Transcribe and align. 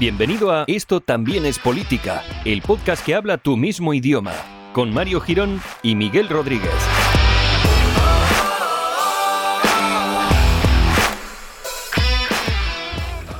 Bienvenido 0.00 0.50
a 0.50 0.64
Esto 0.66 1.02
también 1.02 1.44
es 1.44 1.58
política, 1.58 2.22
el 2.46 2.62
podcast 2.62 3.04
que 3.04 3.14
habla 3.14 3.36
tu 3.36 3.58
mismo 3.58 3.92
idioma, 3.92 4.32
con 4.72 4.94
Mario 4.94 5.20
Girón 5.20 5.60
y 5.82 5.94
Miguel 5.94 6.30
Rodríguez. 6.30 6.72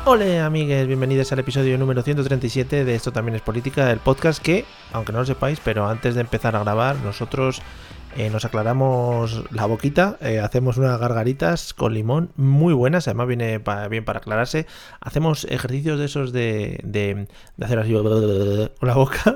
Hola 0.05 0.45
amigues, 0.45 0.87
bienvenidos 0.87 1.33
al 1.33 1.39
episodio 1.39 1.79
número 1.79 2.03
137 2.03 2.85
de 2.85 2.95
Esto 2.95 3.11
también 3.11 3.37
es 3.37 3.41
política, 3.41 3.91
el 3.91 4.01
podcast 4.01 4.43
que, 4.43 4.67
aunque 4.93 5.13
no 5.13 5.21
lo 5.21 5.25
sepáis, 5.25 5.61
pero 5.65 5.89
antes 5.89 6.15
de 6.15 6.21
empezar 6.21 6.57
a 6.57 6.63
grabar, 6.63 6.97
nosotros 6.97 7.63
eh, 8.13 8.31
nos 8.31 8.45
aclaramos 8.45 9.45
la 9.53 9.67
boquita, 9.67 10.17
eh, 10.21 10.41
hacemos 10.41 10.77
unas 10.77 10.99
gargaritas 10.99 11.75
con 11.75 11.95
limón 11.95 12.33
muy 12.37 12.75
buenas, 12.75 13.07
además 13.09 13.29
viene 13.29 13.61
pa- 13.61 13.87
bien 13.89 14.05
para 14.05 14.19
aclararse. 14.19 14.67
Hacemos 15.01 15.45
ejercicios 15.45 15.99
de 15.99 16.05
esos 16.07 16.33
de, 16.33 16.81
de, 16.83 17.29
de 17.57 17.65
hacer 17.65 17.79
así 17.79 17.93
con 17.93 18.05
la 18.89 18.95
boca 18.95 19.35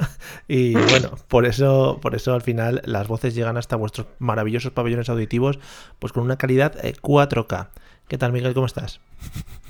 y 0.48 0.74
bueno, 0.86 1.12
por 1.28 1.46
eso, 1.46 1.98
por 2.02 2.14
eso 2.14 2.34
al 2.34 2.42
final 2.42 2.82
las 2.84 3.06
voces 3.08 3.34
llegan 3.34 3.56
hasta 3.56 3.76
vuestros 3.76 4.08
maravillosos 4.18 4.72
pabellones 4.72 5.08
auditivos, 5.08 5.58
pues 5.98 6.12
con 6.12 6.24
una 6.24 6.36
calidad 6.36 6.74
eh, 6.84 6.94
4K. 7.00 7.68
¿Qué 8.08 8.18
tal 8.18 8.32
Miguel? 8.32 8.54
¿Cómo 8.54 8.66
estás? 8.66 9.00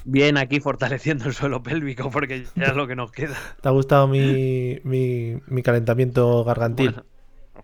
Bien, 0.04 0.36
aquí 0.36 0.60
fortaleciendo 0.60 1.26
el 1.26 1.34
suelo 1.34 1.62
pélvico 1.62 2.10
porque 2.10 2.44
ya 2.56 2.66
es 2.70 2.76
lo 2.76 2.86
que 2.86 2.96
nos 2.96 3.10
queda. 3.12 3.36
¿Te 3.60 3.68
ha 3.68 3.72
gustado 3.72 4.06
mi, 4.08 4.80
mi, 4.84 5.40
mi 5.46 5.62
calentamiento 5.62 6.44
gargantil? 6.44 6.90
Bueno, 6.90 7.04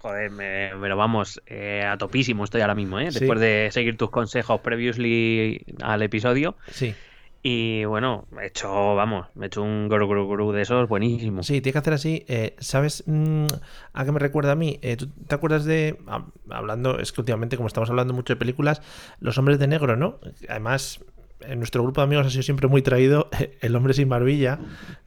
joder, 0.00 0.30
me, 0.30 0.70
lo 0.88 0.96
vamos 0.96 1.40
eh, 1.46 1.84
a 1.84 1.96
topísimo 1.98 2.44
estoy 2.44 2.60
ahora 2.60 2.74
mismo, 2.74 2.98
¿eh? 2.98 3.10
Sí. 3.12 3.20
Después 3.20 3.40
de 3.40 3.68
seguir 3.72 3.96
tus 3.96 4.10
consejos 4.10 4.60
previously 4.60 5.64
al 5.82 6.02
episodio. 6.02 6.56
Sí. 6.70 6.94
Y 7.42 7.86
bueno, 7.86 8.26
me 8.32 8.42
he 8.42 8.46
hecho, 8.48 8.94
vamos, 8.94 9.28
me 9.34 9.44
he 9.44 9.48
hecho 9.48 9.62
un 9.62 9.88
gru 9.88 10.06
gru 10.06 10.28
gru 10.28 10.52
de 10.52 10.60
esos 10.60 10.88
buenísimo. 10.90 11.42
Sí, 11.42 11.62
tiene 11.62 11.72
que 11.72 11.78
hacer 11.78 11.94
así. 11.94 12.24
eh, 12.28 12.54
¿Sabes 12.58 13.02
mm, 13.06 13.46
a 13.94 14.04
qué 14.04 14.12
me 14.12 14.18
recuerda 14.18 14.52
a 14.52 14.56
mí? 14.56 14.78
Eh, 14.82 14.96
¿Tú 14.96 15.08
te 15.08 15.34
acuerdas 15.34 15.64
de, 15.64 15.96
hab- 16.06 16.32
hablando, 16.50 16.98
es 16.98 17.12
que 17.12 17.22
últimamente 17.22 17.56
como 17.56 17.66
estamos 17.66 17.88
hablando 17.88 18.12
mucho 18.12 18.34
de 18.34 18.36
películas, 18.38 18.82
Los 19.20 19.38
Hombres 19.38 19.58
de 19.58 19.68
Negro, 19.68 19.96
¿no? 19.96 20.18
Además, 20.50 21.00
en 21.40 21.58
nuestro 21.58 21.82
grupo 21.82 22.02
de 22.02 22.04
amigos 22.04 22.26
ha 22.26 22.30
sido 22.30 22.42
siempre 22.42 22.68
muy 22.68 22.82
traído 22.82 23.30
El 23.62 23.74
Hombre 23.74 23.94
sin 23.94 24.10
Barbilla, 24.10 24.58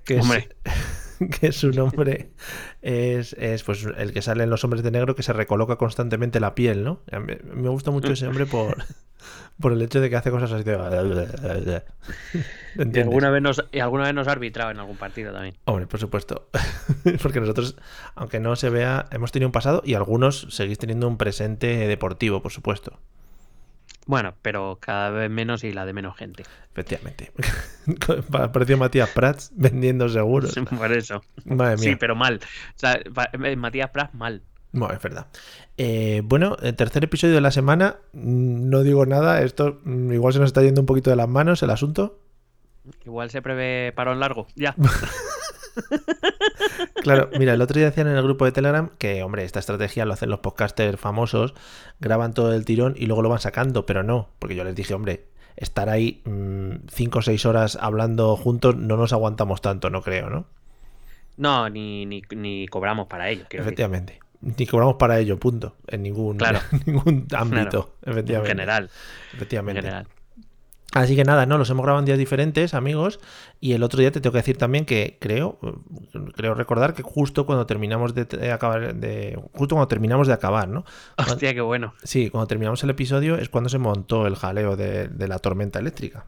que 0.04 0.16
es, 0.18 0.24
Hombre. 0.24 0.50
que 1.40 1.52
su 1.52 1.72
nombre 1.72 2.32
es, 2.82 3.34
es 3.34 3.64
pues 3.64 3.86
el 3.98 4.14
que 4.14 4.22
sale 4.22 4.44
en 4.44 4.50
Los 4.50 4.64
Hombres 4.64 4.84
de 4.84 4.92
Negro 4.92 5.16
que 5.16 5.24
se 5.24 5.34
recoloca 5.34 5.76
constantemente 5.78 6.40
la 6.40 6.56
piel, 6.56 6.84
¿no? 6.84 7.02
A 7.12 7.20
mí- 7.20 7.34
Me 7.54 7.70
gusta 7.70 7.92
mucho 7.92 8.12
ese 8.14 8.28
hombre 8.28 8.46
por, 8.46 8.78
por 9.60 9.72
el 9.74 9.82
hecho 9.82 10.02
de 10.02 10.10
que 10.10 10.16
hace 10.16 10.32
cosas 10.32 10.52
así 10.52 10.64
de... 10.64 11.84
Y 12.76 13.00
alguna, 13.00 13.30
vez 13.30 13.42
nos, 13.42 13.64
y 13.72 13.80
alguna 13.80 14.04
vez 14.06 14.14
nos 14.14 14.28
ha 14.28 14.32
arbitrado 14.32 14.72
en 14.72 14.80
algún 14.80 14.98
partido 14.98 15.32
también. 15.32 15.56
Hombre, 15.66 15.88
por 15.88 16.00
supuesto. 16.00 16.50
Porque 17.22 17.40
nosotros, 17.40 17.76
aunque 18.16 18.40
no 18.40 18.56
se 18.56 18.70
vea, 18.70 19.06
hemos 19.12 19.32
tenido 19.32 19.48
un 19.48 19.52
pasado 19.54 19.82
y 19.86 19.94
algunos 19.94 20.48
seguís 20.50 20.78
teniendo 20.80 21.08
un 21.08 21.18
presente 21.18 21.88
deportivo, 21.88 22.42
por 22.42 22.52
supuesto. 22.52 23.00
Bueno, 24.06 24.34
pero 24.42 24.78
cada 24.82 25.10
vez 25.12 25.30
menos 25.30 25.64
y 25.64 25.72
la 25.72 25.86
de 25.86 25.94
menos 25.94 26.18
gente. 26.18 26.44
Efectivamente. 26.72 27.32
Apareció 28.34 28.78
Matías 28.78 29.10
Prats 29.10 29.52
vendiendo 29.56 30.10
seguros. 30.10 30.54
Por 30.78 30.92
eso. 30.92 31.24
Madre 31.46 31.78
mía. 31.78 31.92
Sí, 31.92 31.96
pero 31.96 32.16
mal. 32.16 32.40
O 32.44 32.78
sea, 32.80 33.00
eh, 33.44 33.56
Matías 33.56 33.90
Prats, 33.92 34.14
mal. 34.14 34.42
Bueno, 34.74 34.94
es 34.94 35.02
verdad. 35.02 35.28
Eh, 35.78 36.22
bueno, 36.26 36.58
el 36.62 36.76
tercer 36.76 37.04
episodio 37.04 37.36
de 37.36 37.42
la 37.42 37.52
semana. 37.52 37.98
mm, 38.14 38.70
No 38.70 38.82
digo 38.84 39.06
nada. 39.06 39.42
Esto 39.42 39.80
mm, 39.84 40.12
igual 40.14 40.34
se 40.34 40.40
nos 40.40 40.48
está 40.48 40.62
yendo 40.64 40.82
un 40.82 40.88
poquito 40.88 41.10
de 41.10 41.16
las 41.16 41.30
manos 41.30 41.64
el 41.64 41.70
asunto. 41.70 42.20
Igual 43.06 43.30
se 43.30 43.42
prevé 43.42 43.94
parón 43.96 44.20
largo. 44.20 44.48
Ya. 44.56 44.76
Claro, 47.02 47.30
mira, 47.38 47.54
el 47.54 47.62
otro 47.62 47.78
día 47.78 47.88
decían 47.90 48.08
en 48.08 48.16
el 48.16 48.24
grupo 48.24 48.46
de 48.46 48.52
Telegram 48.52 48.90
que, 48.98 49.24
hombre, 49.24 49.44
esta 49.44 49.60
estrategia 49.60 50.06
lo 50.06 50.14
hacen 50.14 50.30
los 50.30 50.40
podcasters 50.40 51.00
famosos, 51.00 51.54
graban 52.00 52.34
todo 52.34 52.54
el 52.54 52.66
tirón 52.66 52.94
y 52.98 53.06
luego 53.08 53.22
lo 53.22 53.30
van 53.30 53.40
sacando, 53.40 53.86
pero 53.86 54.04
no, 54.04 54.30
porque 54.40 54.56
yo 54.56 54.64
les 54.64 54.76
dije, 54.76 54.94
hombre, 54.94 55.26
estar 55.58 55.90
ahí 55.90 56.22
5 56.26 57.20
o 57.20 57.22
6 57.22 57.46
horas 57.46 57.78
hablando 57.82 58.36
juntos 58.38 58.76
no 58.76 58.98
nos 58.98 59.12
aguantamos 59.14 59.62
tanto, 59.62 59.90
no 59.90 60.02
creo, 60.02 60.30
¿no? 60.30 60.46
No, 61.38 61.70
ni, 61.70 62.06
ni, 62.06 62.22
ni 62.36 62.68
cobramos 62.68 63.08
para 63.08 63.30
ello. 63.30 63.44
decir. 63.44 63.60
Efectivamente. 63.60 64.20
Ni 64.42 64.68
cobramos 64.68 64.96
para 64.96 65.20
ello, 65.20 65.40
punto. 65.40 65.76
En 65.88 66.04
ningún, 66.04 66.38
Claro. 66.38 66.60
en 66.72 66.82
ningún 66.86 67.28
ámbito, 67.36 67.96
En 68.04 68.12
efectivamente. 68.12 68.50
general. 68.50 68.84
En 69.32 69.36
Efectivamente. 69.38 69.82
general. 69.82 70.08
Así 70.96 71.16
que 71.16 71.24
nada, 71.24 71.46
no, 71.48 71.58
los 71.58 71.70
hemos 71.72 71.84
grabado 71.84 72.00
en 72.02 72.06
días 72.06 72.20
diferentes, 72.20 72.74
amigos. 72.76 73.20
Y 73.60 73.74
el 73.74 73.82
otro 73.82 74.00
día 74.00 74.12
te 74.12 74.22
tengo 74.22 74.32
que 74.32 74.38
decir 74.40 74.58
también 74.58 74.86
que 74.86 75.18
creo, 75.20 75.58
creo 76.36 76.54
recordar 76.54 76.94
que 76.94 77.02
justo 77.02 77.46
cuando 77.48 77.66
terminamos 77.66 78.14
de, 78.14 78.26
de 78.26 78.52
acabar, 78.52 78.94
de, 78.94 79.40
justo 79.54 79.76
cuando 79.76 79.88
terminamos 79.88 80.28
de 80.28 80.34
acabar, 80.34 80.68
¿no? 80.68 80.86
Cuando- 81.16 81.34
Hostia, 81.34 81.54
qué 81.56 81.62
bueno. 81.62 81.96
sí, 82.04 82.30
cuando 82.30 82.46
terminamos 82.48 82.84
el 82.84 82.92
episodio 82.92 83.38
es 83.38 83.50
cuando 83.50 83.70
se 83.70 83.80
montó 83.80 84.28
el 84.28 84.36
jaleo 84.36 84.76
de, 84.76 85.08
de 85.08 85.28
la 85.28 85.40
tormenta 85.40 85.80
eléctrica. 85.80 86.26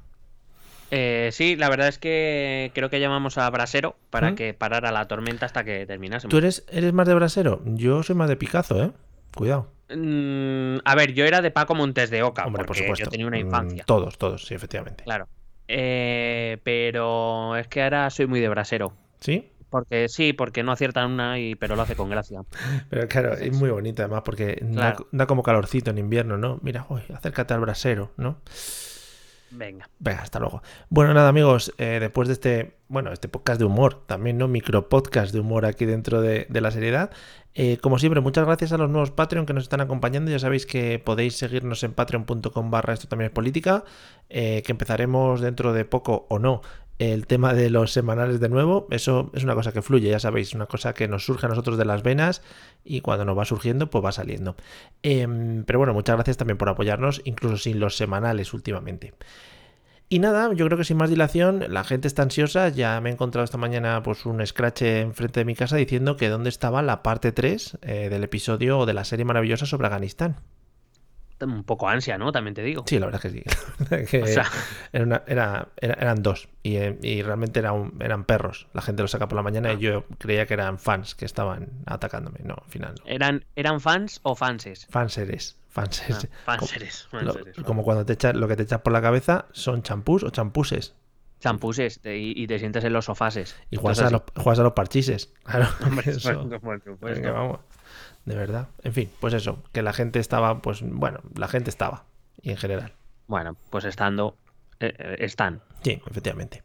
Eh, 0.91 1.29
sí, 1.31 1.55
la 1.55 1.69
verdad 1.69 1.87
es 1.87 1.97
que 1.99 2.71
creo 2.73 2.89
que 2.89 2.99
llamamos 2.99 3.37
a 3.37 3.49
Brasero 3.49 3.95
para 4.09 4.31
¿Mm? 4.31 4.35
que 4.35 4.53
parara 4.53 4.91
la 4.91 5.07
tormenta 5.07 5.45
hasta 5.45 5.63
que 5.63 5.85
terminásemos. 5.85 6.29
¿Tú 6.31 6.37
eres, 6.37 6.63
eres 6.69 6.93
más 6.93 7.07
de 7.07 7.15
brasero? 7.15 7.61
Yo 7.65 8.01
soy 8.03 8.15
más 8.15 8.29
de 8.29 8.35
Picazo, 8.35 8.81
¿eh? 8.83 8.91
Cuidado. 9.35 9.67
Mm, 9.89 10.77
a 10.83 10.95
ver, 10.95 11.13
yo 11.13 11.25
era 11.25 11.41
de 11.41 11.51
Paco 11.51 11.75
Montes 11.75 12.09
de 12.09 12.23
Oca, 12.23 12.45
Hombre, 12.45 12.65
por 12.65 12.75
supuesto. 12.75 13.05
yo 13.05 13.09
tenía 13.11 13.27
una 13.27 13.37
Mm, 13.37 13.45
infancia. 13.45 13.83
Todos, 13.85 14.17
todos, 14.17 14.45
sí, 14.45 14.53
efectivamente. 14.55 15.03
Claro. 15.03 15.27
Eh, 15.67 16.57
pero 16.63 17.55
es 17.55 17.67
que 17.67 17.83
ahora 17.83 18.09
soy 18.09 18.27
muy 18.27 18.39
de 18.39 18.49
Brasero. 18.49 18.93
¿Sí? 19.19 19.51
Porque 19.69 20.07
sí, 20.09 20.31
porque 20.33 20.63
no 20.63 20.71
aciertan 20.71 21.11
una, 21.11 21.39
y, 21.39 21.55
pero 21.55 21.75
lo 21.75 21.81
hace 21.81 21.95
con 21.95 22.09
gracia. 22.09 22.41
Pero 22.89 23.07
claro, 23.07 23.33
es 23.33 23.51
muy 23.51 23.69
bonito 23.69 24.03
además 24.03 24.21
porque 24.23 24.57
da, 24.61 24.95
da 25.11 25.25
como 25.25 25.43
calorcito 25.43 25.89
en 25.91 25.97
invierno, 25.97 26.37
¿no? 26.37 26.59
Mira, 26.61 26.85
uy, 26.89 27.01
acércate 27.13 27.53
al 27.53 27.59
brasero, 27.59 28.11
¿no? 28.15 28.37
Venga. 29.55 29.89
Venga, 29.99 30.21
hasta 30.21 30.39
luego. 30.39 30.61
Bueno, 30.89 31.13
nada, 31.13 31.29
amigos, 31.29 31.73
eh, 31.77 31.97
después 31.99 32.27
de 32.27 32.33
este, 32.33 32.75
bueno, 32.87 33.13
este 33.13 33.27
podcast 33.27 33.59
de 33.59 33.65
humor, 33.65 34.05
también, 34.05 34.37
¿no? 34.37 34.47
Micro 34.47 34.89
podcast 34.89 35.33
de 35.33 35.39
humor 35.39 35.65
aquí 35.65 35.85
dentro 35.85 36.21
de, 36.21 36.47
la 36.49 36.71
seriedad. 36.71 37.11
eh, 37.53 37.77
como 37.77 37.97
siempre, 37.97 38.19
muchas 38.19 38.45
gracias 38.45 38.73
a 38.73 38.77
los 38.77 38.89
nuevos 38.89 39.11
Patreon 39.11 39.45
que 39.45 39.53
nos 39.53 39.63
están 39.63 39.81
acompañando. 39.81 40.29
Ya 40.29 40.39
sabéis 40.39 40.65
que 40.65 40.99
podéis 40.99 41.37
seguirnos 41.37 41.83
en 41.83 41.93
patreon.com 41.93 42.69
barra 42.69 42.93
esto 42.93 43.07
también 43.07 43.27
es 43.27 43.33
política, 43.33 43.85
eh, 44.29 44.61
que 44.65 44.73
empezaremos 44.73 45.39
dentro 45.39 45.71
de 45.71 45.85
poco 45.85 46.25
o 46.29 46.37
no 46.37 46.61
el 46.99 47.27
tema 47.27 47.53
de 47.53 47.69
los 47.69 47.91
semanales 47.91 48.39
de 48.39 48.49
nuevo. 48.49 48.87
Eso 48.91 49.31
es 49.33 49.43
una 49.43 49.55
cosa 49.55 49.71
que 49.71 49.81
fluye, 49.81 50.09
ya 50.09 50.19
sabéis, 50.19 50.53
una 50.53 50.65
cosa 50.65 50.93
que 50.93 51.07
nos 51.07 51.25
surge 51.25 51.45
a 51.45 51.49
nosotros 51.49 51.77
de 51.77 51.85
las 51.85 52.03
venas 52.03 52.41
y 52.83 53.01
cuando 53.01 53.25
nos 53.25 53.37
va 53.37 53.45
surgiendo, 53.45 53.89
pues 53.89 54.03
va 54.03 54.11
saliendo. 54.11 54.55
Em, 55.03 55.63
pero 55.65 55.79
bueno, 55.79 55.93
muchas 55.93 56.15
gracias 56.15 56.37
también 56.37 56.57
por 56.57 56.69
apoyarnos, 56.69 57.21
incluso 57.25 57.57
sin 57.57 57.79
los 57.79 57.97
semanales 57.97 58.53
últimamente. 58.53 59.13
Y 60.07 60.19
nada, 60.19 60.53
yo 60.53 60.65
creo 60.67 60.77
que 60.77 60.83
sin 60.83 60.97
más 60.97 61.09
dilación, 61.09 61.65
la 61.67 61.83
gente 61.83 62.07
está 62.07 62.21
ansiosa. 62.21 62.69
Ya 62.69 63.01
me 63.01 63.09
he 63.09 63.13
encontrado 63.13 63.43
esta 63.43 63.57
mañana 63.57 64.03
pues 64.03 64.25
un 64.25 64.45
scratch 64.45 64.83
enfrente 64.83 65.39
de 65.39 65.45
mi 65.45 65.55
casa 65.55 65.77
diciendo 65.77 66.15
que 66.15 66.29
dónde 66.29 66.49
estaba 66.49 66.83
la 66.83 67.01
parte 67.01 67.31
3 67.31 67.79
eh, 67.81 68.09
del 68.09 68.23
episodio 68.23 68.77
o 68.79 68.85
de 68.85 68.93
la 68.93 69.03
serie 69.03 69.25
maravillosa 69.25 69.65
sobre 69.65 69.87
Afganistán. 69.87 70.37
Un 71.41 71.63
poco 71.63 71.89
ansia, 71.89 72.17
¿no? 72.17 72.31
También 72.31 72.53
te 72.53 72.63
digo. 72.63 72.83
Sí, 72.87 72.97
la 72.97 73.07
verdad 73.07 73.25
es 73.25 73.31
que 73.33 73.39
sí. 73.39 74.05
Que 74.09 74.23
O 74.23 74.27
sea- 74.27 74.45
era 74.93 75.03
una- 75.03 75.23
era- 75.27 75.67
era- 75.81 75.93
eran 75.95 76.23
dos 76.23 76.47
y, 76.63 76.77
eh, 76.77 76.97
y 77.01 77.21
realmente 77.23 77.59
era 77.59 77.73
un- 77.73 77.97
eran 78.01 78.23
perros. 78.23 78.67
La 78.73 78.81
gente 78.81 79.01
lo 79.01 79.07
saca 79.07 79.27
por 79.27 79.35
la 79.35 79.41
mañana 79.43 79.69
Ah. 79.69 79.73
y 79.73 79.79
yo 79.79 80.05
creía 80.17 80.45
que 80.45 80.53
eran 80.53 80.79
fans 80.79 81.13
que 81.15 81.25
estaban 81.25 81.69
atacándome. 81.85 82.39
No, 82.43 82.55
al 82.63 82.69
final 82.69 82.95
no. 82.99 83.05
¿Eran, 83.05 83.43
¿Eran 83.55 83.81
fans 83.81 84.19
o 84.23 84.35
fanses? 84.35 84.87
Fanseres. 84.89 85.57
Fanseres. 85.69 86.29
Ah, 86.45 86.55
fanseres, 86.57 87.07
como 87.65 87.83
cuando 87.83 88.05
te 88.05 88.13
echas 88.13 88.33
lo 88.33 88.47
que 88.47 88.55
te 88.55 88.63
echas 88.63 88.79
por 88.79 88.93
la 88.93 89.01
cabeza 89.01 89.47
son 89.51 89.83
champús 89.83 90.23
o 90.23 90.29
champuses. 90.29 90.95
Champuses 91.41 91.99
te- 91.99 92.17
y, 92.17 92.31
y 92.35 92.47
te 92.47 92.59
sientes 92.59 92.83
en 92.85 92.93
los 92.93 93.05
sofases. 93.05 93.55
Y 93.69 93.75
juegas, 93.75 93.99
a 93.99 94.09
los, 94.09 94.21
a 94.59 94.63
los 94.63 94.71
parchises. 94.73 95.33
Claro, 95.43 95.67
Hombre, 95.85 96.11
eso. 96.11 96.47
por 96.61 96.81
supuesto. 96.81 96.97
Venga, 97.21 97.31
vamos. 97.33 97.59
De 98.25 98.35
verdad. 98.35 98.67
En 98.83 98.93
fin, 98.93 99.09
pues 99.19 99.33
eso, 99.33 99.63
que 99.71 99.81
la 99.81 99.93
gente 99.93 100.19
estaba, 100.19 100.61
pues 100.61 100.81
bueno, 100.81 101.19
la 101.35 101.47
gente 101.47 101.69
estaba. 101.69 102.05
Y 102.41 102.51
en 102.51 102.57
general. 102.57 102.93
Bueno, 103.27 103.55
pues 103.69 103.85
estando, 103.85 104.35
eh, 104.79 104.93
eh, 104.97 105.15
están. 105.19 105.61
Sí, 105.83 106.01
efectivamente. 106.09 106.63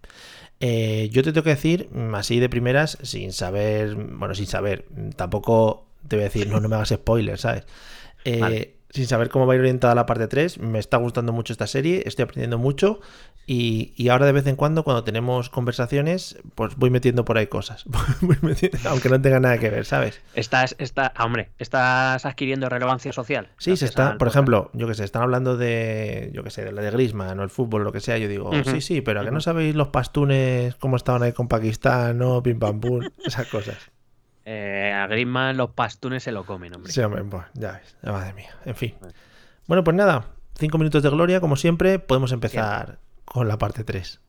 Eh, 0.61 1.09
yo 1.11 1.23
te 1.23 1.33
tengo 1.33 1.45
que 1.45 1.51
decir, 1.51 1.89
mm, 1.91 2.15
así 2.15 2.39
de 2.39 2.49
primeras, 2.49 2.99
sin 3.03 3.33
saber, 3.33 3.95
bueno, 3.95 4.35
sin 4.35 4.47
saber, 4.47 4.87
mm, 4.91 5.11
tampoco 5.11 5.87
te 6.07 6.17
voy 6.17 6.25
a 6.25 6.29
decir, 6.29 6.49
no, 6.49 6.61
no 6.61 6.69
me 6.69 6.77
hagas 6.77 6.91
spoilers, 6.91 7.43
¿sabes? 7.43 7.65
Eh, 8.25 8.41
Vale. 8.41 8.75
Sin 8.91 9.07
saber 9.07 9.29
cómo 9.29 9.47
va 9.47 9.53
a 9.53 9.57
ir 9.57 9.61
orientada 9.61 9.95
la 9.95 10.05
parte 10.05 10.27
3, 10.27 10.59
me 10.59 10.81
está 10.81 10.97
gustando 10.97 11.33
mucho 11.33 11.53
esta 11.53 11.69
serie, 11.69 12.03
estoy 12.07 12.25
aprendiendo 12.25 12.59
mucho 12.59 13.01
y, 13.53 13.93
y 13.97 14.11
ahora 14.11 14.27
de 14.27 14.33
vez 14.33 14.47
en 14.47 14.55
cuando, 14.55 14.85
cuando 14.85 15.03
tenemos 15.03 15.51
conversaciones, 15.51 16.39
pues 16.55 16.77
voy 16.77 16.89
metiendo 16.91 17.25
por 17.25 17.37
ahí 17.37 17.49
cosas, 17.49 17.85
metiendo- 18.43 18.79
aunque 18.89 19.09
no 19.09 19.21
tenga 19.21 19.41
nada 19.41 19.59
que 19.59 19.71
ver, 19.71 19.85
¿sabes? 19.87 20.23
Estás, 20.35 20.77
está, 20.79 21.13
ah, 21.17 21.25
hombre, 21.25 21.51
estás 21.59 22.25
adquiriendo 22.27 22.69
relevancia 22.69 23.13
social. 23.13 23.49
Sí, 23.59 23.77
se 23.77 23.87
está, 23.87 24.17
por 24.19 24.29
ejemplo, 24.29 24.71
yo 24.73 24.87
que 24.87 24.95
sé, 24.95 25.03
están 25.03 25.23
hablando 25.23 25.57
de, 25.57 26.31
yo 26.33 26.45
que 26.45 26.51
sé, 26.51 26.65
de 26.65 26.71
la 26.71 26.81
de 26.81 26.93
Griezmann 26.93 27.41
o 27.41 27.43
el 27.43 27.51
fútbol, 27.51 27.83
lo 27.83 27.91
que 27.91 27.99
sea, 27.99 28.19
yo 28.19 28.29
digo, 28.29 28.53
sí, 28.63 28.81
sí, 28.81 29.01
pero 29.01 29.21
¿a 29.21 29.25
que 29.25 29.33
no 29.33 29.41
sabéis 29.41 29.75
los 29.75 29.89
pastunes 29.89 30.77
cómo 30.77 30.95
estaban 30.95 31.25
ahí 31.25 31.33
con 31.33 31.49
Pakistán, 31.49 32.19
no? 32.19 32.45
Pim 32.45 32.61
pam 32.61 32.79
pum, 32.79 33.01
esas 33.27 33.49
cosas. 33.49 33.79
Eh, 34.45 34.93
a 34.95 35.09
Griezmann 35.09 35.57
los 35.57 35.71
pastunes 35.71 36.23
se 36.23 36.31
lo 36.31 36.45
comen, 36.47 36.73
hombre. 36.77 36.93
Sí, 36.93 37.01
hombre, 37.01 37.25
pues, 37.25 37.43
ya 37.55 37.73
ves, 37.73 37.97
madre 38.05 38.33
mía, 38.33 38.51
en 38.65 38.77
fin. 38.77 38.95
Bueno, 39.67 39.83
pues 39.83 39.97
nada, 39.97 40.27
cinco 40.57 40.79
minutos 40.79 41.03
de 41.03 41.11
gloria, 41.11 41.41
como 41.41 41.57
siempre, 41.57 41.99
podemos 41.99 42.31
empezar 42.31 42.99
con 43.33 43.47
la 43.47 43.59
parte 43.59 43.85
3. 43.85 44.21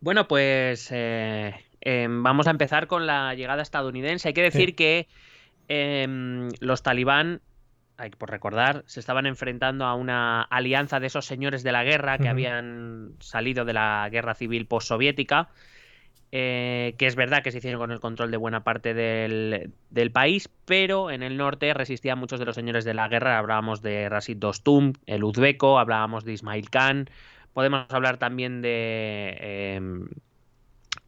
Bueno, 0.00 0.26
pues 0.26 0.88
eh, 0.90 1.54
em, 1.80 2.22
vamos 2.24 2.48
a 2.48 2.50
empezar 2.50 2.88
con 2.88 3.06
la 3.06 3.34
llegada 3.34 3.62
estadounidense. 3.62 4.28
Hay 4.28 4.34
que 4.34 4.42
decir 4.42 4.70
Sí. 4.70 4.74
que 4.74 5.08
em, 5.68 6.48
los 6.60 6.82
talibán, 6.82 7.40
hay 7.96 8.10
que 8.10 8.16
por 8.16 8.30
recordar, 8.30 8.82
se 8.86 8.98
estaban 8.98 9.26
enfrentando 9.26 9.84
a 9.84 9.94
una 9.94 10.42
alianza 10.42 10.98
de 10.98 11.06
esos 11.06 11.24
señores 11.26 11.62
de 11.62 11.70
la 11.72 11.84
guerra 11.84 12.18
que 12.18 12.28
habían 12.28 13.12
salido 13.20 13.64
de 13.64 13.74
la 13.74 14.08
guerra 14.10 14.34
civil 14.34 14.66
postsoviética. 14.66 15.48
eh, 16.30 16.94
que 16.98 17.06
es 17.06 17.16
verdad 17.16 17.42
que 17.42 17.50
se 17.52 17.56
hicieron 17.56 17.80
con 17.80 17.90
el 17.90 18.00
control 18.00 18.30
de 18.30 18.36
buena 18.36 18.62
parte 18.62 18.92
del, 18.92 19.72
del 19.88 20.10
país, 20.12 20.50
pero 20.66 21.10
en 21.10 21.22
el 21.22 21.38
norte 21.38 21.72
resistían 21.72 22.18
muchos 22.18 22.38
de 22.38 22.44
los 22.44 22.54
señores 22.54 22.84
de 22.84 22.92
la 22.92 23.08
guerra. 23.08 23.38
Hablábamos 23.38 23.80
de 23.80 24.10
Rasid 24.10 24.36
Dostum, 24.36 24.92
el 25.06 25.24
uzbeco, 25.24 25.78
hablábamos 25.78 26.24
de 26.26 26.34
Ismail 26.34 26.68
Khan, 26.68 27.08
podemos 27.52 27.86
hablar 27.90 28.18
también 28.18 28.62
de 28.62 29.36
em, 29.76 30.08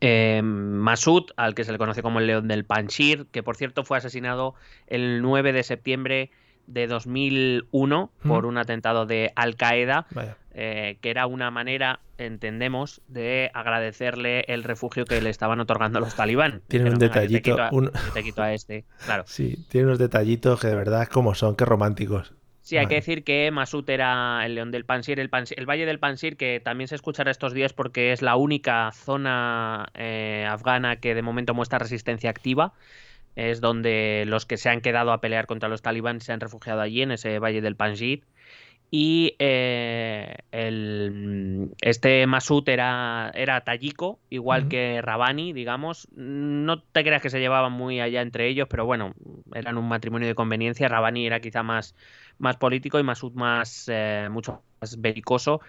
em, 0.00 0.44
Masud, 0.44 1.24
al 1.36 1.54
que 1.54 1.64
se 1.64 1.72
le 1.72 1.78
conoce 1.78 2.02
como 2.02 2.20
el 2.20 2.26
León 2.26 2.48
del 2.48 2.64
Panjshir, 2.64 3.26
que 3.30 3.42
por 3.42 3.56
cierto 3.56 3.84
fue 3.84 3.98
asesinado 3.98 4.54
el 4.86 5.20
9 5.22 5.52
de 5.52 5.62
septiembre 5.62 6.30
de 6.66 6.86
2001 6.86 8.10
por 8.26 8.44
Mm. 8.44 8.48
un 8.48 8.58
atentado 8.58 9.04
de 9.06 9.32
Al 9.36 9.56
Qaeda, 9.56 10.06
eh, 10.52 10.98
que 11.00 11.10
era 11.10 11.26
una 11.26 11.50
manera, 11.50 12.00
entendemos, 12.18 13.02
de 13.08 13.50
agradecerle 13.54 14.44
el 14.48 14.62
refugio 14.62 15.04
que 15.04 15.20
le 15.20 15.30
estaban 15.30 15.60
otorgando 15.60 16.00
los 16.00 16.14
talibán. 16.14 16.62
Tiene 16.68 16.90
un 16.90 16.98
Dijeron, 16.98 16.98
"Venga, 16.98 17.14
yo 17.14 17.20
te 17.20 17.28
detallito, 17.34 17.50
quito 17.50 17.62
a- 17.62 17.68
un- 17.72 17.90
yo 17.92 18.12
te 18.12 18.22
quito 18.22 18.42
a 18.42 18.52
este, 18.52 18.84
claro. 19.04 19.24
Sí, 19.26 19.64
tiene 19.68 19.86
unos 19.88 19.98
detallitos 19.98 20.60
que 20.60 20.68
de 20.68 20.76
verdad 20.76 21.08
como 21.08 21.34
son, 21.34 21.56
que 21.56 21.64
románticos. 21.64 22.34
Sí, 22.62 22.76
hay 22.76 22.86
que 22.86 22.96
decir 22.96 23.24
que 23.24 23.50
Masud 23.50 23.88
era 23.88 24.44
el 24.44 24.54
león 24.54 24.70
del 24.70 24.84
Pansir, 24.84 25.18
el, 25.18 25.30
Pansir- 25.30 25.54
el 25.58 25.68
Valle 25.68 25.86
del 25.86 25.98
Pansir, 25.98 26.36
que 26.36 26.60
también 26.60 26.88
se 26.88 26.94
escuchará 26.94 27.30
estos 27.30 27.52
días 27.52 27.72
porque 27.72 28.12
es 28.12 28.22
la 28.22 28.36
única 28.36 28.92
zona 28.92 29.88
eh, 29.94 30.46
afgana 30.48 30.96
que 30.96 31.14
de 31.14 31.22
momento 31.22 31.54
muestra 31.54 31.78
resistencia 31.78 32.30
activa. 32.30 32.72
Es 33.36 33.60
donde 33.60 34.24
los 34.26 34.44
que 34.44 34.56
se 34.56 34.68
han 34.68 34.80
quedado 34.80 35.12
a 35.12 35.20
pelear 35.20 35.46
contra 35.46 35.68
los 35.68 35.82
talibán 35.82 36.20
se 36.20 36.32
han 36.32 36.40
refugiado 36.40 36.80
allí, 36.80 37.02
en 37.02 37.12
ese 37.12 37.38
Valle 37.38 37.60
del 37.60 37.76
Panjshir. 37.76 38.22
Y 38.92 39.36
eh, 39.38 40.34
el, 40.50 41.68
este 41.80 42.26
Masud 42.26 42.68
era, 42.68 43.30
era 43.34 43.60
tayiko, 43.60 44.18
igual 44.30 44.66
que 44.66 45.00
Rabani, 45.00 45.52
digamos. 45.52 46.08
No 46.16 46.82
te 46.82 47.04
creas 47.04 47.22
que 47.22 47.30
se 47.30 47.38
llevaban 47.38 47.70
muy 47.70 48.00
allá 48.00 48.20
entre 48.20 48.48
ellos, 48.48 48.66
pero 48.68 48.84
bueno, 48.86 49.14
eran 49.54 49.78
un 49.78 49.86
matrimonio 49.86 50.26
de 50.26 50.34
conveniencia. 50.34 50.88
Rabani 50.88 51.24
era 51.24 51.38
quizá 51.38 51.62
más, 51.62 51.94
más 52.40 52.56
político 52.56 52.98
y 52.98 53.04
más, 53.04 53.22
eh, 53.88 54.28
mucho 54.30 54.62
más 54.80 55.00
belicoso. 55.00 55.60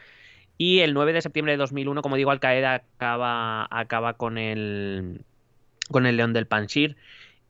Y 0.57 0.79
el 0.79 0.93
9 0.93 1.13
de 1.13 1.21
septiembre 1.21 1.53
de 1.53 1.57
2001, 1.57 2.01
como 2.01 2.15
digo, 2.15 2.31
Al 2.31 2.39
Qaeda 2.39 2.75
acaba, 2.75 3.67
acaba 3.69 4.13
con, 4.13 4.37
el, 4.37 5.21
con 5.89 6.05
el 6.05 6.17
León 6.17 6.33
del 6.33 6.47
Panjshir. 6.47 6.97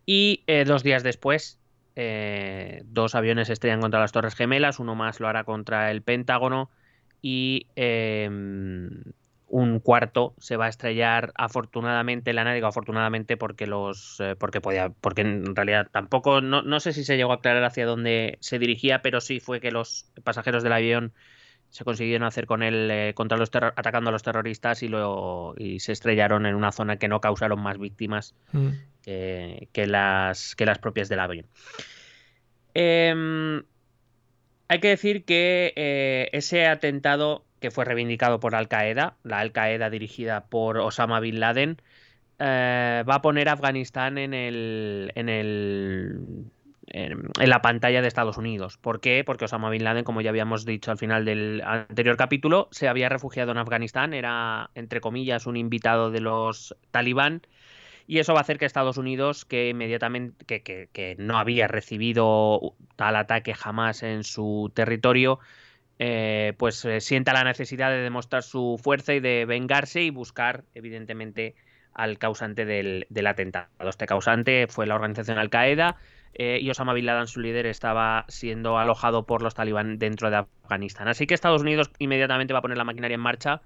Y 0.05 0.43
eh, 0.47 0.65
dos 0.65 0.83
días 0.83 1.03
después, 1.03 1.59
eh, 1.95 2.83
dos 2.85 3.15
aviones 3.15 3.49
estrellan 3.49 3.81
contra 3.81 3.99
las 3.99 4.11
Torres 4.11 4.35
Gemelas, 4.35 4.79
uno 4.79 4.95
más 4.95 5.19
lo 5.19 5.27
hará 5.27 5.43
contra 5.43 5.91
el 5.91 6.01
Pentágono 6.01 6.69
y 7.21 7.67
eh, 7.75 8.29
un 9.53 9.79
cuarto 9.79 10.33
se 10.39 10.55
va 10.55 10.65
a 10.65 10.69
estrellar 10.69 11.33
afortunadamente, 11.35 12.31
la 12.33 12.43
nave 12.45 12.55
digo 12.55 12.67
afortunadamente 12.67 13.35
porque 13.35 13.67
los 13.67 14.15
eh, 14.19 14.35
porque 14.39 14.61
podía 14.61 14.89
porque 14.89 15.21
en 15.21 15.55
realidad 15.55 15.89
tampoco 15.91 16.39
no, 16.41 16.61
no 16.61 16.79
sé 16.79 16.93
si 16.93 17.03
se 17.03 17.17
llegó 17.17 17.33
a 17.33 17.35
aclarar 17.35 17.63
hacia 17.65 17.85
dónde 17.85 18.37
se 18.39 18.59
dirigía, 18.59 19.01
pero 19.01 19.19
sí 19.19 19.39
fue 19.39 19.59
que 19.59 19.71
los 19.71 20.05
pasajeros 20.23 20.63
del 20.63 20.71
avión 20.73 21.13
se 21.69 21.83
consiguieron 21.83 22.25
hacer 22.27 22.45
con 22.47 22.63
él 22.63 22.89
eh, 22.91 23.13
contra 23.13 23.37
los 23.37 23.51
terror- 23.51 23.73
atacando 23.75 24.09
a 24.09 24.13
los 24.13 24.23
terroristas 24.23 24.83
y 24.83 24.87
lo 24.87 25.53
y 25.57 25.79
se 25.79 25.91
estrellaron 25.91 26.45
en 26.45 26.55
una 26.55 26.71
zona 26.71 26.97
que 26.97 27.07
no 27.07 27.19
causaron 27.21 27.61
más 27.61 27.77
víctimas 27.77 28.33
Mm. 28.53 28.69
que, 29.03 29.67
que 29.73 29.87
las, 29.87 30.55
que 30.55 30.65
las 30.65 30.79
propias 30.79 31.09
del 31.09 31.19
avión. 31.19 31.45
Em, 32.73 33.63
hay 34.67 34.79
que 34.79 34.87
decir 34.89 35.25
que 35.25 35.73
eh, 35.75 36.29
ese 36.33 36.67
atentado 36.67 37.45
que 37.61 37.71
fue 37.71 37.85
reivindicado 37.85 38.41
por 38.41 38.55
Al 38.55 38.67
Qaeda, 38.69 39.17
la 39.23 39.39
Al 39.39 39.53
Qaeda 39.53 39.89
dirigida 39.89 40.45
por 40.47 40.77
Osama 40.79 41.21
Bin 41.21 41.39
Laden, 41.39 41.77
eh, 42.39 43.03
va 43.09 43.15
a 43.15 43.21
poner 43.21 43.49
a 43.49 43.53
Afganistán 43.53 44.17
en 44.17 44.33
el, 44.33 45.11
en 45.15 45.29
el 45.29 46.19
en, 46.87 47.29
la 47.49 47.61
pantalla 47.61 48.01
de 48.01 48.07
Estados 48.07 48.37
Unidos. 48.37 48.77
¿Por 48.77 48.99
qué? 48.99 49.23
Porque 49.25 49.45
Osama 49.45 49.69
Bin 49.69 49.83
Laden, 49.83 50.03
como 50.03 50.21
ya 50.21 50.29
habíamos 50.31 50.65
dicho 50.65 50.91
al 50.91 50.97
final 50.97 51.25
del 51.25 51.61
anterior 51.65 52.17
capítulo, 52.17 52.67
se 52.71 52.87
había 52.87 53.09
refugiado 53.09 53.51
en 53.51 53.57
Afganistán, 53.57 54.13
era, 54.13 54.71
entre 54.75 55.01
comillas, 55.01 55.45
un 55.45 55.57
invitado 55.57 56.11
de 56.11 56.21
los 56.21 56.75
talibán. 56.91 57.41
Y 58.07 58.19
eso 58.19 58.33
va 58.33 58.39
a 58.39 58.41
hacer 58.43 58.57
que 58.57 58.65
Estados 58.65 58.97
Unidos, 58.97 59.45
que 59.45 59.69
inmediatamente, 59.69 60.45
que, 60.45 60.63
que- 60.63 60.89
que 60.91 61.15
no 61.19 61.37
había 61.37 61.67
recibido 61.67 62.75
tal 62.95 63.15
ataque 63.15 63.53
jamás 63.53 64.03
en 64.03 64.23
su 64.23 64.71
territorio, 64.75 65.39
eh, 66.03 66.53
pues 66.57 66.83
eh, 66.83 66.99
sienta 66.99 67.31
la 67.31 67.43
necesidad 67.43 67.91
de 67.91 67.97
demostrar 67.97 68.41
su 68.41 68.79
fuerza 68.81 69.13
y 69.13 69.19
de 69.19 69.45
vengarse 69.45 70.01
y 70.01 70.09
buscar, 70.09 70.63
evidentemente, 70.73 71.53
al 71.93 72.17
causante 72.17 72.65
del, 72.65 73.05
del 73.09 73.27
atentado. 73.27 73.67
Este 73.87 74.07
causante 74.07 74.65
fue 74.67 74.87
la 74.87 74.95
organización 74.95 75.37
Al 75.37 75.51
Qaeda 75.51 75.97
eh, 76.33 76.57
y 76.59 76.67
Osama 76.71 76.93
Bin 76.93 77.05
Laden, 77.05 77.27
su 77.27 77.39
líder, 77.39 77.67
estaba 77.67 78.25
siendo 78.29 78.79
alojado 78.79 79.27
por 79.27 79.43
los 79.43 79.53
talibán 79.53 79.99
dentro 79.99 80.31
de 80.31 80.37
Afganistán. 80.37 81.07
Así 81.07 81.27
que 81.27 81.35
Estados 81.35 81.61
Unidos 81.61 81.91
inmediatamente 81.99 82.53
va 82.53 82.59
a 82.59 82.63
poner 82.63 82.79
la 82.79 82.83
maquinaria 82.83 83.13
en 83.13 83.21
marcha, 83.21 83.61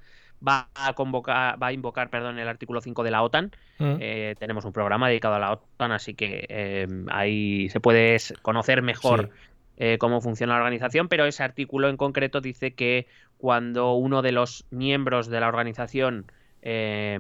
va 0.46 0.68
a 0.76 0.92
convocar, 0.92 1.62
va 1.64 1.68
a 1.68 1.72
invocar, 1.72 2.10
perdón, 2.10 2.38
el 2.38 2.50
artículo 2.50 2.82
5 2.82 3.02
de 3.04 3.12
la 3.12 3.24
OTAN. 3.24 3.54
Mm. 3.80 3.96
Eh, 4.02 4.36
tenemos 4.38 4.66
un 4.66 4.74
programa 4.74 5.08
dedicado 5.08 5.36
a 5.36 5.40
la 5.40 5.54
OTAN, 5.54 5.94
así 5.94 6.16
que 6.16 6.86
ahí 7.12 7.70
se 7.70 7.80
puede 7.80 8.18
conocer 8.42 8.82
mejor 8.82 9.30
Sí. 9.30 9.55
Eh, 9.78 9.98
cómo 10.00 10.22
funciona 10.22 10.54
la 10.54 10.60
organización, 10.60 11.08
pero 11.08 11.26
ese 11.26 11.44
artículo 11.44 11.90
en 11.90 11.98
concreto 11.98 12.42
dice 12.42 12.74
que 12.74 13.08
cuando 13.38 13.94
uno 13.94 14.22
de 14.22 14.32
los 14.32 14.66
miembros 14.72 15.28
de 15.28 15.40
la 15.40 15.48
organización, 15.48 16.32
eh, 16.62 17.20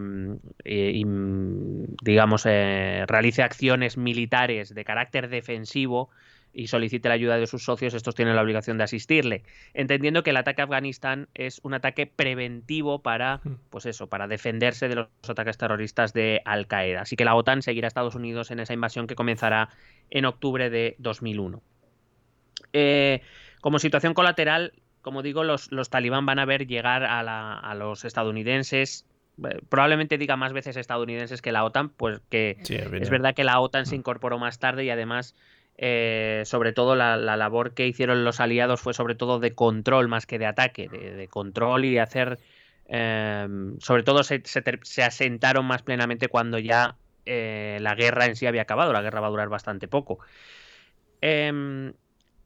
digamos, 2.01 2.45
eh, 2.45 3.05
realice 3.07 3.43
acciones 3.43 3.97
militares 3.97 4.73
de 4.73 4.85
carácter 4.85 5.29
defensivo 5.29 6.09
y 6.53 6.67
solicite 6.67 7.09
la 7.09 7.15
ayuda 7.15 7.37
de 7.37 7.47
sus 7.47 7.65
socios, 7.65 7.93
estos 7.93 8.15
tienen 8.15 8.35
la 8.35 8.41
obligación 8.41 8.77
de 8.77 8.85
asistirle, 8.85 9.43
entendiendo 9.73 10.23
que 10.23 10.29
el 10.29 10.37
ataque 10.37 10.61
a 10.61 10.63
Afganistán 10.63 11.27
es 11.33 11.59
un 11.63 11.73
ataque 11.73 12.07
preventivo 12.07 12.99
para, 12.99 13.41
Mm. 13.43 13.55
pues 13.69 13.85
eso, 13.85 14.07
para 14.07 14.27
defenderse 14.27 14.87
de 14.87 14.95
los 14.95 15.09
ataques 15.27 15.57
terroristas 15.57 16.13
de 16.13 16.41
Al 16.45 16.65
Qaeda. 16.67 17.01
Así 17.01 17.17
que 17.17 17.25
la 17.25 17.35
OTAN 17.35 17.61
seguirá 17.61 17.87
a 17.87 17.89
Estados 17.89 18.15
Unidos 18.15 18.51
en 18.51 18.61
esa 18.61 18.73
invasión 18.73 19.05
que 19.05 19.15
comenzará 19.15 19.67
en 20.09 20.23
octubre 20.23 20.69
de 20.69 20.95
2001. 20.97 21.61
Eh, 22.77 23.21
como 23.61 23.79
situación 23.79 24.13
colateral, 24.13 24.73
como 25.01 25.21
digo, 25.21 25.43
los, 25.43 25.71
los 25.71 25.89
talibán 25.89 26.25
van 26.25 26.39
a 26.39 26.45
ver 26.45 26.67
llegar 26.67 27.03
a, 27.03 27.23
la- 27.23 27.57
a 27.57 27.73
los 27.73 28.03
estadounidenses, 28.05 29.05
eh, 29.43 29.59
probablemente 29.69 30.17
diga 30.17 30.35
más 30.35 30.51
veces 30.51 30.75
estadounidenses 30.77 31.41
que 31.41 31.51
la 31.53 31.63
OTAN, 31.63 31.89
pues 31.89 32.19
que 32.29 32.57
Sí, 32.63 32.75
es 32.75 32.85
es 33.03 33.09
verdad 33.09 33.33
que 33.33 33.43
la 33.45 33.59
OTAN 33.59 33.85
se 33.85 33.95
incorporó 33.95 34.39
más 34.39 34.59
tarde 34.59 34.83
y 34.83 34.89
además, 34.89 35.35
eh, 35.77 36.41
sobre 36.45 36.73
todo, 36.73 36.95
la, 36.95 37.15
la 37.17 37.37
labor 37.37 37.73
que 37.73 37.87
hicieron 37.87 38.23
los 38.25 38.39
aliados 38.41 38.81
fue 38.81 38.93
sobre 38.93 39.15
todo 39.15 39.39
de 39.39 39.53
control 39.55 40.07
más 40.09 40.25
que 40.25 40.37
de 40.39 40.45
ataque, 40.47 40.89
de, 40.89 41.15
de 41.15 41.27
control 41.29 41.85
y 41.85 41.91
de 41.93 42.01
hacer, 42.01 42.39
eh, 42.87 43.47
sobre 43.79 44.03
todo 44.03 44.23
se, 44.23 44.41
se 44.45 44.61
ter- 44.61 44.79
se 44.83 45.03
asentaron 45.03 45.65
más 45.65 45.81
plenamente 45.81 46.27
cuando 46.27 46.59
ya 46.59 46.97
eh, 47.25 47.77
la 47.81 47.95
guerra 47.95 48.25
en 48.25 48.35
sí 48.35 48.47
había 48.47 48.63
acabado, 48.63 48.91
la 48.93 49.01
guerra 49.01 49.21
va 49.21 49.27
a 49.27 49.31
durar 49.31 49.49
bastante 49.49 49.87
poco. 49.87 50.19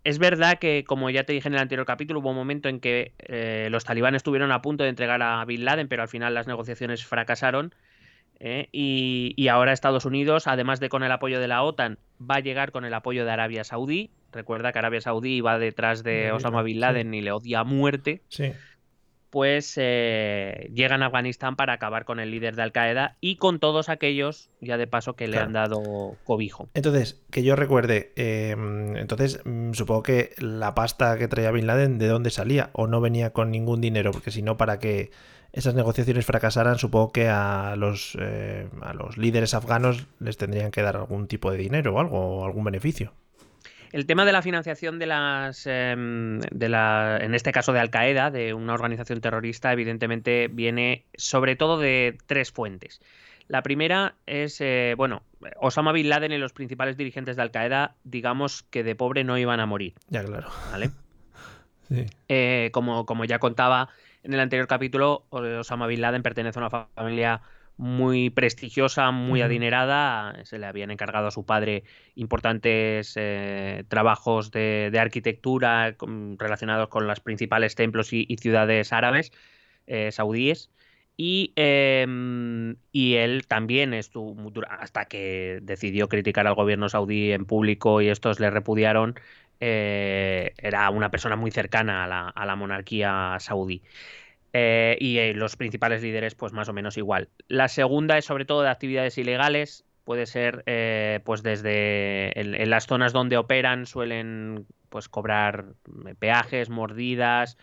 Es 0.04 0.18
verdad 0.20 0.60
que, 0.60 0.84
como 0.86 1.10
ya 1.10 1.24
te 1.24 1.34
dije 1.34 1.48
en 1.48 1.56
el 1.56 1.60
anterior 1.60 1.86
capítulo, 1.86 2.20
hubo 2.20 2.30
un 2.30 2.36
momento 2.36 2.70
en 2.70 2.80
que 2.80 3.14
eh, 3.20 3.68
los 3.70 3.84
talibanes 3.84 4.20
estuvieron 4.20 4.52
a 4.52 4.62
punto 4.62 4.84
de 4.84 4.90
entregar 4.90 5.22
a 5.22 5.44
Bin 5.46 5.66
Laden, 5.66 5.88
pero 5.88 6.04
al 6.04 6.08
final 6.08 6.34
las 6.34 6.48
negociaciones 6.48 7.06
fracasaron. 7.06 7.74
¿eh? 8.40 8.70
y, 8.72 9.34
y, 9.36 9.50
ahora 9.50 9.74
Estados 9.74 10.06
Unidos, 10.06 10.48
además 10.48 10.80
de 10.80 10.88
con 10.88 11.04
el 11.04 11.12
apoyo 11.12 11.42
de 11.42 11.50
la 11.50 11.62
OTAN, 11.62 12.00
va 12.20 12.36
a 12.36 12.40
llegar 12.40 12.72
con 12.72 12.86
el 12.86 12.94
apoyo 12.94 13.26
de 13.26 13.32
Arabia 13.32 13.64
Saudí. 13.66 14.12
Recuerda 14.32 14.72
que 14.72 14.80
Arabia 14.80 15.02
Saudí 15.02 15.42
va 15.42 15.60
detrás 15.60 16.04
de 16.04 16.32
Osama 16.32 16.64
Bin 16.64 16.80
Laden 16.80 17.12
sí. 17.12 17.18
y 17.18 17.22
le 17.22 17.32
odia 17.32 17.60
a 17.60 17.64
muerte. 17.66 18.22
Sí 18.30 18.54
pues 19.30 19.74
eh, 19.78 20.72
llegan 20.74 21.04
a 21.04 21.08
Afganistán 21.08 21.56
para 21.56 21.74
acabar 21.74 22.06
con 22.06 22.20
el 22.20 22.32
líder 22.32 22.56
de 22.56 22.64
Al 22.64 22.72
Qaeda 22.72 23.18
y 23.22 23.36
con 23.36 23.60
todos 23.60 23.90
aquellos, 23.90 24.50
ya 24.62 24.78
de 24.78 24.88
paso, 24.88 25.16
que 25.16 25.26
claro. 25.26 25.42
le 25.42 25.46
han 25.46 25.54
dado 25.54 26.16
cobijo. 26.24 26.70
Entonces, 26.74 27.22
que 27.32 27.44
yo 27.44 27.56
recuerde, 27.56 28.12
eh, 28.16 28.56
entonces 28.96 29.42
supongo 29.74 30.04
que 30.04 30.34
la 30.38 30.74
pasta 30.74 31.18
que 31.18 31.28
traía 31.28 31.52
Bin 31.52 31.68
Laden, 31.68 31.98
¿de 31.98 32.08
dónde 32.08 32.32
salía? 32.32 32.70
¿O 32.74 32.88
no 32.88 33.02
venía 33.02 33.32
con 33.32 33.52
ningún 33.52 33.82
dinero? 33.82 34.12
Porque 34.12 34.32
si 34.32 34.42
no, 34.42 34.58
para 34.58 34.80
que 34.80 35.12
esas 35.52 35.74
negociaciones 35.74 36.26
fracasaran, 36.26 36.78
supongo 36.78 37.12
que 37.12 37.28
a 37.28 37.76
los, 37.76 38.18
eh, 38.20 38.68
a 38.82 38.94
los 38.94 39.18
líderes 39.18 39.54
afganos 39.54 40.08
les 40.20 40.38
tendrían 40.38 40.72
que 40.72 40.82
dar 40.82 40.96
algún 40.96 41.28
tipo 41.28 41.52
de 41.52 41.58
dinero 41.58 41.96
o 41.96 42.00
algo, 42.00 42.40
o 42.40 42.46
algún 42.46 42.64
beneficio. 42.64 43.14
El 43.92 44.06
tema 44.06 44.26
de 44.26 44.32
la 44.32 44.42
financiación 44.42 45.00
de 45.00 45.08
las, 45.08 45.66
eh, 45.66 45.96
de 45.98 46.70
la, 46.70 47.18
en 47.22 47.34
este 47.34 47.52
caso 47.52 47.74
de 47.74 47.80
Al 47.80 47.90
Qaeda, 47.90 48.30
de 48.30 48.54
una 48.54 48.74
organización 48.74 49.22
terrorista, 49.22 49.74
evidentemente 49.74 50.48
viene 50.48 51.06
sobre 51.16 51.56
todo 51.56 51.80
de 51.80 52.18
tres 52.28 52.52
fuentes. 52.52 53.02
La 53.48 53.64
primera 53.64 54.14
es, 54.28 54.62
eh, 54.62 54.94
bueno, 54.96 55.24
Osama 55.58 55.92
Bin 55.92 56.08
Laden 56.08 56.32
y 56.32 56.38
los 56.38 56.54
principales 56.54 56.98
dirigentes 56.98 57.36
de 57.36 57.42
Al 57.42 57.52
Qaeda, 57.52 57.96
digamos 58.04 58.64
que 58.64 58.84
de 58.84 58.96
pobre 58.96 59.24
no 59.24 59.38
iban 59.40 59.60
a 59.60 59.66
morir. 59.66 59.96
Ya, 60.08 60.24
claro. 60.24 60.50
¿Vale? 60.72 60.92
sí. 61.90 62.06
eh, 62.28 62.70
como, 62.72 63.08
como 63.08 63.26
ya 63.26 63.40
contaba 63.40 63.90
en 64.22 64.34
el 64.34 64.40
anterior 64.40 64.68
capítulo, 64.68 65.26
Osama 65.30 65.88
Bin 65.88 66.02
Laden 66.02 66.22
pertenece 66.22 66.60
a 66.60 66.68
una 66.68 66.88
familia 66.94 67.42
muy 67.80 68.30
prestigiosa, 68.30 69.12
muy 69.12 69.42
adinerada. 69.42 70.36
Se 70.46 70.60
le 70.60 70.66
habían 70.68 70.92
encargado 70.92 71.28
a 71.28 71.32
su 71.32 71.46
padre 71.46 71.84
importantes 72.16 73.14
eh, 73.16 73.86
trabajos 73.88 74.52
de, 74.52 74.90
de 74.92 75.00
arquitectura 75.00 75.96
con, 75.98 76.38
relacionados 76.38 76.90
con 76.90 77.08
los 77.08 77.22
principales 77.22 77.76
templos 77.76 78.12
y, 78.14 78.26
y 78.28 78.38
ciudades 78.38 78.92
árabes, 78.94 79.32
eh, 79.88 80.12
saudíes. 80.12 80.72
Y, 81.16 81.54
eh, 81.58 82.06
y, 82.92 83.16
él 83.16 83.48
también 83.48 83.94
estuvo, 83.94 84.36
hasta 84.70 85.06
que 85.06 85.60
decidió 85.62 86.08
criticar 86.10 86.48
al 86.48 86.56
gobierno 86.56 86.90
saudí 86.90 87.32
en 87.34 87.46
público 87.46 88.02
y 88.02 88.08
estos 88.10 88.40
le 88.40 88.50
repudiaron, 88.50 89.16
eh, 89.60 90.54
era 90.58 90.90
una 90.90 91.12
persona 91.12 91.36
muy 91.36 91.52
cercana 91.52 92.06
a 92.06 92.08
la, 92.08 92.30
a 92.30 92.46
la 92.46 92.56
monarquía 92.56 93.38
saudí. 93.40 93.84
Eh, 94.54 94.98
y 95.00 95.20
eh, 95.20 95.34
los 95.34 95.56
principales 95.56 96.02
líderes, 96.02 96.36
pues 96.36 96.54
más 96.54 96.70
o 96.70 96.74
menos 96.74 96.98
igual. 96.98 97.30
La 97.48 97.68
segunda 97.68 98.18
es 98.18 98.26
sobre 98.26 98.46
todo 98.46 98.62
de 98.62 98.70
actividades 98.70 99.18
ilegales. 99.18 99.86
Puede 100.06 100.26
ser, 100.26 100.64
eh, 100.66 101.20
pues 101.24 101.44
desde 101.44 102.40
en, 102.40 102.56
en, 102.56 102.70
las 102.70 102.88
zonas 102.88 103.14
donde 103.14 103.38
operan 103.38 103.86
suelen, 103.86 104.66
pues 104.90 105.08
cobrar 105.08 105.66
peajes, 106.18 106.70
mordidas. 106.70 107.58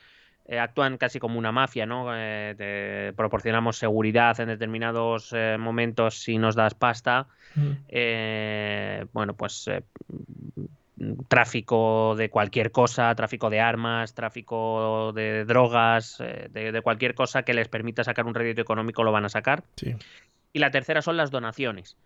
Eh, 0.45 0.61
actúan 0.61 0.97
casi 0.97 1.19
como 1.19 1.41
una 1.41 1.51
mafia, 1.51 1.87
¿no? 1.87 2.07
Te 2.07 3.13
proporcionamos 3.17 3.79
seguridad 3.79 4.39
en 4.39 4.47
determinados 4.47 5.35
momentos 5.59 6.21
si 6.23 6.39
nos 6.39 6.55
das 6.55 6.75
pasta. 6.75 7.27
Mm. 7.57 9.07
bueno, 9.13 9.35
pues 9.35 9.69
tráfico 11.29 12.15
de 12.17 12.31
cualquier 12.31 12.71
cosa, 12.71 13.15
tráfico 13.15 13.51
de 13.51 13.61
armas, 13.61 14.15
tráfico 14.15 15.13
de 15.15 15.45
drogas, 15.45 16.21
eh, 16.21 16.49
de, 16.51 16.73
de, 16.73 16.81
cualquier 16.83 17.15
cosa 17.15 17.43
que 17.43 17.55
les 17.55 17.69
permita 17.69 18.05
sacar 18.05 18.27
un 18.27 18.35
rédito 18.35 18.63
económico 18.63 19.05
lo 19.05 19.13
van 19.13 19.25
a 19.25 19.29
sacar. 19.29 19.65
Sí. 19.77 19.95
Y 20.53 20.59
la 20.59 20.71
tercera 20.71 21.03
son 21.03 21.17
las 21.17 21.31
donaciones. 21.31 21.97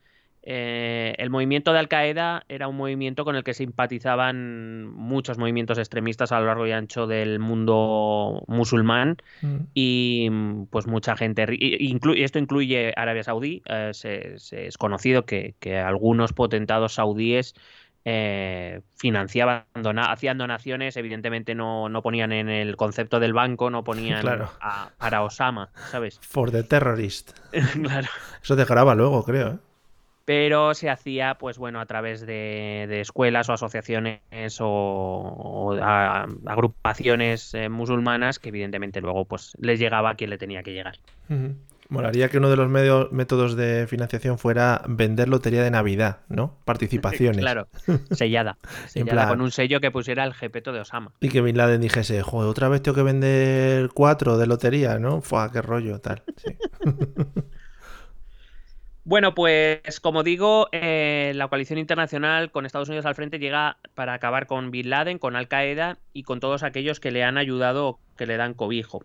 Eh, 0.42 1.14
el 1.18 1.28
movimiento 1.28 1.72
de 1.72 1.80
Al 1.80 1.88
Qaeda 1.88 2.44
era 2.48 2.66
un 2.66 2.76
movimiento 2.76 3.24
con 3.24 3.36
el 3.36 3.44
que 3.44 3.52
simpatizaban 3.52 4.86
muchos 4.86 5.36
movimientos 5.36 5.76
extremistas 5.76 6.32
a 6.32 6.40
lo 6.40 6.46
largo 6.46 6.66
y 6.66 6.72
ancho 6.72 7.06
del 7.06 7.38
mundo 7.38 8.42
musulmán 8.46 9.18
mm. 9.42 9.56
y 9.74 10.30
pues 10.70 10.86
mucha 10.86 11.14
gente, 11.14 11.46
inclu 11.50 12.14
esto 12.14 12.38
incluye 12.38 12.94
Arabia 12.96 13.22
Saudí, 13.22 13.62
eh, 13.66 13.90
se, 13.92 14.38
se 14.38 14.66
es 14.66 14.78
conocido 14.78 15.26
que, 15.26 15.56
que 15.60 15.78
algunos 15.78 16.32
potentados 16.32 16.94
saudíes 16.94 17.54
eh, 18.04 18.80
financiaban, 18.96 19.64
dona 19.74 20.10
hacían 20.10 20.38
donaciones, 20.38 20.96
evidentemente 20.96 21.54
no, 21.54 21.88
no, 21.88 22.02
ponían 22.02 22.32
en 22.32 22.48
el 22.48 22.76
concepto 22.76 23.20
del 23.20 23.32
banco, 23.32 23.70
no 23.70 23.84
ponían 23.84 24.20
claro. 24.22 24.50
a, 24.60 24.90
para 24.98 25.22
Osama, 25.22 25.70
¿sabes? 25.90 26.18
For 26.20 26.50
the 26.50 26.62
terrorist. 26.62 27.38
claro. 27.82 28.08
Eso 28.42 28.56
te 28.56 28.64
graba 28.64 28.94
luego, 28.94 29.22
creo. 29.24 29.48
¿eh? 29.48 29.58
Pero 30.24 30.74
se 30.74 30.88
hacía, 30.88 31.34
pues 31.34 31.58
bueno, 31.58 31.80
a 31.80 31.86
través 31.86 32.20
de, 32.20 32.86
de 32.88 33.00
escuelas 33.00 33.48
o 33.48 33.52
asociaciones 33.52 34.20
o, 34.60 34.66
o 34.68 35.74
a, 35.74 36.26
agrupaciones 36.46 37.52
eh, 37.54 37.68
musulmanas 37.68 38.38
que 38.38 38.50
evidentemente 38.50 39.00
luego 39.00 39.24
pues 39.24 39.56
les 39.60 39.80
llegaba 39.80 40.10
a 40.10 40.14
quien 40.14 40.30
le 40.30 40.38
tenía 40.38 40.62
que 40.62 40.72
llegar. 40.72 40.98
Uh 41.28 41.34
-huh. 41.34 41.54
Molaría 41.90 42.28
que 42.28 42.38
uno 42.38 42.48
de 42.48 42.56
los 42.56 42.68
medios, 42.68 43.10
métodos 43.10 43.56
de 43.56 43.86
financiación 43.88 44.38
fuera 44.38 44.82
vender 44.86 45.28
lotería 45.28 45.62
de 45.62 45.70
Navidad, 45.70 46.20
¿no? 46.28 46.56
Participaciones. 46.64 47.40
claro, 47.40 47.68
sellada. 48.12 48.58
sellada 48.86 49.12
plan... 49.12 49.28
con 49.28 49.40
un 49.40 49.50
sello 49.50 49.80
que 49.80 49.90
pusiera 49.90 50.24
el 50.24 50.32
jepeto 50.32 50.72
de 50.72 50.80
Osama. 50.80 51.12
Y 51.20 51.28
que 51.28 51.40
Bin 51.40 51.56
Laden 51.56 51.80
dijese, 51.80 52.22
joder, 52.22 52.48
otra 52.48 52.68
vez 52.68 52.80
tengo 52.82 52.94
que 52.94 53.02
vender 53.02 53.90
cuatro 53.92 54.38
de 54.38 54.46
lotería, 54.46 54.98
¿no? 54.98 55.20
Fua, 55.20 55.50
qué 55.52 55.60
rollo, 55.60 56.00
tal. 56.00 56.22
Sí. 56.36 56.56
Bueno, 59.02 59.34
pues 59.34 59.98
como 59.98 60.22
digo, 60.22 60.68
eh, 60.70 61.32
la 61.34 61.48
coalición 61.48 61.78
internacional 61.78 62.52
con 62.52 62.66
Estados 62.66 62.88
Unidos 62.90 63.06
al 63.06 63.14
frente 63.14 63.38
llega 63.38 63.78
para 63.94 64.12
acabar 64.12 64.46
con 64.46 64.70
Bin 64.70 64.90
Laden, 64.90 65.18
con 65.18 65.36
Al 65.36 65.48
Qaeda 65.48 65.98
y 66.12 66.22
con 66.22 66.38
todos 66.38 66.62
aquellos 66.62 67.00
que 67.00 67.10
le 67.10 67.24
han 67.24 67.38
ayudado, 67.38 67.98
que 68.16 68.26
le 68.26 68.36
dan 68.36 68.54
cobijo 68.54 69.02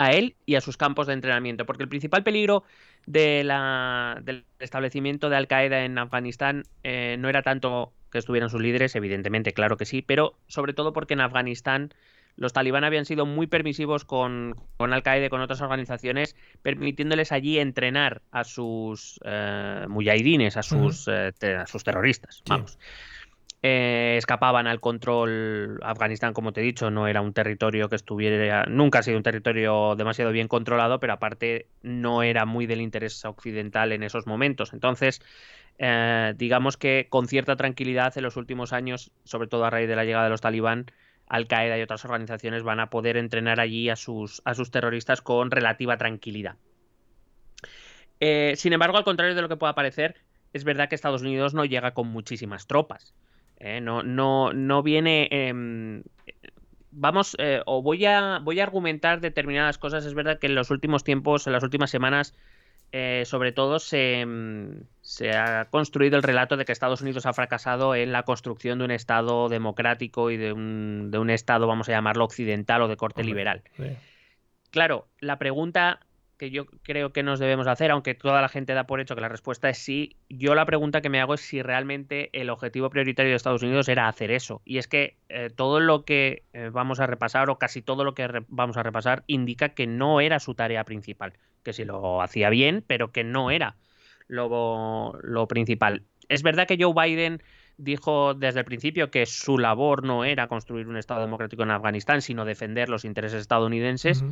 a 0.00 0.12
él 0.12 0.34
y 0.46 0.54
a 0.54 0.62
sus 0.62 0.78
campos 0.78 1.06
de 1.06 1.12
entrenamiento, 1.12 1.66
porque 1.66 1.82
el 1.82 1.88
principal 1.90 2.22
peligro 2.22 2.64
de 3.06 3.44
la, 3.44 4.18
del 4.22 4.46
establecimiento 4.58 5.28
de 5.28 5.36
Al 5.36 5.46
Qaeda 5.46 5.84
en 5.84 5.98
Afganistán 5.98 6.62
eh, 6.82 7.16
no 7.18 7.28
era 7.28 7.42
tanto 7.42 7.92
que 8.10 8.16
estuvieran 8.16 8.48
sus 8.48 8.62
líderes, 8.62 8.96
evidentemente, 8.96 9.52
claro 9.52 9.76
que 9.76 9.84
sí, 9.84 10.00
pero 10.00 10.38
sobre 10.46 10.72
todo 10.72 10.94
porque 10.94 11.12
en 11.12 11.20
Afganistán 11.20 11.92
los 12.36 12.54
talibán 12.54 12.84
habían 12.84 13.04
sido 13.04 13.26
muy 13.26 13.46
permisivos 13.46 14.06
con, 14.06 14.54
con 14.78 14.94
Al 14.94 15.02
Qaeda 15.02 15.26
y 15.26 15.28
con 15.28 15.42
otras 15.42 15.60
organizaciones, 15.60 16.34
permitiéndoles 16.62 17.30
allí 17.30 17.58
entrenar 17.58 18.22
a 18.30 18.44
sus 18.44 19.20
eh, 19.26 19.84
mujahidines, 19.86 20.56
a 20.56 20.62
sus, 20.62 21.08
uh 21.08 21.10
-huh. 21.10 21.28
eh, 21.28 21.32
te, 21.38 21.56
a 21.56 21.66
sus 21.66 21.84
terroristas. 21.84 22.42
Vamos. 22.48 22.78
Eh, 23.62 24.14
escapaban 24.16 24.66
al 24.66 24.80
control. 24.80 25.80
Afganistán, 25.82 26.32
como 26.32 26.52
te 26.52 26.62
he 26.62 26.64
dicho, 26.64 26.90
no 26.90 27.06
era 27.06 27.20
un 27.20 27.34
territorio 27.34 27.90
que 27.90 27.96
estuviera. 27.96 28.64
Nunca 28.64 29.00
ha 29.00 29.02
sido 29.02 29.18
un 29.18 29.22
territorio 29.22 29.96
demasiado 29.96 30.32
bien 30.32 30.48
controlado, 30.48 30.98
pero 30.98 31.12
aparte 31.12 31.68
no 31.82 32.22
era 32.22 32.46
muy 32.46 32.66
del 32.66 32.80
interés 32.80 33.22
occidental 33.24 33.92
en 33.92 34.02
esos 34.02 34.26
momentos. 34.26 34.72
Entonces, 34.72 35.20
eh, 35.78 36.32
digamos 36.36 36.78
que 36.78 37.06
con 37.10 37.28
cierta 37.28 37.56
tranquilidad 37.56 38.16
en 38.16 38.24
los 38.24 38.36
últimos 38.36 38.72
años, 38.72 39.12
sobre 39.24 39.48
todo 39.48 39.64
a 39.66 39.70
raíz 39.70 39.88
de 39.88 39.96
la 39.96 40.04
llegada 40.04 40.24
de 40.24 40.30
los 40.30 40.40
talibán, 40.40 40.86
Al 41.26 41.46
Qaeda 41.46 41.78
y 41.78 41.82
otras 41.82 42.04
organizaciones 42.04 42.62
van 42.62 42.80
a 42.80 42.88
poder 42.90 43.16
entrenar 43.18 43.60
allí 43.60 43.90
a 43.90 43.96
sus, 43.96 44.40
a 44.46 44.54
sus 44.54 44.70
terroristas 44.70 45.20
con 45.20 45.50
relativa 45.50 45.98
tranquilidad. 45.98 46.56
Eh, 48.20 48.54
sin 48.56 48.72
embargo, 48.72 48.96
al 48.96 49.04
contrario 49.04 49.34
de 49.34 49.42
lo 49.42 49.48
que 49.48 49.56
pueda 49.56 49.74
parecer, 49.74 50.16
es 50.52 50.64
verdad 50.64 50.88
que 50.88 50.94
Estados 50.94 51.22
Unidos 51.22 51.54
no 51.54 51.64
llega 51.64 51.92
con 51.92 52.08
muchísimas 52.08 52.66
tropas. 52.66 53.14
Eh, 53.60 53.80
no, 53.80 54.02
no, 54.02 54.52
no 54.52 54.82
viene. 54.82 55.28
Eh, 55.30 56.02
vamos, 56.90 57.36
eh, 57.38 57.62
o 57.66 57.82
voy 57.82 58.04
a, 58.04 58.40
voy 58.42 58.60
a 58.60 58.64
argumentar 58.64 59.20
determinadas 59.20 59.78
cosas. 59.78 60.04
Es 60.04 60.14
verdad 60.14 60.38
que 60.38 60.46
en 60.46 60.54
los 60.54 60.70
últimos 60.70 61.04
tiempos, 61.04 61.46
en 61.46 61.52
las 61.52 61.62
últimas 61.62 61.90
semanas, 61.90 62.34
eh, 62.92 63.22
sobre 63.24 63.52
todo 63.52 63.78
se, 63.78 64.26
se, 65.00 65.30
ha 65.30 65.66
construido 65.66 66.16
el 66.16 66.22
relato 66.22 66.56
de 66.56 66.64
que 66.64 66.72
Estados 66.72 67.02
Unidos 67.02 67.24
ha 67.26 67.32
fracasado 67.32 67.94
en 67.94 68.10
la 68.10 68.24
construcción 68.24 68.78
de 68.78 68.84
un 68.86 68.90
Estado 68.90 69.48
democrático 69.48 70.30
y 70.30 70.36
de 70.36 70.52
un, 70.52 71.10
de 71.10 71.18
un 71.18 71.30
Estado, 71.30 71.68
vamos 71.68 71.88
a 71.88 71.92
llamarlo 71.92 72.24
occidental 72.24 72.82
o 72.82 72.88
de 72.88 72.96
corte 72.96 73.22
liberal. 73.22 73.62
Sí. 73.76 73.84
Claro, 74.70 75.06
la 75.20 75.38
pregunta 75.38 76.00
que 76.40 76.50
yo 76.50 76.64
creo 76.82 77.12
que 77.12 77.22
nos 77.22 77.38
debemos 77.38 77.66
hacer, 77.66 77.90
aunque 77.90 78.14
toda 78.14 78.40
la 78.40 78.48
gente 78.48 78.72
da 78.72 78.84
por 78.84 78.98
hecho 78.98 79.14
que 79.14 79.20
la 79.20 79.28
respuesta 79.28 79.68
es 79.68 79.76
sí, 79.76 80.16
yo 80.30 80.54
la 80.54 80.64
pregunta 80.64 81.02
que 81.02 81.10
me 81.10 81.20
hago 81.20 81.34
es 81.34 81.42
si 81.42 81.60
realmente 81.60 82.30
el 82.32 82.48
objetivo 82.48 82.88
prioritario 82.88 83.28
de 83.28 83.36
Estados 83.36 83.62
Unidos 83.62 83.90
era 83.90 84.08
hacer 84.08 84.30
eso. 84.30 84.62
Y 84.64 84.78
es 84.78 84.88
que 84.88 85.18
eh, 85.28 85.50
todo 85.54 85.80
lo 85.80 86.06
que 86.06 86.44
eh, 86.54 86.70
vamos 86.72 86.98
a 86.98 87.06
repasar, 87.06 87.50
o 87.50 87.58
casi 87.58 87.82
todo 87.82 88.04
lo 88.04 88.14
que 88.14 88.26
vamos 88.48 88.78
a 88.78 88.82
repasar, 88.82 89.22
indica 89.26 89.68
que 89.68 89.86
no 89.86 90.22
era 90.22 90.40
su 90.40 90.54
tarea 90.54 90.82
principal, 90.84 91.34
que 91.62 91.74
si 91.74 91.84
lo 91.84 92.22
hacía 92.22 92.48
bien, 92.48 92.82
pero 92.86 93.12
que 93.12 93.22
no 93.22 93.50
era 93.50 93.76
lo, 94.26 95.46
principal. 95.46 96.04
Es 96.30 96.42
verdad 96.42 96.66
que 96.66 96.78
Joe 96.80 96.94
Biden 96.94 97.42
dijo 97.76 98.32
desde 98.32 98.60
el 98.60 98.64
principio 98.64 99.10
que 99.10 99.26
su 99.26 99.58
labor 99.58 100.04
no 100.04 100.24
era 100.24 100.48
construir 100.48 100.88
un 100.88 100.96
Estado 100.96 101.20
democrático 101.20 101.64
en 101.64 101.70
Afganistán, 101.70 102.22
sino 102.22 102.46
defender 102.46 102.88
los 102.88 103.04
intereses 103.04 103.42
estadounidenses. 103.42 104.24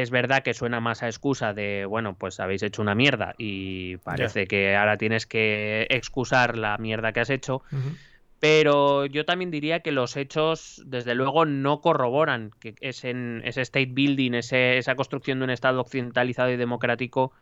Es 0.00 0.10
verdad 0.10 0.42
que 0.42 0.54
suena 0.54 0.80
más 0.80 1.02
a 1.02 1.06
excusa 1.08 1.52
de, 1.52 1.84
bueno, 1.86 2.16
pues 2.16 2.40
habéis 2.40 2.62
hecho 2.62 2.80
una 2.82 2.94
mierda 2.94 3.34
y 3.38 3.96
parece 3.98 4.46
que 4.46 4.74
ahora 4.76 4.96
tienes 4.96 5.26
que 5.26 5.86
excusar 5.90 6.56
la 6.56 6.78
mierda 6.78 7.12
que 7.12 7.20
has 7.20 7.30
hecho. 7.30 7.62
Pero 8.40 9.06
yo 9.06 9.24
también 9.24 9.50
diría 9.52 9.80
que 9.80 9.92
los 9.92 10.16
hechos, 10.16 10.82
desde 10.86 11.14
luego, 11.14 11.44
no 11.46 11.80
corroboran 11.80 12.50
que 12.58 12.74
ese, 12.80 13.14
ese 13.44 13.60
state 13.60 13.90
building, 13.92 14.32
ese- 14.34 14.78
esa 14.78 14.96
construcción 14.96 15.38
de 15.38 15.44
un 15.44 15.50
Estado 15.50 15.80
occidentalizado 15.80 16.50
y 16.50 16.56
democrático 16.56 17.32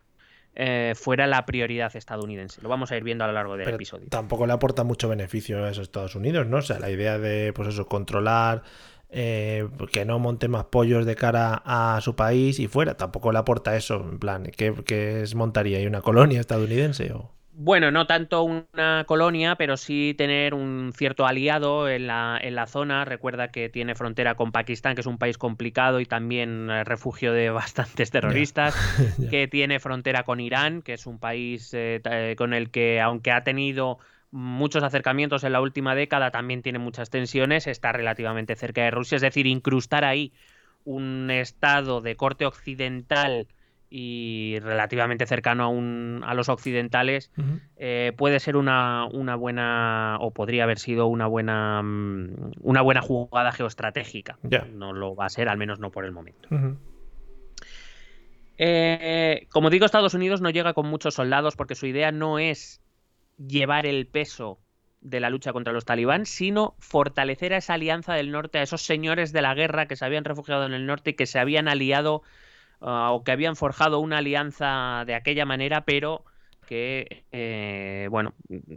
eh, 0.56 0.94
fuera 0.96 1.26
la 1.28 1.46
prioridad 1.46 1.94
estadounidense. 1.94 2.60
Lo 2.60 2.68
vamos 2.68 2.90
a 2.90 2.96
ir 2.96 3.04
viendo 3.04 3.22
a 3.24 3.28
lo 3.28 3.32
largo 3.32 3.56
del 3.56 3.64
Pero 3.66 3.76
episodio. 3.76 4.08
tampoco 4.10 4.46
le 4.48 4.52
aporta 4.52 4.82
mucho 4.84 5.08
beneficio 5.08 5.64
a 5.64 5.70
esos 5.70 5.84
Estados 5.84 6.16
Unidos, 6.16 6.48
¿no? 6.48 6.56
O 6.58 6.62
sea, 6.62 6.80
la 6.80 6.90
idea 6.90 7.18
de, 7.20 7.52
pues 7.52 7.68
eso, 7.68 7.86
controlar, 7.86 8.62
eh, 9.12 9.68
que 9.92 10.04
no 10.04 10.18
monte 10.18 10.48
más 10.48 10.64
pollos 10.64 11.06
de 11.06 11.16
cara 11.16 11.62
a 11.64 12.00
su 12.00 12.14
país 12.16 12.58
y 12.58 12.68
fuera, 12.68 12.96
tampoco 12.96 13.32
le 13.32 13.38
aporta 13.38 13.76
eso, 13.76 13.96
en 13.96 14.18
plan, 14.18 14.44
¿qué, 14.56 14.74
qué 14.84 15.22
es 15.22 15.34
montaría 15.34 15.78
ahí 15.78 15.86
una 15.86 16.00
colonia 16.00 16.40
estadounidense? 16.40 17.12
O... 17.12 17.30
Bueno, 17.62 17.90
no 17.90 18.06
tanto 18.06 18.42
una 18.42 19.04
colonia, 19.06 19.56
pero 19.56 19.76
sí 19.76 20.14
tener 20.16 20.54
un 20.54 20.94
cierto 20.96 21.26
aliado 21.26 21.90
en 21.90 22.06
la, 22.06 22.38
en 22.40 22.54
la 22.54 22.66
zona. 22.66 23.04
Recuerda 23.04 23.48
que 23.48 23.68
tiene 23.68 23.94
frontera 23.94 24.34
con 24.34 24.50
Pakistán, 24.50 24.94
que 24.94 25.02
es 25.02 25.06
un 25.06 25.18
país 25.18 25.36
complicado 25.36 26.00
y 26.00 26.06
también 26.06 26.70
eh, 26.70 26.84
refugio 26.84 27.34
de 27.34 27.50
bastantes 27.50 28.10
terroristas. 28.10 28.74
Que 29.30 29.46
tiene 29.46 29.78
frontera 29.78 30.22
con 30.24 30.40
Irán, 30.40 30.80
que 30.80 30.94
es 30.94 31.06
un 31.06 31.18
país 31.18 31.74
eh, 31.74 32.00
eh, 32.04 32.34
con 32.38 32.54
el 32.54 32.70
que, 32.70 32.98
aunque 32.98 33.30
ha 33.30 33.44
tenido 33.44 33.98
muchos 34.30 34.82
acercamientos 34.82 35.44
en 35.44 35.52
la 35.52 35.60
última 35.60 35.94
década, 35.94 36.30
también 36.30 36.62
tiene 36.62 36.78
muchas 36.78 37.10
tensiones, 37.10 37.66
está 37.66 37.92
relativamente 37.92 38.56
cerca 38.56 38.82
de 38.82 38.90
Rusia. 38.90 39.16
Es 39.16 39.22
decir, 39.22 39.46
incrustar 39.46 40.04
ahí 40.04 40.32
un 40.84 41.30
estado 41.30 42.00
de 42.00 42.16
corte 42.16 42.46
occidental 42.46 43.46
y 43.92 44.56
relativamente 44.60 45.26
cercano 45.26 45.64
a, 45.64 45.68
un, 45.68 46.22
a 46.24 46.34
los 46.34 46.48
occidentales 46.48 47.32
eh, 47.76 48.12
puede 48.16 48.38
ser 48.38 48.56
una, 48.56 49.06
una 49.06 49.34
buena 49.34 50.16
o 50.20 50.30
podría 50.30 50.62
haber 50.62 50.78
sido 50.78 51.08
una 51.08 51.26
buena 51.26 51.82
mm, 51.82 52.52
una 52.60 52.82
buena 52.82 53.02
jugada 53.02 53.50
geoestratégica. 53.50 54.38
No 54.72 54.92
lo 54.92 55.16
va 55.16 55.26
a 55.26 55.28
ser, 55.28 55.48
al 55.48 55.58
menos 55.58 55.80
no 55.80 55.90
por 55.90 56.04
el 56.04 56.12
momento. 56.12 56.48
Eh, 58.58 59.46
como 59.50 59.70
digo, 59.70 59.86
Estados 59.86 60.14
Unidos 60.14 60.40
no 60.40 60.50
llega 60.50 60.72
con 60.72 60.86
muchos 60.86 61.14
soldados 61.14 61.56
porque 61.56 61.74
su 61.74 61.86
idea 61.86 62.12
no 62.12 62.38
es 62.38 62.79
llevar 63.46 63.86
el 63.86 64.06
peso 64.06 64.58
de 65.00 65.20
la 65.20 65.30
lucha 65.30 65.52
contra 65.52 65.72
los 65.72 65.84
talibán, 65.84 66.26
sino 66.26 66.74
fortalecer 66.78 67.54
a 67.54 67.58
esa 67.58 67.74
alianza 67.74 68.14
del 68.14 68.30
norte, 68.30 68.58
a 68.58 68.62
esos 68.62 68.82
señores 68.82 69.32
de 69.32 69.42
la 69.42 69.54
guerra 69.54 69.86
que 69.86 69.96
se 69.96 70.04
habían 70.04 70.24
refugiado 70.24 70.66
en 70.66 70.74
el 70.74 70.86
norte 70.86 71.10
y 71.10 71.14
que 71.14 71.26
se 71.26 71.38
habían 71.38 71.68
aliado 71.68 72.22
ah, 72.80 73.10
o 73.12 73.24
que 73.24 73.32
habían 73.32 73.56
forjado 73.56 73.98
una 74.00 74.18
alianza 74.18 75.04
de 75.06 75.14
aquella 75.14 75.46
manera, 75.46 75.84
pero 75.84 76.24
que, 76.66 77.24
eh, 77.32 78.08
bueno, 78.10 78.34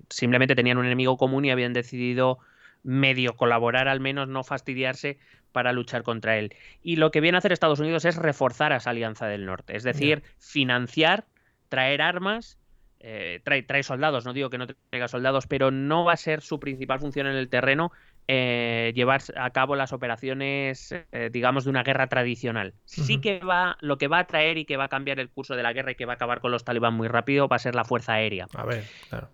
simplemente 0.09 0.55
tenían 0.55 0.77
un 0.77 0.85
enemigo 0.85 1.17
común 1.17 1.45
y 1.45 1.51
habían 1.51 1.73
decidido 1.73 2.39
medio 2.83 3.35
colaborar, 3.35 3.87
al 3.87 3.99
menos 3.99 4.27
no 4.27 4.43
fastidiarse 4.43 5.19
para 5.51 5.73
luchar 5.73 6.03
contra 6.03 6.37
él. 6.37 6.55
Y 6.81 6.95
lo 6.95 7.11
que 7.11 7.21
viene 7.21 7.37
a 7.37 7.39
hacer 7.39 7.51
Estados 7.51 7.79
Unidos 7.79 8.05
es 8.05 8.15
reforzar 8.15 8.73
a 8.73 8.77
esa 8.77 8.89
alianza 8.89 9.27
del 9.27 9.45
norte, 9.45 9.75
es 9.75 9.83
decir, 9.83 10.23
financiar, 10.39 11.25
traer 11.69 12.01
armas, 12.01 12.57
eh, 13.05 13.41
trae, 13.43 13.63
trae 13.63 13.83
soldados, 13.83 14.23
no 14.23 14.31
digo 14.31 14.49
que 14.49 14.57
no 14.57 14.65
traiga 14.65 15.09
soldados, 15.09 15.45
pero 15.45 15.71
no 15.71 16.05
va 16.05 16.13
a 16.13 16.17
ser 16.17 16.41
su 16.41 16.57
principal 16.59 17.01
función 17.01 17.27
en 17.27 17.35
el 17.35 17.49
terreno 17.49 17.91
eh, 18.29 18.93
llevar 18.95 19.21
a 19.35 19.49
cabo 19.49 19.75
las 19.75 19.91
operaciones, 19.91 20.93
eh, 21.11 21.29
digamos, 21.29 21.65
de 21.65 21.69
una 21.69 21.83
guerra 21.83 22.07
tradicional. 22.07 22.73
Sí 22.85 23.19
que 23.19 23.39
va, 23.39 23.77
lo 23.81 23.97
que 23.97 24.07
va 24.07 24.19
a 24.19 24.27
traer 24.27 24.57
y 24.57 24.63
que 24.63 24.77
va 24.77 24.85
a 24.85 24.87
cambiar 24.87 25.19
el 25.19 25.29
curso 25.29 25.57
de 25.57 25.63
la 25.63 25.73
guerra 25.73 25.91
y 25.91 25.95
que 25.95 26.05
va 26.05 26.13
a 26.13 26.15
acabar 26.15 26.39
con 26.39 26.51
los 26.51 26.63
talibán 26.63 26.93
muy 26.93 27.09
rápido 27.09 27.49
va 27.49 27.57
a 27.57 27.59
ser 27.59 27.75
la 27.75 27.83
fuerza 27.83 28.13
aérea. 28.13 28.47
A 28.53 28.65
ver, 28.65 28.85
claro. 29.09 29.29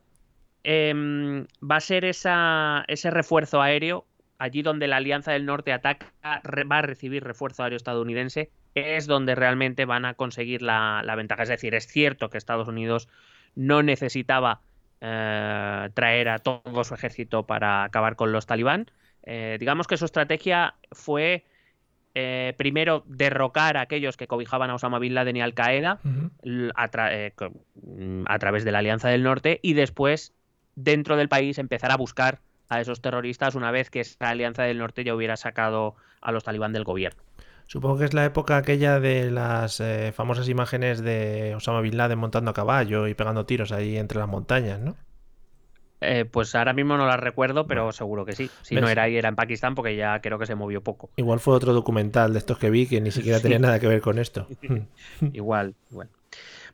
Em, 0.64 1.46
va 1.62 1.76
a 1.76 1.80
ser 1.80 2.06
esa, 2.06 2.84
ese 2.88 3.12
refuerzo 3.12 3.62
aéreo, 3.62 4.08
allí 4.40 4.64
donde 4.64 4.88
la 4.88 4.98
Alianza 4.98 5.32
del 5.32 5.46
Norte 5.46 5.74
ataca, 5.74 6.12
va 6.24 6.78
a 6.80 6.82
recibir 6.82 7.24
refuerzo 7.24 7.62
aéreo 7.62 7.78
estadounidense, 7.78 8.50
es 8.74 9.06
donde 9.06 9.36
realmente 9.36 9.86
van 9.86 10.06
a 10.06 10.16
conseguir 10.16 10.64
la, 10.64 11.04
la 11.06 11.14
ventaja. 11.14 11.44
Es 11.44 11.50
decir, 11.50 11.76
es 11.76 11.86
cierto 11.86 12.32
que 12.32 12.40
Estados 12.40 12.68
Unidos 12.68 13.08
no 13.56 13.84
necesitaba 13.84 14.62
eh, 15.02 15.90
traer 15.94 16.30
a 16.30 16.40
todo 16.40 16.84
su 16.84 16.94
ejército 16.94 17.44
para 17.44 17.84
acabar 17.84 18.16
con 18.16 18.32
los 18.32 18.46
talibán. 18.46 18.92
Eh, 19.24 19.58
digamos 19.60 19.88
que 19.88 19.98
su 19.98 20.06
estrategia 20.06 20.76
fue 20.92 21.46
eh, 22.16 22.54
primero 22.58 23.04
derrocar 23.06 23.78
a 23.78 23.82
aquellos 23.82 24.18
que 24.18 24.28
cobijaban 24.28 24.70
a 24.70 24.76
Osama 24.76 25.00
Bin 25.00 25.14
Laden 25.14 25.38
y 25.38 25.42
Al 25.42 25.54
Qaeda 25.54 26.00
a, 26.76 26.90
tra- 26.90 27.10
eh, 27.12 27.34
mm, 27.84 28.24
a 28.28 28.40
través 28.40 28.64
de 28.64 28.72
la 28.72 28.80
Alianza 28.80 29.10
del 29.10 29.24
Norte 29.24 29.60
y 29.62 29.74
después 29.74 30.34
dentro 30.76 31.18
del 31.18 31.30
país 31.30 31.58
empezar 31.60 31.92
a 31.92 31.98
buscar 31.98 32.40
a 32.70 32.82
esos 32.82 33.02
terroristas 33.02 33.56
una 33.56 33.72
vez 33.72 33.90
que 33.90 34.00
esa 34.02 34.30
Alianza 34.30 34.64
del 34.64 34.78
Norte 34.80 35.04
ya 35.04 35.14
hubiera 35.16 35.38
sacado 35.38 35.96
a 36.22 36.32
los 36.32 36.44
talibán 36.44 36.74
del 36.74 36.84
gobierno. 36.84 37.22
Supongo 37.70 38.00
que 38.00 38.06
es 38.06 38.16
la 38.16 38.26
época 38.26 38.58
aquella 38.58 39.00
de 39.00 39.30
las 39.30 39.80
eh, 39.80 40.12
famosas 40.12 40.50
imágenes 40.50 41.04
de 41.04 41.54
Osama 41.56 41.82
Bin 41.82 41.98
Laden 41.98 42.18
montando 42.18 42.50
a 42.50 42.54
caballo 42.56 43.08
y 43.08 43.14
pegando 43.14 43.46
tiros 43.46 43.72
ahí 43.72 43.96
entre 43.96 44.18
las 44.18 44.28
montañas, 44.28 44.80
¿no? 44.80 44.98
Eh, 46.02 46.26
pues 46.26 46.56
ahora 46.56 46.74
mismo 46.74 46.98
no 46.98 47.06
las 47.06 47.20
recuerdo, 47.20 47.68
pero 47.68 47.92
seguro 47.92 48.26
que 48.26 48.34
sí. 48.34 48.50
Si 48.64 48.74
no 48.74 48.90
era 48.90 49.04
ahí, 49.04 49.18
era 49.18 49.30
en 49.30 49.36
Pakistán 49.36 49.76
porque 49.76 49.96
ya 49.96 50.20
creo 50.20 50.40
que 50.40 50.48
se 50.48 50.56
movió 50.56 50.82
poco. 50.82 51.12
Igual 51.16 51.40
fue 51.40 51.54
otro 51.54 51.74
documental 51.74 52.34
de 52.34 52.40
estos 52.40 52.58
que 52.58 52.72
vi 52.72 52.88
que 52.88 53.02
ni 53.02 53.12
siquiera 53.12 53.40
tenía 53.40 53.60
nada 53.60 53.80
que 53.80 53.88
ver 53.88 54.02
con 54.02 54.18
esto. 54.18 54.48
Igual, 55.34 55.76
bueno. 55.92 56.10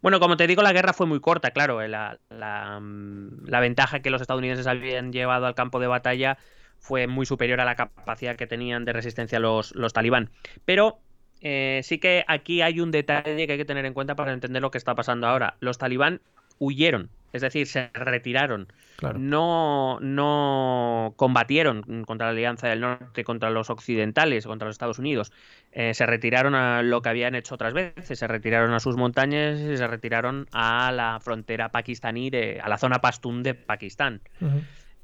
Bueno, 0.01 0.21
como 0.21 0.37
te 0.37 0.47
digo, 0.47 0.61
la 0.61 0.71
guerra 0.71 0.93
fue 0.93 1.07
muy 1.07 1.19
corta, 1.19 1.51
claro. 1.51 1.81
eh, 1.81 1.89
La, 1.89 2.19
la, 2.29 2.79
mm, 2.79 3.47
la 3.47 3.59
ventaja 3.59 3.99
que 3.99 4.11
los 4.11 4.21
estadounidenses 4.21 4.67
habían 4.67 5.11
llevado 5.11 5.45
al 5.45 5.55
campo 5.55 5.81
de 5.81 5.87
batalla 5.87 6.37
fue 6.79 7.07
muy 7.07 7.25
superior 7.25 7.59
a 7.61 7.65
la 7.65 7.75
capacidad 7.75 8.35
que 8.35 8.47
tenían 8.47 8.85
de 8.85 8.93
resistencia 8.93 9.39
los, 9.39 9.73
los 9.75 9.93
talibán. 9.93 10.29
Pero 10.65 10.99
eh, 11.41 11.81
sí 11.83 11.99
que 11.99 12.23
aquí 12.27 12.61
hay 12.61 12.79
un 12.79 12.91
detalle 12.91 13.45
que 13.47 13.53
hay 13.53 13.57
que 13.57 13.65
tener 13.65 13.85
en 13.85 13.93
cuenta 13.93 14.15
para 14.15 14.33
entender 14.33 14.61
lo 14.61 14.71
que 14.71 14.77
está 14.77 14.95
pasando 14.95 15.27
ahora. 15.27 15.55
Los 15.59 15.77
talibán 15.77 16.21
huyeron, 16.59 17.09
es 17.33 17.41
decir, 17.41 17.67
se 17.67 17.89
retiraron. 17.93 18.67
Claro. 18.95 19.19
No, 19.19 19.99
no 19.99 21.13
combatieron 21.17 22.05
contra 22.05 22.27
la 22.27 22.31
Alianza 22.31 22.69
del 22.69 22.79
Norte, 22.79 23.23
contra 23.23 23.49
los 23.49 23.69
occidentales, 23.69 24.47
contra 24.47 24.67
los 24.67 24.75
Estados 24.75 24.99
Unidos. 24.99 25.33
Eh, 25.73 25.93
se 25.93 26.05
retiraron 26.05 26.55
a 26.55 26.81
lo 26.81 27.01
que 27.01 27.09
habían 27.09 27.35
hecho 27.35 27.55
otras 27.55 27.73
veces, 27.73 28.17
se 28.17 28.27
retiraron 28.27 28.73
a 28.73 28.79
sus 28.79 28.95
montañas 28.95 29.59
y 29.59 29.75
se 29.75 29.87
retiraron 29.87 30.47
a 30.53 30.91
la 30.93 31.19
frontera 31.19 31.69
pakistaní, 31.69 32.29
de, 32.29 32.61
a 32.63 32.69
la 32.69 32.77
zona 32.77 33.01
pastún 33.01 33.43
de 33.43 33.53
Pakistán. 33.53 34.21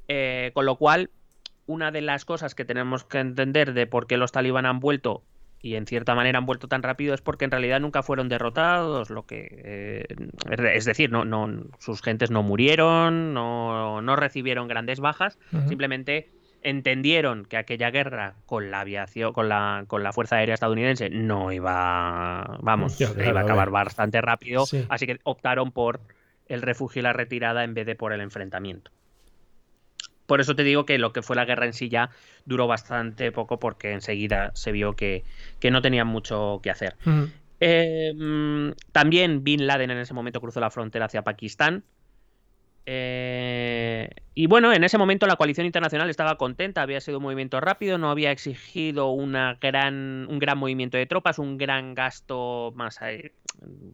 Eh, 0.08 0.50
con 0.54 0.64
lo 0.64 0.76
cual, 0.76 1.10
una 1.66 1.90
de 1.90 2.00
las 2.00 2.24
cosas 2.24 2.54
que 2.54 2.64
tenemos 2.64 3.04
que 3.04 3.18
entender 3.18 3.72
de 3.72 3.86
por 3.86 4.06
qué 4.06 4.16
los 4.16 4.32
talibán 4.32 4.66
han 4.66 4.80
vuelto 4.80 5.22
y 5.64 5.76
en 5.76 5.86
cierta 5.86 6.16
manera 6.16 6.38
han 6.38 6.46
vuelto 6.46 6.66
tan 6.66 6.82
rápido 6.82 7.14
es 7.14 7.20
porque 7.20 7.44
en 7.44 7.52
realidad 7.52 7.78
nunca 7.80 8.02
fueron 8.02 8.28
derrotados, 8.28 9.10
lo 9.10 9.26
que 9.26 9.48
eh, 9.64 10.04
es 10.74 10.84
decir, 10.84 11.12
no, 11.12 11.24
no, 11.24 11.48
sus 11.78 12.02
gentes 12.02 12.32
no 12.32 12.42
murieron, 12.42 13.32
no, 13.32 14.02
no 14.02 14.16
recibieron 14.16 14.66
grandes 14.66 14.98
bajas, 14.98 15.38
simplemente 15.68 16.30
entendieron 16.64 17.44
que 17.44 17.56
aquella 17.56 17.90
guerra 17.90 18.34
con 18.46 18.70
la 18.70 18.80
aviación, 18.80 19.32
con 19.32 19.48
la, 19.48 19.84
con 19.86 20.02
la 20.02 20.12
Fuerza 20.12 20.36
Aérea 20.36 20.54
estadounidense 20.54 21.10
no 21.10 21.52
iba, 21.52 22.58
vamos, 22.60 22.96
claro, 22.96 23.14
iba 23.24 23.40
a 23.40 23.42
acabar 23.44 23.70
bastante 23.70 24.20
rápido, 24.20 24.66
Sí. 24.66 24.84
así 24.88 25.06
que 25.06 25.18
optaron 25.24 25.70
por 25.72 26.00
el 26.46 26.62
refugio 26.62 27.00
y 27.00 27.02
la 27.02 27.12
retirada 27.12 27.64
en 27.64 27.74
vez 27.74 27.86
de 27.86 27.94
por 27.94 28.12
el 28.12 28.20
enfrentamiento. 28.20 28.90
Por 30.26 30.40
eso 30.40 30.54
te 30.54 30.62
digo 30.62 30.86
que 30.86 30.98
lo 30.98 31.12
que 31.12 31.22
fue 31.22 31.36
la 31.36 31.44
guerra 31.44 31.66
en 31.66 31.72
sí 31.72 31.88
ya 31.88 32.10
duró 32.44 32.66
bastante 32.66 33.32
poco 33.32 33.58
porque 33.58 33.92
enseguida 33.92 34.50
se 34.54 34.72
vio 34.72 34.94
que, 34.94 35.24
que 35.60 35.70
no 35.70 35.82
tenían 35.82 36.06
mucho 36.06 36.60
que 36.62 36.70
hacer. 36.70 36.96
Eh, 37.60 38.72
también 38.92 39.44
Bin 39.44 39.66
Laden 39.66 39.90
en 39.90 39.98
ese 39.98 40.14
momento 40.14 40.40
cruzó 40.40 40.60
la 40.60 40.70
frontera 40.70 41.06
hacia 41.06 41.22
Pakistán. 41.22 41.84
Eh, 42.84 44.10
y 44.34 44.46
bueno, 44.46 44.72
en 44.72 44.82
ese 44.82 44.98
momento 44.98 45.26
la 45.28 45.36
coalición 45.36 45.66
internacional 45.66 46.10
estaba 46.10 46.36
contenta, 46.36 46.82
había 46.82 47.00
sido 47.00 47.18
un 47.18 47.22
movimiento 47.22 47.60
rápido, 47.60 47.96
no 47.96 48.10
había 48.10 48.32
exigido 48.32 49.10
una 49.10 49.56
gran, 49.60 50.26
un 50.28 50.38
gran 50.40 50.58
movimiento 50.58 50.96
de 50.96 51.06
tropas, 51.06 51.38
un 51.38 51.58
gran 51.58 51.94
gasto 51.94 52.72
más... 52.74 52.98
eh, 53.02 53.32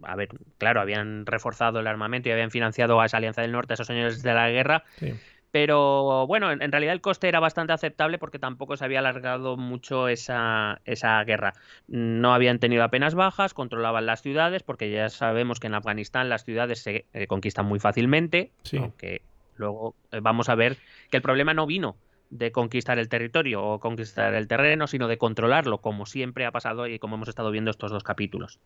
A 0.04 0.16
ver, 0.16 0.30
claro, 0.56 0.80
habían 0.80 1.26
reforzado 1.26 1.80
el 1.80 1.86
armamento 1.86 2.30
y 2.30 2.32
habían 2.32 2.50
financiado 2.50 3.00
a 3.00 3.06
esa 3.06 3.18
Alianza 3.18 3.42
del 3.42 3.52
Norte, 3.52 3.72
a 3.72 3.74
esos 3.74 3.86
señores 3.86 4.22
de 4.22 4.32
la 4.32 4.48
guerra, 4.48 4.84
Sí. 4.96 5.12
Pero 5.50 6.26
bueno, 6.26 6.50
en, 6.52 6.62
en 6.62 6.72
realidad 6.72 6.92
el 6.92 7.00
coste 7.00 7.28
era 7.28 7.40
bastante 7.40 7.72
aceptable 7.72 8.18
porque 8.18 8.38
tampoco 8.38 8.76
se 8.76 8.84
había 8.84 8.98
alargado 8.98 9.56
mucho 9.56 10.08
esa, 10.08 10.80
esa 10.84 11.22
guerra. 11.24 11.54
No 11.86 12.34
habían 12.34 12.58
tenido 12.58 12.84
apenas 12.84 13.14
bajas, 13.14 13.54
controlaban 13.54 14.06
las 14.06 14.22
ciudades, 14.22 14.62
porque 14.62 14.90
ya 14.90 15.08
sabemos 15.08 15.60
que 15.60 15.68
en 15.68 15.74
Afganistán 15.74 16.28
las 16.28 16.44
ciudades 16.44 16.82
se 16.82 17.06
eh, 17.12 17.26
conquistan 17.26 17.66
muy 17.66 17.78
fácilmente, 17.78 18.50
Sí. 18.62 18.78
aunque 18.78 19.22
Luego 19.58 19.94
eh, 20.12 20.20
vamos 20.22 20.48
a 20.48 20.54
ver 20.54 20.76
que 21.10 21.16
el 21.18 21.22
problema 21.22 21.52
no 21.52 21.66
vino 21.66 21.96
de 22.30 22.52
conquistar 22.52 22.98
el 22.98 23.08
territorio 23.08 23.64
o 23.64 23.80
conquistar 23.80 24.34
el 24.34 24.46
terreno, 24.46 24.86
sino 24.86 25.08
de 25.08 25.18
controlarlo, 25.18 25.78
como 25.78 26.06
siempre 26.06 26.46
ha 26.46 26.52
pasado 26.52 26.86
y 26.86 26.98
como 26.98 27.16
hemos 27.16 27.28
estado 27.28 27.50
viendo 27.50 27.70
estos 27.70 27.90
dos 27.90 28.04
capítulos. 28.04 28.60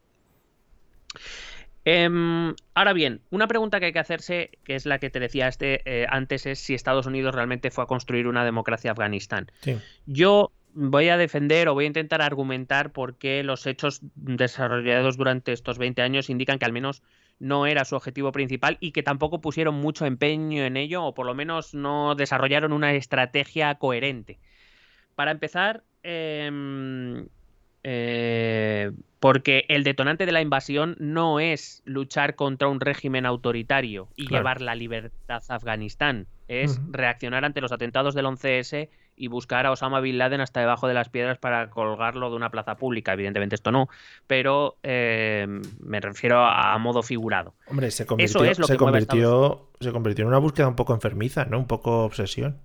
Em, 1.85 2.55
ahora 2.75 2.92
bien, 2.92 3.23
una 3.31 3.49
pregunta 3.49 3.81
que 3.81 3.87
hay 3.87 3.92
que 3.92 3.99
hacerse, 3.99 4.51
que 4.64 4.77
es 4.77 4.87
la 4.87 4.99
que 4.99 5.11
te 5.11 5.18
decía 5.18 5.49
este 5.49 5.83
eh, 5.85 6.07
antes, 6.09 6.47
es 6.47 6.61
si 6.61 6.75
Estados 6.75 7.07
Unidos 7.07 7.35
realmente 7.35 7.71
fue 7.71 7.85
a 7.85 7.87
construir 7.87 8.29
una 8.29 8.45
democracia 8.45 8.92
Afganistán. 8.92 9.51
Sí. 9.61 9.79
Yo 10.07 10.53
voy 10.75 11.09
a 11.09 11.16
defender 11.16 11.68
o 11.68 11.75
voy 11.75 11.85
a 11.85 11.88
intentar 11.88 12.23
argumentar 12.23 12.92
por 12.92 13.16
qué 13.16 13.42
los 13.42 13.66
hechos 13.66 14.01
desarrollados 14.14 15.16
durante 15.16 15.53
estos 15.53 15.79
20 15.79 16.03
años 16.03 16.31
indican 16.31 16.59
que 16.59 16.64
al 16.64 16.73
menos 16.73 17.03
no 17.38 17.66
era 17.66 17.85
su 17.85 17.97
objetivo 17.97 18.33
principal 18.33 18.79
y 18.81 18.92
que 18.92 19.03
tampoco 19.03 19.40
pusieron 19.40 19.75
mucho 19.75 20.07
empeño 20.07 20.64
en 20.64 20.77
ello 20.77 21.05
o 21.05 21.14
por 21.14 21.27
lo 21.27 21.35
menos 21.35 21.75
no 21.75 22.14
desarrollaron 22.14 22.73
una 22.73 22.95
estrategia 22.95 23.75
coherente. 23.75 24.38
Para 25.14 25.33
empezar, 25.33 25.83
em, 26.03 27.27
eh, 27.85 28.92
porque 29.21 29.64
el 29.68 29.85
detonante 29.85 30.27
de 30.27 30.33
la 30.33 30.40
invasión 30.40 30.97
no 30.99 31.40
es 31.40 31.83
luchar 31.85 32.35
contra 32.35 32.68
un 32.68 32.81
régimen 32.81 33.27
autoritario 33.27 34.09
y 34.16 34.27
Claro. 34.27 34.42
llevar 34.42 34.61
la 34.61 34.75
libertad 34.75 35.42
a 35.49 35.55
Afganistán, 35.55 36.27
es 36.49 36.81
reaccionar 36.90 37.45
ante 37.45 37.61
los 37.61 37.73
atentados 37.73 38.14
del 38.14 38.27
11S 38.27 38.90
y 39.16 39.29
buscar 39.29 39.66
a 39.66 39.71
Osama 39.71 40.01
Bin 40.01 40.18
Laden 40.18 40.40
hasta 40.40 40.61
debajo 40.61 40.88
de 40.88 40.95
las 40.95 41.09
piedras 41.09 41.38
para 41.38 41.71
colgarlo 41.71 42.31
de 42.31 42.37
una 42.37 42.51
plaza 42.51 42.77
pública. 42.77 43.12
Evidentemente 43.12 43.55
esto 43.55 43.71
no, 43.71 43.88
pero 44.27 44.77
eh, 44.83 45.47
me 45.81 46.01
refiero 46.01 46.45
a, 46.45 46.77
modo 46.79 47.03
figurado. 47.03 47.55
Hombre, 47.68 47.90
se 47.90 48.07
convirtió, 48.07 48.45
es 48.45 48.59
lo 48.59 48.66
se, 48.66 48.75
que 48.75 48.79
convirtió, 48.79 49.71
se 49.81 49.92
convirtió 49.92 50.23
en 50.23 50.29
una 50.29 50.38
búsqueda 50.38 50.68
un 50.68 50.77
poco 50.77 50.95
enfermiza, 50.95 51.45
¿no? 51.45 51.59
Un 51.59 51.66
poco 51.66 52.05
obsesión. 52.05 52.59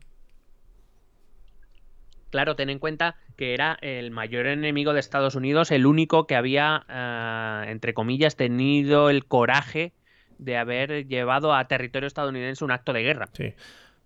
Claro, 2.29 2.55
ten 2.55 2.69
en 2.69 2.79
cuenta 2.79 3.15
que 3.37 3.53
era 3.53 3.77
el 3.81 4.11
mayor 4.11 4.47
enemigo 4.47 4.93
de 4.93 4.99
Estados 4.99 5.35
Unidos, 5.35 5.71
el 5.71 5.85
único 5.85 6.27
que 6.27 6.35
había, 6.35 6.85
ah, 6.89 7.65
entre 7.67 7.93
comillas, 7.93 8.35
tenido 8.35 9.09
el 9.09 9.25
coraje 9.25 9.93
de 10.37 10.57
haber 10.57 11.07
llevado 11.07 11.53
a 11.53 11.67
territorio 11.67 12.07
estadounidense 12.07 12.63
un 12.65 12.71
acto 12.71 12.93
de 12.93 13.03
guerra. 13.03 13.29
Sí. 13.33 13.53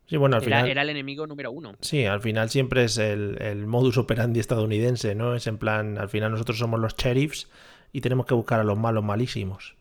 Sí, 0.05 0.17
bueno, 0.17 0.36
al 0.38 0.43
Era, 0.43 0.43
final. 0.43 0.67
era 0.67 0.81
el 0.81 0.89
enemigo 0.89 1.25
número 1.27 1.51
uno. 1.51 1.77
Sí, 1.81 2.05
al 2.05 2.21
final 2.21 2.49
siempre 2.49 2.84
es 2.86 2.97
el, 2.97 3.38
el 3.41 3.65
modus 3.67 3.97
operandi 3.97 4.39
estadounidense, 4.39 5.15
¿no? 5.15 5.36
Es 5.36 5.47
en 5.47 5.57
plan, 5.57 5.97
al 5.97 6.10
final 6.10 6.31
nosotros 6.31 6.57
somos 6.60 6.79
los 6.79 6.95
sheriffs 6.95 7.49
y 7.91 8.01
tenemos 8.01 8.25
que 8.25 8.34
buscar 8.34 8.60
a 8.60 8.63
los 8.63 8.77
malos 8.77 9.03
malísimos. 9.03 9.75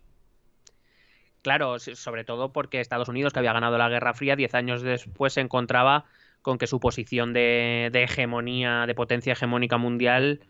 Claro, 1.43 1.79
sobre 1.79 2.25
todo 2.25 2.53
porque 2.53 2.81
Estados 2.81 3.09
Unidos, 3.09 3.33
que 3.33 3.39
había 3.39 3.55
ganado 3.55 3.79
la 3.79 3.89
Guerra 3.89 4.13
Fría, 4.13 4.37
diez 4.37 4.55
años 4.55 4.83
después 4.83 5.33
se 5.33 5.41
encontraba 5.41 6.05
con 6.43 6.59
que 6.59 6.67
su 6.67 6.81
posición 6.81 7.33
de, 7.33 7.91
de 7.93 8.03
hegemonía, 8.05 8.87
de 8.87 8.95
potencia 8.95 9.33
hegemónica 9.35 9.77
mundial, 9.79 10.41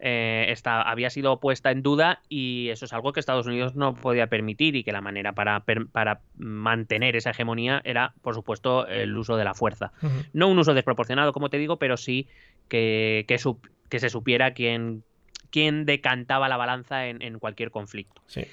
eh, 0.00 0.46
está- 0.48 0.82
había 0.82 1.08
sido 1.08 1.38
puesta 1.38 1.70
en 1.70 1.82
duda 1.82 2.20
y 2.28 2.68
eso 2.70 2.84
es 2.84 2.92
algo 2.92 3.12
que 3.12 3.20
Estados 3.20 3.46
Unidos 3.46 3.74
no 3.76 3.94
podía 3.94 4.26
permitir 4.26 4.74
y 4.74 4.82
que 4.84 4.90
la 4.92 5.00
manera 5.00 5.32
para, 5.32 5.60
per- 5.60 5.86
para 5.86 6.20
mantener 6.36 7.14
esa 7.16 7.30
hegemonía 7.30 7.80
era, 7.84 8.12
por 8.22 8.34
supuesto, 8.34 8.86
el 8.88 9.16
uso 9.16 9.36
de 9.36 9.44
la 9.44 9.54
fuerza. 9.54 9.92
No 10.32 10.48
un 10.48 10.58
uso 10.58 10.74
desproporcionado, 10.74 11.32
como 11.32 11.48
te 11.48 11.58
digo, 11.58 11.78
pero 11.78 11.96
sí 11.96 12.28
que, 12.68 13.24
que, 13.28 13.36
sup- 13.36 13.68
que 13.88 14.00
se 14.00 14.10
supiera 14.10 14.52
quién, 14.52 15.04
quién 15.50 15.86
decantaba 15.86 16.48
la 16.48 16.56
balanza 16.56 17.06
en- 17.06 17.22
en 17.22 17.38
cualquier 17.38 17.70
conflicto. 17.70 18.20
Sí. 18.26 18.46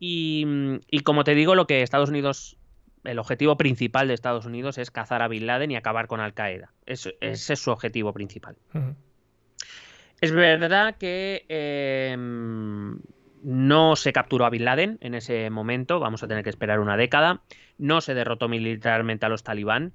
Y, 0.00 0.46
y 0.90 1.00
como 1.00 1.24
te 1.24 1.34
digo, 1.34 1.54
lo 1.54 1.66
que 1.66 1.82
Estados 1.82 2.08
Unidos, 2.08 2.56
el 3.04 3.18
objetivo 3.18 3.56
principal 3.56 4.08
de 4.08 4.14
Estados 4.14 4.46
Unidos 4.46 4.78
es 4.78 4.90
cazar 4.90 5.22
a 5.22 5.28
Bin 5.28 5.46
Laden 5.46 5.70
y 5.70 5.76
acabar 5.76 6.06
con 6.06 6.20
Al 6.20 6.34
Qaeda. 6.34 6.72
Eso- 6.86 7.10
ese 7.20 7.52
es 7.52 7.58
su 7.60 7.70
objetivo 7.70 8.12
principal. 8.12 8.56
Es 10.20 10.32
verdad 10.32 10.96
que 10.96 11.44
eh, 11.48 12.16
no 13.42 13.96
se 13.96 14.12
capturó 14.12 14.46
a 14.46 14.50
Bin 14.50 14.64
Laden 14.64 14.98
en 15.00 15.14
ese 15.14 15.50
momento, 15.50 16.00
vamos 16.00 16.22
a 16.22 16.28
tener 16.28 16.42
que 16.44 16.50
esperar 16.50 16.80
una 16.80 16.96
década. 16.96 17.42
No 17.76 18.00
se 18.00 18.14
derrotó 18.14 18.48
militarmente 18.48 19.26
a 19.26 19.28
los 19.28 19.42
talibán. 19.42 19.92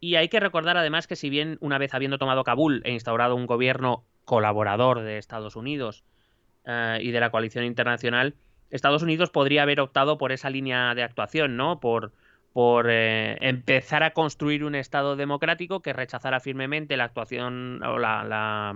Y 0.00 0.14
hay 0.14 0.28
que 0.28 0.38
recordar 0.38 0.76
además 0.76 1.08
que 1.08 1.16
si 1.16 1.28
bien 1.28 1.58
una 1.60 1.78
vez 1.78 1.92
habiendo 1.92 2.18
tomado 2.18 2.44
Kabul 2.44 2.82
e 2.84 2.92
instaurado 2.92 3.34
un 3.34 3.46
gobierno 3.46 4.04
colaborador 4.24 5.00
de 5.00 5.18
Estados 5.18 5.56
Unidos 5.56 6.04
eh, 6.66 6.98
y 7.02 7.10
de 7.10 7.18
la 7.18 7.30
coalición 7.30 7.64
internacional, 7.64 8.34
Estados 8.70 9.02
Unidos 9.02 9.30
podría 9.30 9.62
haber 9.62 9.80
optado 9.80 10.16
por 10.18 10.30
esa 10.30 10.50
línea 10.50 10.94
de 10.94 11.02
actuación, 11.02 11.56
¿no? 11.56 11.80
Por, 11.80 12.12
por 12.58 12.88
eh, 12.90 13.38
empezar 13.40 14.02
a 14.02 14.10
construir 14.10 14.64
un 14.64 14.74
Estado 14.74 15.14
democrático 15.14 15.78
que 15.78 15.92
rechazara 15.92 16.40
firmemente 16.40 16.96
la 16.96 17.04
actuación 17.04 17.80
o 17.84 18.00
la- 18.00 18.24
la- 18.24 18.74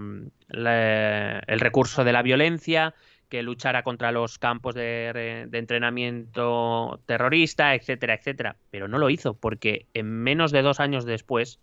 la- 0.51 1.41
el 1.41 1.59
recurso 1.59 2.05
de 2.05 2.13
la 2.13 2.23
violencia, 2.23 2.95
que 3.29 3.43
luchara 3.43 3.83
contra 3.83 4.13
los 4.13 4.39
campos 4.39 4.77
de 4.77 5.49
entrenamiento 5.53 7.01
terrorista, 7.07 7.75
etcétera, 7.75 8.15
etcétera. 8.15 8.55
Pero 8.71 8.87
no 8.87 8.99
lo 8.99 9.11
hizo, 9.11 9.35
porque 9.35 9.87
en 9.95 10.07
menos 10.07 10.53
de 10.53 10.63
dos 10.63 10.79
años 10.79 11.05
después, 11.05 11.59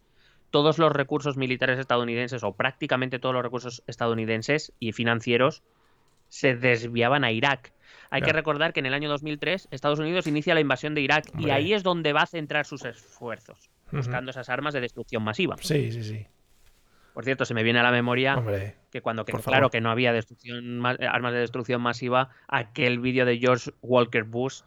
todos 0.49 0.77
los 0.77 0.91
recursos 0.91 1.37
militares 1.37 1.79
estadounidenses, 1.79 2.43
o 2.43 2.51
prácticamente 2.51 3.19
todos 3.19 3.33
los 3.33 3.43
recursos 3.43 3.81
estadounidenses 3.87 4.73
y 4.77 4.91
financieros, 4.91 5.63
se 6.27 6.53
desviaban 6.53 7.23
a 7.23 7.31
Irak. 7.31 7.71
Hay 8.11 8.21
que 8.21 8.33
recordar 8.33 8.73
que 8.73 8.79
en 8.79 8.85
el 8.87 8.93
año 8.93 9.09
2003 9.09 9.67
Estados 9.71 9.99
Unidos 9.99 10.25
inicia 10.27 10.53
la 10.53 10.61
invasión 10.61 10.95
de 10.95 11.01
Irak 11.01 11.25
y 11.37 11.49
ahí 11.51 11.73
es 11.73 11.83
donde 11.83 12.11
va 12.13 12.21
a 12.23 12.25
centrar 12.25 12.65
sus 12.65 12.83
esfuerzos, 12.85 13.69
buscando 13.91 14.31
esas 14.31 14.49
armas 14.49 14.73
de 14.73 14.81
destrucción 14.81 15.23
masiva. 15.23 15.55
Sí, 15.61 15.91
sí, 15.91 16.03
sí. 16.03 16.25
Por 17.13 17.25
cierto, 17.25 17.43
se 17.43 17.53
me 17.53 17.63
viene 17.63 17.79
a 17.79 17.83
la 17.83 17.91
memoria 17.91 18.37
Hombre, 18.37 18.75
que 18.91 19.01
cuando 19.01 19.25
quedó 19.25 19.37
favor. 19.39 19.51
claro 19.51 19.69
que 19.69 19.81
no 19.81 19.91
había 19.91 20.13
destrucción 20.13 20.79
ma- 20.79 20.97
armas 21.11 21.33
de 21.33 21.39
destrucción 21.39 21.81
masiva, 21.81 22.29
aquel 22.47 22.99
vídeo 22.99 23.25
de 23.25 23.37
George 23.39 23.71
Walker 23.81 24.23
Bush 24.23 24.61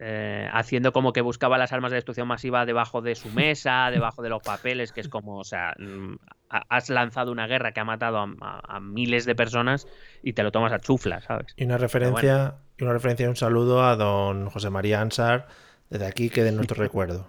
eh, 0.00 0.48
haciendo 0.52 0.92
como 0.92 1.12
que 1.12 1.20
buscaba 1.20 1.58
las 1.58 1.72
armas 1.72 1.90
de 1.90 1.96
destrucción 1.96 2.28
masiva 2.28 2.64
debajo 2.66 3.00
de 3.02 3.14
su 3.14 3.30
mesa, 3.30 3.90
debajo 3.90 4.22
de 4.22 4.28
los 4.28 4.42
papeles, 4.42 4.92
que 4.92 5.00
es 5.00 5.08
como, 5.08 5.38
o 5.38 5.44
sea, 5.44 5.74
mm, 5.78 6.14
ha- 6.50 6.62
has 6.68 6.88
lanzado 6.88 7.32
una 7.32 7.46
guerra 7.46 7.72
que 7.72 7.80
ha 7.80 7.84
matado 7.84 8.18
a, 8.18 8.28
a- 8.40 8.76
a 8.76 8.80
miles 8.80 9.24
de 9.26 9.34
personas 9.34 9.86
y 10.22 10.32
te 10.32 10.42
lo 10.42 10.52
tomas 10.52 10.72
a 10.72 10.80
chufla, 10.80 11.20
¿sabes? 11.20 11.52
y 11.56 11.64
una 11.64 11.78
referencia, 11.78 12.54
y 12.78 12.84
una 12.84 12.92
referencia 12.92 13.24
y 13.26 13.28
un 13.28 13.36
saludo 13.36 13.84
a 13.84 13.96
don 13.96 14.48
José 14.50 14.70
María 14.70 15.00
Ansar, 15.00 15.48
desde 15.90 16.06
aquí 16.06 16.30
que 16.30 16.42
de 16.44 16.52
nuestro 16.52 16.76
recuerdo. 16.82 17.26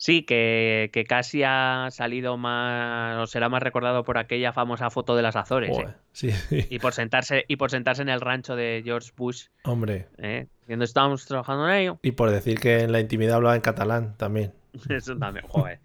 Sí, 0.00 0.22
que, 0.22 0.90
que 0.92 1.04
casi 1.04 1.42
ha 1.44 1.88
salido 1.90 2.36
más, 2.36 3.18
o 3.18 3.26
será 3.26 3.48
más 3.48 3.60
recordado 3.60 4.04
por 4.04 4.16
aquella 4.16 4.52
famosa 4.52 4.90
foto 4.90 5.16
de 5.16 5.22
las 5.22 5.34
Azores, 5.34 5.76
¿eh? 5.76 5.88
Sí, 6.12 6.30
sí. 6.30 6.66
Y 6.70 6.78
por 6.78 6.94
sentarse, 6.94 7.44
y 7.48 7.56
por 7.56 7.72
sentarse 7.72 8.02
en 8.02 8.08
el 8.08 8.20
rancho 8.20 8.54
de 8.54 8.80
George 8.84 9.10
Bush, 9.16 9.46
Hombre, 9.64 10.06
¿eh? 10.18 10.46
Diciendo, 10.60 10.84
estamos 10.84 11.26
trabajando 11.26 11.68
en 11.68 11.74
ello. 11.74 11.98
y 12.02 12.12
por 12.12 12.30
decir 12.30 12.60
que 12.60 12.82
en 12.82 12.92
la 12.92 13.00
intimidad 13.00 13.34
hablaba 13.34 13.56
en 13.56 13.60
catalán 13.60 14.16
también. 14.16 14.52
Eso 14.88 15.16
también, 15.16 15.44
joder. 15.48 15.80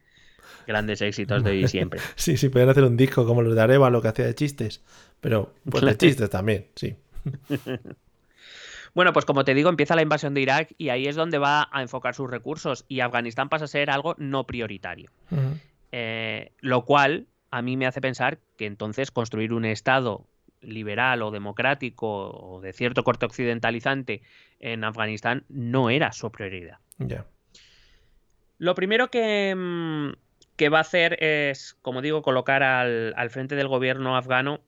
Grandes 0.68 1.02
éxitos 1.02 1.44
de 1.44 1.50
hoy 1.50 1.68
siempre. 1.68 2.00
Sí, 2.16 2.38
sí, 2.38 2.50
podían 2.50 2.70
hacer 2.70 2.84
un 2.84 2.96
disco 2.96 3.26
como 3.26 3.42
los 3.42 3.56
de 3.56 3.62
Areva, 3.62 3.90
lo 3.90 4.02
que 4.02 4.10
hacía 4.10 4.26
de 4.26 4.36
chistes. 4.36 4.84
Pero, 5.22 5.56
pues 5.68 5.84
de 5.84 5.98
chistes 5.98 6.30
también, 6.30 6.68
sí. 6.76 6.96
Bueno, 8.94 9.12
pues 9.12 9.26
como 9.26 9.44
te 9.44 9.54
digo, 9.54 9.70
empieza 9.70 9.96
la 9.96 10.04
invasión 10.04 10.34
de 10.34 10.42
Irak 10.42 10.74
y 10.78 10.90
ahí 10.90 11.08
es 11.08 11.16
donde 11.16 11.40
va 11.40 11.68
a 11.72 11.82
enfocar 11.82 12.14
sus 12.14 12.30
recursos 12.30 12.86
y 12.88 13.00
Afganistán 13.00 13.50
pasa 13.50 13.66
a 13.66 13.68
ser 13.68 13.90
algo 13.90 14.16
no 14.18 14.46
prioritario. 14.46 15.12
Eh, 15.92 16.52
lo 16.60 16.86
cual 16.86 17.28
a 17.50 17.62
mí 17.62 17.78
me 17.78 17.88
hace 17.88 18.02
pensar 18.02 18.40
que 18.58 18.66
entonces 18.66 19.12
construir 19.12 19.54
un 19.54 19.66
Estado 19.66 20.28
liberal 20.62 21.22
o 21.22 21.32
democrático 21.32 22.32
o 22.32 22.62
de 22.62 22.74
cierto 22.74 23.04
corte 23.04 23.26
occidentalizante 23.26 24.22
en 24.60 24.84
Afganistán 24.84 25.44
no 25.50 25.90
era 25.90 26.12
su 26.12 26.32
prioridad. 26.32 26.78
Ya. 27.00 27.26
Lo 28.60 28.76
primero 28.76 29.10
que, 29.10 29.54
mm, 29.56 30.14
que 30.56 30.70
va 30.70 30.78
a 30.78 30.82
hacer 30.82 31.22
es, 31.22 31.76
como 31.82 32.02
digo, 32.02 32.22
colocar 32.22 32.64
al, 32.64 33.14
al 33.18 33.30
frente 33.30 33.56
del 33.56 33.68
gobierno 33.68 34.16
afgano, 34.16 34.62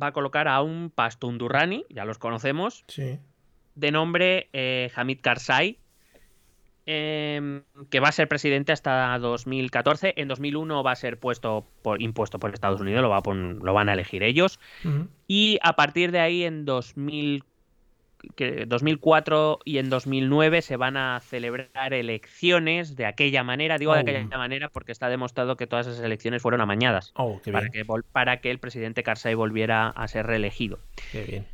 va 0.00 0.08
a 0.08 0.12
colocar 0.12 0.48
a 0.48 0.62
un 0.62 0.90
Pashtun 0.90 1.38
Durrani, 1.38 1.84
ya 1.90 2.04
los 2.04 2.18
conocemos, 2.18 2.84
Sí. 2.88 3.18
de 3.74 3.90
nombre 3.90 4.48
eh, 4.52 4.90
Hamid 4.94 5.20
Karzai, 5.20 5.78
em, 6.84 7.62
que 7.90 8.00
va 8.00 8.08
a 8.08 8.12
ser 8.12 8.26
presidente 8.28 8.72
hasta 8.72 9.16
2014. 9.18 10.14
En 10.16 10.26
2001 10.28 10.82
va 10.82 10.92
a 10.92 10.96
ser 10.96 11.18
puesto 11.18 11.66
por, 11.82 12.02
impuesto 12.02 12.38
por 12.40 12.52
Estados 12.52 12.80
Unidos, 12.80 13.02
lo, 13.02 13.08
va 13.08 13.18
a 13.18 13.22
pon- 13.22 13.60
lo 13.62 13.72
van 13.72 13.88
a 13.88 13.92
elegir 13.92 14.22
ellos. 14.24 14.58
Y 15.28 15.58
a 15.62 15.74
partir 15.76 16.10
de 16.10 16.20
ahí, 16.20 16.42
en 16.44 16.64
2000, 16.64 17.44
que 18.36 18.66
2004 18.66 19.60
y 19.64 19.78
en 19.78 19.90
2009 19.90 20.62
se 20.62 20.76
van 20.76 20.96
a 20.96 21.20
celebrar 21.20 21.92
elecciones 21.94 22.96
de 22.96 23.06
aquella 23.06 23.42
manera. 23.44 23.78
Digo 23.78 23.92
de 23.92 23.98
Oh. 23.98 24.02
aquella 24.02 24.38
manera 24.38 24.68
porque 24.68 24.92
está 24.92 25.08
demostrado 25.08 25.56
que 25.56 25.66
todas 25.66 25.86
esas 25.86 26.04
elecciones 26.04 26.42
fueron 26.42 26.60
amañadas 26.60 27.12
Oh, 27.16 27.40
para 27.50 27.68
que, 27.70 27.84
para 28.12 28.40
que 28.40 28.50
el 28.50 28.58
presidente 28.58 29.02
Karzai 29.02 29.34
volviera 29.34 29.88
a 29.88 30.08
ser 30.08 30.26
reelegido. 30.26 30.78
Qué 31.10 31.24
bien. 31.24 31.46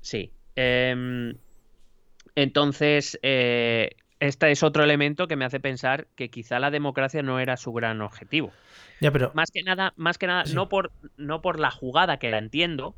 Sí. 0.00 0.30
Em, 0.56 1.34
entonces, 2.34 3.18
eh, 3.22 3.90
este 4.20 4.50
es 4.50 4.62
otro 4.62 4.84
elemento 4.84 5.26
que 5.28 5.36
me 5.36 5.44
hace 5.44 5.60
pensar 5.60 6.06
que 6.16 6.28
quizá 6.30 6.58
la 6.58 6.70
democracia 6.70 7.22
no 7.22 7.40
era 7.40 7.56
su 7.56 7.72
gran 7.72 8.00
objetivo. 8.00 8.52
Ya, 9.00 9.10
pero 9.10 9.32
Más 9.34 9.50
que 9.50 9.62
nada, 9.62 9.92
más 9.96 10.16
que 10.18 10.26
nada, 10.28 10.46
Sí. 10.46 10.54
no 10.54 10.68
por, 10.68 10.92
no 11.16 11.42
por 11.42 11.58
la 11.58 11.70
jugada 11.70 12.18
que 12.18 12.30
la 12.30 12.38
entiendo, 12.38 12.94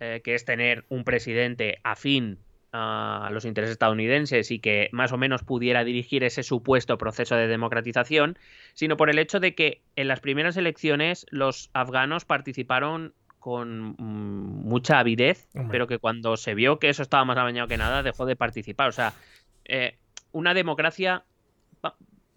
eh, 0.00 0.20
que 0.24 0.34
es 0.34 0.44
tener 0.44 0.84
un 0.88 1.04
presidente 1.04 1.78
afín 1.84 2.38
a 2.72 3.28
los 3.32 3.44
intereses 3.44 3.72
estadounidenses 3.72 4.50
y 4.50 4.60
que 4.60 4.88
más 4.92 5.12
o 5.12 5.18
menos 5.18 5.42
pudiera 5.42 5.84
dirigir 5.84 6.22
ese 6.24 6.42
supuesto 6.42 6.98
proceso 6.98 7.34
de 7.34 7.48
democratización, 7.48 8.38
sino 8.74 8.96
por 8.96 9.10
el 9.10 9.18
hecho 9.18 9.40
de 9.40 9.54
que 9.54 9.82
en 9.96 10.08
las 10.08 10.20
primeras 10.20 10.56
elecciones 10.56 11.26
los 11.30 11.70
afganos 11.72 12.24
participaron 12.24 13.12
con 13.40 13.96
mm, 13.98 14.68
mucha 14.68 14.98
avidez, 14.98 15.48
Hombre. 15.54 15.70
pero 15.72 15.86
que 15.86 15.98
cuando 15.98 16.36
se 16.36 16.54
vio 16.54 16.78
que 16.78 16.88
eso 16.88 17.02
estaba 17.02 17.24
más 17.24 17.36
amañado 17.36 17.68
que 17.68 17.76
nada, 17.76 18.02
dejó 18.02 18.26
de 18.26 18.36
participar. 18.36 18.88
O 18.88 18.92
sea, 18.92 19.14
eh, 19.64 19.96
una 20.32 20.54
democracia 20.54 21.24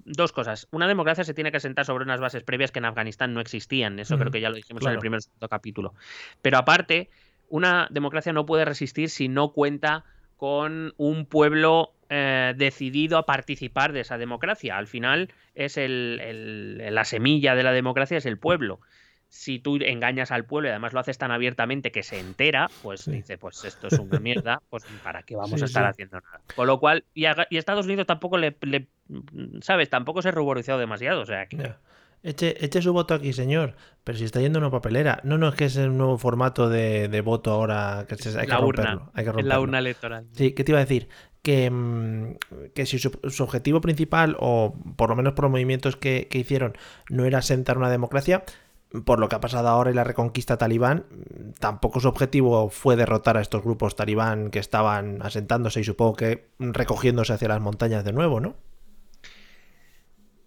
dos 0.06 0.32
cosas. 0.32 0.67
Una 0.71 0.88
democracia 0.88 1.23
se 1.23 1.34
tiene 1.34 1.52
que 1.52 1.60
sentar 1.60 1.86
sobre 1.86 2.04
unas 2.04 2.19
bases 2.19 2.43
previas 2.43 2.71
que 2.71 2.80
en 2.80 2.86
Afganistán 2.86 3.34
no 3.34 3.39
existían. 3.41 3.99
Eso 3.99 4.17
creo 4.17 4.32
que 4.32 4.41
ya 4.41 4.49
lo 4.49 4.56
dijimos 4.56 4.86
en 4.86 4.91
el 4.91 4.99
primer 4.99 5.21
capítulo. 5.49 5.93
Pero 6.41 6.58
aparte, 6.58 7.10
una 7.49 7.88
democracia 7.91 8.34
no 8.34 8.45
puede 8.45 8.65
resistir 8.65 9.10
si 9.10 9.27
no 9.27 9.51
cuenta 9.53 10.03
con 10.38 10.93
un 10.97 11.25
pueblo 11.25 11.93
eh, 12.10 12.53
decidido 12.58 13.17
a 13.17 13.25
participar 13.25 13.91
de 13.91 14.01
esa 14.01 14.17
democracia. 14.17 14.77
Al 14.77 14.86
final 14.88 15.32
es 15.56 15.77
el- 15.77 16.19
el- 16.21 16.93
la 16.93 17.06
semilla 17.06 17.56
de 17.56 17.63
la 17.63 17.71
democracia 17.71 18.17
es 18.17 18.25
el 18.27 18.38
pueblo. 18.38 18.82
Si 19.29 19.58
tú 19.58 19.77
engañas 19.82 20.29
al 20.32 20.45
pueblo 20.45 20.67
y 20.67 20.71
además 20.71 20.93
lo 20.93 20.99
haces 20.99 21.17
tan 21.17 21.32
abiertamente 21.32 21.91
que 21.91 22.03
se 22.03 22.19
entera, 22.19 22.69
pues 22.82 23.06
Sí. 23.06 23.12
dice, 23.12 23.39
pues 23.39 23.63
esto 23.63 23.88
es 23.88 23.97
una 23.97 24.19
mierda, 24.19 24.62
pues 24.69 24.86
¿para 25.01 25.23
qué 25.23 25.36
vamos 25.36 25.60
Sí, 25.60 25.63
a 25.63 25.65
estar 25.65 25.84
sí. 25.86 25.89
haciendo 25.89 26.21
nada? 26.21 26.41
Con 26.53 26.67
lo 26.67 26.79
cual, 26.79 27.03
y, 27.15 27.25
a- 27.25 27.47
y 27.49 27.58
Estados 27.58 27.86
Unidos 27.88 28.06
tampoco 28.06 28.38
le, 28.38 28.56
le- 28.62 28.89
¿sabes? 29.62 29.89
Tampoco 29.89 30.21
se 30.21 30.29
ha 30.29 30.34
ruborizado 30.34 30.77
demasiado, 30.77 31.21
o 31.21 31.25
sea 31.25 31.47
que... 31.47 31.58
Eche, 32.23 32.63
eche 32.65 32.81
su 32.81 32.93
voto 32.93 33.13
aquí, 33.13 33.33
señor. 33.33 33.75
Pero 34.05 34.17
si 34.17 34.23
está 34.23 34.39
yendo 34.39 34.57
una 34.59 34.71
papelera. 34.71 35.19
No, 35.23 35.38
no, 35.38 35.49
es 35.49 35.55
que 35.55 35.65
es 35.65 35.75
el 35.75 35.95
nuevo 35.97 36.17
formato 36.17 36.69
de, 36.69 37.09
de 37.09 37.21
voto 37.21 37.51
ahora. 37.51 38.05
Que 38.07 38.15
se- 38.15 38.29
hay 38.39 38.47
la 38.47 38.57
que 38.57 38.63
urna, 38.63 38.83
romperlo. 38.91 39.12
Hay 39.13 39.25
que 39.25 39.39
en 39.41 39.47
la 39.49 39.59
urna 39.59 39.79
electoral. 39.79 40.25
Sí, 40.31 40.53
¿qué 40.53 40.63
te 40.63 40.71
iba 40.71 40.79
a 40.79 40.86
decir? 40.86 41.09
Que, 41.41 41.69
mm, 41.69 42.36
que 42.73 42.86
si 42.86 42.97
su, 42.97 43.12
su 43.29 43.43
objetivo 43.43 43.81
principal, 43.81 44.38
o 44.39 44.73
por 44.95 45.09
lo 45.09 45.15
menos 45.17 45.33
por 45.33 45.43
los 45.43 45.51
movimientos 45.51 45.97
que, 45.97 46.27
que 46.31 46.38
hicieron, 46.39 46.77
no 47.09 47.25
era 47.25 47.41
sentar 47.41 47.77
una 47.77 47.89
democracia, 47.89 48.45
por 49.05 49.19
lo 49.19 49.27
que 49.27 49.36
ha 49.36 49.41
pasado 49.41 49.67
ahora 49.67 49.91
y 49.91 49.93
la 49.93 50.05
reconquista 50.05 50.57
talibán, 50.57 51.05
tampoco 51.59 51.99
su 51.99 52.07
objetivo 52.07 52.69
fue 52.69 52.95
derrotar 52.95 53.36
a 53.36 53.41
estos 53.41 53.63
grupos 53.63 53.95
talibán 53.97 54.51
que 54.51 54.59
estaban 54.59 55.21
asentándose 55.21 55.81
y 55.81 55.83
supongo 55.83 56.15
que 56.15 56.47
recogiéndose 56.59 57.33
hacia 57.33 57.47
las 57.49 57.59
montañas 57.59 58.05
de 58.05 58.13
nuevo, 58.13 58.39
¿no? 58.39 58.55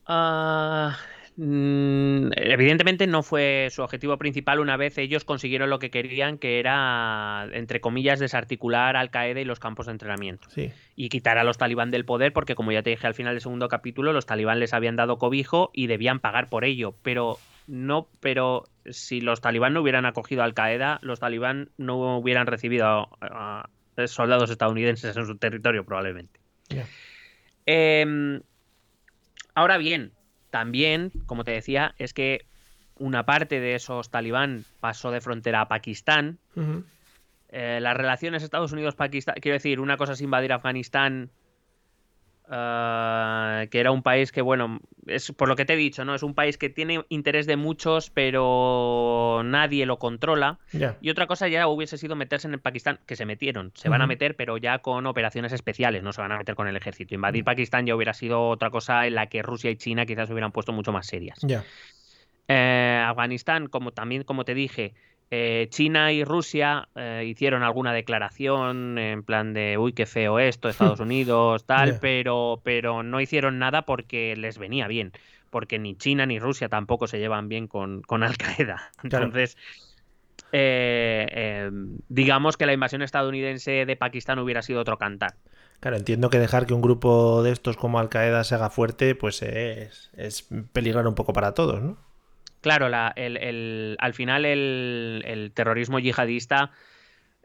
Ah, 0.06 0.96
evidentemente 1.38 3.06
no 3.06 3.22
fue 3.22 3.68
su 3.70 3.82
objetivo 3.82 4.16
principal 4.16 4.58
una 4.58 4.76
vez 4.76 4.96
ellos 4.96 5.24
consiguieron 5.24 5.68
lo 5.68 5.78
que 5.78 5.90
querían, 5.90 6.38
que 6.38 6.58
era, 6.58 7.46
entre 7.52 7.80
comillas, 7.80 8.18
desarticular 8.18 8.96
Al 8.96 9.10
Qaeda 9.10 9.40
y 9.40 9.44
los 9.44 9.60
campos 9.60 9.86
de 9.86 9.92
entrenamiento. 9.92 10.48
Sí. 10.50 10.72
Y 10.94 11.10
quitar 11.10 11.36
a 11.36 11.44
los 11.44 11.58
talibán 11.58 11.90
del 11.90 12.06
poder, 12.06 12.32
porque 12.32 12.54
como 12.54 12.72
ya 12.72 12.82
te 12.82 12.90
dije 12.90 13.06
al 13.06 13.14
final 13.14 13.34
del 13.34 13.42
segundo 13.42 13.68
capítulo, 13.68 14.12
los 14.12 14.24
talibán 14.24 14.60
les 14.60 14.72
habían 14.72 14.96
dado 14.96 15.18
cobijo 15.18 15.70
y 15.74 15.88
debían 15.88 16.20
pagar 16.20 16.48
por 16.48 16.64
ello. 16.64 16.94
Pero 17.02 17.38
no, 17.66 18.08
pero 18.20 18.64
si 18.88 19.20
los 19.20 19.40
talibán 19.40 19.74
no 19.74 19.82
hubieran 19.82 20.06
acogido 20.06 20.42
a 20.42 20.46
Al 20.46 20.54
Qaeda, 20.54 20.98
los 21.02 21.20
talibán 21.20 21.70
no 21.76 22.16
hubieran 22.18 22.46
recibido 22.46 22.86
a, 22.86 23.68
a 23.96 24.06
soldados 24.06 24.50
estadounidenses 24.50 25.16
en 25.16 25.26
su 25.26 25.36
territorio, 25.36 25.84
probablemente. 25.84 26.40
Em, 27.66 28.40
ahora 29.54 29.78
bien, 29.78 30.12
también, 30.56 31.12
como 31.26 31.44
te 31.44 31.50
decía, 31.50 31.94
es 31.98 32.14
que 32.14 32.46
una 32.98 33.26
parte 33.26 33.60
de 33.60 33.74
esos 33.74 34.08
talibán 34.08 34.64
pasó 34.80 35.10
de 35.10 35.20
frontera 35.20 35.60
a 35.60 35.68
Pakistán. 35.68 36.38
Eh, 37.50 37.78
las 37.82 37.94
relaciones 37.94 38.42
Estados 38.42 38.72
Unidos-Pakistán, 38.72 39.34
quiero 39.42 39.52
decir, 39.52 39.80
una 39.80 39.98
cosa 39.98 40.14
es 40.14 40.22
invadir 40.22 40.54
Afganistán, 40.54 41.28
eh, 42.50 43.68
que 43.70 43.80
era 43.80 43.90
un 43.90 44.02
país 44.02 44.30
que, 44.30 44.40
bueno, 44.40 44.80
es 45.06 45.32
por 45.32 45.48
lo 45.48 45.56
que 45.56 45.64
te 45.64 45.74
he 45.74 45.76
dicho, 45.76 46.04
¿no? 46.04 46.14
Es 46.14 46.22
un 46.22 46.34
país 46.34 46.58
que 46.58 46.68
tiene 46.68 47.04
interés 47.08 47.46
de 47.46 47.56
muchos, 47.56 48.10
pero 48.10 49.42
nadie 49.44 49.86
lo 49.86 49.98
controla. 49.98 50.58
Y 51.00 51.10
otra 51.10 51.26
cosa 51.26 51.48
ya 51.48 51.66
hubiese 51.68 51.98
sido 51.98 52.16
meterse 52.16 52.46
en 52.46 52.54
el 52.54 52.60
Pakistán, 52.60 53.00
que 53.06 53.16
se 53.16 53.26
metieron, 53.26 53.72
se 53.74 53.88
van 53.88 54.02
a 54.02 54.06
meter, 54.06 54.36
pero 54.36 54.58
ya 54.58 54.78
con 54.78 55.06
operaciones 55.06 55.52
especiales, 55.52 56.02
no 56.02 56.12
se 56.12 56.20
van 56.20 56.32
a 56.32 56.38
meter 56.38 56.54
con 56.54 56.68
el 56.68 56.76
ejército. 56.76 57.14
Invadir 57.14 57.44
Pakistán 57.44 57.86
ya 57.86 57.96
hubiera 57.96 58.14
sido 58.14 58.48
otra 58.48 58.70
cosa 58.70 59.06
en 59.06 59.14
la 59.14 59.26
que 59.26 59.42
Rusia 59.42 59.70
y 59.70 59.76
China 59.76 60.06
quizás 60.06 60.30
hubieran 60.30 60.52
puesto 60.52 60.72
mucho 60.72 60.92
más 60.92 61.06
serias. 61.06 61.38
Eh, 62.48 63.02
Afganistán, 63.04 63.66
como 63.66 63.92
también 63.92 64.22
como 64.22 64.44
te 64.44 64.54
dije, 64.54 64.94
eh, 65.30 65.66
China 65.70 66.12
y 66.12 66.24
Rusia 66.24 66.88
eh, 66.94 67.24
hicieron 67.26 67.62
alguna 67.62 67.92
declaración 67.92 68.98
en 68.98 69.22
plan 69.24 69.54
de 69.54 69.76
uy, 69.76 69.92
qué 69.92 70.06
feo 70.06 70.38
esto, 70.38 70.68
Estados 70.68 71.00
Unidos, 71.00 71.64
tal, 71.64 71.98
pero, 72.00 72.60
pero 72.62 73.02
no 73.02 73.20
hicieron 73.20 73.58
nada 73.58 73.82
porque 73.82 74.36
les 74.36 74.58
venía 74.58 74.86
bien. 74.86 75.12
Porque 75.50 75.78
ni 75.78 75.96
China 75.96 76.26
ni 76.26 76.38
Rusia 76.38 76.68
tampoco 76.68 77.06
se 77.06 77.18
llevan 77.18 77.48
bien 77.48 77.66
con, 77.66 78.02
con 78.02 78.22
Al 78.22 78.36
Qaeda. 78.36 78.90
Entonces, 79.02 79.56
eh, 80.52 81.26
eh, 81.30 81.70
digamos 82.08 82.56
que 82.56 82.66
la 82.66 82.72
invasión 82.72 83.02
estadounidense 83.02 83.84
de 83.84 83.96
Pakistán 83.96 84.38
hubiera 84.38 84.62
sido 84.62 84.80
otro 84.80 84.98
cantar. 84.98 85.34
Claro, 85.80 85.96
entiendo 85.96 86.30
que 86.30 86.38
dejar 86.38 86.66
que 86.66 86.74
un 86.74 86.82
grupo 86.82 87.42
de 87.42 87.52
estos 87.52 87.76
como 87.76 87.98
Al 87.98 88.08
Qaeda 88.08 88.44
se 88.44 88.54
haga 88.54 88.70
fuerte, 88.70 89.14
pues 89.14 89.42
es, 89.42 90.10
es 90.16 90.48
peligrar 90.72 91.06
un 91.06 91.14
poco 91.14 91.32
para 91.32 91.52
todos, 91.52 91.82
¿no? 91.82 91.98
Claro, 92.66 92.88
la- 92.88 93.12
el- 93.14 93.36
el- 93.36 93.96
al 94.00 94.12
final 94.12 94.44
el, 94.44 95.22
el 95.24 95.52
terrorismo 95.52 96.00
yihadista 96.00 96.72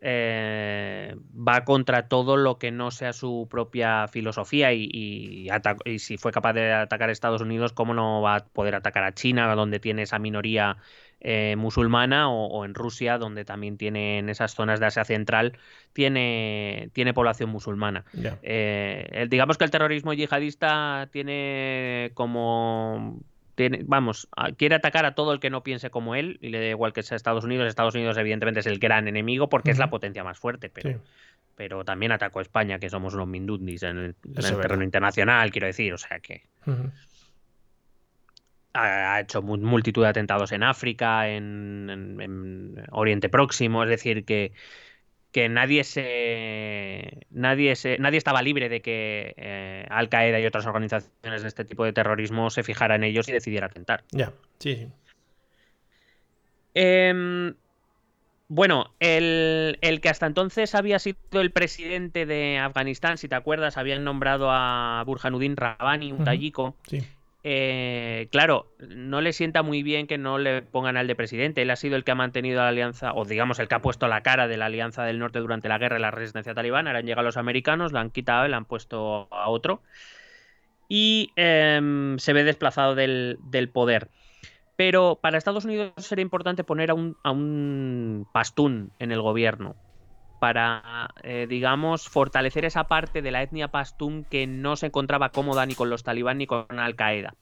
eh, 0.04 1.16
va 1.38 1.64
contra 1.64 2.08
todo 2.08 2.38
lo 2.38 2.58
que 2.58 2.72
no 2.72 2.90
sea 2.90 3.14
su 3.14 3.48
propia 3.48 4.08
filosofía 4.08 4.74
y, 4.74 4.90
y 4.92 5.50
ata- 5.52 5.76
y 5.86 6.00
si 6.00 6.18
fue 6.18 6.32
capaz 6.32 6.54
de 6.54 6.74
atacar 6.74 7.10
a 7.10 7.12
Estados 7.12 7.42
Unidos, 7.42 7.72
¿cómo 7.72 7.94
no 7.94 8.20
va 8.24 8.38
a 8.38 8.46
poder 8.46 8.74
atacar 8.74 9.04
a 9.04 9.14
China, 9.14 9.54
donde 9.54 9.80
tiene 9.80 10.02
esa 10.02 10.18
minoría 10.18 10.78
eh, 11.20 11.56
musulmana, 11.56 12.32
o, 12.32 12.48
o 12.48 12.66
en 12.66 12.74
Rusia, 12.74 13.20
donde 13.20 13.46
también 13.46 13.78
tiene 13.78 14.18
en 14.18 14.30
esas 14.30 14.56
zonas 14.56 14.80
de 14.80 14.88
Asia 14.88 15.06
Central, 15.06 15.56
tiene, 15.94 16.90
tiene 16.94 17.14
población 17.14 17.52
musulmana? 17.52 18.06
Eh, 18.42 19.08
el- 19.12 19.30
digamos 19.30 19.60
que 19.60 19.66
el 19.66 19.70
terrorismo 19.72 20.14
yihadista 20.14 21.10
tiene 21.12 22.10
como. 22.16 23.20
Tiene, 23.70 23.82
vamos, 23.86 24.28
quiere 24.58 24.74
atacar 24.76 25.06
a 25.06 25.14
todo 25.14 25.34
el 25.34 25.40
que 25.40 25.50
no 25.52 25.62
piense 25.62 25.92
como 25.92 26.16
él 26.16 26.40
y 26.42 26.50
le 26.50 26.60
da 26.60 26.66
igual 26.70 26.94
que 26.94 27.04
sea 27.04 27.16
Estados 27.16 27.44
Unidos. 27.44 27.68
Estados 27.68 27.94
Unidos, 27.94 28.18
evidentemente, 28.18 28.62
es 28.62 28.66
el 28.66 28.80
gran 28.80 29.08
enemigo 29.08 29.50
porque 29.50 29.70
es 29.70 29.78
la 29.78 29.90
potencia 29.92 30.24
más 30.24 30.40
fuerte, 30.40 30.70
pero, 30.70 30.90
Sí. 30.90 30.96
pero 31.56 31.86
también 31.86 32.12
atacó 32.12 32.40
a 32.40 32.42
España, 32.42 32.80
que 32.80 32.90
somos 32.90 33.14
unos 33.14 33.28
mindundis 33.28 33.84
en 33.84 33.98
el, 33.98 34.06
en 34.06 34.14
Eso 34.14 34.16
el 34.24 34.38
es 34.38 34.44
verdad. 34.52 34.62
terreno 34.64 34.84
internacional, 34.84 35.52
quiero 35.52 35.68
decir. 35.68 35.94
O 35.94 35.98
sea 36.00 36.20
que 36.20 36.42
ha, 38.74 39.16
ha 39.16 39.20
hecho 39.20 39.42
mu- 39.42 39.58
multitud 39.58 40.02
de 40.04 40.10
atentados 40.10 40.52
en 40.52 40.64
África, 40.64 41.28
en, 41.30 41.90
en- 41.90 42.22
en 42.22 42.84
Oriente 42.92 43.30
Próximo, 43.30 43.84
es 43.84 43.90
decir, 43.90 44.24
que, 44.26 44.54
que 45.32 45.48
nadie 45.50 45.84
se 45.84 47.26
nadie 47.30 47.76
se 47.76 47.98
nadie 47.98 48.18
estaba 48.18 48.42
libre 48.42 48.70
de 48.70 48.82
que 48.82 49.34
eh, 49.38 49.86
Al 49.90 50.10
Qaeda 50.10 50.40
y 50.40 50.46
otras 50.46 50.66
organizaciones 50.66 51.42
de 51.42 51.48
este 51.48 51.66
tipo 51.66 51.86
de 51.86 51.94
terrorismo 51.94 52.50
se 52.50 52.64
fijara 52.64 52.96
en 52.96 53.04
ellos 53.04 53.28
y 53.30 53.32
decidiera 53.32 53.68
atentar. 53.68 54.04
Ya, 54.12 54.34
sí, 54.60 54.76
sí. 54.76 54.88
Em, 56.74 57.56
bueno, 58.48 58.94
el, 59.00 59.78
el 59.82 60.02
que 60.02 60.10
hasta 60.10 60.26
entonces 60.26 60.76
había 60.76 61.00
sido 61.00 61.18
el 61.34 61.52
presidente 61.52 62.26
de 62.26 62.60
Afganistán, 62.60 63.18
si 63.18 63.28
te 63.28 63.36
acuerdas, 63.36 63.78
habían 63.78 64.04
nombrado 64.04 64.50
a 64.52 65.04
Burhanuddin 65.06 65.56
Rabbani, 65.56 66.12
un 66.12 66.18
Ujú. 66.18 66.26
tayiko. 66.26 66.78
sí. 66.88 67.02
Eh, 67.44 68.28
claro, 68.32 68.72
no 68.88 69.20
le 69.20 69.34
sienta 69.34 69.64
muy 69.64 69.82
bien 69.82 70.06
que 70.06 70.20
no 70.20 70.38
le 70.38 70.62
pongan 70.62 70.98
al 70.98 71.08
de 71.08 71.16
presidente. 71.16 71.64
Él 71.64 71.72
ha 71.72 71.76
sido 71.76 71.96
el 71.96 72.04
que 72.04 72.12
ha 72.12 72.16
mantenido 72.16 72.62
la 72.62 72.68
alianza, 72.68 73.14
o 73.14 73.26
digamos 73.26 73.60
el 73.60 73.68
que 73.68 73.76
ha 73.76 73.82
puesto 73.82 74.08
la 74.08 74.22
cara 74.22 74.48
de 74.48 74.58
la 74.58 74.68
alianza 74.68 75.04
del 75.04 75.20
norte 75.20 75.40
durante 75.40 75.68
la 75.68 75.80
guerra 75.80 75.98
y 75.98 76.02
la 76.02 76.12
resistencia 76.12 76.54
talibana. 76.54 76.92
Ahora 76.92 77.00
han 77.00 77.06
llegado 77.06 77.26
los 77.26 77.38
americanos, 77.38 77.92
la 77.92 78.02
han 78.02 78.12
quitado 78.12 78.46
y 78.46 78.50
la 78.50 78.58
han 78.58 78.66
puesto 78.66 79.28
a 79.32 79.50
otro. 79.50 79.82
Y 80.88 81.32
em, 81.36 82.18
se 82.20 82.34
ve 82.34 82.44
desplazado 82.44 82.96
del, 82.96 83.38
poder. 83.74 84.10
Pero 84.76 85.20
para 85.22 85.38
Estados 85.38 85.66
Unidos 85.66 85.94
sería 85.98 86.24
importante 86.24 86.64
poner 86.64 86.92
a 86.92 86.94
un 87.32 88.28
pastún 88.34 88.92
en 89.00 89.12
el 89.12 89.22
gobierno 89.22 89.76
para, 90.42 91.14
eh, 91.22 91.46
digamos, 91.48 92.10
fortalecer 92.10 92.66
esa 92.66 92.86
parte 92.86 93.22
de 93.22 93.30
la 93.30 93.44
etnia 93.44 93.68
pastún 93.68 94.24
que 94.24 94.48
no 94.48 94.76
se 94.76 94.88
encontraba 94.88 95.30
cómoda 95.30 95.68
ni 95.68 95.76
con 95.76 95.92
los 95.92 96.02
talibán 96.02 96.40
ni 96.40 96.48
con 96.48 96.66
Al 96.80 96.96
Qaeda. 96.96 97.36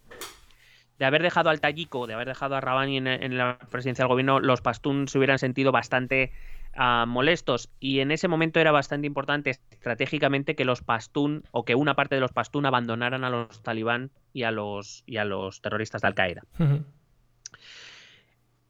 De 0.98 1.06
haber 1.06 1.24
dejado 1.24 1.50
al 1.50 1.62
Tayiko, 1.62 2.08
de 2.08 2.16
haber 2.16 2.28
dejado 2.28 2.58
a 2.58 2.60
Rabani 2.60 2.98
en, 2.98 3.08
en 3.08 3.38
la 3.38 3.58
presidencia 3.72 4.04
del 4.04 4.10
gobierno, 4.10 4.42
los 4.42 4.60
pastún 4.60 5.08
se 5.08 5.18
hubieran 5.18 5.40
sentido 5.40 5.72
bastante 5.72 6.34
ah, 6.76 7.06
molestos 7.08 7.70
y 7.80 8.02
en 8.02 8.12
ese 8.12 8.28
momento 8.28 8.60
era 8.60 8.74
bastante 8.74 9.08
importante 9.08 9.52
estratégicamente 9.52 10.58
que 10.58 10.66
los 10.66 10.82
pastún 10.82 11.44
o 11.52 11.64
que 11.64 11.76
una 11.76 11.96
parte 11.96 12.16
de 12.16 12.22
los 12.22 12.34
pastún 12.34 12.66
abandonaran 12.66 13.24
a 13.24 13.30
los 13.30 13.64
talibán 13.64 14.12
y 14.34 14.44
a 14.44 14.52
los, 14.52 15.06
y 15.06 15.16
a 15.16 15.24
los 15.24 15.62
terroristas 15.62 16.02
de 16.02 16.08
Al 16.10 16.16
Qaeda. 16.16 16.44
Ujú. 16.60 16.84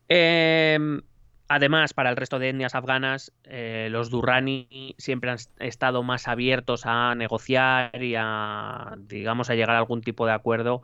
Em, 0.07 1.01
además, 1.49 1.93
para 1.93 2.09
el 2.11 2.17
resto 2.17 2.39
de 2.39 2.49
etnias 2.49 2.75
afganas, 2.75 3.33
eh, 3.45 3.89
los 3.91 4.09
Durrani 4.11 4.95
siempre 4.99 5.31
han 5.31 5.37
estado 5.59 6.03
más 6.03 6.27
abiertos 6.29 6.83
a 6.85 7.15
negociar 7.15 8.03
y 8.03 8.15
a, 8.17 8.95
digamos, 8.99 9.49
a 9.49 9.55
llegar 9.55 9.71
a 9.75 9.79
algún 9.79 10.01
tipo 10.01 10.25
de 10.27 10.33
acuerdo. 10.33 10.83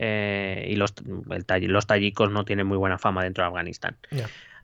eh, 0.00 0.66
y 0.70 0.76
los, 0.76 0.94
el 1.30 1.46
tayi- 1.46 1.66
los 1.68 1.86
tayikos 1.86 2.30
no 2.30 2.44
tienen 2.44 2.66
muy 2.68 2.76
buena 2.78 2.98
fama 2.98 3.24
dentro 3.24 3.42
de 3.44 3.48
Afganistán. 3.48 3.98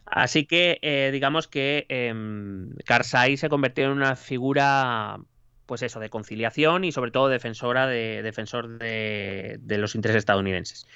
Así 0.07 0.47
que, 0.47 0.79
eh, 0.83 1.11
digamos 1.13 1.49
que 1.49 1.87
em, 1.89 2.71
Karzai 2.85 3.37
se 3.37 3.49
convirtió 3.49 3.85
en 3.87 3.91
una 3.93 4.17
figura, 4.17 5.19
pues 5.67 5.83
eso, 5.83 5.99
de 6.01 6.11
conciliación 6.11 6.85
y 6.85 6.93
sobre 6.93 7.11
todo 7.11 7.29
defensora 7.29 7.87
de, 7.87 8.23
defensor 8.23 8.79
de, 8.79 9.57
de 9.61 9.79
los 9.79 9.95
intereses 9.95 10.21
estadounidenses. 10.21 10.87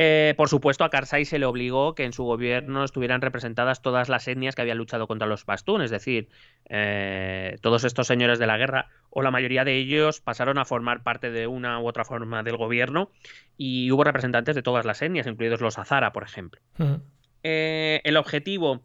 Eh, 0.00 0.34
por 0.36 0.48
supuesto, 0.48 0.84
a 0.84 0.90
Karzai 0.90 1.24
se 1.24 1.40
le 1.40 1.46
obligó 1.46 1.96
que 1.96 2.04
en 2.04 2.12
su 2.12 2.22
gobierno 2.22 2.84
estuvieran 2.84 3.20
representadas 3.20 3.82
todas 3.82 4.08
las 4.08 4.28
etnias 4.28 4.54
que 4.54 4.62
habían 4.62 4.78
luchado 4.78 5.08
contra 5.08 5.26
los 5.26 5.44
pastún, 5.44 5.82
es 5.82 5.90
decir, 5.90 6.28
eh, 6.68 7.56
todos 7.62 7.82
estos 7.82 8.06
señores 8.06 8.38
de 8.38 8.46
la 8.46 8.56
guerra, 8.56 8.86
o 9.10 9.22
la 9.22 9.32
mayoría 9.32 9.64
de 9.64 9.74
ellos, 9.76 10.20
pasaron 10.20 10.56
a 10.58 10.64
formar 10.64 11.02
parte 11.02 11.32
de 11.32 11.48
una 11.48 11.80
u 11.80 11.88
otra 11.88 12.04
forma 12.04 12.44
del 12.44 12.56
gobierno 12.56 13.10
y 13.56 13.90
hubo 13.90 14.04
representantes 14.04 14.54
de 14.54 14.62
todas 14.62 14.84
las 14.84 15.02
etnias, 15.02 15.26
incluidos 15.26 15.60
los 15.60 15.78
Hazara, 15.78 16.12
por 16.12 16.22
ejemplo. 16.22 16.60
Eh, 17.42 18.00
el 18.04 18.16
objetivo, 18.16 18.82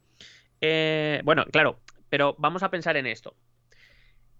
eh, 0.61 1.21
bueno, 1.23 1.45
claro, 1.45 1.79
pero 2.09 2.35
vamos 2.39 2.63
a 2.63 2.71
pensar 2.71 2.97
en 2.97 3.05
esto. 3.05 3.35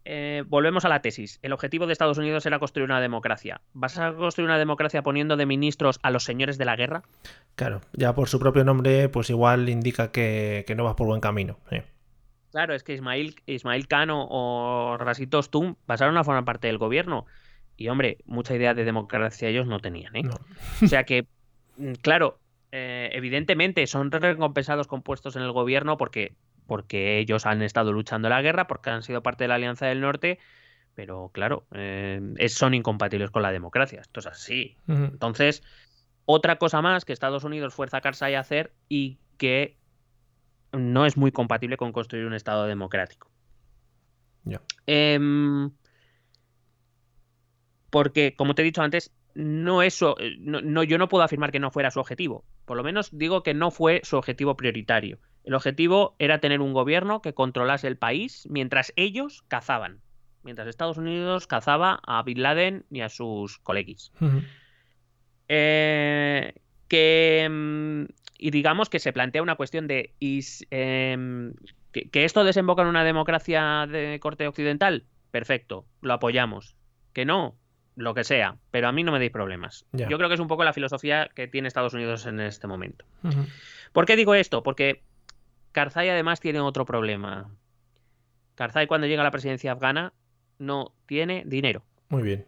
Eh, 0.05 0.43
volvemos 0.47 0.85
a 0.85 0.89
la 0.89 1.01
tesis. 1.01 1.39
El 1.41 1.53
objetivo 1.53 1.87
de 1.87 1.93
Estados 1.93 2.17
Unidos 2.17 2.45
era 2.45 2.59
construir 2.59 2.85
una 2.85 2.99
democracia. 2.99 3.61
¿Vas 3.73 3.97
a 3.97 4.13
construir 4.13 4.49
una 4.49 4.57
democracia 4.57 5.01
poniendo 5.01 5.37
de 5.37 5.45
ministros 5.45 5.99
a 6.03 6.11
los 6.11 6.23
señores 6.23 6.57
de 6.57 6.65
la 6.65 6.75
guerra? 6.75 7.03
Claro, 7.55 7.81
ya 7.93 8.13
por 8.13 8.27
su 8.27 8.39
propio 8.39 8.63
nombre, 8.63 9.09
pues 9.09 9.29
igual 9.29 9.69
indica 9.69 10.11
que, 10.11 10.65
que 10.67 10.75
no 10.75 10.83
vas 10.83 10.95
por 10.95 11.07
buen 11.07 11.21
camino. 11.21 11.57
Claro, 12.51 12.73
es 12.75 12.83
que 12.83 12.93
Ismail, 12.93 13.35
Ismail 13.45 13.87
Khan 13.87 14.09
o, 14.09 14.27
o 14.29 14.97
Rasito 14.97 15.41
Stum 15.41 15.75
pasaron 15.85 16.17
a 16.17 16.23
formar 16.23 16.45
parte 16.45 16.67
del 16.67 16.77
gobierno. 16.77 17.25
Y 17.77 17.87
hombre, 17.87 18.17
mucha 18.25 18.55
idea 18.55 18.73
de 18.73 18.83
democracia 18.83 19.49
ellos 19.49 19.67
no 19.67 19.79
tenían, 19.79 20.15
¿eh? 20.15 20.23
No. 20.23 20.35
O 20.83 20.87
sea 20.87 21.03
que, 21.03 21.25
mm, 21.77 21.93
claro, 22.01 22.39
eh, 22.71 23.09
evidentemente 23.13 23.85
son 23.87 24.11
recompensados 24.11 24.87
con 24.87 25.01
puestos 25.01 25.35
en 25.35 25.43
el 25.43 25.51
gobierno 25.51 25.97
porque, 25.97 26.33
porque 26.67 27.19
ellos 27.19 27.45
han 27.45 27.62
estado 27.62 27.91
luchando 27.91 28.30
la 28.30 28.41
guerra, 28.41 28.67
porque 28.67 28.89
han 28.89 29.04
sido 29.04 29.21
parte 29.23 29.43
de 29.45 29.47
la 29.49 29.56
Alianza 29.56 29.86
del 29.88 30.02
Norte, 30.02 30.39
pero 30.95 31.30
claro, 31.34 31.65
eh, 31.71 32.21
son 32.49 32.73
incompatibles 32.73 33.32
con 33.32 33.41
la 33.41 33.52
democracia. 33.52 34.02
Esto 34.02 34.19
es 34.19 34.28
así. 34.28 34.78
Entonces, 35.13 35.63
otra 36.26 36.58
cosa 36.58 36.82
más 36.82 37.06
que 37.06 37.13
Estados 37.13 37.43
Unidos 37.43 37.73
fuerza 37.73 37.97
a 37.97 38.02
Karzai 38.02 38.36
a 38.36 38.39
hacer 38.41 38.73
y 38.89 39.17
que 39.38 39.78
no 40.71 41.06
es 41.06 41.17
muy 41.17 41.32
compatible 41.32 41.78
con 41.78 41.91
construir 41.91 42.26
un 42.26 42.34
Estado 42.34 42.65
democrático. 42.65 43.30
Em, 44.86 45.71
porque, 47.89 48.36
como 48.36 48.56
te 48.56 48.62
he 48.62 48.65
dicho 48.65 48.82
antes, 48.82 49.12
no 49.36 49.82
es 49.82 49.93
su- 49.95 50.15
eh, 50.19 50.36
no, 50.39 50.62
no- 50.62 50.84
yo 50.84 50.97
no 50.97 51.08
puedo 51.08 51.23
afirmar 51.23 51.52
que 51.52 51.60
no 51.60 51.71
fuera 51.71 51.91
su 51.91 51.99
objetivo. 51.99 52.45
Por 52.65 52.78
lo 52.78 52.84
menos 52.84 53.10
digo 53.12 53.43
que 53.43 53.54
no 53.54 53.71
fue 53.71 54.02
su 54.04 54.17
objetivo 54.17 54.56
prioritario. 54.56 55.19
El 55.43 55.53
objetivo 55.53 56.15
era 56.19 56.39
tener 56.39 56.62
un 56.62 56.73
gobierno 56.73 57.21
que 57.21 57.34
controlase 57.34 57.88
el 57.88 57.97
país 57.97 58.47
mientras 58.49 58.93
ellos 58.95 59.43
cazaban. 59.47 60.01
Mientras 60.43 60.67
Estados 60.67 60.97
Unidos 60.97 61.47
cazaba 61.47 62.01
a 62.06 62.21
Bin 62.23 62.41
Laden 62.41 62.86
y 62.89 63.01
a 63.01 63.10
sus 63.10 63.60
coleguis. 63.60 64.12
Ujú. 64.19 64.41
Eh, 65.47 66.53
que 66.88 67.47
mm, 67.49 68.06
y 68.38 68.51
digamos 68.51 68.89
que 68.89 68.99
se 68.99 69.13
plantea 69.13 69.41
una 69.41 69.56
cuestión 69.56 69.88
de 69.88 70.13
em, 70.19 71.53
que, 71.91 72.10
que 72.10 72.25
esto 72.25 72.43
desemboca 72.43 72.82
en 72.82 72.89
una 72.89 73.03
democracia 73.06 73.88
de 73.89 74.19
corte 74.19 74.47
occidental, 74.47 75.06
perfecto, 75.32 75.86
lo 76.01 76.13
apoyamos. 76.13 76.75
Que 77.13 77.25
no, 77.25 77.56
lo 77.95 78.13
que 78.13 78.23
sea, 78.23 78.58
pero 78.71 78.88
a 78.88 78.91
mí 78.91 79.03
no 79.03 79.12
me 79.12 79.19
deis 79.19 79.32
problemas. 79.32 79.86
Yo 79.93 80.17
creo 80.17 80.27
que 80.27 80.36
es 80.36 80.41
un 80.41 80.47
poco 80.47 80.63
la 80.63 80.73
filosofía 80.73 81.29
que 81.34 81.47
tiene 81.47 81.67
Estados 81.67 81.93
Unidos 81.93 82.25
en 82.25 82.39
este 82.39 82.67
momento. 82.67 83.06
¿Por 83.91 84.06
qué 84.06 84.15
digo 84.15 84.36
esto? 84.36 84.63
Porque 84.63 85.03
Karzai 85.73 86.07
además 86.09 86.39
tiene 86.39 86.62
otro 86.62 86.86
problema. 86.86 87.49
Karzai 88.55 88.88
cuando 88.88 89.07
llega 89.07 89.21
a 89.21 89.25
la 89.25 89.31
presidencia 89.31 89.73
afgana 89.73 90.13
no 90.59 90.93
tiene 91.05 91.43
dinero. 91.45 91.83
Muy 92.09 92.23
bien. 92.23 92.45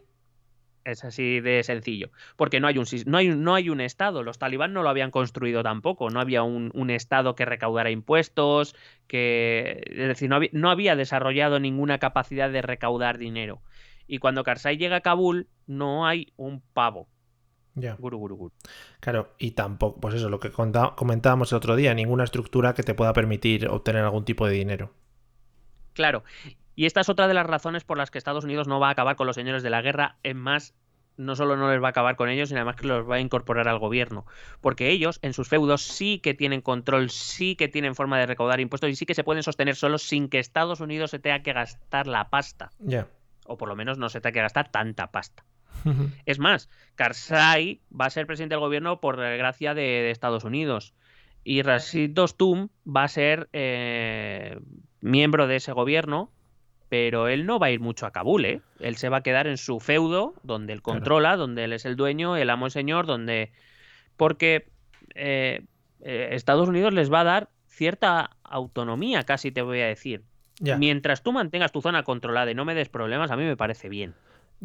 Es 0.83 1.03
así 1.03 1.39
de 1.39 1.63
sencillo. 1.63 2.11
Porque 2.35 2.59
no 2.59 2.67
hay 2.67 2.77
un, 2.77 2.85
no 3.07 3.17
hay, 3.17 3.29
no 3.29 3.55
hay 3.55 3.71
un 3.71 3.81
Estado. 3.81 4.21
Los 4.21 4.37
talibán 4.37 4.71
no 4.71 4.83
lo 4.83 4.89
habían 4.89 5.09
construido 5.09 5.63
tampoco. 5.63 6.11
No 6.11 6.19
había 6.19 6.43
un, 6.43 6.69
un 6.75 6.91
Estado 6.91 7.35
que 7.35 7.45
recaudara 7.45 7.89
impuestos, 7.89 8.75
que. 9.07 9.83
Es 9.87 10.07
decir, 10.07 10.29
no 10.29 10.35
había, 10.35 10.49
no 10.53 10.69
había 10.69 10.95
desarrollado 10.95 11.59
ninguna 11.59 11.97
capacidad 11.97 12.51
de 12.51 12.61
recaudar 12.61 13.17
dinero. 13.17 13.63
Y 14.05 14.19
cuando 14.19 14.43
Karzai 14.43 14.77
llega 14.77 14.97
a 14.97 15.01
Kabul, 15.01 15.47
no 15.65 16.05
hay 16.05 16.31
un 16.37 16.61
pavo. 16.61 17.07
Ya. 17.75 17.95
Guru, 17.95 18.17
guru, 18.17 18.35
guru. 18.35 18.53
Claro, 19.01 19.33
y 19.37 19.51
tampoco, 19.51 19.99
pues 19.99 20.15
eso, 20.15 20.29
lo 20.29 20.39
que 20.39 20.51
comentábamos 20.51 21.51
el 21.51 21.57
otro 21.57 21.75
día, 21.75 21.93
ninguna 21.93 22.23
estructura 22.23 22.73
que 22.73 22.83
te 22.83 22.93
pueda 22.93 23.13
permitir 23.13 23.67
obtener 23.67 24.03
algún 24.03 24.25
tipo 24.25 24.47
de 24.47 24.53
dinero. 24.53 24.93
Claro. 25.93 26.23
Y 26.75 26.85
esta 26.85 27.01
es 27.01 27.09
otra 27.09 27.27
de 27.27 27.33
las 27.33 27.45
razones 27.45 27.83
por 27.83 27.97
las 27.97 28.11
que 28.11 28.17
Estados 28.17 28.43
Unidos 28.43 28.67
no 28.67 28.79
va 28.79 28.89
a 28.89 28.91
acabar 28.91 29.15
con 29.15 29.27
los 29.27 29.35
señores 29.35 29.63
de 29.63 29.69
la 29.69 29.81
guerra. 29.81 30.17
Es 30.23 30.35
más, 30.35 30.73
no 31.17 31.35
solo 31.35 31.55
no 31.55 31.71
les 31.71 31.81
va 31.81 31.87
a 31.87 31.89
acabar 31.91 32.15
con 32.15 32.29
ellos, 32.29 32.49
sino 32.49 32.59
además 32.59 32.75
que 32.75 32.87
los 32.87 33.09
va 33.09 33.15
a 33.15 33.19
incorporar 33.19 33.67
al 33.67 33.79
gobierno. 33.79 34.25
Porque 34.61 34.89
ellos, 34.89 35.19
en 35.21 35.33
sus 35.33 35.47
feudos, 35.47 35.81
sí 35.81 36.19
que 36.19 36.33
tienen 36.33 36.61
control, 36.61 37.09
sí 37.09 37.55
que 37.55 37.67
tienen 37.67 37.95
forma 37.95 38.19
de 38.19 38.25
recaudar 38.25 38.59
impuestos 38.59 38.89
y 38.89 38.95
sí 38.95 39.05
que 39.05 39.15
se 39.15 39.23
pueden 39.23 39.43
sostener 39.43 39.75
solos 39.75 40.03
sin 40.03 40.27
que 40.27 40.39
Estados 40.39 40.79
Unidos 40.81 41.11
se 41.11 41.19
tenga 41.19 41.41
que 41.43 41.53
gastar 41.53 42.07
la 42.07 42.29
pasta. 42.29 42.71
Ya. 42.79 43.07
O 43.45 43.57
por 43.57 43.69
lo 43.69 43.75
menos 43.75 43.97
no 43.97 44.09
se 44.09 44.19
tenga 44.19 44.33
que 44.33 44.41
gastar 44.41 44.71
tanta 44.71 45.11
pasta. 45.11 45.45
Es 46.25 46.39
más, 46.39 46.69
Karzai 46.95 47.81
va 47.91 48.05
a 48.05 48.09
ser 48.09 48.27
presidente 48.27 48.55
del 48.55 48.61
gobierno 48.61 48.99
por 48.99 49.17
gracia 49.17 49.73
de, 49.73 49.81
de 49.81 50.11
Estados 50.11 50.43
Unidos. 50.43 50.93
Y 51.43 51.61
Rashid 51.61 52.09
Dostum 52.11 52.69
va 52.87 53.03
a 53.03 53.07
ser 53.07 53.49
eh, 53.53 54.57
miembro 55.01 55.45
de 55.45 55.57
ese 55.57 55.73
gobierno, 55.73 56.31
pero 56.89 57.27
él 57.27 57.45
no 57.45 57.59
va 57.59 57.67
a 57.67 57.71
ir 57.71 57.79
mucho 57.79 58.07
a 58.07 58.11
Kabul, 58.11 58.45
¿eh? 58.45 58.61
Él 58.79 58.95
se 58.95 59.09
va 59.09 59.17
a 59.17 59.21
quedar 59.21 59.45
en 59.45 59.57
su 59.57 59.79
feudo, 59.79 60.33
donde 60.43 60.73
él 60.73 60.81
Claro. 60.81 60.99
controla, 60.99 61.37
donde 61.37 61.65
él 61.65 61.73
es 61.73 61.85
el 61.85 61.95
dueño, 61.95 62.35
el 62.35 62.49
amo 62.49 62.67
y 62.67 62.71
señor, 62.71 63.05
donde... 63.05 63.51
Porque 64.17 64.67
eh, 65.13 65.61
eh, 66.01 66.29
Estados 66.31 66.67
Unidos 66.67 66.93
les 66.93 67.11
va 67.11 67.21
a 67.21 67.25
dar 67.25 67.49
cierta 67.67 68.31
autonomía, 68.43 69.23
casi 69.23 69.51
te 69.51 69.61
voy 69.61 69.81
a 69.81 69.87
decir. 69.87 70.23
Mientras 70.77 71.21
tú 71.21 71.33
mantengas 71.33 71.73
tu 71.73 71.81
zona 71.81 72.03
controlada 72.03 72.49
y 72.49 72.55
no 72.55 72.63
me 72.63 72.73
des 72.75 72.87
problemas, 72.87 73.29
a 73.29 73.35
mí 73.35 73.43
me 73.43 73.57
parece 73.57 73.89
bien. 73.89 74.15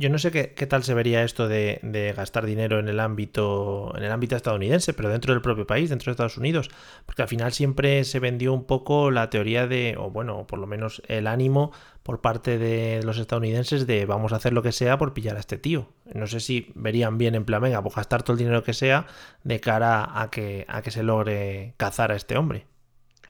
Yo 0.00 0.08
no 0.08 0.16
sé 0.16 0.30
qué, 0.30 0.54
qué 0.54 0.66
tal 0.66 0.82
se 0.82 0.94
vería 0.94 1.22
esto 1.24 1.46
de, 1.46 1.78
de 1.82 2.14
gastar 2.14 2.46
dinero 2.46 2.78
en 2.78 2.88
el 2.88 3.00
ámbito 3.00 3.92
en 3.94 4.02
el 4.02 4.10
ámbito 4.10 4.34
estadounidense, 4.34 4.94
pero 4.94 5.10
dentro 5.10 5.34
del 5.34 5.42
propio 5.42 5.66
país, 5.66 5.90
dentro 5.90 6.06
de 6.06 6.12
Estados 6.12 6.38
Unidos, 6.38 6.70
porque 7.04 7.20
al 7.20 7.28
final 7.28 7.52
siempre 7.52 8.04
se 8.04 8.18
vendió 8.18 8.54
un 8.54 8.64
poco 8.64 9.10
la 9.10 9.28
teoría 9.28 9.66
de, 9.66 9.96
o 9.98 10.08
bueno, 10.08 10.46
por 10.46 10.58
lo 10.58 10.66
menos 10.66 11.02
el 11.06 11.26
ánimo 11.26 11.72
por 12.02 12.22
parte 12.22 12.56
de 12.56 13.02
los 13.02 13.18
estadounidenses 13.18 13.86
de 13.86 14.06
vamos 14.06 14.32
a 14.32 14.36
hacer 14.36 14.54
lo 14.54 14.62
que 14.62 14.72
sea 14.72 14.96
por 14.96 15.12
pillar 15.12 15.36
a 15.36 15.40
este 15.40 15.58
tío. 15.58 15.90
No 16.14 16.26
sé 16.26 16.40
si 16.40 16.72
verían 16.74 17.18
bien 17.18 17.34
en 17.34 17.44
plan, 17.44 17.60
venga, 17.60 17.82
pues 17.82 17.94
gastar 17.94 18.22
todo 18.22 18.32
el 18.32 18.38
dinero 18.38 18.64
que 18.64 18.72
sea 18.72 19.06
de 19.44 19.60
cara 19.60 20.18
a 20.18 20.30
que, 20.30 20.64
a 20.66 20.80
que 20.80 20.92
se 20.92 21.02
logre 21.02 21.74
cazar 21.76 22.10
a 22.10 22.16
este 22.16 22.38
hombre. 22.38 22.64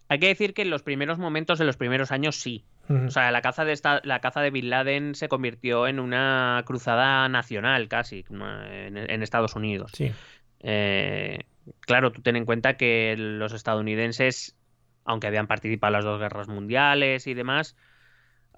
Hay 0.06 0.20
que 0.20 0.28
decir 0.28 0.54
que 0.54 0.62
en 0.62 0.70
los 0.70 0.82
primeros 0.82 1.18
momentos, 1.18 1.58
en 1.58 1.66
los 1.66 1.76
primeros 1.76 2.12
años, 2.12 2.36
sí. 2.40 2.64
O 2.90 3.10
sea, 3.10 3.30
la 3.30 3.40
caza 3.40 3.64
de 3.64 3.72
esta, 3.72 4.00
la 4.04 4.20
caza 4.20 4.40
de 4.40 4.50
Bin 4.50 4.68
Laden 4.68 5.14
se 5.14 5.28
convirtió 5.28 5.86
en 5.86 6.00
una 6.00 6.62
cruzada 6.66 7.28
nacional 7.28 7.88
casi 7.88 8.24
en, 8.28 8.96
en 8.96 9.22
Estados 9.22 9.54
Unidos. 9.54 9.92
Sí, 9.94 10.12
Eh, 10.60 11.44
claro, 11.80 12.10
tú 12.10 12.20
ten 12.20 12.36
en 12.36 12.44
cuenta 12.44 12.76
que 12.76 13.14
los 13.16 13.52
estadounidenses, 13.52 14.56
aunque 15.04 15.28
habían 15.28 15.46
participado 15.46 15.90
en 15.90 15.98
las 15.98 16.04
dos 16.04 16.20
guerras 16.20 16.48
mundiales 16.48 17.26
y 17.26 17.34
demás, 17.34 17.76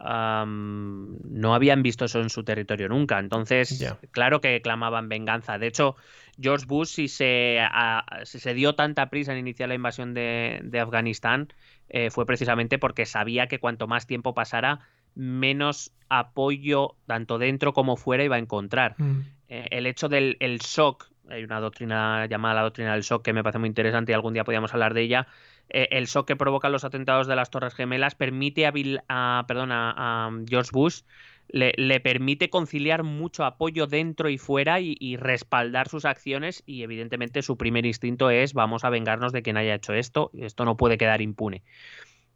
no 0.01 1.55
habían 1.55 1.83
visto 1.83 2.07
eso 2.07 2.21
en 2.21 2.31
su 2.31 2.43
territorio 2.43 2.89
nunca. 2.89 3.19
Entonces, 3.19 3.95
claro 4.11 4.41
que 4.41 4.61
clamaban 4.63 5.09
venganza. 5.09 5.59
De 5.59 5.69
hecho, 5.69 5.97
George 6.41 6.67
Bush, 6.67 6.89
si 6.89 7.09
se, 7.09 7.59
a- 7.61 8.05
si 8.25 8.39
se 8.41 8.55
dio 8.55 8.75
tanta 8.75 9.11
prisa 9.11 9.33
en 9.33 9.39
iniciar 9.39 9.69
la 9.69 9.75
invasión 9.75 10.15
de, 10.15 10.61
de 10.65 10.81
Afganistán, 10.81 11.49
eh, 11.89 12.11
fue 12.11 12.25
precisamente 12.27 12.79
porque 12.79 13.05
sabía 13.07 13.47
que 13.49 13.59
cuanto 13.59 13.87
más 13.87 14.07
tiempo 14.07 14.35
pasara, 14.35 14.81
menos 15.15 15.93
apoyo, 16.09 16.97
tanto 17.07 17.39
dentro 17.39 17.73
como 17.73 17.97
fuera, 17.97 18.25
iba 18.25 18.37
a 18.37 18.39
encontrar 18.39 18.95
Mm. 18.99 19.21
eh, 19.49 19.67
el 19.71 19.87
hecho 19.87 20.09
del 20.09 20.37
el 20.41 20.59
shock, 20.59 21.11
hay 21.29 21.45
una 21.45 21.61
doctrina 21.61 22.27
llamada 22.27 22.55
la 22.57 22.63
doctrina 22.63 22.93
del 22.95 23.03
shock 23.03 23.23
que 23.23 23.33
me 23.33 23.43
parece 23.43 23.59
muy 23.59 23.69
interesante 23.69 24.13
y 24.13 24.15
algún 24.15 24.33
día 24.33 24.45
podríamos 24.45 24.73
hablar 24.73 24.95
de 24.95 25.03
ella, 25.03 25.27
eh, 25.75 25.89
el 25.91 26.07
shock 26.07 26.29
que 26.29 26.37
provocan 26.37 26.71
los 26.71 26.85
atentados 26.85 27.27
de 27.27 27.35
las 27.35 27.51
Torres 27.51 27.75
Gemelas 27.75 28.15
permite 28.15 28.67
a, 28.67 28.71
Bill, 28.71 29.01
a, 29.09 29.45
perdón, 29.49 29.71
a, 29.73 30.31
George 30.47 30.71
Bush 30.71 31.01
le, 31.49 31.73
le, 31.77 31.99
permite 31.99 32.51
conciliar 32.51 33.03
mucho 33.03 33.45
apoyo 33.45 33.87
dentro 33.87 34.29
y 34.29 34.37
fuera 34.37 34.81
y, 34.81 34.97
y, 35.01 35.17
respaldar 35.17 35.89
sus 35.89 36.05
acciones 36.05 36.63
y 36.67 36.83
evidentemente 36.83 37.41
su 37.41 37.57
primer 37.57 37.87
instinto 37.87 38.31
es 38.31 38.53
vamos 38.53 38.85
a 38.85 38.91
vengarnos 38.91 39.33
de 39.33 39.43
quien 39.43 39.57
haya 39.57 39.75
hecho 39.75 39.95
esto, 39.95 40.31
esto 40.35 40.67
no 40.67 40.77
puede 40.77 40.99
quedar 40.99 41.23
impune. 41.23 41.63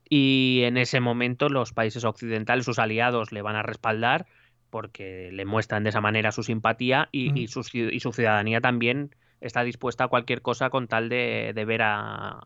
Y 0.09 0.63
en 0.65 0.79
ese 0.79 1.01
momento 1.01 1.51
los 1.51 1.73
países 1.73 2.05
occidentales, 2.05 2.65
sus 2.65 2.79
aliados, 2.79 3.33
le 3.33 3.43
van 3.43 3.57
a 3.57 3.63
respaldar 3.63 4.27
porque 4.71 5.31
le 5.33 5.45
muestran 5.45 5.83
de 5.83 5.91
esa 5.91 6.01
manera 6.01 6.33
su 6.33 6.43
simpatía 6.43 7.09
y, 7.13 7.39
y, 7.39 7.49
su, 7.49 7.61
y 7.73 8.01
su 8.01 8.13
ciudadanía 8.13 8.61
también 8.61 9.15
está 9.41 9.63
dispuesta 9.63 10.05
a 10.05 10.09
cualquier 10.09 10.43
cosa 10.43 10.71
con 10.71 10.89
tal 10.89 11.09
de, 11.09 11.53
ver 11.67 11.83
a, 11.83 12.41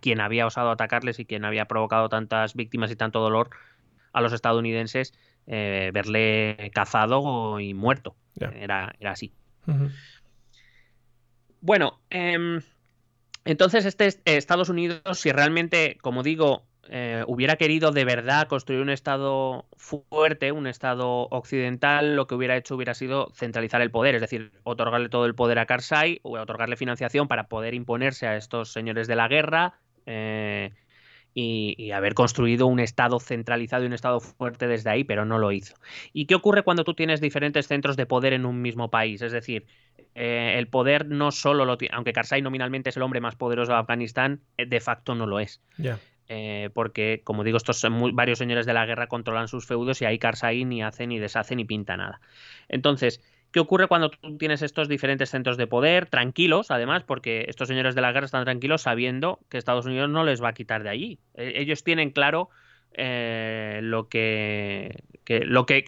quien 0.00 0.20
había 0.20 0.46
osado 0.46 0.70
atacarles 0.70 1.18
y 1.18 1.24
quien 1.24 1.44
había 1.44 1.66
provocado 1.66 2.08
tantas 2.08 2.54
víctimas 2.54 2.90
y 2.90 2.96
tanto 2.96 3.20
dolor 3.20 3.50
a 4.12 4.20
los 4.20 4.32
estadounidenses, 4.32 5.12
eh, 5.46 5.90
verle 5.92 6.70
cazado 6.74 7.60
y 7.60 7.74
muerto. 7.74 8.16
Era, 8.38 8.94
era, 8.98 9.10
así. 9.10 9.32
Bueno, 11.60 12.00
em, 12.10 12.60
entonces 13.44 13.84
este 13.84 14.08
Estados 14.24 14.68
Unidos, 14.68 15.18
si 15.18 15.32
realmente, 15.32 15.98
como 16.00 16.22
digo, 16.22 16.66
eh, 16.88 17.24
hubiera 17.26 17.56
querido 17.56 17.90
de 17.90 18.04
verdad 18.04 18.46
construir 18.48 18.80
un 18.80 18.90
Estado 18.90 19.66
fuerte, 19.76 20.52
un 20.52 20.66
Estado 20.66 21.28
occidental, 21.30 22.16
lo 22.16 22.26
que 22.26 22.34
hubiera 22.34 22.56
hecho 22.56 22.74
hubiera 22.74 22.94
sido 22.94 23.30
centralizar 23.34 23.80
el 23.80 23.90
poder, 23.90 24.14
es 24.14 24.20
decir, 24.20 24.52
otorgarle 24.64 25.08
todo 25.08 25.26
el 25.26 25.34
poder 25.34 25.58
a 25.58 25.66
Karzai 25.66 26.20
o 26.22 26.38
otorgarle 26.38 26.76
financiación 26.76 27.28
para 27.28 27.48
poder 27.48 27.74
imponerse 27.74 28.26
a 28.26 28.36
estos 28.36 28.72
señores 28.72 29.06
de 29.06 29.16
la 29.16 29.28
guerra 29.28 29.74
eh, 30.06 30.72
y, 31.32 31.90
haber 31.90 32.14
construido 32.14 32.66
un 32.66 32.80
Estado 32.80 33.18
centralizado 33.18 33.82
y 33.82 33.86
un 33.86 33.92
Estado 33.92 34.20
fuerte 34.20 34.68
desde 34.68 34.90
ahí, 34.90 35.04
pero 35.04 35.24
no 35.24 35.38
lo 35.38 35.52
hizo. 35.52 35.74
¿Y 36.12 36.26
qué 36.26 36.34
ocurre 36.34 36.62
cuando 36.62 36.84
tú 36.84 36.94
tienes 36.94 37.20
diferentes 37.20 37.66
centros 37.66 37.96
de 37.96 38.06
poder 38.06 38.32
en 38.34 38.46
un 38.46 38.62
mismo 38.62 38.90
país? 38.90 39.20
Es 39.22 39.32
decir, 39.32 39.66
eh, 40.14 40.54
el 40.58 40.68
poder 40.68 41.06
no 41.06 41.32
solo 41.32 41.64
lo 41.64 41.76
tiene, 41.76 41.94
aunque 41.96 42.12
Karzai 42.12 42.40
nominalmente 42.42 42.90
es 42.90 42.96
el 42.96 43.02
hombre 43.02 43.20
más 43.20 43.34
poderoso 43.34 43.72
de 43.72 43.78
Afganistán, 43.78 44.40
de 44.56 44.80
facto 44.80 45.14
no 45.14 45.26
lo 45.26 45.40
es. 45.40 45.60
Eh, 46.28 46.70
porque, 46.72 47.20
como 47.22 47.44
digo, 47.44 47.58
estos 47.58 47.84
varios 48.12 48.38
señores 48.38 48.64
de 48.66 48.72
la 48.72 48.86
guerra 48.86 49.08
controlan 49.08 49.48
sus 49.48 49.66
feudos 49.66 50.00
y 50.00 50.06
ahí 50.06 50.18
ni 50.64 50.82
hace 50.82 51.06
ni 51.06 51.18
deshace 51.18 51.54
ni 51.54 51.64
pinta 51.64 51.96
nada. 51.96 52.20
Entonces, 52.68 53.20
¿qué 53.52 53.60
ocurre 53.60 53.88
cuando 53.88 54.10
tú 54.10 54.38
tienes 54.38 54.62
estos 54.62 54.88
diferentes 54.88 55.30
centros 55.30 55.56
de 55.56 55.66
poder 55.66 56.06
tranquilos, 56.06 56.70
además, 56.70 57.04
porque 57.04 57.44
estos 57.48 57.68
señores 57.68 57.94
de 57.94 58.00
la 58.00 58.12
guerra 58.12 58.26
están 58.26 58.44
tranquilos 58.44 58.82
sabiendo 58.82 59.40
que 59.50 59.58
Estados 59.58 59.86
Unidos 59.86 60.08
no 60.08 60.24
les 60.24 60.42
va 60.42 60.48
a 60.48 60.54
quitar 60.54 60.82
de 60.82 60.88
allí? 60.88 61.18
E, 61.34 61.60
ellos 61.60 61.84
tienen 61.84 62.10
claro 62.10 62.48
eh, 62.92 63.80
lo, 63.82 64.08
que, 64.08 65.04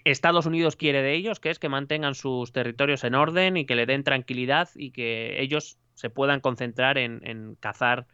Estados 0.05 0.45
Unidos 0.45 0.77
quiere 0.77 1.01
de 1.01 1.15
ellos, 1.15 1.41
que 1.41 1.49
es 1.51 1.59
que 1.59 1.71
mantengan 1.71 2.15
sus 2.15 2.53
territorios 2.53 3.05
en 3.05 3.15
orden 3.15 3.57
y 3.57 3.65
que 3.65 3.75
le 3.75 3.87
den 3.87 4.05
tranquilidad 4.05 4.69
y 4.75 4.91
que 4.91 5.41
ellos 5.41 5.79
se 5.95 6.11
puedan 6.11 6.41
concentrar 6.41 6.99
en, 6.99 7.57
cazar 7.59 8.07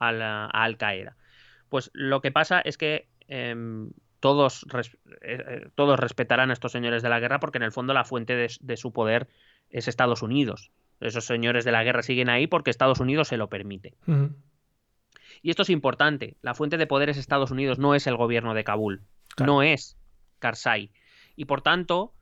a, 0.00 0.08
a 0.08 0.64
Al 0.64 0.76
Qaeda 0.78 1.16
pues 1.68 1.90
lo 1.94 2.20
que 2.20 2.30
pasa 2.30 2.60
es 2.60 2.78
que 2.78 3.08
em, 3.28 3.90
todos, 4.20 4.66
eh, 4.72 4.88
eh, 5.20 5.68
todos 5.74 5.98
respetarán 5.98 6.50
a 6.50 6.54
estos 6.54 6.72
señores 6.72 7.02
de 7.02 7.08
la 7.08 7.20
guerra 7.20 7.40
porque 7.40 7.58
en 7.58 7.64
el 7.64 7.72
fondo 7.72 7.92
la 7.92 8.04
fuente 8.04 8.34
de, 8.34 8.76
su 8.76 8.92
poder 8.92 9.28
es 9.68 9.86
Estados 9.86 10.22
Unidos. 10.22 10.70
Esos 11.00 11.26
señores 11.26 11.64
de 11.64 11.72
la 11.72 11.84
guerra 11.84 12.02
siguen 12.02 12.30
ahí 12.30 12.46
porque 12.46 12.70
Estados 12.70 13.00
Unidos 13.00 13.28
se 13.28 13.36
lo 13.36 13.48
permite. 13.48 13.94
Y 15.42 15.50
esto 15.50 15.60
es 15.60 15.68
importante. 15.68 16.38
La 16.40 16.54
fuente 16.54 16.78
de 16.78 16.86
poder 16.86 17.10
es 17.10 17.18
Estados 17.18 17.50
Unidos, 17.50 17.78
no 17.78 17.94
es 17.94 18.06
el 18.06 18.16
gobierno 18.16 18.54
de 18.54 18.64
Kabul. 18.64 19.02
No 19.44 19.62
es 19.62 19.98
Karzai. 20.38 20.90
Y 21.36 21.44
por 21.44 21.60
tanto, 21.60 22.14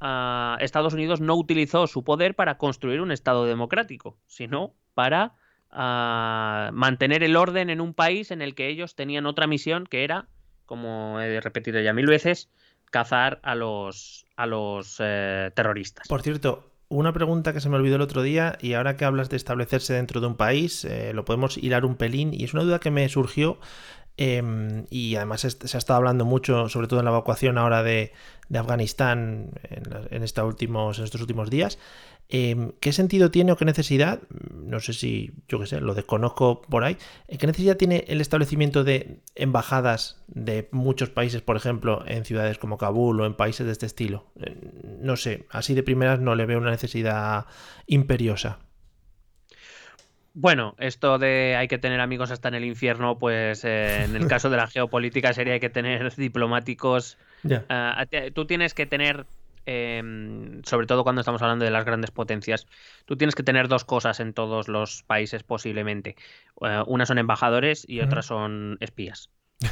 ah, 0.00 0.56
Estados 0.60 0.94
Unidos 0.94 1.20
no 1.20 1.34
utilizó 1.34 1.86
su 1.86 2.02
poder 2.02 2.34
para 2.34 2.56
construir 2.56 3.02
un 3.02 3.12
Estado 3.12 3.44
democrático, 3.44 4.16
sino 4.26 4.74
para 4.94 5.34
a 5.72 6.70
mantener 6.72 7.22
el 7.22 7.36
orden 7.36 7.70
en 7.70 7.80
un 7.80 7.94
país 7.94 8.30
en 8.30 8.42
el 8.42 8.54
que 8.54 8.68
ellos 8.68 8.94
tenían 8.94 9.26
otra 9.26 9.46
misión 9.46 9.86
que 9.86 10.04
era, 10.04 10.26
como 10.66 11.20
he 11.20 11.40
repetido 11.40 11.80
ya 11.80 11.92
mil 11.92 12.06
veces, 12.06 12.48
cazar 12.90 13.40
a 13.42 13.54
los, 13.54 14.26
a 14.36 14.46
los 14.46 14.98
eh, 15.00 15.50
terroristas. 15.54 16.06
Por 16.08 16.22
cierto, 16.22 16.70
una 16.88 17.12
pregunta 17.14 17.54
que 17.54 17.60
se 17.60 17.70
me 17.70 17.76
olvidó 17.76 17.96
el 17.96 18.02
otro 18.02 18.22
día 18.22 18.58
y 18.60 18.74
ahora 18.74 18.96
que 18.96 19.06
hablas 19.06 19.30
de 19.30 19.36
establecerse 19.36 19.94
dentro 19.94 20.20
de 20.20 20.26
un 20.26 20.36
país, 20.36 20.84
eh, 20.84 21.12
lo 21.14 21.24
podemos 21.24 21.56
hilar 21.56 21.86
un 21.86 21.96
pelín 21.96 22.34
y 22.34 22.44
es 22.44 22.52
una 22.52 22.64
duda 22.64 22.78
que 22.80 22.90
me 22.90 23.08
surgió 23.08 23.58
em, 24.16 24.86
y 24.90 25.16
además 25.16 25.40
se 25.40 25.76
ha 25.76 25.78
estado 25.78 25.96
hablando 25.96 26.24
mucho, 26.24 26.68
sobre 26.68 26.86
todo 26.86 27.00
en 27.00 27.04
la 27.04 27.10
evacuación 27.10 27.58
ahora 27.58 27.82
de, 27.82 28.12
Afganistán 28.54 29.52
en, 30.10 30.22
estos 30.22 30.44
últimos, 30.44 30.98
en 30.98 31.04
estos 31.04 31.20
últimos 31.20 31.48
días. 31.48 31.78
Em, 32.28 32.72
¿Qué 32.80 32.92
sentido 32.92 33.30
tiene 33.30 33.52
o 33.52 33.56
qué 33.56 33.66
necesidad? 33.66 34.22
No 34.54 34.80
sé 34.80 34.94
si, 34.94 35.32
yo 35.48 35.58
qué 35.60 35.66
sé, 35.66 35.80
lo 35.80 35.94
desconozco 35.94 36.62
por 36.62 36.82
ahí. 36.82 36.96
Eh, 37.28 37.36
¿Qué 37.36 37.46
necesidad 37.46 37.76
tiene 37.76 38.04
el 38.08 38.22
establecimiento 38.22 38.84
de 38.84 39.20
embajadas 39.34 40.22
de 40.28 40.68
muchos 40.72 41.10
países, 41.10 41.42
por 41.42 41.56
ejemplo, 41.56 42.04
en 42.06 42.24
ciudades 42.24 42.56
como 42.56 42.78
Kabul 42.78 43.20
o 43.20 43.26
en 43.26 43.34
países 43.34 43.66
de 43.66 43.72
este 43.72 43.84
estilo? 43.84 44.32
Eh, 44.40 44.56
no 45.00 45.16
sé, 45.16 45.46
así 45.50 45.74
de 45.74 45.82
primeras 45.82 46.20
no 46.20 46.34
le 46.34 46.46
veo 46.46 46.58
una 46.58 46.70
necesidad 46.70 47.46
imperiosa. 47.86 48.60
Bueno, 50.34 50.74
esto 50.78 51.18
de 51.18 51.56
hay 51.56 51.68
que 51.68 51.78
tener 51.78 52.00
amigos 52.00 52.30
hasta 52.30 52.48
en 52.48 52.54
el 52.54 52.64
infierno, 52.64 53.18
pues 53.18 53.64
eh, 53.64 54.04
en 54.04 54.16
el 54.16 54.26
caso 54.26 54.48
de 54.50 54.56
la 54.56 54.66
geopolítica 54.68 55.32
sería 55.32 55.54
hay 55.54 55.60
que 55.60 55.70
tener 55.70 56.14
diplomáticos. 56.16 57.18
tú 58.34 58.46
tienes 58.46 58.74
que 58.74 58.86
tener 58.86 59.26
Em, 59.64 60.62
sobre 60.64 60.86
todo 60.86 61.04
cuando 61.04 61.20
estamos 61.20 61.40
hablando 61.40 61.64
de 61.64 61.70
las 61.70 61.84
grandes 61.84 62.10
potencias, 62.10 62.66
tú 63.04 63.16
tienes 63.16 63.34
que 63.34 63.42
tener 63.42 63.68
dos 63.68 63.84
cosas 63.84 64.18
en 64.20 64.32
todos 64.32 64.68
los 64.68 65.04
países 65.04 65.44
posiblemente. 65.44 66.16
Uh, 66.56 66.82
una 66.86 67.06
son 67.06 67.18
embajadores 67.18 67.84
y 67.88 68.00
otras 68.00 68.26
son 68.26 68.76
espías. 68.80 69.30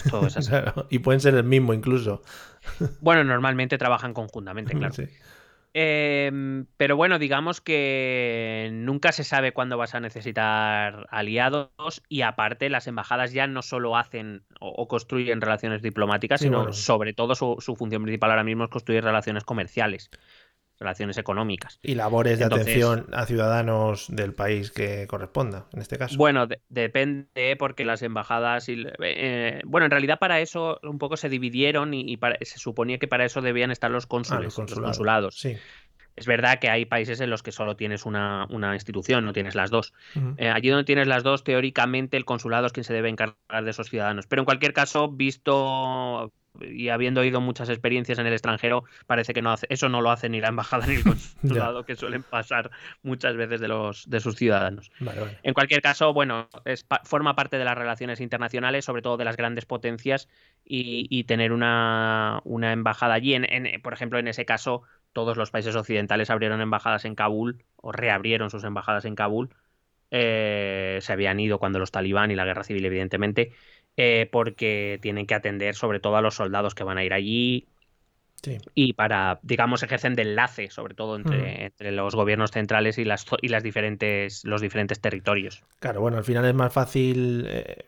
Todo 0.09 0.29
y 0.91 1.01
pueden 1.01 1.21
ser 1.21 1.35
el 1.35 1.45
mismo 1.45 1.75
incluso. 1.75 2.23
Bueno, 3.01 3.25
normalmente 3.25 3.79
trabajan 3.79 4.15
conjuntamente, 4.15 4.73
claro. 4.79 4.95
Sí. 4.95 5.05
Em, 5.73 6.67
pero 6.77 6.97
bueno, 6.97 7.21
digamos 7.21 7.61
que 7.61 8.71
nunca 8.73 9.13
se 9.13 9.23
sabe 9.23 9.53
cuándo 9.53 9.79
vas 9.79 9.95
a 9.95 10.01
necesitar 10.01 11.07
aliados 11.11 12.03
y 12.09 12.23
aparte 12.23 12.69
las 12.71 12.89
embajadas 12.89 13.33
ya 13.33 13.47
no 13.47 13.63
solo 13.63 13.97
hacen 13.97 14.43
o, 14.59 14.89
construyen 14.89 15.41
relaciones 15.41 15.81
diplomáticas, 15.81 16.41
sino 16.41 16.73
sobre 16.73 17.13
todo 17.13 17.37
su, 17.37 17.77
función 17.77 18.03
principal 18.03 18.31
ahora 18.31 18.43
mismo 18.43 18.65
es 18.65 18.71
construir 18.71 19.05
relaciones 19.05 19.45
comerciales 19.45 20.11
relaciones 20.81 21.19
económicas. 21.19 21.79
Y 21.83 21.95
labores 21.95 22.39
de 22.39 22.47
atención 22.47 23.07
a 23.13 23.27
ciudadanos 23.27 24.07
del 24.09 24.35
país 24.35 24.71
que 24.71 25.07
corresponda, 25.07 25.67
en 25.73 25.83
este 25.83 25.99
caso. 25.99 26.17
Bueno, 26.17 26.49
depende, 26.69 27.55
porque 27.59 27.85
las 27.85 28.03
embajadas. 28.03 28.69
Y, 28.69 28.87
eh, 29.01 29.61
bueno, 29.67 29.85
en 29.85 29.91
realidad 29.91 30.19
para 30.19 30.41
eso 30.41 30.81
un 30.83 30.99
poco 30.99 31.17
se 31.17 31.29
dividieron 31.29 31.93
y, 31.93 32.19
se 32.41 32.59
suponía 32.59 32.99
que 32.99 33.07
para 33.07 33.27
eso 33.27 33.43
debían 33.43 33.71
estar 33.71 33.91
los 33.91 34.07
cónsules, 34.07 34.59
ah, 34.59 34.63
los, 34.63 34.81
consulados. 34.81 35.39
Sí. 35.39 35.57
Es 36.17 36.27
verdad 36.27 36.59
que 36.59 36.69
hay 36.69 36.85
países 36.85 37.21
en 37.21 37.31
los 37.31 37.43
que 37.43 37.53
solo 37.53 37.77
tienes 37.77 38.05
una, 38.05 38.47
institución, 38.75 39.25
no 39.25 39.33
tienes 39.33 39.55
las 39.55 39.71
dos. 39.71 39.95
Eh, 40.37 40.51
allí 40.51 40.69
donde 40.69 40.85
tienes 40.85 41.07
las 41.07 41.23
dos, 41.23 41.45
teóricamente 41.45 42.17
el 42.17 42.25
consulado 42.25 42.67
es 42.67 42.73
quien 42.73 42.85
se 42.85 42.93
debe 42.93 43.09
encargar 43.09 43.65
de 43.65 43.71
esos 43.71 43.89
ciudadanos. 43.89 44.27
Pero 44.27 44.43
en 44.43 44.45
cualquier 44.47 44.73
caso, 44.73 45.09
visto 45.09 46.33
y 46.61 46.89
habiendo 46.89 47.21
oído 47.21 47.41
muchas 47.41 47.69
experiencias 47.69 48.19
en 48.19 48.27
el 48.27 48.33
extranjero, 48.33 48.85
parece 49.07 49.33
que 49.33 49.43
no 49.43 49.53
hace, 49.53 49.67
eso 49.71 49.89
no 49.89 50.01
lo 50.01 50.11
hace 50.11 50.29
ni 50.29 50.41
la 50.41 50.49
embajada 50.49 50.87
ni 50.87 50.97
el 50.97 51.05
consulado, 51.05 51.85
que 51.85 51.97
suelen 51.97 52.23
pasar 52.23 52.71
muchas 53.03 53.37
veces 53.37 53.61
de 53.61 53.69
los 53.69 54.09
de 54.09 54.21
sus 54.21 54.37
ciudadanos. 54.37 54.91
En 55.43 55.55
cualquier 55.55 55.83
caso, 55.83 56.13
bueno, 56.13 56.49
es, 56.65 56.87
forma 57.05 57.37
parte 57.37 57.59
de 57.59 57.65
las 57.65 57.77
relaciones 57.77 58.21
internacionales, 58.21 58.85
sobre 58.85 59.03
todo 59.03 59.17
de 59.17 59.25
las 59.25 59.37
grandes 59.37 59.67
potencias, 59.67 60.29
y, 60.65 61.25
tener 61.25 61.53
una, 61.53 62.41
una, 62.45 62.73
embajada 62.73 63.15
allí, 63.15 63.35
en, 63.35 63.47
por 63.83 63.93
ejemplo, 63.93 64.19
en 64.19 64.29
ese 64.29 64.45
caso, 64.45 64.83
todos 65.13 65.37
los 65.37 65.51
países 65.51 65.75
occidentales 65.75 66.31
abrieron 66.31 66.61
embajadas 66.61 67.05
en 67.05 67.15
Kabul, 67.15 67.65
o 67.77 67.93
reabrieron 67.93 68.51
sus 68.51 68.65
embajadas 68.65 69.05
en 69.05 69.15
Kabul. 69.15 69.51
Eh, 70.13 70.99
se 71.03 71.13
habían 71.13 71.39
ido 71.39 71.59
cuando 71.59 71.79
los 71.79 71.93
talibán 71.93 72.31
y 72.31 72.35
la 72.35 72.45
guerra 72.45 72.65
civil, 72.65 72.85
evidentemente, 72.85 73.53
eh, 74.03 74.27
porque 74.33 74.99
tienen 75.03 75.27
que 75.27 75.35
atender 75.35 75.75
sobre 75.75 76.01
todo 76.01 76.17
a 76.17 76.23
los 76.23 76.35
soldados 76.35 76.75
que 76.75 76.85
van 76.85 76.97
a 76.97 77.05
ir 77.05 77.13
allí. 77.13 77.69
Y 78.75 78.95
para, 78.95 79.39
digamos, 79.43 79.83
ejercen 79.83 80.15
de 80.15 80.23
enlace, 80.23 80.71
sobre 80.71 80.95
todo 80.95 81.17
entre, 81.17 81.71
mm. 81.79 81.95
los 81.95 82.15
gobiernos 82.15 82.51
centrales 82.51 82.97
y 82.97 83.05
las, 83.05 83.27
y 83.43 83.49
las 83.49 83.63
diferentes, 83.63 84.43
los 84.47 84.63
diferentes 84.63 85.03
territorios. 85.03 85.63
Claro, 85.81 86.01
bueno, 86.01 86.17
al 86.17 86.25
final 86.25 86.47
es 86.47 86.55
más 86.55 86.73
fácil 86.73 87.45
eh, 87.47 87.85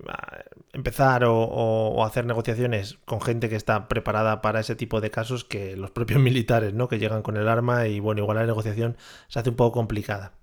empezar 0.75 1.25
o, 1.25 2.05
hacer 2.05 2.27
negociaciones 2.27 2.99
con 3.07 3.23
gente 3.23 3.49
que 3.49 3.57
está 3.57 3.89
preparada 3.89 4.43
para 4.43 4.61
ese 4.61 4.77
tipo 4.77 5.01
de 5.01 5.11
casos 5.11 5.47
que 5.47 5.79
los 5.79 5.93
propios 5.93 6.21
militares, 6.21 6.75
¿no? 6.75 6.89
Que 6.89 6.99
llegan 6.99 7.23
con 7.23 7.39
el 7.39 7.49
arma 7.49 7.87
y 7.87 8.01
bueno, 8.01 8.21
igual 8.21 8.37
la 8.37 8.45
negociación 8.45 8.99
se 9.29 9.39
hace 9.39 9.49
un 9.49 9.57
poco 9.57 9.73
complicada. 9.73 10.35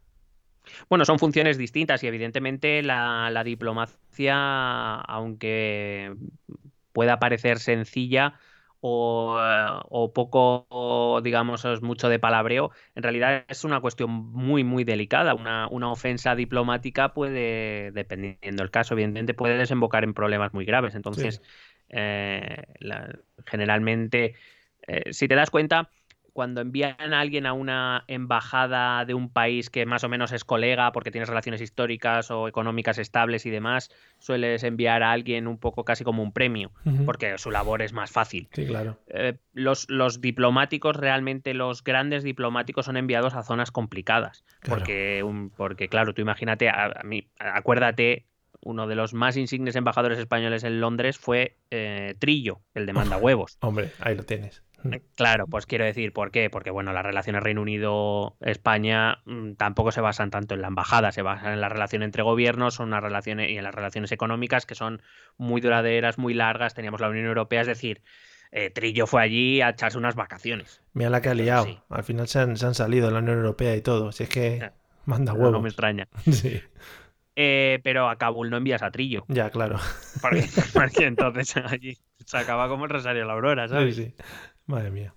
Bueno, 0.88 1.06
son 1.06 1.20
funciones 1.20 1.58
distintas 1.58 2.04
y 2.04 2.08
evidentemente 2.08 2.82
la, 2.84 3.30
la 3.32 3.44
diplomacia, 3.44 4.96
aunque 4.96 6.14
pueda 6.94 7.20
parecer 7.20 7.60
sencilla, 7.60 8.40
o, 8.82 9.38
o, 9.90 10.14
poco, 10.14 11.20
digamos, 11.22 11.66
es 11.66 11.82
mucho 11.82 12.08
de 12.08 12.20
palabreo, 12.20 12.72
en 12.96 13.04
realidad 13.04 13.44
es 13.48 13.64
una 13.64 13.82
cuestión 13.82 14.10
muy, 14.10 14.64
muy 14.64 14.84
delicada. 14.84 15.34
Una, 15.34 15.68
una, 15.68 15.92
ofensa 15.92 16.36
diplomática 16.36 17.14
puede, 17.14 17.92
dependiendo 17.92 18.64
del 18.64 18.72
caso, 18.72 18.94
evidentemente, 18.94 19.34
puede 19.34 19.58
desembocar 19.58 20.04
en 20.04 20.14
problemas 20.14 20.54
muy 20.54 20.66
graves. 20.66 20.96
Entonces, 20.96 21.42
sí. 21.44 21.50
eh, 21.90 22.64
la, 22.80 23.20
generalmente, 23.46 24.36
eh, 24.88 25.12
si 25.12 25.28
te 25.28 25.36
das 25.36 25.50
cuenta, 25.50 25.90
cuando 26.40 26.62
envían 26.62 27.14
a 27.14 27.20
alguien 27.20 27.46
a 27.46 27.52
una 27.52 28.06
embajada 28.08 29.04
de 29.04 29.14
un 29.14 29.28
país 29.28 29.70
que 29.70 29.86
más 29.86 30.06
o 30.06 30.08
menos 30.08 30.32
es 30.32 30.46
colega 30.46 30.94
porque 30.94 31.12
tienes 31.12 31.28
relaciones 31.28 31.60
históricas 31.60 32.32
o 32.32 32.48
económicas 32.48 32.98
estables 32.98 33.46
y 33.46 33.50
demás, 33.50 33.92
sueles 34.20 34.64
enviar 34.64 35.04
a 35.04 35.12
alguien 35.12 35.48
un 35.48 35.58
poco 35.58 35.84
casi 35.84 36.06
como 36.06 36.24
un 36.24 36.32
premio, 36.32 36.72
uh 36.86 36.92
-huh. 36.92 37.06
porque 37.06 37.38
su 37.38 37.52
labor 37.52 37.82
es 37.82 37.92
más 37.92 38.10
fácil. 38.10 38.48
Sí, 38.54 38.66
claro. 38.66 38.98
Eh, 39.08 39.36
los, 39.52 39.90
los, 39.90 40.22
diplomáticos, 40.22 40.96
realmente 40.96 41.54
los 41.54 41.84
grandes 41.84 42.24
diplomáticos 42.24 42.86
son 42.86 42.96
enviados 42.96 43.34
a 43.34 43.44
zonas 43.44 43.72
complicadas, 43.72 44.46
claro. 44.62 44.80
Porque, 44.80 45.24
un, 45.24 45.50
porque 45.50 45.90
claro, 45.90 46.14
tú 46.14 46.22
imagínate, 46.22 46.70
a, 46.70 46.86
a 46.86 47.04
mí, 47.04 47.28
acuérdate 47.38 48.28
uno 48.62 48.88
de 48.88 48.96
los 48.96 49.14
más 49.14 49.36
insignes 49.36 49.76
embajadores 49.76 50.20
españoles 50.20 50.64
en 50.64 50.80
Londres 50.80 51.18
fue 51.18 51.58
eh, 51.70 52.16
Trillo, 52.20 52.62
el 52.74 52.86
de 52.86 52.94
manda 52.94 53.18
huevos. 53.18 53.58
Hombre, 53.60 53.92
ahí 54.00 54.16
lo 54.16 54.24
tienes. 54.24 54.64
Claro, 55.16 55.48
pues 55.48 55.66
quiero 55.66 55.86
decir, 55.86 56.14
¿por 56.14 56.32
qué? 56.32 56.50
Porque 56.50 56.72
bueno, 56.72 56.94
las 56.94 57.04
relaciones 57.04 57.44
Reino 57.44 57.62
Unido-España 57.62 59.20
mmm, 59.26 59.54
tampoco 59.54 59.92
se 59.92 60.02
basan 60.02 60.32
tanto 60.32 60.56
en 60.56 60.62
la 60.62 60.68
embajada, 60.68 61.12
se 61.12 61.22
basan 61.22 61.54
en 61.54 61.62
la 61.62 61.70
relación 61.70 62.04
entre 62.04 62.24
gobiernos, 62.24 62.76
son 62.76 62.90
unas 62.90 63.04
relaciones 63.04 63.50
y 63.50 63.58
en 63.58 63.64
las 63.64 63.76
relaciones 63.76 64.12
económicas 64.12 64.66
que 64.66 64.76
son 64.76 65.02
muy 65.38 65.62
duraderas, 65.62 66.18
muy 66.18 66.34
largas. 66.34 66.74
Teníamos 66.74 67.02
la 67.02 67.10
Unión 67.10 67.26
Europea, 67.26 67.62
es 67.62 67.68
decir, 67.68 68.02
eh, 68.52 68.70
Trillo 68.70 69.06
fue 69.06 69.22
allí 69.22 69.62
a 69.62 69.70
echarse 69.70 69.98
unas 69.98 70.16
vacaciones. 70.16 70.82
Mira 70.94 71.10
la 71.10 71.22
que 71.22 71.30
ha 71.30 71.34
liado. 71.34 71.66
Sí. 71.66 71.80
Al 71.90 72.04
final 72.04 72.28
se 72.28 72.40
han, 72.40 72.58
se 72.58 72.66
han, 72.66 72.74
salido 72.74 73.08
de 73.08 73.14
la 73.14 73.20
Unión 73.20 73.38
Europea 73.38 73.76
y 73.76 73.82
todo. 73.82 74.12
Si 74.12 74.24
es 74.24 74.30
que 74.30 74.72
manda 75.06 75.34
huevos. 75.34 75.52
No 75.52 75.62
me 75.62 75.70
extraña. 75.70 76.08
sí. 76.32 76.62
Eh, 77.36 77.80
pero 77.84 78.10
a 78.10 78.18
Kabul 78.18 78.50
no 78.50 78.58
envías 78.58 78.82
a 78.82 78.92
Trillo. 78.92 79.24
Ya, 79.28 79.50
claro. 79.50 79.78
Porque, 80.22 80.46
porque 80.74 81.06
entonces 81.06 81.56
allí 81.58 81.98
se 82.26 82.38
acaba 82.38 82.68
como 82.68 82.86
el 82.86 82.92
Rosario 82.92 83.22
de 83.22 83.28
la 83.28 83.34
Aurora, 83.34 83.68
¿sabes? 83.68 83.96
Sí, 83.96 84.06
sí. 84.06 84.16
Madre 84.70 84.92
mía. 84.92 85.16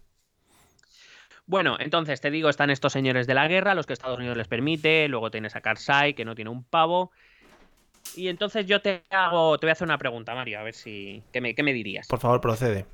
Bueno, 1.45 1.77
entonces 1.79 2.23
te 2.23 2.31
digo, 2.31 2.49
están 2.49 2.71
estos 2.71 2.95
señores 2.95 3.27
de 3.27 3.35
la 3.35 3.47
guerra, 3.49 3.75
los 3.75 3.85
que 3.85 3.93
Estados 3.93 4.19
Unidos 4.19 4.39
les 4.39 4.49
permite, 4.49 5.09
luego 5.09 5.31
tienes 5.31 5.55
a 5.57 5.61
Karzai, 5.61 6.15
que 6.15 6.25
no 6.25 6.35
tiene 6.35 6.51
un 6.51 6.65
pavo. 6.65 7.13
Y 8.17 8.29
entonces 8.29 8.65
yo 8.65 8.81
te 8.81 9.03
hago, 9.11 9.59
te 9.59 9.67
voy 9.67 9.71
a 9.71 9.73
hacer 9.73 9.87
una 9.87 9.99
pregunta, 9.99 10.35
Mario, 10.35 10.59
a 10.59 10.63
ver 10.63 10.73
si. 10.73 11.23
¿Qué 11.35 11.43
me, 11.43 11.55
qué 11.55 11.63
me 11.63 11.75
dirías? 11.75 12.09
Por 12.09 12.19
favor, 12.19 12.41
procede. 12.41 12.87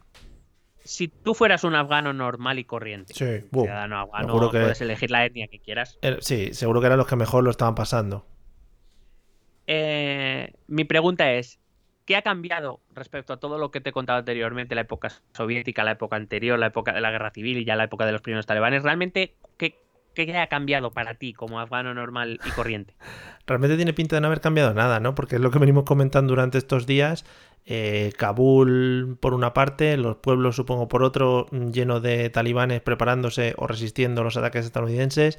Si 0.82 1.06
tú 1.06 1.34
fueras 1.34 1.62
un 1.62 1.76
afgano 1.76 2.12
normal 2.12 2.58
y 2.58 2.64
corriente, 2.64 3.14
sí. 3.14 3.46
uh, 3.52 3.62
ciudadano 3.62 4.00
afgano, 4.00 4.50
que... 4.50 4.58
puedes 4.58 4.80
elegir 4.80 5.12
la 5.12 5.26
etnia 5.26 5.46
que 5.46 5.60
quieras. 5.60 5.96
Sí, 6.20 6.54
seguro 6.54 6.80
que 6.80 6.86
eran 6.86 6.98
los 6.98 7.06
que 7.06 7.14
mejor 7.14 7.44
lo 7.44 7.50
estaban 7.50 7.76
pasando. 7.76 8.26
Eh, 9.68 10.52
mi 10.66 10.82
pregunta 10.84 11.30
es: 11.30 11.60
¿Qué 12.08 12.16
ha 12.16 12.22
cambiado 12.22 12.80
respecto 12.94 13.34
a 13.34 13.36
todo 13.36 13.58
lo 13.58 13.70
que 13.70 13.82
te 13.82 13.90
he 13.90 13.92
contado 13.92 14.20
anteriormente, 14.20 14.74
la 14.74 14.80
época 14.80 15.10
soviética, 15.34 15.84
la 15.84 15.90
época 15.90 16.16
anterior, 16.16 16.58
la 16.58 16.68
época 16.68 16.94
de 16.94 17.02
la 17.02 17.10
guerra 17.10 17.30
civil 17.32 17.58
y 17.58 17.66
ya 17.66 17.76
la 17.76 17.84
época 17.84 18.06
de 18.06 18.12
los 18.12 18.22
primeros 18.22 18.46
talibanes? 18.46 18.82
¿Realmente 18.82 19.34
qué, 19.58 19.76
ha 20.34 20.46
cambiado 20.46 20.90
para 20.90 21.16
ti 21.16 21.34
como 21.34 21.60
afgano 21.60 21.92
normal 21.92 22.40
y 22.46 22.50
corriente? 22.52 22.94
Realmente 23.46 23.76
tiene 23.76 23.92
pinta 23.92 24.16
de 24.16 24.22
no 24.22 24.28
haber 24.28 24.40
cambiado 24.40 24.72
nada, 24.72 25.00
¿no? 25.00 25.14
Porque 25.14 25.36
es 25.36 25.42
lo 25.42 25.50
que 25.50 25.58
venimos 25.58 25.84
comentando 25.84 26.30
durante 26.30 26.56
estos 26.56 26.86
días. 26.86 27.26
Eh, 27.66 28.14
Kabul 28.16 29.18
por 29.20 29.34
una 29.34 29.52
parte, 29.52 29.98
los 29.98 30.16
pueblos 30.16 30.56
supongo 30.56 30.88
por 30.88 31.02
otro, 31.02 31.46
lleno 31.50 32.00
de 32.00 32.30
talibanes 32.30 32.80
preparándose 32.80 33.52
o 33.58 33.66
resistiendo 33.66 34.24
los 34.24 34.38
ataques 34.38 34.64
estadounidenses. 34.64 35.36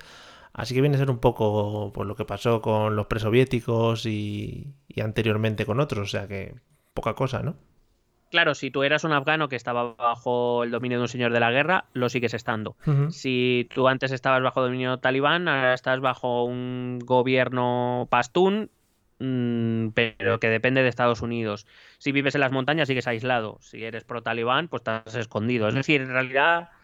Así 0.54 0.74
que 0.74 0.82
viene 0.82 0.96
a 0.96 1.00
ser 1.00 1.10
un 1.10 1.20
poco 1.20 1.92
pues, 1.94 2.08
lo 2.08 2.16
que 2.16 2.26
pasó 2.26 2.62
con 2.62 2.96
los 2.96 3.08
presoviéticos 3.08 4.06
y, 4.06 4.74
y 4.88 5.02
anteriormente 5.02 5.66
con 5.66 5.80
otros, 5.80 6.08
o 6.08 6.12
sea 6.12 6.28
que 6.28 6.56
poca 6.94 7.14
cosa, 7.14 7.44
¿no? 7.44 7.56
Claro, 8.32 8.54
si 8.54 8.70
tú 8.70 8.84
eras 8.84 9.04
un 9.04 9.12
afgano 9.12 9.50
que 9.50 9.56
estaba 9.56 9.96
bajo 9.96 10.64
el 10.64 10.72
dominio 10.72 11.00
de 11.00 11.04
un 11.04 11.08
señor 11.08 11.34
de 11.34 11.40
la 11.40 11.52
guerra, 11.52 11.86
lo 11.94 12.10
sigues 12.10 12.34
estando. 12.36 12.76
Uh 12.86 12.92
-huh. 12.92 13.12
Si 13.12 13.68
tú 13.74 13.88
antes 13.88 14.12
estabas 14.12 14.44
bajo 14.44 14.62
dominio 14.62 14.98
talibán, 14.98 15.48
ahora 15.48 15.74
estás 15.74 16.00
bajo 16.00 16.44
un 16.44 17.00
gobierno 17.04 18.08
pastún, 18.12 18.70
mmm, 19.18 19.88
pero 19.96 20.40
que 20.40 20.50
depende 20.50 20.84
de 20.84 20.90
Estados 20.90 21.22
Unidos. 21.22 21.66
Si 21.98 22.12
vives 22.12 22.36
en 22.36 22.42
las 22.42 22.52
montañas, 22.52 22.88
sigues 22.88 23.08
aislado. 23.08 23.58
Si 23.62 23.84
eres 23.84 24.04
pro 24.04 24.22
talibán, 24.22 24.68
pues 24.68 24.82
estás 24.82 25.16
escondido. 25.16 25.68
Es 25.68 25.74
decir, 25.74 26.02
en 26.02 26.10
realidad 26.10 26.70
Mm, 26.70 26.79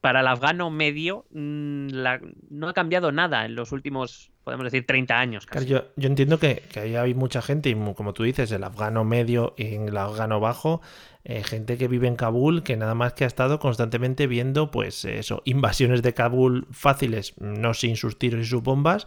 para 0.00 0.20
el 0.20 0.26
afgano 0.26 0.70
medio 0.70 1.24
mm, 1.30 1.88
la, 1.88 2.20
no 2.50 2.68
ha 2.68 2.74
cambiado 2.74 3.10
nada 3.10 3.46
en 3.46 3.54
los 3.54 3.72
últimos, 3.72 4.30
podemos 4.44 4.64
decir, 4.64 4.86
30 4.86 5.18
años. 5.18 5.46
Casi. 5.46 5.66
Claro, 5.66 5.86
yo, 5.86 5.92
yo, 5.96 6.08
entiendo 6.08 6.38
que, 6.38 6.62
que 6.70 6.80
ahí 6.80 6.96
hay 6.96 7.14
mucha 7.14 7.40
gente, 7.40 7.70
y 7.70 7.94
como 7.94 8.12
tú 8.12 8.24
dices, 8.24 8.52
el 8.52 8.64
afgano 8.64 9.04
medio 9.04 9.54
y 9.56 9.74
el 9.76 9.96
afgano 9.96 10.40
bajo, 10.40 10.82
eh, 11.24 11.42
gente 11.42 11.78
que 11.78 11.88
vive 11.88 12.08
en 12.08 12.16
Kabul, 12.16 12.62
que 12.62 12.76
nada 12.76 12.94
más 12.94 13.14
que 13.14 13.24
ha 13.24 13.28
estado 13.28 13.58
constantemente 13.58 14.26
viendo, 14.26 14.70
pues 14.70 15.04
eso, 15.04 15.42
invasiones 15.44 16.02
de 16.02 16.12
Kabul 16.12 16.66
fáciles, 16.70 17.34
no 17.38 17.72
sin 17.74 17.96
sus 17.96 18.18
tiros 18.18 18.42
y 18.42 18.44
sus 18.44 18.62
bombas, 18.62 19.06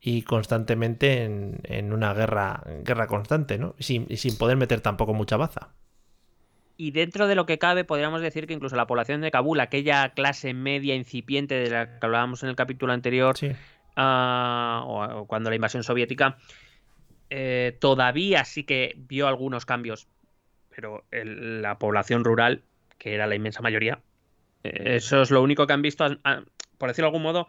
y 0.00 0.22
constantemente 0.22 1.24
en, 1.24 1.60
en 1.64 1.92
una 1.92 2.12
guerra, 2.12 2.62
guerra 2.84 3.06
constante, 3.06 3.58
¿no? 3.58 3.74
Sin, 3.78 4.06
sin 4.16 4.36
poder 4.36 4.58
meter 4.58 4.80
tampoco 4.82 5.14
mucha 5.14 5.38
baza 5.38 5.70
y 6.76 6.90
dentro 6.90 7.26
de 7.26 7.34
lo 7.34 7.46
que 7.46 7.58
cabe 7.58 7.84
podríamos 7.84 8.20
decir 8.20 8.46
que 8.46 8.54
incluso 8.54 8.76
la 8.76 8.86
población 8.86 9.20
de 9.20 9.30
Kabul, 9.30 9.60
aquella 9.60 10.10
clase 10.10 10.54
media 10.54 10.94
incipiente 10.94 11.54
de 11.54 11.70
la 11.70 11.98
que 11.98 12.06
hablábamos 12.06 12.42
en 12.42 12.48
el 12.48 12.56
capítulo 12.56 12.92
anterior, 12.92 13.36
sí. 13.36 13.48
uh, 13.96 14.00
o, 14.00 15.20
o, 15.20 15.26
cuando 15.26 15.50
la 15.50 15.56
invasión 15.56 15.84
soviética, 15.84 16.36
eh, 17.30 17.76
todavía 17.80 18.44
sí 18.44 18.64
que 18.64 18.94
vio 18.96 19.28
algunos 19.28 19.66
cambios, 19.66 20.08
pero 20.74 21.04
el, 21.10 21.62
la 21.62 21.78
población 21.78 22.24
rural, 22.24 22.62
que 22.98 23.14
era 23.14 23.26
la 23.26 23.34
inmensa 23.34 23.62
mayoría, 23.62 24.00
eh, 24.64 24.96
eso 24.96 25.22
es 25.22 25.30
lo 25.30 25.42
único 25.42 25.66
que 25.66 25.72
han 25.72 25.82
visto, 25.82 26.04
por 26.78 26.88
decirlo 26.88 27.06
de 27.06 27.16
algún 27.16 27.22
modo, 27.22 27.46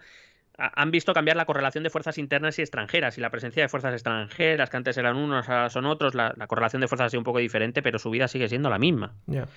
han 0.58 0.92
visto 0.92 1.14
cambiar 1.14 1.38
la 1.38 1.46
correlación 1.46 1.84
de 1.84 1.90
fuerzas 1.90 2.18
internas 2.18 2.58
y 2.60 2.62
extranjeras 2.62 3.18
y 3.18 3.22
la 3.22 3.30
presencia 3.30 3.64
de 3.64 3.70
fuerzas 3.70 3.94
extranjeras, 3.94 4.70
que 4.70 4.78
antes 4.78 4.98
eran 4.98 5.16
unos, 5.16 5.50
ahora 5.50 5.70
son 5.70 5.86
otros, 5.86 6.16
la, 6.16 6.34
la 6.38 6.48
correlación 6.48 6.82
de 6.82 6.88
fuerzas 6.88 7.08
ha 7.08 7.10
sido 7.10 7.20
un 7.22 7.26
poco 7.26 7.40
diferente, 7.40 7.82
pero 7.82 8.00
su 8.00 8.10
vida 8.10 8.28
sigue 8.28 8.48
siendo 8.48 8.70
la 8.70 8.80
misma. 8.80 9.14
Yeah. 9.28 9.48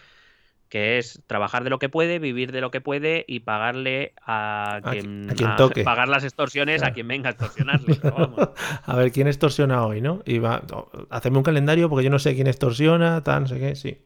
Que 0.69 0.99
es 0.99 1.23
trabajar 1.27 1.65
de 1.65 1.71
lo 1.71 1.79
que 1.79 1.89
puede, 1.89 2.19
vivir 2.19 2.53
de 2.53 2.61
lo 2.61 2.71
que 2.71 2.83
puede 2.83 3.25
y 3.27 3.41
pagarle 3.41 4.13
a 4.21 4.81
quien, 4.91 5.31
a, 5.31 5.33
a 5.33 5.35
quien 5.35 5.57
toque. 5.57 5.83
pagar 5.83 6.09
las 6.09 6.25
extorsiones 6.25 6.81
claro. 6.81 6.91
a 6.91 6.95
quien 6.95 7.09
venga 7.09 7.31
a 7.31 7.33
extorsionarle. 7.33 7.99
a 8.85 8.97
ver, 8.97 9.11
¿quién 9.11 9.29
extorsiona 9.29 9.87
hoy, 9.87 10.03
no? 10.03 10.23
Y 10.27 10.39
va, 10.39 10.63
hacerme 11.09 11.39
un 11.39 11.45
calendario 11.45 11.89
porque 11.89 12.05
yo 12.05 12.11
no 12.11 12.19
sé 12.19 12.35
quién 12.35 12.49
extorsiona, 12.49 13.23
tal, 13.25 13.43
no 13.43 13.49
sé 13.49 13.59
qué, 13.59 13.77
sí. 13.77 13.99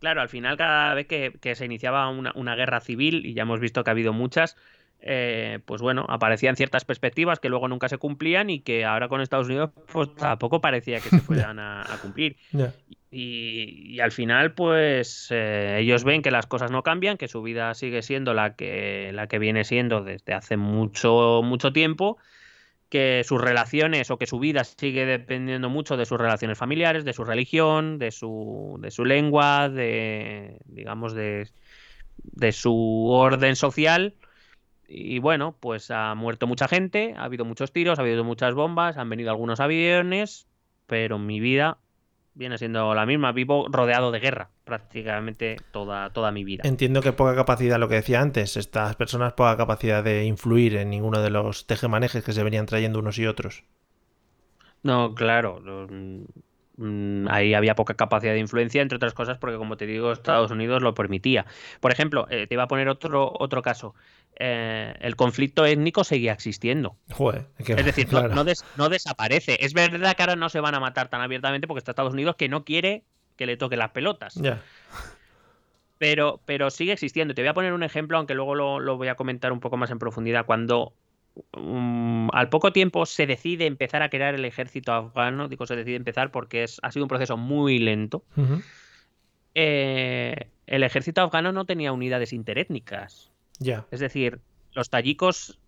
Claro, 0.00 0.20
al 0.20 0.28
final 0.28 0.56
cada 0.56 0.94
vez 0.94 1.06
que, 1.06 1.32
que 1.40 1.54
se 1.54 1.64
iniciaba 1.64 2.08
una, 2.08 2.32
una 2.34 2.54
guerra 2.54 2.80
civil, 2.80 3.26
y 3.26 3.34
ya 3.34 3.42
hemos 3.42 3.60
visto 3.60 3.84
que 3.84 3.90
ha 3.90 3.92
habido 3.92 4.12
muchas, 4.12 4.56
eh, 5.00 5.60
pues 5.64 5.80
bueno, 5.80 6.04
aparecían 6.08 6.56
ciertas 6.56 6.84
perspectivas 6.84 7.38
que 7.38 7.48
luego 7.48 7.68
nunca 7.68 7.88
se 7.88 7.98
cumplían 7.98 8.50
y 8.50 8.60
que 8.60 8.84
ahora 8.84 9.08
con 9.08 9.20
Estados 9.20 9.46
Unidos 9.46 9.70
pues 9.92 10.14
tampoco 10.14 10.60
parecía 10.60 11.00
que 11.00 11.08
se 11.08 11.20
fueran 11.20 11.58
a, 11.58 11.82
a 11.82 11.98
cumplir. 11.98 12.36
Yeah. 12.52 12.72
Y, 13.10 13.94
y, 13.94 14.00
al 14.00 14.12
final, 14.12 14.52
pues 14.52 15.28
eh, 15.30 15.78
ellos 15.80 16.04
ven 16.04 16.20
que 16.20 16.30
las 16.30 16.46
cosas 16.46 16.70
no 16.70 16.82
cambian, 16.82 17.16
que 17.16 17.26
su 17.26 17.40
vida 17.42 17.72
sigue 17.72 18.02
siendo 18.02 18.34
la 18.34 18.54
que, 18.54 19.12
la 19.14 19.28
que 19.28 19.38
viene 19.38 19.64
siendo 19.64 20.02
desde 20.02 20.34
hace 20.34 20.58
mucho, 20.58 21.40
mucho 21.42 21.72
tiempo, 21.72 22.18
que 22.90 23.22
sus 23.24 23.40
relaciones 23.40 24.10
o 24.10 24.18
que 24.18 24.26
su 24.26 24.38
vida 24.38 24.62
sigue 24.64 25.06
dependiendo 25.06 25.70
mucho 25.70 25.96
de 25.96 26.04
sus 26.04 26.18
relaciones 26.18 26.58
familiares, 26.58 27.06
de 27.06 27.14
su 27.14 27.24
religión, 27.24 27.98
de 27.98 28.10
su, 28.10 28.76
de 28.80 28.90
su 28.90 29.06
lengua, 29.06 29.70
de 29.70 30.58
digamos 30.66 31.14
de, 31.14 31.48
de 32.18 32.52
su 32.52 33.08
orden 33.08 33.56
social 33.56 34.14
y 34.88 35.18
bueno, 35.18 35.54
pues 35.60 35.90
ha 35.90 36.14
muerto 36.14 36.46
mucha 36.46 36.66
gente, 36.66 37.14
ha 37.16 37.24
habido 37.24 37.44
muchos 37.44 37.72
tiros, 37.72 37.98
ha 37.98 38.02
habido 38.02 38.24
muchas 38.24 38.54
bombas, 38.54 38.96
han 38.96 39.10
venido 39.10 39.30
algunos 39.30 39.60
aviones, 39.60 40.48
pero 40.86 41.18
mi 41.18 41.40
vida 41.40 41.76
viene 42.32 42.56
siendo 42.56 42.94
la 42.94 43.04
misma. 43.04 43.32
Vivo 43.32 43.66
rodeado 43.70 44.10
de 44.10 44.20
guerra 44.20 44.48
prácticamente 44.64 45.56
toda, 45.72 46.10
toda 46.10 46.32
mi 46.32 46.44
vida. 46.44 46.62
Entiendo 46.64 47.02
que 47.02 47.12
poca 47.12 47.34
capacidad, 47.34 47.78
lo 47.78 47.88
que 47.88 47.96
decía 47.96 48.22
antes, 48.22 48.56
estas 48.56 48.96
personas 48.96 49.34
poca 49.34 49.56
capacidad 49.58 50.02
de 50.02 50.24
influir 50.24 50.76
en 50.76 50.88
ninguno 50.88 51.20
de 51.20 51.30
los 51.30 51.66
tejemanejes 51.66 52.24
que 52.24 52.32
se 52.32 52.42
venían 52.42 52.66
trayendo 52.66 52.98
unos 52.98 53.18
y 53.18 53.26
otros. 53.26 53.64
No, 54.82 55.14
claro. 55.14 55.60
Ahí 57.28 57.54
había 57.54 57.74
poca 57.74 57.94
capacidad 57.94 58.32
de 58.32 58.38
influencia, 58.38 58.80
entre 58.82 58.96
otras 58.96 59.14
cosas, 59.14 59.36
porque 59.38 59.56
como 59.56 59.76
te 59.76 59.86
digo, 59.86 60.12
Estados 60.12 60.52
Unidos 60.52 60.80
lo 60.80 60.94
permitía. 60.94 61.44
Por 61.80 61.90
ejemplo, 61.90 62.26
eh, 62.30 62.46
te 62.46 62.54
iba 62.54 62.62
a 62.62 62.68
poner 62.68 62.88
otro, 62.88 63.32
otro 63.38 63.62
caso. 63.62 63.94
Eh, 64.40 64.94
el 65.00 65.16
conflicto 65.16 65.66
étnico 65.66 66.04
seguía 66.04 66.32
existiendo. 66.32 66.96
Joder, 67.10 67.46
Es 67.58 67.84
decir, 67.84 68.04
no- 68.06 68.18
claro. 68.20 68.34
no, 68.34 68.44
des- 68.44 68.64
no 68.76 68.88
desaparece. 68.88 69.58
Es 69.64 69.74
verdad 69.74 70.14
que 70.16 70.22
ahora 70.22 70.36
no 70.36 70.48
se 70.48 70.60
van 70.60 70.74
a 70.74 70.80
matar 70.80 71.08
tan 71.08 71.20
abiertamente 71.20 71.66
porque 71.66 71.78
está 71.80 71.92
Estados 71.92 72.12
Unidos 72.12 72.36
que 72.36 72.48
no 72.48 72.64
quiere 72.64 73.02
que 73.36 73.46
le 73.46 73.56
toque 73.56 73.76
las 73.76 73.90
pelotas. 73.90 74.36
Pero, 75.98 76.40
pero 76.44 76.70
sigue 76.70 76.92
existiendo. 76.92 77.34
Te 77.34 77.42
voy 77.42 77.48
a 77.48 77.54
poner 77.54 77.72
un 77.72 77.82
ejemplo, 77.82 78.16
aunque 78.18 78.34
luego 78.34 78.54
lo, 78.54 78.78
lo 78.78 78.96
voy 78.96 79.08
a 79.08 79.16
comentar 79.16 79.50
un 79.52 79.58
poco 79.60 79.76
más 79.76 79.90
en 79.90 79.98
profundidad. 79.98 80.46
Cuando 80.46 80.92
mm, 81.56 82.28
al 82.32 82.48
poco 82.48 82.72
tiempo 82.72 83.04
se 83.06 83.26
decide 83.26 83.66
empezar 83.66 84.02
a 84.02 84.08
crear 84.08 84.34
el 84.36 84.44
ejército 84.44 84.92
afgano, 84.92 85.48
digo 85.48 85.66
se 85.66 85.74
decide 85.74 85.96
empezar 85.96 86.30
porque 86.30 86.62
es, 86.62 86.78
ha 86.82 86.92
sido 86.92 87.04
un 87.04 87.08
proceso 87.08 87.36
muy 87.36 87.80
lento, 87.80 88.22
eh, 89.54 90.48
el 90.66 90.82
ejército 90.84 91.22
afgano 91.22 91.50
no 91.52 91.64
tenía 91.64 91.92
unidades 91.92 92.32
interétnicas. 92.32 93.32
Es 93.90 94.00
decir, 94.00 94.40
los 94.72 94.90
tayikos, 94.90 95.58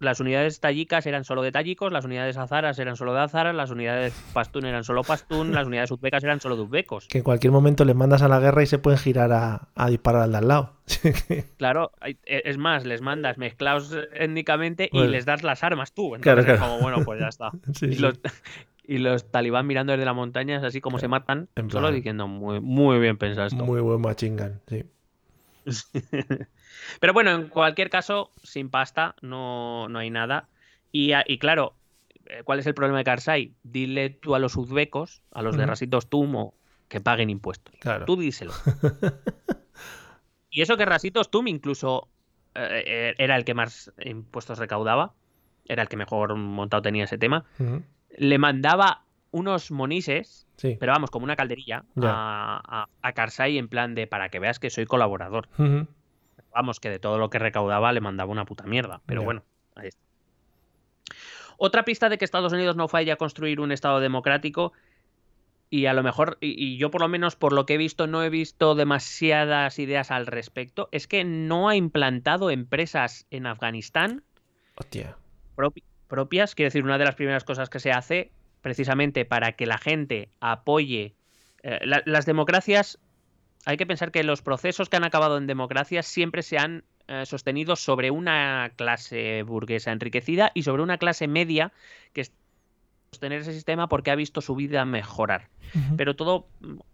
las 0.00 0.18
unidades 0.20 0.60
tayicas 0.60 1.06
eran 1.06 1.24
solo 1.24 1.42
de 1.42 1.52
tayikos, 1.52 1.92
las 1.92 2.04
unidades 2.04 2.36
azaras 2.36 2.78
eran 2.78 2.96
solo 2.96 3.14
de 3.14 3.20
azaras, 3.20 3.54
las 3.54 3.70
unidades 3.70 4.12
pastún 4.32 4.66
eran 4.66 4.82
solo 4.84 5.02
pastún, 5.02 5.52
las 5.52 5.66
unidades 5.66 5.90
uzbecas 5.90 6.24
eran 6.24 6.40
solo 6.40 6.56
de 6.56 6.62
uzbecos. 6.62 7.06
Que 7.08 7.18
en 7.18 7.24
cualquier 7.24 7.52
momento 7.52 7.84
les 7.84 7.94
mandas 7.94 8.22
a 8.22 8.28
la 8.28 8.40
guerra 8.40 8.62
y 8.62 8.66
se 8.66 8.78
pueden 8.78 8.98
girar 8.98 9.32
a, 9.32 9.68
a 9.74 9.88
disparar 9.90 10.22
al 10.22 10.32
de 10.32 10.38
al 10.38 10.48
lado. 10.48 10.72
Claro, 11.58 11.92
hay- 12.00 12.18
e- 12.26 12.42
es 12.44 12.58
más, 12.58 12.84
les 12.84 13.00
mandas 13.00 13.38
mezclados 13.38 13.96
étnicamente 14.14 14.88
y 14.92 14.96
Bueno. 14.98 15.10
les 15.12 15.24
das 15.24 15.42
las 15.42 15.62
armas 15.62 15.92
tú. 15.92 16.10
Claro, 16.20 16.40
Entonces 16.40 16.54
es 16.54 16.58
claro. 16.58 16.72
como, 16.72 16.82
bueno, 16.82 17.04
pues 17.04 17.20
ya 17.20 17.28
está. 17.28 17.50
Sí, 17.74 17.86
y, 17.86 17.94
sí. 17.94 17.98
los, 18.02 18.20
y 18.86 18.98
los 18.98 19.30
talibán 19.30 19.66
mirando 19.66 19.92
desde 19.92 20.04
la 20.04 20.12
montaña 20.12 20.56
es 20.58 20.62
así 20.64 20.80
como 20.80 20.98
se 20.98 21.08
matan, 21.08 21.48
solo 21.70 21.90
diciendo, 21.92 22.26
muy, 22.28 22.60
muy 22.60 22.98
bien 22.98 23.16
pensado 23.16 23.46
esto. 23.46 23.64
Muy 23.64 23.80
buen 23.80 24.00
machingan, 24.00 24.60
sí. 24.68 24.84
Pero 27.00 27.12
bueno, 27.12 27.30
en 27.32 27.48
cualquier 27.48 27.90
caso, 27.90 28.30
sin 28.42 28.70
pasta 28.70 29.14
no, 29.22 29.88
no 29.88 29.98
hay 29.98 30.10
nada. 30.10 30.48
Y, 30.92 31.12
y 31.26 31.38
claro, 31.38 31.74
eh, 32.26 32.42
¿cuál 32.44 32.58
es 32.60 32.66
el 32.66 32.74
problema 32.74 32.98
de 32.98 33.04
Karzai? 33.04 33.52
Dile 33.62 34.10
tú 34.10 34.34
a 34.34 34.38
los 34.38 34.56
uzbecos, 34.56 35.22
a 35.32 35.42
los 35.42 35.56
de. 35.56 35.66
Rasitos 35.66 36.08
Tumo, 36.08 36.54
que 36.88 37.00
paguen 37.00 37.30
impuestos. 37.30 37.74
Claro. 37.80 38.04
Tú 38.04 38.16
díselo. 38.16 38.52
y 40.50 40.62
eso 40.62 40.76
que 40.76 40.84
Rasitos 40.84 41.30
Tum 41.30 41.48
incluso 41.48 42.08
eh, 42.54 42.82
eh, 42.86 43.14
era 43.18 43.36
el 43.36 43.44
que 43.44 43.54
más 43.54 43.92
impuestos 44.04 44.58
recaudaba, 44.58 45.12
era 45.66 45.82
el 45.82 45.88
que 45.88 45.96
mejor 45.96 46.34
montado 46.36 46.82
tenía 46.82 47.04
ese 47.04 47.18
tema, 47.18 47.44
le 48.16 48.38
mandaba 48.38 49.02
unos 49.30 49.70
monises, 49.72 50.46
Sí. 50.56 50.76
pero 50.78 50.92
vamos, 50.92 51.10
como 51.10 51.24
una 51.24 51.34
calderilla, 51.34 51.84
a, 52.00 52.62
a, 52.64 52.88
a 53.02 53.12
Karzai 53.12 53.58
en 53.58 53.66
plan 53.68 53.96
de 53.96 54.06
para 54.06 54.28
que 54.28 54.38
veas 54.38 54.60
que 54.60 54.70
soy 54.70 54.86
colaborador. 54.86 55.48
Vamos, 56.54 56.78
que 56.80 56.88
de 56.90 56.98
todo 56.98 57.18
lo 57.18 57.30
que 57.30 57.38
recaudaba 57.38 57.92
le 57.92 58.00
mandaba 58.00 58.30
una 58.30 58.44
puta 58.44 58.64
mierda. 58.64 59.00
Pero 59.06 59.22
bueno, 59.24 59.42
ahí 59.74 59.88
está. 59.88 60.00
Otra 61.56 61.84
pista 61.84 62.08
de 62.08 62.18
que 62.18 62.24
Estados 62.24 62.52
Unidos 62.52 62.76
no 62.76 62.88
falla 62.88 63.14
a 63.14 63.16
construir 63.16 63.60
un 63.60 63.72
Estado 63.72 64.00
democrático, 64.00 64.72
y 65.70 65.86
a 65.86 65.92
lo 65.92 66.02
mejor, 66.02 66.38
y, 66.40 66.54
y 66.62 66.76
yo 66.76 66.90
por 66.90 67.00
lo 67.00 67.08
menos 67.08 67.36
por 67.36 67.52
lo 67.52 67.66
que 67.66 67.74
he 67.74 67.78
visto, 67.78 68.06
no 68.06 68.22
he 68.22 68.30
visto 68.30 68.74
demasiadas 68.74 69.78
ideas 69.78 70.10
al 70.10 70.26
respecto, 70.26 70.88
es 70.92 71.06
que 71.08 71.24
no 71.24 71.68
ha 71.68 71.76
implantado 71.76 72.50
empresas 72.50 73.26
en 73.30 73.46
Afganistán 73.46 74.22
Hostia. 74.76 75.16
propi- 75.56 75.82
propias. 76.06 76.54
Quiero 76.54 76.68
decir, 76.68 76.84
una 76.84 76.98
de 76.98 77.04
las 77.04 77.16
primeras 77.16 77.44
cosas 77.44 77.70
que 77.70 77.80
se 77.80 77.90
hace 77.90 78.30
precisamente 78.62 79.24
para 79.24 79.52
que 79.52 79.66
la 79.66 79.78
gente 79.78 80.28
apoye 80.40 81.14
eh, 81.62 81.80
la- 81.84 82.02
las 82.04 82.26
democracias. 82.26 82.98
Hay 83.66 83.76
que 83.76 83.86
pensar 83.86 84.10
que 84.10 84.22
los 84.24 84.42
procesos 84.42 84.88
que 84.88 84.96
han 84.96 85.04
acabado 85.04 85.38
en 85.38 85.46
democracias 85.46 86.06
siempre 86.06 86.42
se 86.42 86.58
han 86.58 86.84
eh, 87.08 87.24
sostenido 87.26 87.76
sobre 87.76 88.10
una 88.10 88.72
clase 88.76 89.42
burguesa 89.42 89.92
enriquecida 89.92 90.50
y 90.54 90.62
sobre 90.62 90.82
una 90.82 90.98
clase 90.98 91.28
media 91.28 91.72
que 92.12 92.22
es 92.22 92.32
sostener 93.12 93.40
ese 93.42 93.52
sistema 93.52 93.88
porque 93.88 94.10
ha 94.10 94.14
visto 94.16 94.40
su 94.40 94.54
vida 94.54 94.84
mejorar. 94.84 95.48
Pero 95.96 96.14
todo 96.14 96.46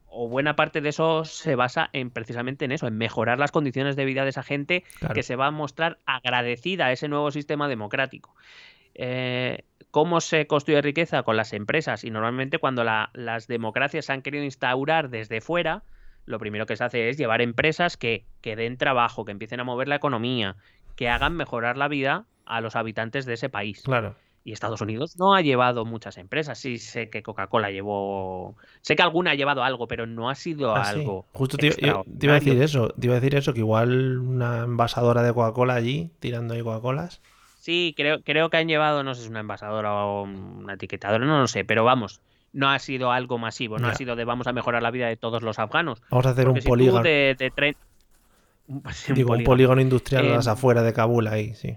o 0.06 0.28
buena 0.28 0.56
parte 0.56 0.80
de 0.80 0.88
eso 0.88 1.24
se 1.24 1.54
basa 1.54 1.88
en 1.92 2.10
precisamente 2.10 2.64
en 2.64 2.72
eso, 2.72 2.86
en 2.86 2.96
mejorar 2.98 3.38
las 3.38 3.52
condiciones 3.52 3.94
de 3.94 4.04
vida 4.04 4.24
de 4.24 4.30
esa 4.30 4.42
gente 4.42 4.84
Claro. 4.98 5.14
que 5.14 5.22
se 5.22 5.36
va 5.36 5.46
a 5.46 5.50
mostrar 5.50 5.98
agradecida 6.06 6.86
a 6.86 6.92
ese 6.92 7.08
nuevo 7.08 7.30
sistema 7.30 7.68
democrático. 7.68 8.34
Eh, 8.94 9.64
¿Cómo 9.90 10.20
se 10.20 10.46
construye 10.46 10.80
riqueza? 10.82 11.22
Con 11.22 11.36
las 11.36 11.52
empresas. 11.52 12.04
Y 12.04 12.10
normalmente 12.10 12.58
cuando 12.58 12.84
la- 12.84 13.10
las 13.12 13.46
democracias 13.46 14.04
se 14.06 14.12
han 14.12 14.22
querido 14.22 14.44
instaurar 14.44 15.10
desde 15.10 15.40
fuera, 15.40 15.82
lo 16.30 16.38
primero 16.38 16.66
que 16.66 16.76
se 16.76 16.84
hace 16.84 17.08
es 17.10 17.18
llevar 17.18 17.42
empresas 17.42 17.96
que, 17.96 18.24
que 18.40 18.56
den 18.56 18.76
trabajo, 18.76 19.24
que 19.24 19.32
empiecen 19.32 19.60
a 19.60 19.64
mover 19.64 19.88
la 19.88 19.96
economía, 19.96 20.56
que 20.96 21.08
hagan 21.08 21.36
mejorar 21.36 21.76
la 21.76 21.88
vida 21.88 22.26
a 22.46 22.60
los 22.60 22.76
habitantes 22.76 23.26
de 23.26 23.34
ese 23.34 23.48
país. 23.48 23.82
Claro. 23.82 24.14
Y 24.42 24.52
Estados 24.52 24.80
Unidos 24.80 25.18
no 25.18 25.34
ha 25.34 25.42
llevado 25.42 25.84
muchas 25.84 26.16
empresas. 26.16 26.58
Sí 26.58 26.78
sé 26.78 27.10
que 27.10 27.22
Coca-Cola 27.22 27.70
llevó... 27.70 28.56
Sé 28.80 28.96
que 28.96 29.02
alguna 29.02 29.32
ha 29.32 29.34
llevado 29.34 29.62
algo, 29.62 29.86
pero 29.86 30.06
no 30.06 30.30
ha 30.30 30.34
sido 30.34 30.74
Ah, 30.74 30.84
sí. 30.84 31.00
algo... 31.00 31.26
Justo 31.34 31.58
te, 31.58 31.68
yo- 31.68 32.04
te 32.18 32.26
iba 32.26 32.36
a 32.36 32.38
decir 32.40 32.60
eso. 32.62 32.88
Te 32.88 33.06
iba 33.06 33.16
a 33.16 33.20
decir 33.20 33.34
eso, 33.36 33.52
que 33.52 33.60
igual 33.60 34.18
una 34.18 34.60
envasadora 34.64 35.22
de 35.22 35.34
Coca-Cola 35.34 35.74
allí, 35.74 36.10
tirando 36.20 36.54
ahí 36.54 36.62
Coca-Colas. 36.62 37.20
Sí, 37.58 37.92
creo, 37.94 38.22
creo 38.22 38.48
que 38.48 38.56
han 38.56 38.68
llevado, 38.68 39.04
no 39.04 39.14
sé 39.14 39.22
si 39.24 39.28
una 39.28 39.40
envasadora 39.40 39.92
o 40.06 40.22
una 40.22 40.72
etiquetadora, 40.72 41.26
no 41.26 41.38
lo 41.40 41.46
sé, 41.46 41.66
pero 41.66 41.84
vamos, 41.84 42.22
no 42.52 42.70
ha 42.70 42.78
sido 42.78 43.12
algo 43.12 43.38
masivo, 43.38 43.78
no 43.78 43.88
ha 43.88 43.94
sido 43.94 44.16
de 44.16 44.24
vamos 44.24 44.46
a 44.46 44.52
mejorar 44.52 44.82
la 44.82 44.90
vida 44.90 45.06
de 45.08 45.16
todos 45.16 45.42
los 45.42 45.58
afganos. 45.58 46.02
Vamos 46.10 46.26
a 46.26 46.30
hacer 46.30 46.44
Porque 46.46 46.58
un 46.58 46.62
si 46.62 46.68
polígono. 46.68 47.02
de, 47.02 47.36
de 47.38 47.52
tren- 47.52 47.76
un- 48.66 48.82
Digo, 49.14 49.32
un 49.34 49.44
polígono, 49.44 49.80
industrial 49.80 50.26
a 50.26 50.36
las 50.36 50.46
Eh, 50.46 50.50
afueras 50.50 50.84
de 50.84 50.92
Kabul 50.92 51.26
ahí, 51.28 51.54
sí. 51.54 51.76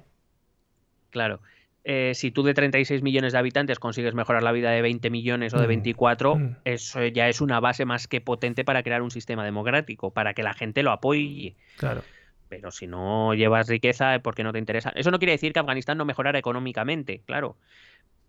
Claro. 1.10 1.40
Eh, 1.86 2.14
si 2.16 2.32
tú 2.32 2.44
de 2.44 2.54
36 2.54 3.04
millones 3.04 3.34
de 3.34 3.40
habitantes 3.40 3.78
consigues 3.78 4.14
mejorar 4.16 4.42
la 4.42 4.54
vida 4.54 4.72
de 4.72 4.82
20 4.82 5.10
millones 5.10 5.54
o 5.54 5.58
de 5.58 5.66
Mm, 5.66 5.68
24, 5.68 6.36
mm. 6.38 6.56
eso 6.64 7.06
ya 7.08 7.28
es 7.28 7.42
una 7.42 7.60
base 7.60 7.84
más 7.86 8.08
que 8.08 8.22
potente 8.22 8.64
para 8.64 8.84
crear 8.84 9.02
un 9.02 9.12
sistema 9.12 9.44
democrático, 9.44 10.12
para 10.12 10.34
que 10.34 10.44
la 10.44 10.54
gente 10.54 10.82
lo 10.82 10.92
apoye. 10.92 11.56
Claro. 11.78 12.02
Pero 12.48 12.72
si 12.72 12.88
no 12.88 13.34
llevas 13.34 13.68
riqueza, 13.68 14.18
¿por 14.20 14.34
qué 14.36 14.44
no 14.44 14.54
te 14.54 14.60
interesa? 14.60 14.92
Eso 14.96 15.12
no 15.12 15.20
quiere 15.20 15.34
decir 15.34 15.52
que 15.54 15.60
Afganistán 15.60 15.98
no 15.98 16.06
mejorara 16.06 16.40
económicamente, 16.40 17.22
claro. 17.26 17.58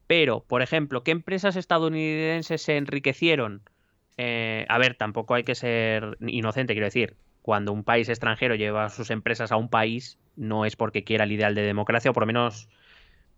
Pero, 0.06 0.40
por 0.40 0.62
ejemplo, 0.62 1.02
¿qué 1.02 1.10
empresas 1.10 1.56
estadounidenses 1.56 2.62
se 2.62 2.76
enriquecieron? 2.76 3.62
Eh, 4.16 4.66
a 4.68 4.78
ver, 4.78 4.96
tampoco 4.96 5.34
hay 5.34 5.44
que 5.44 5.54
ser 5.54 6.16
inocente, 6.20 6.74
quiero 6.74 6.86
decir. 6.86 7.16
Cuando 7.42 7.72
un 7.72 7.84
país 7.84 8.08
extranjero 8.08 8.54
lleva 8.54 8.88
sus 8.88 9.10
empresas 9.10 9.52
a 9.52 9.56
un 9.56 9.68
país, 9.68 10.18
no 10.36 10.64
es 10.64 10.76
porque 10.76 11.04
quiera 11.04 11.24
el 11.24 11.32
ideal 11.32 11.54
de 11.54 11.62
democracia, 11.62 12.10
o 12.10 12.14
por 12.14 12.22
lo 12.22 12.26
menos, 12.26 12.68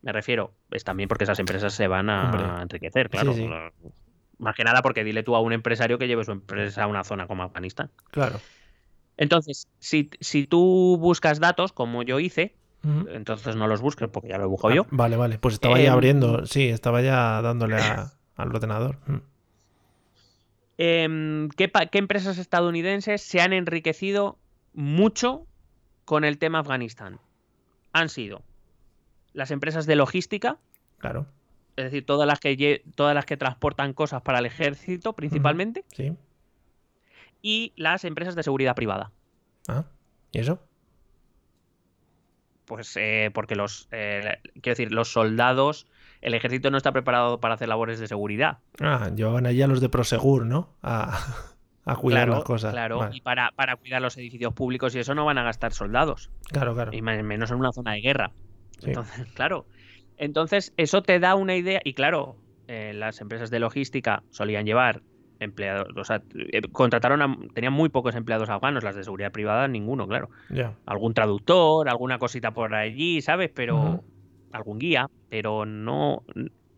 me 0.03 0.13
refiero, 0.13 0.53
es 0.71 0.85
también 0.85 1.09
porque 1.09 1.25
esas 1.25 1.39
empresas 1.39 1.75
se 1.75 1.89
van 1.89 2.09
a 2.11 2.31
Hombre. 2.31 2.63
enriquecer, 2.63 3.11
claro. 3.11 3.33
sí. 3.33 3.49
Más 4.39 4.55
que 4.55 4.65
nada 4.65 4.83
porque 4.83 5.03
dile 5.03 5.23
tú 5.23 5.35
a 5.35 5.41
un 5.41 5.53
empresario 5.53 5.99
que 5.99 6.07
lleve 6.07 6.25
su 6.25 6.33
empresa 6.33 6.85
a 6.85 6.87
una 6.87 7.05
zona 7.05 7.27
como 7.27 7.43
Afganistán. 7.43 7.91
Claro. 8.11 8.41
Entonces, 9.17 9.67
si, 9.79 10.11
si 10.21 10.47
tú 10.47 10.99
buscas 11.01 11.41
datos, 11.41 11.73
como 11.73 12.03
yo 12.03 12.21
hice, 12.21 12.55
Entonces 13.11 13.57
no 13.57 13.67
los 13.67 13.81
busques 13.81 14.09
porque 14.09 14.29
ya 14.29 14.39
lo 14.39 14.45
he 14.45 14.47
buscado 14.49 14.75
yo. 14.75 14.83
Ah, 14.85 14.89
vale, 14.91 15.17
vale. 15.17 15.39
Pues 15.39 15.55
estaba 15.55 15.79
ya 15.79 15.89
Em, 15.89 15.93
abriendo. 15.93 16.47
Sí, 16.47 16.69
estaba 16.69 17.01
ya 17.03 17.41
dándole 17.43 17.77
a- 17.77 18.13
al 18.37 18.49
ordenador. 18.49 18.99
Mm. 19.07 19.17
Em, 20.79 21.49
¿qué, 21.51 21.71
qué 21.91 21.99
empresas 21.99 22.39
estadounidenses 22.39 23.23
se 23.23 23.41
han 23.41 23.53
enriquecido 23.53 24.39
mucho 24.75 25.47
con 26.05 26.25
el 26.25 26.39
tema 26.39 26.59
Afganistán? 26.59 27.19
Han 27.93 28.09
sido 28.11 28.43
las 29.33 29.51
empresas 29.51 29.87
de 29.87 29.97
logística, 29.97 30.59
Claro. 30.99 31.27
es 31.77 31.85
decir, 31.85 32.05
todas 32.05 32.27
las 32.27 32.41
que, 32.41 32.83
todas 32.95 33.15
las 33.15 33.25
que 33.25 33.37
transportan 33.39 33.95
cosas 33.95 34.21
para 34.23 34.39
el 34.39 34.47
ejército 34.47 35.15
principalmente, 35.15 35.85
Sí. 35.93 36.15
y 37.43 37.73
las 37.77 38.05
empresas 38.05 38.35
de 38.35 38.43
seguridad 38.43 38.75
privada. 38.75 39.13
Ah, 39.69 39.85
¿y 40.33 40.41
eso? 40.41 40.61
Pues 42.67 42.97
eh, 42.97 43.31
porque 43.33 43.55
los, 43.55 43.89
eh, 43.93 44.39
quiero 44.55 44.77
decir, 44.77 44.93
los 44.93 45.13
soldados, 45.13 45.87
el 46.21 46.35
ejército 46.35 46.71
no 46.71 46.77
está 46.77 46.93
preparado 46.93 47.41
para 47.41 47.55
hacer 47.55 47.69
labores 47.69 47.99
de 48.01 48.07
seguridad. 48.09 48.59
Ah, 48.81 49.11
llevaban 49.15 49.47
allí 49.47 49.63
a 49.63 49.67
los 49.69 49.81
de 49.81 49.89
Prosegur, 49.89 50.45
¿no? 50.47 50.75
A, 50.83 51.17
a 51.85 51.97
cuidar 51.97 52.23
claro, 52.25 52.33
las 52.35 52.45
cosas. 52.45 52.73
claro. 52.73 52.99
Vale. 52.99 53.17
Y 53.17 53.21
para, 53.21 53.53
para 53.53 53.77
cuidar 53.77 54.03
los 54.03 54.17
edificios 54.19 54.53
públicos 54.53 54.95
y 54.97 54.99
eso 54.99 55.15
no 55.15 55.25
van 55.25 55.39
a 55.39 55.45
gastar 55.45 55.73
soldados. 55.73 56.31
Claro, 56.51 56.75
claro. 56.75 56.93
Y 56.93 57.03
me- 57.03 57.23
menos 57.23 57.51
en 57.53 57.59
una 57.59 57.71
zona 57.73 57.93
de 57.93 58.01
guerra. 58.01 58.33
Sí. 58.81 58.89
Entonces, 58.89 59.27
claro. 59.35 59.67
Entonces, 60.17 60.73
eso 60.77 61.03
te 61.03 61.21
da 61.21 61.35
una 61.37 61.55
idea. 61.55 61.81
Y 61.85 61.95
claro, 61.95 62.37
eh, 62.67 62.93
las 62.95 63.21
empresas 63.21 63.51
de 63.51 63.61
logística 63.61 64.25
solían 64.31 64.67
llevar 64.67 65.03
empleados. 65.41 65.89
O 65.97 66.05
sea, 66.05 66.23
eh, 66.35 66.63
contrataron 66.73 67.23
a. 67.23 67.37
Tenían 67.55 67.73
muy 67.73 67.89
pocos 67.89 68.15
empleados 68.15 68.49
afganos, 68.49 68.85
las 68.85 68.95
de 68.97 69.05
seguridad 69.05 69.33
privada, 69.33 69.69
ninguno, 69.69 70.07
claro. 70.07 70.31
Algún 70.87 71.15
traductor, 71.15 71.89
alguna 71.89 72.19
cosita 72.19 72.53
por 72.53 72.75
allí, 72.75 73.21
¿sabes? 73.23 73.51
Pero. 73.55 74.03
Algún 74.53 74.79
guía, 74.79 75.09
pero 75.29 75.67
no. 75.67 76.23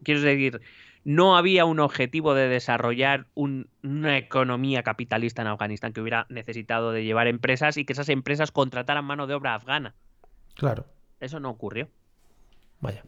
Quiero 0.03 0.21
decir, 0.21 0.61
no 1.05 1.37
había 1.37 1.65
un 1.65 1.79
objetivo 1.81 2.35
de 2.35 2.49
desarrollar 2.49 3.27
un- 3.35 3.69
una 3.85 4.19
economía 4.19 4.83
capitalista 4.83 5.43
en 5.43 5.49
Afganistán 5.49 5.93
que 5.93 6.01
hubiera 6.01 6.27
necesitado 6.29 6.91
de 6.93 7.05
llevar 7.05 7.29
empresas 7.29 7.77
y 7.77 7.85
que 7.85 7.93
esas 7.93 8.09
empresas 8.09 8.51
contrataran 8.53 9.05
mano 9.05 9.27
de 9.27 9.35
obra 9.35 9.55
afgana. 9.55 9.95
Claro. 10.55 10.87
Eso 11.21 11.39
no 11.41 11.51
ocurrió. 11.51 11.89
Vaya. 12.81 13.05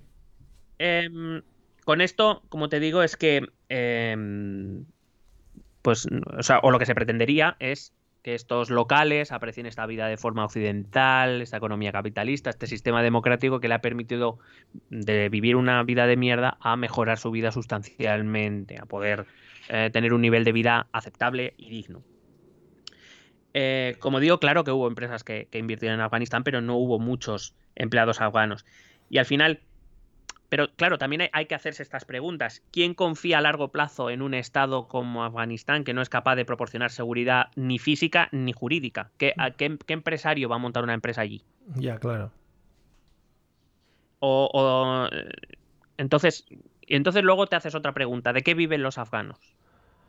Em, 0.78 1.42
con 1.84 2.00
esto, 2.00 2.42
como 2.48 2.68
te 2.68 2.80
digo, 2.80 3.02
es 3.02 3.16
que. 3.16 3.46
em, 3.68 4.84
pues, 5.82 6.06
o 6.38 6.42
sea, 6.42 6.60
o 6.62 6.70
lo 6.70 6.78
que 6.78 6.86
se 6.86 6.94
pretendería 6.94 7.56
es 7.58 7.92
que 8.22 8.34
estos 8.34 8.70
locales 8.70 9.32
aprecien 9.32 9.66
esta 9.66 9.86
vida 9.86 10.06
de 10.06 10.16
forma 10.16 10.44
occidental, 10.44 11.40
esta 11.40 11.56
economía 11.56 11.92
capitalista, 11.92 12.50
este 12.50 12.66
sistema 12.66 13.02
democrático 13.02 13.60
que 13.60 13.68
le 13.68 13.74
ha 13.74 13.80
permitido 13.80 14.38
de 14.90 15.28
vivir 15.30 15.56
una 15.56 15.82
vida 15.84 16.06
de 16.06 16.16
mierda 16.16 16.58
a 16.60 16.76
mejorar 16.76 17.18
su 17.18 17.30
vida 17.30 17.50
sustancialmente, 17.50 18.78
a 18.78 18.84
poder 18.84 19.26
eh, 19.68 19.90
tener 19.92 20.12
un 20.12 20.20
nivel 20.20 20.44
de 20.44 20.52
vida 20.52 20.86
aceptable 20.92 21.54
y 21.56 21.70
digno. 21.70 22.02
Eh, 23.54 23.96
como 23.98 24.20
digo, 24.20 24.38
claro 24.38 24.64
que 24.64 24.70
hubo 24.70 24.86
empresas 24.86 25.24
que, 25.24 25.48
que 25.50 25.58
invirtieron 25.58 25.98
en 25.98 26.04
Afganistán, 26.04 26.44
pero 26.44 26.60
no 26.60 26.76
hubo 26.76 26.98
muchos 26.98 27.54
empleados 27.74 28.20
afganos. 28.20 28.66
Y 29.08 29.18
al 29.18 29.26
final, 29.26 29.60
pero 30.50 30.68
claro, 30.76 30.98
también 30.98 31.22
hay, 31.22 31.28
hay 31.32 31.46
que 31.46 31.54
hacerse 31.54 31.82
estas 31.82 32.04
preguntas. 32.04 32.62
¿Quién 32.70 32.92
confía 32.92 33.38
a 33.38 33.40
largo 33.40 33.68
plazo 33.68 34.10
en 34.10 34.20
un 34.20 34.34
Estado 34.34 34.86
como 34.88 35.24
Afganistán 35.24 35.82
que 35.84 35.94
no 35.94 36.02
es 36.02 36.10
capaz 36.10 36.36
de 36.36 36.44
proporcionar 36.44 36.90
seguridad 36.90 37.46
ni 37.56 37.78
física 37.78 38.28
ni 38.32 38.52
jurídica? 38.52 39.10
¿Qué, 39.16 39.32
a- 39.38 39.52
qué- 39.52 39.78
qué 39.86 39.94
empresario 39.94 40.48
va 40.50 40.56
a 40.56 40.58
montar 40.58 40.82
una 40.84 40.92
empresa 40.94 41.22
allí? 41.22 41.42
Ya, 41.76 41.98
claro. 41.98 42.30
O, 44.18 44.50
o, 44.52 45.08
entonces, 45.96 46.44
entonces 46.82 47.22
luego 47.22 47.46
te 47.46 47.56
haces 47.56 47.74
otra 47.74 47.92
pregunta. 47.92 48.32
¿De 48.32 48.42
qué 48.42 48.54
viven 48.54 48.82
los 48.82 48.98
afganos? 48.98 49.38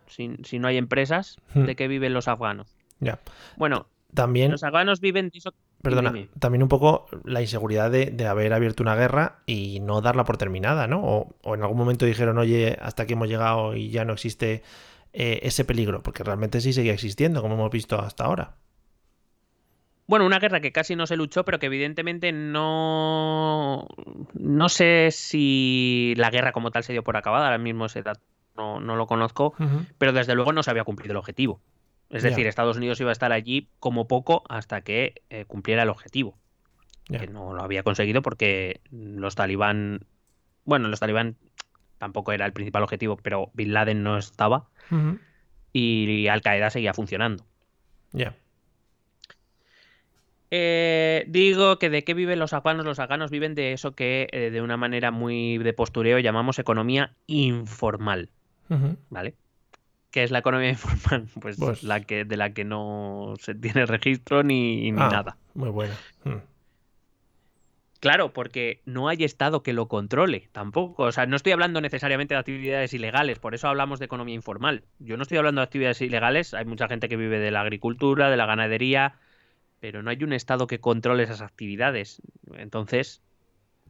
Si, 0.08 0.36
si 0.44 0.60
no 0.60 0.68
hay 0.68 0.78
empresas, 0.78 1.38
Hmm. 1.54 1.66
¿de 1.66 1.76
qué 1.76 1.88
viven 1.88 2.14
los 2.14 2.28
afganos? 2.28 2.76
Ya. 3.00 3.20
Bueno, 3.56 3.88
También, 4.14 4.52
los 4.52 4.64
afganos 4.64 5.00
viven 5.00 5.30
de 5.30 5.38
eso. 5.38 5.54
Perdona, 5.82 6.12
dime. 6.12 6.30
también 6.40 6.64
un 6.64 6.70
poco 6.70 7.08
la 7.24 7.42
inseguridad 7.42 7.92
de, 7.92 8.08
de 8.08 8.28
haber 8.28 8.54
abierto 8.54 8.84
una 8.84 8.96
guerra 8.96 9.40
y 9.46 9.80
no 9.82 10.02
darla 10.02 10.24
por 10.24 10.38
terminada, 10.38 10.88
¿no? 10.88 11.02
O, 11.04 11.36
o 11.44 11.56
en 11.56 11.62
algún 11.62 11.78
momento 11.78 12.06
dijeron, 12.06 12.38
oye, 12.38 12.78
hasta 12.82 13.04
aquí 13.04 13.14
hemos 13.14 13.28
llegado 13.28 13.76
y 13.76 13.90
ya 13.90 14.06
no 14.06 14.14
existe 14.14 14.64
eh, 15.14 15.40
ese 15.44 15.66
peligro, 15.66 16.02
porque 16.02 16.24
realmente 16.24 16.62
sí 16.62 16.72
seguía 16.72 16.94
existiendo, 16.94 17.42
como 17.42 17.56
hemos 17.56 17.72
visto 17.72 18.00
hasta 18.00 18.24
ahora. 18.24 18.56
Bueno, 20.08 20.26
una 20.26 20.40
guerra 20.40 20.62
que 20.62 20.72
casi 20.72 20.96
no 20.96 21.06
se 21.06 21.18
luchó, 21.18 21.46
pero 21.46 21.60
que 21.60 21.68
evidentemente 21.68 22.32
no. 22.32 23.88
No 24.34 24.70
sé 24.70 25.10
si 25.12 26.14
la 26.18 26.30
guerra 26.30 26.52
como 26.52 26.72
tal 26.72 26.84
se 26.84 26.94
dio 26.94 27.04
por 27.04 27.18
acabada, 27.18 27.46
ahora 27.46 27.58
mismo 27.58 27.86
ese 27.86 28.04
dato 28.04 28.22
no, 28.56 28.80
no 28.80 28.96
lo 28.96 29.08
conozco, 29.08 29.54
pero 29.98 30.12
desde 30.12 30.36
luego 30.36 30.54
no 30.54 30.64
se 30.64 30.72
había 30.72 30.84
cumplido 30.84 31.12
el 31.12 31.18
objetivo. 31.18 31.62
Es 32.12 32.24
decir, 32.24 32.46
Estados 32.46 32.78
Unidos 32.78 33.00
iba 33.00 33.10
a 33.10 33.14
estar 33.14 33.32
allí 33.32 33.70
como 33.80 34.08
poco 34.08 34.44
hasta 34.50 34.82
que 34.82 35.22
eh, 35.30 35.46
cumpliera 35.46 35.84
el 35.84 35.90
objetivo. 35.90 36.38
Que 37.08 37.28
no 37.28 37.54
lo 37.54 37.62
había 37.62 37.84
conseguido 37.84 38.22
porque 38.22 38.80
los 38.90 39.36
talibán. 39.36 40.06
Bueno, 40.64 40.88
los 40.88 41.00
talibán 41.02 41.36
tampoco 41.98 42.32
era 42.32 42.46
el 42.46 42.54
principal 42.54 42.84
objetivo, 42.84 43.18
pero 43.18 43.52
Bin 43.54 43.74
Laden 43.74 44.02
no 44.02 44.18
estaba 44.18 44.70
y 45.74 46.28
Al 46.28 46.42
Qaeda 46.42 46.70
seguía 46.70 46.94
funcionando. 46.94 47.46
Ya. 48.12 48.36
Eh, 50.52 51.24
digo 51.28 51.80
que 51.80 51.90
de 51.90 52.04
qué 52.04 52.14
viven 52.14 52.40
los 52.40 52.54
afganos. 52.54 52.86
Los 52.86 53.00
afganos 53.00 53.32
viven 53.32 53.56
de 53.56 53.72
eso 53.74 53.94
que 53.94 54.28
eh, 54.32 54.52
de 54.52 54.62
una 54.62 54.78
manera 54.78 55.12
muy 55.12 55.58
de 55.58 55.74
postureo 55.74 56.20
llamamos 56.20 56.60
economía 56.60 57.14
informal. 57.28 58.30
¿vale? 59.10 59.36
¿Qué 60.12 60.24
es 60.24 60.32
la 60.32 60.40
economía 60.40 60.70
informal? 60.70 61.28
Pues, 61.42 61.58
Pues- 61.58 61.84
la 61.84 62.02
que 62.02 62.26
de 62.26 62.38
la 62.38 62.54
que 62.54 62.64
no 62.66 63.34
se 63.40 63.56
tiene 63.56 63.86
registro 63.86 64.44
ni, 64.44 64.92
ni 64.92 65.02
Ah, 65.02 65.10
nada. 65.12 65.38
Muy 65.54 65.70
buena. 65.70 65.96
Mm. 66.26 66.36
Claro, 68.00 68.34
porque 68.34 68.82
no 68.86 69.10
hay 69.10 69.24
Estado 69.24 69.62
que 69.62 69.74
lo 69.74 69.88
controle 69.88 70.50
tampoco. 70.52 71.04
O 71.04 71.12
sea, 71.12 71.28
no 71.28 71.36
estoy 71.36 71.52
hablando 71.52 71.82
necesariamente 71.82 72.34
de 72.34 72.40
actividades 72.40 72.94
ilegales, 72.96 73.38
por 73.38 73.54
eso 73.54 73.68
hablamos 73.68 74.00
de 74.00 74.06
economía 74.06 74.34
informal. 74.34 74.84
Yo 74.98 75.18
no 75.18 75.24
estoy 75.24 75.38
hablando 75.38 75.62
de 75.62 75.66
actividades 75.66 76.02
ilegales, 76.02 76.56
hay 76.56 76.66
mucha 76.66 76.88
gente 76.88 77.08
que 77.10 77.16
vive 77.16 77.38
de 77.38 77.52
la 77.52 77.62
agricultura, 77.62 78.32
de 78.32 78.38
la 78.38 78.48
ganadería, 78.48 79.16
pero 79.82 80.02
no 80.02 80.10
hay 80.10 80.24
un 80.24 80.34
Estado 80.34 80.66
que 80.66 80.80
controle 80.80 81.22
esas 81.24 81.42
actividades. 81.42 82.24
Entonces, 82.56 83.22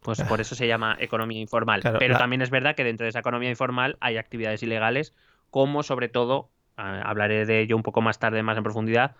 pues 0.01 0.21
por 0.23 0.41
eso 0.41 0.55
se 0.55 0.67
llama 0.67 0.97
economía 0.99 1.39
informal. 1.39 1.79
Claro, 1.79 1.99
pero 1.99 2.13
la- 2.13 2.19
también 2.19 2.41
es 2.41 2.49
verdad 2.49 2.75
que 2.75 2.83
dentro 2.83 3.05
de 3.05 3.09
esa 3.11 3.19
economía 3.19 3.49
informal 3.49 3.95
hay 4.01 4.17
actividades 4.17 4.61
ilegales, 4.61 5.13
como 5.51 5.83
sobre 5.83 6.09
todo, 6.09 6.49
ah, 6.77 7.01
hablaré 7.05 7.45
de 7.45 7.59
ello 7.61 7.75
un 7.75 7.83
poco 7.83 8.01
más 8.01 8.17
tarde, 8.17 8.41
más 8.41 8.57
en 8.57 8.63
profundidad, 8.63 9.15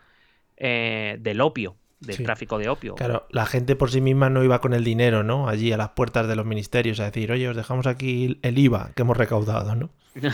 eh, 0.57 1.17
del 1.19 1.41
opio, 1.41 1.75
del 1.99 2.15
Sí. 2.15 2.23
tráfico 2.23 2.57
de 2.57 2.69
opio. 2.69 2.95
Claro, 2.95 3.27
la 3.29 3.45
gente 3.45 3.75
por 3.75 3.91
sí 3.91 4.01
misma 4.01 4.29
no 4.29 4.43
iba 4.43 4.59
con 4.59 4.73
el 4.73 4.83
dinero, 4.83 5.21
¿no? 5.23 5.47
Allí 5.47 5.71
a 5.71 5.77
las 5.77 5.89
puertas 5.89 6.27
de 6.27 6.35
los 6.35 6.45
ministerios 6.45 6.99
a 6.99 7.05
decir, 7.05 7.31
oye, 7.31 7.47
os 7.47 7.55
dejamos 7.55 7.85
aquí 7.85 8.39
el 8.41 8.57
IVA 8.57 8.91
que 8.95 9.03
hemos 9.03 9.15
recaudado, 9.17 9.75
¿no? 9.75 9.89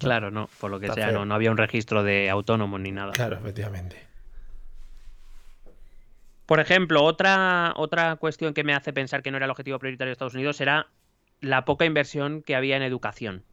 Claro, 0.00 0.30
no, 0.30 0.50
por 0.60 0.70
lo 0.70 0.78
que 0.80 0.86
Está 0.86 0.96
sea, 0.96 1.12
no, 1.12 1.24
no 1.24 1.34
había 1.34 1.50
un 1.50 1.56
registro 1.56 2.02
de 2.02 2.28
autónomos 2.28 2.78
ni 2.78 2.92
nada. 2.92 3.12
Claro, 3.12 3.38
efectivamente. 3.38 3.96
Por 6.44 6.60
ejemplo, 6.60 7.02
otra, 7.02 7.72
otra 7.76 8.16
cuestión 8.16 8.52
que 8.52 8.64
me 8.64 8.74
hace 8.74 8.92
pensar 8.92 9.22
que 9.22 9.30
no 9.30 9.38
era 9.38 9.46
el 9.46 9.50
objetivo 9.50 9.78
prioritario 9.78 10.10
de 10.10 10.12
Estados 10.12 10.34
Unidos 10.34 10.60
era 10.60 10.88
la 11.40 11.64
poca 11.64 11.86
inversión 11.86 12.42
que 12.42 12.54
había 12.54 12.76
en 12.76 12.82
educación. 12.82 13.44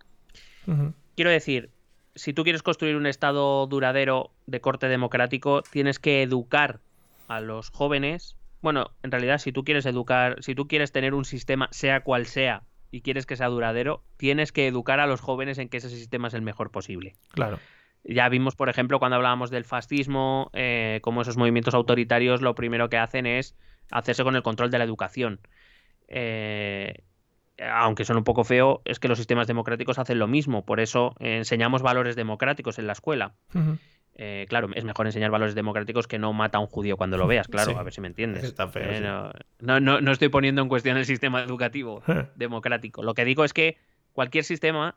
Ujú. 0.68 0.94
Quiero 1.20 1.32
decir, 1.32 1.70
si 2.16 2.32
tú 2.32 2.44
quieres 2.44 2.64
construir 2.64 2.96
un 2.96 3.06
Estado 3.06 3.68
duradero 3.68 4.32
de 4.46 4.62
corte 4.62 4.88
democrático, 4.88 5.64
tienes 5.64 6.00
que 6.00 6.24
educar 6.24 6.80
a 7.28 7.42
los 7.42 7.72
jóvenes. 7.72 8.38
Bueno, 8.62 8.92
en 9.04 9.12
realidad, 9.12 9.40
si 9.40 9.52
tú 9.52 9.66
quieres 9.66 9.86
educar, 9.86 10.42
si 10.42 10.56
tú 10.56 10.70
quieres 10.70 10.94
tener 10.94 11.14
un 11.14 11.26
sistema, 11.26 11.68
sea 11.72 12.04
cual 12.06 12.26
sea, 12.26 12.64
y 12.90 13.02
quieres 13.02 13.26
que 13.26 13.36
sea 13.36 13.50
duradero, 13.50 14.02
tienes 14.16 14.54
que 14.54 14.66
educar 14.66 15.02
a 15.02 15.08
los 15.08 15.20
jóvenes 15.20 15.58
en 15.58 15.68
que 15.68 15.76
ese 15.76 15.90
sistema 15.90 16.30
es 16.30 16.34
el 16.36 16.42
mejor 16.42 16.72
posible. 16.72 17.18
Claro. 17.32 17.60
Ya 18.06 18.30
vimos, 18.30 18.56
por 18.56 18.70
ejemplo, 18.70 19.00
cuando 19.00 19.18
hablábamos 19.18 19.52
del 19.52 19.66
fascismo, 19.66 20.52
eh, 20.54 21.00
cómo 21.02 21.24
esos 21.24 21.36
movimientos 21.36 21.74
autoritarios 21.74 22.42
lo 22.42 22.56
primero 22.56 22.88
que 22.88 22.96
hacen 22.96 23.26
es 23.26 23.58
hacerse 23.92 24.24
con 24.24 24.38
el 24.38 24.42
control 24.42 24.72
de 24.72 24.78
la 24.78 24.86
educación. 24.86 25.42
Eh, 26.08 27.04
aunque 27.60 28.06
son 28.06 28.18
un 28.18 28.24
poco 28.24 28.44
feo, 28.44 28.82
es 28.86 29.00
que 29.00 29.08
los 29.08 29.18
sistemas 29.18 29.48
democráticos 29.48 30.00
hacen 30.00 30.20
lo 30.20 30.28
mismo. 30.28 30.66
Por 30.66 30.80
eso 30.80 31.16
eh, 31.20 31.38
enseñamos 31.38 31.82
valores 31.82 32.16
democráticos 32.16 32.80
en 32.80 32.88
la 32.88 32.94
escuela. 32.94 33.34
Eh, 34.22 34.46
claro, 34.50 34.68
es 34.76 34.84
mejor 34.84 35.06
enseñar 35.06 35.32
valores 35.32 35.56
democráticos 35.56 36.06
que 36.08 36.20
no 36.20 36.34
mata 36.34 36.58
a 36.58 36.62
un 36.62 36.68
judío 36.68 36.98
cuando 36.98 37.18
lo 37.18 37.26
veas, 37.26 37.48
claro, 37.48 37.72
Sí. 37.72 37.78
a 37.78 37.84
ver 37.84 37.94
si 37.94 38.02
me 38.02 38.08
entiendes. 38.08 38.44
Está 38.44 38.68
feo, 38.68 38.84
Eh, 38.84 38.98
sí. 38.98 39.04
no, 39.62 39.80
no, 39.80 40.02
no- 40.02 40.12
estoy 40.12 40.28
poniendo 40.28 40.62
en 40.62 40.68
cuestión 40.68 40.98
el 40.98 41.06
sistema 41.06 41.42
educativo 41.42 42.04
democrático. 42.36 43.02
Lo 43.02 43.14
que 43.14 43.24
digo 43.24 43.46
es 43.46 43.54
que 43.54 43.78
cualquier 44.12 44.44
sistema 44.44 44.96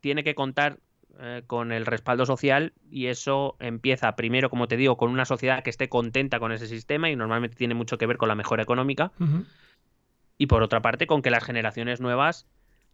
tiene 0.00 0.24
que 0.24 0.34
contar 0.34 0.78
eh, 1.20 1.42
con 1.46 1.70
el 1.72 1.86
respaldo 1.86 2.26
social 2.26 2.72
y 2.90 3.06
eso 3.06 3.56
empieza 3.60 4.16
primero, 4.16 4.50
como 4.50 4.66
te 4.68 4.76
digo, 4.76 4.96
con 4.96 5.10
una 5.10 5.24
sociedad 5.24 5.62
que 5.62 5.70
esté 5.70 5.88
contenta 5.88 6.38
con 6.40 6.50
ese 6.52 6.66
sistema 6.66 7.08
y 7.08 7.14
normalmente 7.16 7.56
tiene 7.56 7.74
mucho 7.74 7.96
que 7.98 8.06
ver 8.06 8.16
con 8.18 8.28
la 8.28 8.34
mejora 8.34 8.62
económica. 8.64 9.12
Y 10.38 10.46
por 10.46 10.62
otra 10.62 10.82
parte 10.82 11.06
con 11.06 11.22
que 11.22 11.30
las 11.30 11.44
generaciones 11.44 12.00
nuevas 12.00 12.46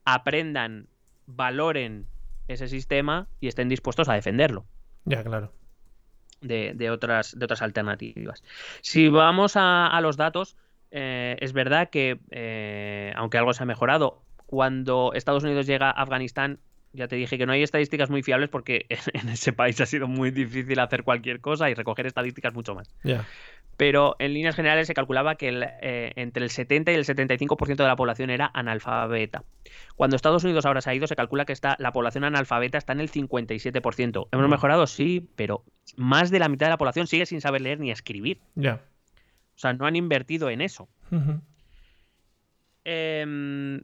aprendan, 0.05 0.87
valoren 1.27 2.07
ese 2.49 2.69
sistema 2.69 3.29
y 3.41 3.49
estén 3.49 3.69
dispuestos 3.69 4.09
a 4.09 4.15
defenderlo 4.15 4.67
Ya, 5.05 5.23
claro. 5.23 5.53
de, 6.41 6.73
de 6.75 6.91
otras, 6.91 7.39
de 7.39 7.45
otras 7.45 7.63
alternativas. 7.63 8.43
Si 8.81 9.09
vamos 9.09 9.57
a, 9.57 9.87
a 9.87 10.01
los 10.01 10.17
datos, 10.17 10.57
eh, 10.91 11.37
es 11.41 11.53
verdad 11.53 11.91
que, 11.91 12.19
eh, 12.31 13.13
aunque 13.17 13.39
algo 13.39 13.53
se 13.53 13.63
ha 13.63 13.67
mejorado, 13.67 14.23
cuando 14.47 15.13
Estados 15.15 15.45
Unidos 15.45 15.67
llega 15.67 15.91
a 15.91 16.03
Afganistán, 16.03 16.59
ya 16.93 17.07
te 17.07 17.15
dije 17.15 17.39
que 17.39 17.47
no 17.47 17.53
hay 17.53 17.63
estadísticas 17.63 18.11
muy 18.11 18.25
fiables 18.25 18.49
porque 18.49 18.87
en 19.13 19.29
ese 19.29 19.53
país 19.53 19.81
ha 19.81 19.87
sido 19.87 20.09
muy 20.09 20.33
difícil 20.33 20.81
hacer 20.81 21.05
cualquier 21.05 21.41
cosa 21.41 21.71
y 21.71 21.75
recoger 21.75 22.07
estadísticas 22.07 22.53
mucho 22.53 22.75
más. 22.75 22.93
Ya. 23.05 23.25
Pero 23.81 24.15
en 24.19 24.35
líneas 24.35 24.55
generales 24.57 24.87
se 24.89 24.93
calculaba 24.93 25.37
que 25.37 25.49
el, 25.49 25.63
eh, 25.81 26.13
entre 26.17 26.45
el 26.45 26.51
70 26.51 26.93
y 26.93 26.97
el 26.97 27.07
75% 27.07 27.77
de 27.77 27.89
la 27.89 27.97
población 27.97 28.29
era 28.29 28.51
analfabeta. 28.53 29.43
Cuando 29.97 30.17
Estados 30.17 30.45
Unidos 30.45 30.67
ahora 30.67 30.83
se 30.83 30.91
ha 30.91 30.95
ido, 30.95 31.07
se 31.07 31.17
calcula 31.17 31.47
que 31.47 31.55
está, 31.55 31.77
la 31.79 31.91
población 31.91 32.25
analfabeta 32.25 32.77
está 32.77 32.93
en 32.93 33.01
el 33.01 33.09
57%. 33.11 34.29
¿Hemos 34.33 34.47
Mm. 34.47 34.51
mejorado? 34.51 34.87
Sí, 34.87 35.31
pero 35.35 35.65
más 35.97 36.31
de 36.31 36.41
la 36.41 36.51
mitad 36.51 36.67
de 36.67 36.71
la 36.73 36.77
población 36.77 37.07
sigue 37.07 37.25
sin 37.25 37.41
saber 37.41 37.63
leer 37.63 37.81
ni 37.81 37.91
escribir. 37.91 38.43
Ya. 38.55 38.83
O 39.55 39.59
sea, 39.59 39.73
no 39.73 39.87
han 39.87 39.97
invertido 39.97 40.51
en 40.51 40.61
eso. 40.61 40.91
Em, 42.85 43.83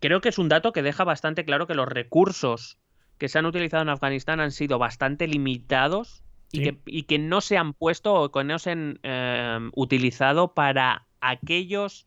creo 0.00 0.20
que 0.20 0.28
es 0.28 0.38
un 0.38 0.48
dato 0.50 0.72
que 0.74 0.82
deja 0.82 1.04
bastante 1.04 1.46
claro 1.46 1.66
que 1.66 1.74
los 1.74 1.88
recursos 1.88 2.76
que 3.16 3.28
se 3.28 3.38
han 3.38 3.46
utilizado 3.46 3.82
en 3.82 3.88
Afganistán 3.88 4.40
han 4.40 4.50
sido 4.52 4.78
bastante 4.78 5.26
limitados 5.26 6.22
y, 6.52 6.58
Sí. 6.58 6.62
que, 6.64 6.78
y 6.86 7.02
que 7.04 7.18
no 7.18 7.40
se 7.40 7.56
han 7.58 7.72
puesto 7.74 8.14
o 8.14 8.30
que 8.32 8.44
no 8.44 8.58
se 8.58 8.70
han 8.72 8.98
em, 9.02 9.70
utilizado 9.74 10.54
para 10.54 11.06
aquellos 11.20 12.06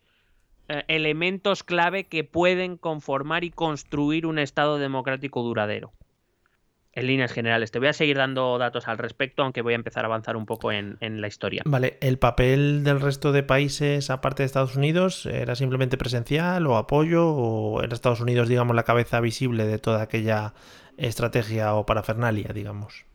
eh, 0.67 0.83
elementos 0.87 1.63
clave 1.63 2.05
que 2.05 2.23
pueden 2.23 2.77
conformar 2.77 3.43
y 3.43 3.51
construir 3.51 4.25
un 4.25 4.39
Estado 4.39 4.77
democrático 4.77 5.41
duradero. 5.43 5.91
en 6.93 7.07
líneas 7.07 7.31
generales. 7.31 7.71
Te 7.71 7.79
voy 7.79 7.87
a 7.87 7.93
seguir 7.93 8.17
dando 8.17 8.57
datos 8.57 8.89
al 8.89 8.97
respecto, 8.97 9.43
aunque 9.43 9.61
voy 9.61 9.71
a 9.71 9.75
empezar 9.77 10.03
a 10.03 10.07
avanzar 10.07 10.35
un 10.35 10.45
poco 10.45 10.73
en, 10.73 10.97
en 10.99 11.21
la 11.21 11.27
historia. 11.27 11.61
Vale, 11.65 11.97
¿el 12.01 12.17
papel 12.19 12.83
del 12.83 12.99
resto 12.99 13.31
de 13.31 13.43
países, 13.43 14.09
aparte 14.09 14.43
de 14.43 14.47
Estados 14.47 14.75
Unidos, 14.75 15.25
era 15.25 15.55
simplemente 15.55 15.97
presencial 15.97 16.67
o 16.67 16.75
apoyo? 16.75 17.29
¿O 17.29 17.81
era 17.81 17.93
Estados 17.93 18.19
Unidos, 18.19 18.49
digamos, 18.49 18.75
la 18.75 18.83
cabeza 18.83 19.21
visible 19.21 19.65
de 19.67 19.79
toda 19.79 20.01
aquella 20.01 20.53
estrategia 20.97 21.75
o 21.75 21.85
parafernalia, 21.85 22.51
digamos? 22.53 23.05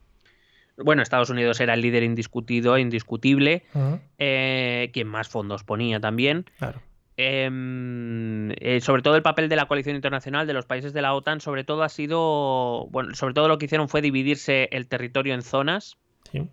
Bueno, 0.79 1.03
Estados 1.03 1.31
Unidos 1.31 1.59
era 1.61 1.75
el 1.75 1.81
líder 1.81 2.03
indiscutido, 2.03 2.77
indiscutible, 2.79 3.65
Ujú, 3.75 3.99
eh, 4.19 4.91
quien 4.93 5.09
más 5.09 5.29
fondos 5.29 5.65
ponía 5.65 6.01
también. 6.01 6.45
Claro. 6.59 6.81
Em, 7.19 8.51
eh, 8.61 8.81
sobre 8.83 9.01
todo 9.01 9.17
el 9.17 9.23
papel 9.23 9.49
de 9.49 9.57
la 9.57 9.65
coalición 9.67 9.97
internacional 9.97 10.47
de 10.47 10.53
los 10.53 10.67
países 10.67 10.93
de 10.93 11.01
la 11.01 11.15
OTAN, 11.15 11.41
sobre 11.41 11.65
todo 11.65 11.83
ha 11.83 11.89
sido, 11.89 12.89
bueno, 12.91 13.15
sobre 13.15 13.33
todo 13.33 13.49
lo 13.49 13.57
que 13.57 13.65
hicieron 13.65 13.89
fue 13.89 14.03
dividirse 14.03 14.69
el 14.71 14.87
territorio 14.87 15.33
en 15.33 15.41
zonas, 15.41 15.97
Sí. 16.31 16.47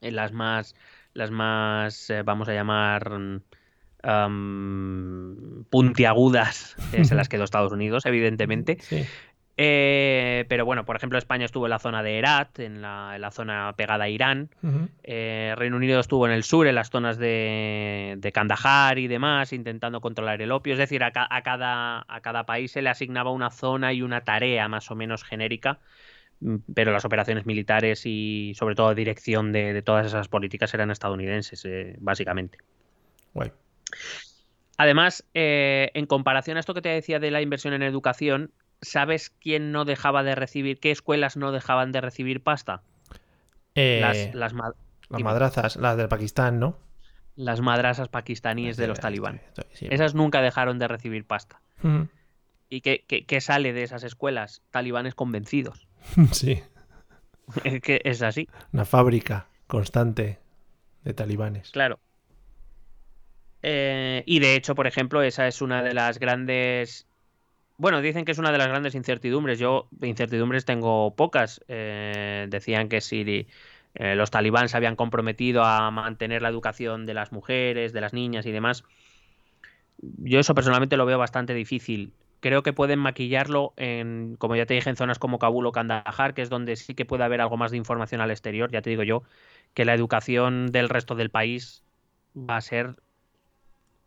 en 0.00 0.14
las 0.16 0.30
más, 0.32 0.76
las 1.12 1.32
más, 1.32 2.08
eh, 2.10 2.22
vamos 2.22 2.48
a 2.48 2.54
llamar 2.54 3.10
am, 4.02 5.64
puntiagudas, 5.70 6.76
eh, 6.92 7.04
se 7.04 7.14
las 7.14 7.28
quedó 7.28 7.44
Estados 7.44 7.72
Unidos, 7.72 8.06
evidentemente. 8.06 8.78
Sí. 8.80 9.04
Eh, 9.62 10.46
pero 10.48 10.64
bueno, 10.64 10.86
por 10.86 10.96
ejemplo, 10.96 11.18
España 11.18 11.44
estuvo 11.44 11.66
en 11.66 11.70
la 11.70 11.78
zona 11.78 12.02
de 12.02 12.16
Herat, 12.16 12.60
en 12.60 12.80
la, 12.80 13.12
en 13.14 13.20
la 13.20 13.30
zona 13.30 13.74
pegada 13.76 14.04
a 14.04 14.08
Irán. 14.08 14.48
Eh, 15.02 15.52
Reino 15.54 15.76
Unido 15.76 16.00
estuvo 16.00 16.24
en 16.26 16.32
el 16.32 16.44
sur, 16.44 16.66
en 16.66 16.74
las 16.76 16.88
zonas 16.88 17.18
de, 17.18 18.14
de 18.16 18.32
Kandahar 18.32 18.98
y 18.98 19.06
demás, 19.06 19.52
intentando 19.52 20.00
controlar 20.00 20.40
el 20.40 20.50
opio. 20.50 20.72
Es 20.72 20.78
decir, 20.78 21.04
a, 21.04 21.10
ca- 21.10 21.28
a 21.30 21.42
cada, 21.42 22.06
a 22.08 22.20
cada 22.22 22.46
país 22.46 22.72
se 22.72 22.80
le 22.80 22.88
asignaba 22.88 23.32
una 23.32 23.50
zona 23.50 23.92
y 23.92 24.00
una 24.00 24.22
tarea 24.22 24.66
más 24.68 24.90
o 24.90 24.94
menos 24.94 25.24
genérica, 25.24 25.78
mm, 26.40 26.56
pero 26.74 26.90
las 26.90 27.04
operaciones 27.04 27.44
militares 27.44 28.06
y 28.06 28.54
sobre 28.56 28.74
todo 28.74 28.94
dirección 28.94 29.52
de, 29.52 29.74
de 29.74 29.82
todas 29.82 30.06
esas 30.06 30.28
políticas 30.28 30.72
eran 30.72 30.90
estadounidenses, 30.90 31.66
eh, 31.66 31.96
básicamente. 31.98 32.56
Guay. 33.34 33.52
Además, 34.78 35.22
eh, 35.34 35.90
en 35.92 36.06
comparación 36.06 36.56
a 36.56 36.60
esto 36.60 36.72
que 36.72 36.80
te 36.80 36.88
decía 36.88 37.18
de 37.18 37.30
la 37.30 37.42
inversión 37.42 37.74
en 37.74 37.82
educación, 37.82 38.52
¿sabes 38.82 39.30
quién 39.30 39.72
no 39.72 39.84
dejaba 39.84 40.22
de 40.22 40.34
recibir, 40.34 40.78
qué 40.80 40.90
escuelas 40.90 41.36
no 41.36 41.52
dejaban 41.52 41.92
de 41.92 42.00
recibir 42.00 42.42
pasta? 42.42 42.82
Eh, 43.74 43.98
Las, 44.00 44.34
las, 44.34 44.52
ma- 44.54 44.72
las 45.08 45.18
dime. 45.18 45.24
madrazas, 45.24 45.76
las 45.76 45.96
del 45.96 46.08
Pakistán, 46.08 46.58
¿no? 46.60 46.78
las 47.36 47.60
madrasas 47.62 48.08
pakistaníes 48.08 48.76
de 48.76 48.86
los 48.86 49.00
talibán. 49.00 49.40
sí. 49.72 49.86
Esas 49.90 50.14
nunca 50.14 50.42
dejaron 50.42 50.78
de 50.78 50.88
recibir 50.88 51.24
pasta. 51.24 51.62
¿Y 52.68 52.82
qué, 52.82 53.04
qué- 53.08 53.24
qué 53.24 53.40
sale 53.40 53.72
de 53.72 53.82
esas 53.82 54.02
escuelas? 54.04 54.62
Talibanes 54.70 55.14
convencidos. 55.14 55.88
Sí. 56.32 56.62
Es 57.64 57.80
que 57.80 58.00
es 58.04 58.20
así, 58.22 58.48
Una 58.72 58.84
fábrica 58.84 59.46
constante 59.66 60.38
de 61.04 61.14
talibanes. 61.14 61.70
claro. 61.70 61.98
Eh, 63.62 64.22
y 64.26 64.38
de 64.40 64.54
hecho, 64.56 64.74
por 64.74 64.86
ejemplo, 64.86 65.22
esa 65.22 65.46
es 65.46 65.60
una 65.62 65.82
de 65.82 65.94
las 65.94 66.18
grandes. 66.18 67.06
Bueno, 67.80 68.02
dicen 68.02 68.26
que 68.26 68.32
es 68.32 68.38
una 68.38 68.52
de 68.52 68.58
las 68.58 68.68
grandes 68.68 68.94
incertidumbres. 68.94 69.58
Yo, 69.58 69.88
incertidumbres 70.02 70.66
tengo 70.66 71.14
pocas. 71.16 71.64
Eh, 71.66 72.46
decían 72.50 72.90
que 72.90 73.00
si 73.00 73.46
eh, 73.94 74.14
los 74.16 74.30
talibán 74.30 74.68
se 74.68 74.76
habían 74.76 74.96
comprometido 74.96 75.64
a 75.64 75.90
mantener 75.90 76.42
la 76.42 76.50
educación 76.50 77.06
de 77.06 77.14
las 77.14 77.32
mujeres, 77.32 77.94
de 77.94 78.02
las 78.02 78.12
niñas 78.12 78.44
y 78.44 78.52
demás. 78.52 78.84
Yo 79.96 80.40
eso 80.40 80.54
personalmente 80.54 80.98
lo 80.98 81.06
veo 81.06 81.16
bastante 81.16 81.54
difícil. 81.54 82.12
Creo 82.40 82.62
que 82.62 82.74
pueden 82.74 82.98
maquillarlo 82.98 83.72
en, 83.78 84.36
como 84.36 84.56
ya 84.56 84.66
te 84.66 84.74
dije, 84.74 84.90
en 84.90 84.96
zonas 84.96 85.18
como 85.18 85.38
Kabul 85.38 85.64
o 85.66 85.72
Kandahar, 85.72 86.34
que 86.34 86.42
es 86.42 86.50
donde 86.50 86.76
sí 86.76 86.94
que 86.94 87.06
puede 87.06 87.24
haber 87.24 87.40
algo 87.40 87.56
más 87.56 87.70
de 87.70 87.78
información 87.78 88.20
al 88.20 88.30
exterior. 88.30 88.70
Ya 88.70 88.82
te 88.82 88.90
digo 88.90 89.04
yo 89.04 89.22
que 89.72 89.86
la 89.86 89.94
educación 89.94 90.66
del 90.66 90.90
resto 90.90 91.14
del 91.14 91.30
país 91.30 91.82
va 92.36 92.58
a 92.58 92.60
ser 92.60 92.96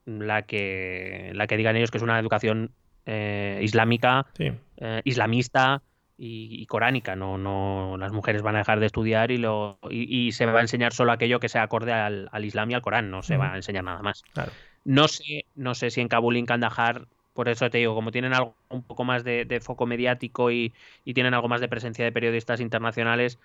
la 0.06 0.44
que, 0.44 1.32
la 1.34 1.48
que 1.48 1.58
digan 1.58 1.76
ellos 1.76 1.90
que 1.90 1.98
es 1.98 2.04
una 2.04 2.20
educación 2.20 2.70
eh, 3.06 3.60
islámica, 3.62 4.26
Sí. 4.38 4.52
eh, 4.78 5.02
islamista 5.04 5.82
y, 6.18 6.62
y 6.62 6.66
coránica. 6.66 7.16
No, 7.16 7.38
no, 7.38 7.98
las 7.98 8.12
mujeres 8.12 8.42
van 8.42 8.56
a 8.56 8.60
dejar 8.60 8.80
de 8.80 8.86
estudiar 8.86 9.32
y, 9.32 9.38
lo, 9.38 9.80
y, 9.90 10.28
y 10.28 10.32
se 10.32 10.46
va 10.46 10.60
a 10.60 10.62
enseñar 10.62 10.94
solo 10.94 11.12
aquello 11.12 11.40
que 11.40 11.50
sea 11.50 11.64
acorde 11.64 11.92
al, 11.92 12.30
al 12.32 12.46
Islam 12.46 12.72
y 12.72 12.74
al 12.76 12.82
Corán. 12.82 13.10
No 13.10 13.24
se 13.24 13.38
va 13.38 13.54
a 13.54 13.56
enseñar 13.56 13.84
nada 13.84 14.02
más. 14.02 14.24
Claro. 14.34 14.52
No 14.86 15.08
sé, 15.08 15.46
no 15.56 15.76
sé 15.76 15.90
si 15.92 16.02
en 16.02 16.08
Kabul 16.08 16.36
y 16.36 16.40
en 16.40 16.46
Kandahar, 16.46 17.08
por 17.34 17.50
eso 17.50 17.70
te 17.70 17.80
digo, 17.80 17.96
como 17.96 18.12
tienen 18.12 18.34
algo 18.34 18.56
un 18.70 18.84
poco 18.84 19.04
más 19.06 19.24
de, 19.24 19.46
de 19.46 19.60
foco 19.60 19.86
mediático 19.86 20.52
y, 20.52 20.74
y 21.04 21.14
tienen 21.14 21.34
algo 21.34 21.48
más 21.48 21.62
de 21.62 21.68
presencia 21.70 22.04
de 22.06 22.12
periodistas 22.12 22.60
internacionales, 22.60 23.40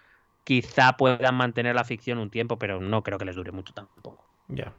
quizá 0.45 0.97
puedan 0.97 1.35
mantener 1.37 1.75
la 1.75 1.85
ficción 1.85 2.19
un 2.19 2.29
tiempo, 2.31 2.59
pero 2.59 2.81
no 2.81 3.03
creo 3.03 3.19
que 3.19 3.25
les 3.25 3.37
dure 3.37 3.53
mucho 3.53 3.73
tampoco. 3.73 4.25
Ya. 4.49 4.73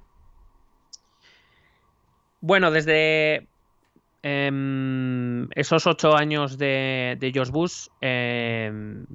Bueno, 2.41 2.71
desde 2.71 3.47
em, 4.23 5.47
esos 5.55 5.87
ocho 5.87 6.15
años 6.15 6.57
de, 6.57 7.17
de 7.19 7.31
George 7.31 7.51
Bush, 7.51 7.87
em, 8.01 9.05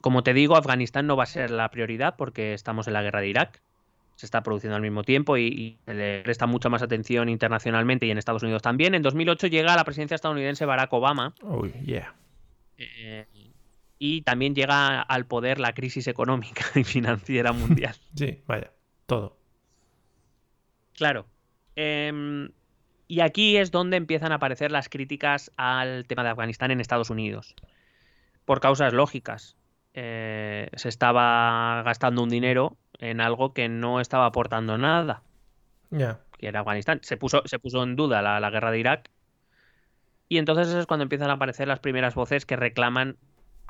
como 0.00 0.22
te 0.22 0.34
digo, 0.34 0.56
Afganistán 0.56 1.06
no 1.06 1.16
va 1.16 1.24
a 1.24 1.26
ser 1.26 1.50
la 1.50 1.70
prioridad 1.70 2.16
porque 2.16 2.54
estamos 2.54 2.86
en 2.88 2.94
la 2.94 3.02
guerra 3.02 3.20
de 3.20 3.28
Irak. 3.28 3.62
Se 4.16 4.26
está 4.26 4.42
produciendo 4.42 4.76
al 4.76 4.82
mismo 4.82 5.04
tiempo 5.04 5.36
y, 5.36 5.46
y 5.46 5.78
se 5.84 5.94
le 5.94 6.22
presta 6.22 6.46
mucha 6.46 6.68
más 6.68 6.82
atención 6.82 7.28
internacionalmente 7.28 8.06
y 8.06 8.10
en 8.10 8.18
Estados 8.18 8.42
Unidos 8.42 8.62
también. 8.62 8.94
En 8.94 9.02
2008 9.02 9.46
llega 9.46 9.72
a 9.72 9.76
la 9.76 9.84
presidencia 9.84 10.14
estadounidense 10.14 10.66
Barack 10.66 10.92
Obama 10.92 11.34
Uy, 11.42 11.72
yeah. 11.84 12.14
eh, 12.76 13.26
y 13.98 14.22
también 14.22 14.54
llega 14.54 15.00
al 15.00 15.26
poder 15.26 15.60
la 15.60 15.72
crisis 15.74 16.08
económica 16.08 16.64
y 16.74 16.84
financiera 16.84 17.52
mundial. 17.52 17.94
Sí, 18.14 18.40
vaya. 18.46 18.72
Todo. 19.06 19.36
Claro. 20.94 21.26
Em, 21.76 22.50
y 23.12 23.20
aquí 23.20 23.56
es 23.58 23.70
donde 23.70 23.98
empiezan 23.98 24.32
a 24.32 24.36
aparecer 24.36 24.70
las 24.72 24.88
críticas 24.88 25.50
al 25.56 26.06
tema 26.06 26.22
de 26.24 26.30
Afganistán 26.30 26.70
en 26.70 26.80
Estados 26.80 27.10
Unidos. 27.10 27.54
Por 28.46 28.60
causas 28.60 28.92
lógicas. 28.94 29.56
Eh, 29.92 30.70
se 30.74 30.88
estaba 30.88 31.82
gastando 31.84 32.22
un 32.22 32.30
dinero 32.30 32.78
en 32.98 33.20
algo 33.20 33.52
que 33.52 33.68
no 33.68 34.00
estaba 34.00 34.24
aportando 34.24 34.78
nada, 34.78 35.22
Ya. 35.90 36.20
que 36.38 36.46
era 36.48 36.60
Afganistán. 36.60 37.00
Se 37.02 37.18
puso, 37.18 37.42
se 37.44 37.58
puso 37.58 37.82
en 37.82 37.96
duda 37.96 38.22
la, 38.22 38.40
la 38.40 38.48
guerra 38.48 38.70
de 38.70 38.78
Irak. 38.78 39.10
Y 40.30 40.38
entonces 40.38 40.68
es 40.74 40.86
cuando 40.86 41.02
empiezan 41.02 41.28
a 41.28 41.34
aparecer 41.34 41.68
las 41.68 41.80
primeras 41.80 42.14
voces 42.14 42.46
que 42.46 42.56
reclaman 42.56 43.18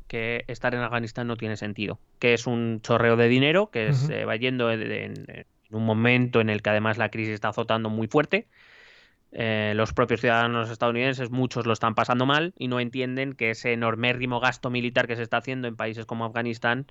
que 0.07 0.45
estar 0.47 0.73
en 0.75 0.83
Afganistán 0.83 1.27
no 1.27 1.37
tiene 1.37 1.57
sentido. 1.57 1.99
Que 2.21 2.35
es 2.35 2.47
un 2.47 2.81
chorreo 2.83 3.17
de 3.17 3.27
dinero 3.27 3.71
que 3.71 3.93
se 3.93 4.25
va 4.25 4.37
yendo 4.37 4.71
en, 4.71 4.83
en- 4.83 5.25
en 5.29 5.47
un 5.71 5.85
momento 5.85 6.41
en 6.41 6.49
el 6.51 6.63
que 6.63 6.71
además 6.71 6.99
la 6.99 7.09
crisis 7.09 7.35
está 7.35 7.49
azotando 7.49 7.91
muy 7.91 8.07
fuerte. 8.07 8.47
Eh, 9.33 9.73
los 9.75 9.93
propios 9.95 10.21
ciudadanos 10.21 10.71
estadounidenses, 10.71 11.31
muchos 11.31 11.67
lo 11.67 11.73
están 11.73 11.95
pasando 11.95 12.27
mal 12.27 12.53
y 12.59 12.69
no 12.69 12.81
entienden 12.81 13.33
que 13.33 13.51
ese 13.51 13.73
enormérrimo 13.73 14.41
gasto 14.41 14.69
militar 14.71 15.07
que 15.07 15.17
se 15.17 15.23
está 15.23 15.39
haciendo 15.39 15.69
en 15.69 15.77
países 15.77 16.05
como 16.05 16.25
Afganistán, 16.27 16.87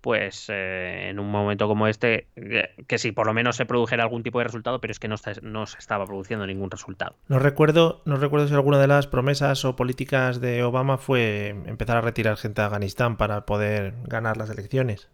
pues 0.00 0.46
eh, 0.48 1.08
en 1.10 1.18
un 1.18 1.30
momento 1.30 1.66
como 1.66 1.86
este, 1.88 2.28
eh, 2.36 2.68
que 2.86 2.96
si 2.98 3.12
por 3.12 3.26
lo 3.26 3.34
menos 3.34 3.56
se 3.56 3.66
produjera 3.66 4.04
algún 4.04 4.22
tipo 4.22 4.38
de 4.38 4.44
resultado, 4.44 4.80
pero 4.80 4.92
es 4.92 4.98
que 5.00 5.08
no, 5.08 5.16
está- 5.16 5.32
no 5.42 5.66
se 5.66 5.78
estaba 5.78 6.06
produciendo 6.06 6.46
ningún 6.46 6.70
resultado. 6.70 7.16
No 7.28 7.38
recuerdo, 7.40 8.02
no 8.04 8.16
recuerdo 8.16 8.46
si 8.46 8.54
alguna 8.54 8.78
de 8.78 8.86
las 8.86 9.06
promesas 9.06 9.64
o 9.64 9.74
políticas 9.74 10.40
de 10.40 10.62
Obama 10.62 10.96
fue 10.98 11.48
empezar 11.66 11.96
a 11.96 12.00
retirar 12.02 12.36
gente 12.36 12.60
de 12.62 12.66
Afganistán 12.66 13.16
para 13.16 13.46
poder 13.46 13.94
ganar 14.04 14.36
las 14.36 14.48
elecciones. 14.50 15.08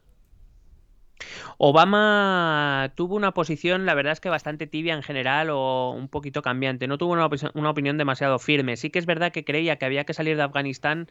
Obama 1.58 2.92
tuvo 2.94 3.14
una 3.14 3.32
posición, 3.32 3.86
la 3.86 3.94
verdad 3.94 4.12
es 4.12 4.20
que 4.20 4.28
bastante 4.28 4.66
tibia 4.66 4.94
en 4.94 5.02
general 5.02 5.50
o 5.50 5.90
un 5.90 6.08
poquito 6.08 6.42
cambiante. 6.42 6.86
No 6.86 6.98
tuvo 6.98 7.12
una, 7.12 7.70
opinión 7.70 7.98
demasiado 7.98 8.38
firme. 8.38 8.76
Sí 8.76 8.90
que 8.90 8.98
es 8.98 9.06
verdad 9.06 9.32
que 9.32 9.44
creía 9.44 9.76
que 9.76 9.84
había 9.84 10.04
que 10.04 10.14
salir 10.14 10.36
de 10.36 10.42
Afganistán, 10.42 11.08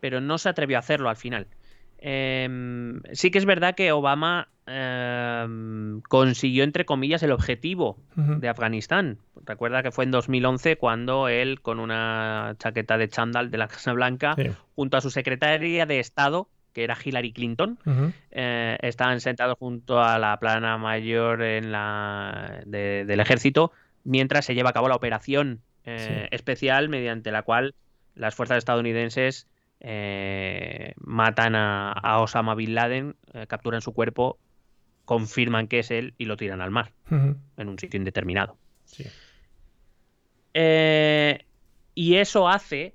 pero 0.00 0.20
no 0.20 0.38
se 0.38 0.48
atrevió 0.48 0.76
a 0.76 0.80
hacerlo 0.80 1.08
al 1.08 1.16
final. 1.16 1.46
Em, 1.98 3.00
sí 3.12 3.30
que 3.30 3.38
es 3.38 3.46
verdad 3.46 3.74
que 3.74 3.90
Obama 3.92 4.48
em, 4.66 6.02
consiguió, 6.02 6.64
entre 6.64 6.84
comillas, 6.84 7.22
el 7.22 7.32
objetivo 7.32 7.98
de 8.16 8.48
Afganistán. 8.48 9.18
Recuerda 9.44 9.82
que 9.82 9.90
fue 9.90 10.04
en 10.04 10.10
2011 10.10 10.76
cuando 10.76 11.28
él, 11.28 11.60
con 11.62 11.80
una 11.80 12.56
chaqueta 12.58 12.98
de 12.98 13.08
chándal 13.08 13.50
de 13.50 13.58
la 13.58 13.68
Casa 13.68 13.92
Blanca, 13.92 14.34
Sí. 14.36 14.50
junto 14.74 14.96
a 14.96 15.00
su 15.00 15.10
secretaria 15.10 15.86
de 15.86 16.00
Estado, 16.00 16.48
que 16.74 16.84
era 16.84 16.96
Hillary 17.02 17.32
Clinton, 17.32 17.78
eh, 18.32 18.76
estaban 18.82 19.20
sentados 19.20 19.56
junto 19.58 20.02
a 20.02 20.18
la 20.18 20.38
plana 20.38 20.76
mayor 20.76 21.40
en 21.42 21.72
la, 21.72 22.60
de- 22.66 23.04
del 23.06 23.20
ejército 23.20 23.72
mientras 24.04 24.44
se 24.44 24.54
lleva 24.54 24.70
a 24.70 24.72
cabo 24.74 24.88
la 24.88 24.96
operación 24.96 25.60
eh, 25.86 26.28
especial 26.32 26.88
mediante 26.90 27.30
la 27.32 27.42
cual 27.42 27.74
las 28.14 28.34
fuerzas 28.34 28.58
estadounidenses 28.58 29.46
eh, 29.80 30.94
matan 30.98 31.54
a, 31.54 31.92
a 31.92 32.20
Osama 32.20 32.54
Bin 32.54 32.74
Laden, 32.74 33.16
capturan 33.48 33.80
su 33.80 33.92
cuerpo, 33.92 34.38
confirman 35.04 35.68
que 35.68 35.78
es 35.80 35.90
él 35.90 36.14
y 36.18 36.24
lo 36.26 36.36
tiran 36.36 36.60
al 36.60 36.70
mar 36.70 36.92
en 37.10 37.68
un 37.68 37.78
sitio 37.78 37.98
indeterminado. 37.98 38.56
Sí. 38.84 39.04
Y 41.94 42.16
eso 42.16 42.48
hace 42.48 42.94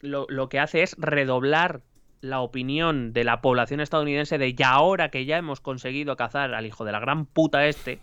lo, 0.00 0.26
lo 0.28 0.48
que 0.48 0.58
hace 0.60 0.82
es 0.82 0.94
redoblar 0.98 1.80
la 2.20 2.40
opinión 2.40 3.12
de 3.12 3.24
la 3.24 3.40
población 3.40 3.80
estadounidense 3.80 4.38
de 4.38 4.54
ya 4.54 4.70
ahora 4.70 5.10
que 5.10 5.24
ya 5.24 5.36
hemos 5.38 5.60
conseguido 5.60 6.16
cazar 6.16 6.54
al 6.54 6.66
hijo 6.66 6.84
de 6.84 6.92
la 6.92 7.00
gran 7.00 7.26
puta 7.26 7.66
este, 7.66 8.00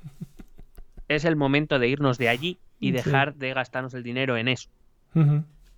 es 1.08 1.26
el 1.26 1.36
momento 1.36 1.80
de 1.80 1.88
irnos 1.90 2.18
de 2.18 2.30
allí 2.30 2.58
y 2.80 2.88
Sí. 2.88 2.94
dejar 2.94 3.36
de 3.36 3.54
gastarnos 3.54 3.94
el 3.94 4.04
dinero 4.04 4.38
en 4.38 4.48
eso. 4.48 4.70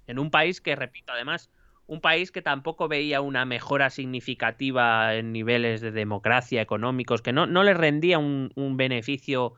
En 0.07 0.19
un 0.19 0.31
país 0.31 0.61
que, 0.61 0.75
repito, 0.75 1.13
además, 1.13 1.49
un 1.85 2.01
país 2.01 2.31
que 2.31 2.41
tampoco 2.41 2.87
veía 2.87 3.21
una 3.21 3.45
mejora 3.45 3.89
significativa 3.89 5.13
en 5.15 5.31
niveles 5.31 5.79
de 5.81 5.91
democracia 5.91 6.61
económicos, 6.61 7.21
que 7.21 7.33
no, 7.33 7.45
no 7.45 7.63
le 7.63 7.73
rendía 7.73 8.17
un, 8.19 8.51
un 8.55 8.77
beneficio 8.77 9.53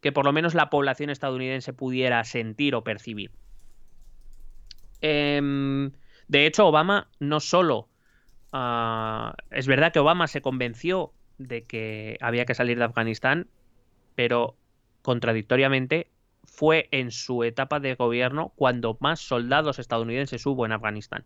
que 0.00 0.12
por 0.12 0.24
lo 0.24 0.32
menos 0.32 0.54
la 0.54 0.70
población 0.70 1.10
estadounidense 1.10 1.72
pudiera 1.72 2.24
sentir 2.24 2.74
o 2.74 2.82
percibir. 2.82 3.30
Em, 5.02 5.92
de 6.30 6.46
hecho, 6.46 6.66
Obama 6.66 7.08
no 7.18 7.40
solo... 7.40 7.88
ah, 8.52 9.34
es 9.50 9.66
verdad 9.66 9.92
que 9.92 9.98
Obama 9.98 10.28
se 10.28 10.40
convenció 10.40 11.12
de 11.38 11.64
que 11.64 12.18
había 12.20 12.44
que 12.44 12.54
salir 12.54 12.78
de 12.78 12.84
Afganistán, 12.84 13.48
pero 14.14 14.56
contradictoriamente 15.02 16.08
fue 16.44 16.88
en 16.92 17.10
su 17.10 17.42
etapa 17.42 17.80
de 17.80 17.96
gobierno 17.96 18.52
cuando 18.54 18.96
más 19.00 19.18
soldados 19.18 19.80
estadounidenses 19.80 20.46
hubo 20.46 20.64
en 20.66 20.72
Afganistán. 20.72 21.24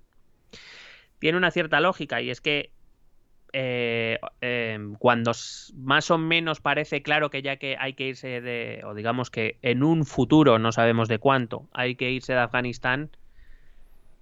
Tiene 1.19 1.37
una 1.37 1.51
cierta 1.51 1.81
lógica 1.81 2.23
y 2.23 2.31
es 2.31 2.41
que 2.41 2.71
eh, 3.53 4.19
eh, 4.41 4.79
cuando 4.99 5.33
más 5.77 6.11
o 6.11 6.17
menos 6.17 6.61
parece 6.61 7.03
claro 7.03 7.29
que 7.29 7.43
ya 7.43 7.57
que 7.57 7.77
hay 7.79 7.93
que 7.93 8.09
irse 8.09 8.41
de, 8.41 8.81
o 8.85 8.95
digamos 8.95 9.31
que 9.31 9.59
en 9.61 9.83
un 9.83 10.07
futuro, 10.07 10.59
no 10.59 10.73
sabemos 10.73 11.09
de 11.09 11.19
cuánto, 11.19 11.69
hay 11.73 11.95
que 11.95 12.11
irse 12.11 12.33
de 12.33 12.39
Afganistán, 12.39 13.11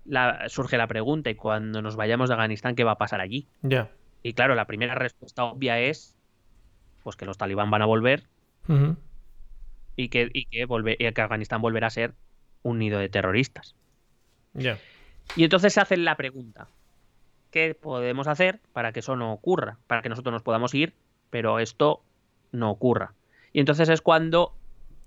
la- 0.05 0.49
surge 0.49 0.77
la 0.77 0.87
pregunta, 0.87 1.31
y 1.31 1.35
cuando 1.35 1.83
nos 1.83 1.97
vayamos 1.97 2.29
de 2.29 2.35
Afganistán, 2.35 2.75
¿qué 2.75 2.85
va 2.85 2.93
a 2.93 2.99
pasar 2.99 3.21
allí? 3.21 3.47
Ya. 3.63 3.91
Y 4.23 4.35
claro, 4.35 4.55
la 4.55 4.67
primera 4.67 4.95
respuesta 4.95 5.45
obvia 5.45 5.79
es 5.81 6.17
pues 7.03 7.17
que 7.17 7.25
los 7.27 7.37
talibán 7.39 7.71
van 7.71 7.83
a 7.83 7.87
volver 7.87 8.29
y 9.97 10.09
que, 10.09 10.31
y 10.33 10.45
que, 10.47 10.67
volve- 10.69 10.97
y 10.99 11.13
que 11.13 11.21
Afganistán 11.21 11.61
volverá 11.61 11.89
a 11.89 11.91
ser 11.91 12.15
un 12.63 12.79
nido 12.79 12.99
de 13.01 13.09
terroristas. 13.09 13.75
Ya. 14.55 14.79
Y 15.37 15.45
entonces 15.45 15.73
se 15.73 15.81
hace 15.81 15.97
la 15.97 16.17
pregunta, 16.17 16.69
¿qué 17.51 17.75
podemos 17.75 18.29
hacer 18.29 18.61
para 18.73 18.93
que 18.93 19.01
eso 19.01 19.17
no 19.17 19.33
ocurra? 19.33 19.79
Para 19.89 20.03
que 20.03 20.09
nosotros 20.09 20.33
nos 20.33 20.43
podamos 20.43 20.75
ir, 20.75 20.95
pero 21.31 21.59
esto 21.59 22.03
no 22.53 22.71
ocurra. 22.71 23.15
Y 23.53 23.61
entonces 23.61 23.89
es 23.89 24.01
cuando, 24.01 24.55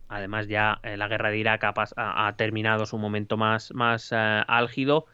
además 0.08 0.48
ya 0.48 0.80
eh, 0.84 0.98
la 0.98 1.08
guerra 1.08 1.30
de 1.30 1.38
Irak 1.38 1.64
ha, 1.64 2.34
terminado 2.38 2.86
su 2.86 2.98
momento 2.98 3.38
más, 3.38 3.74
más 3.74 4.12
eh, 4.12 4.44
álgido, 4.48 5.06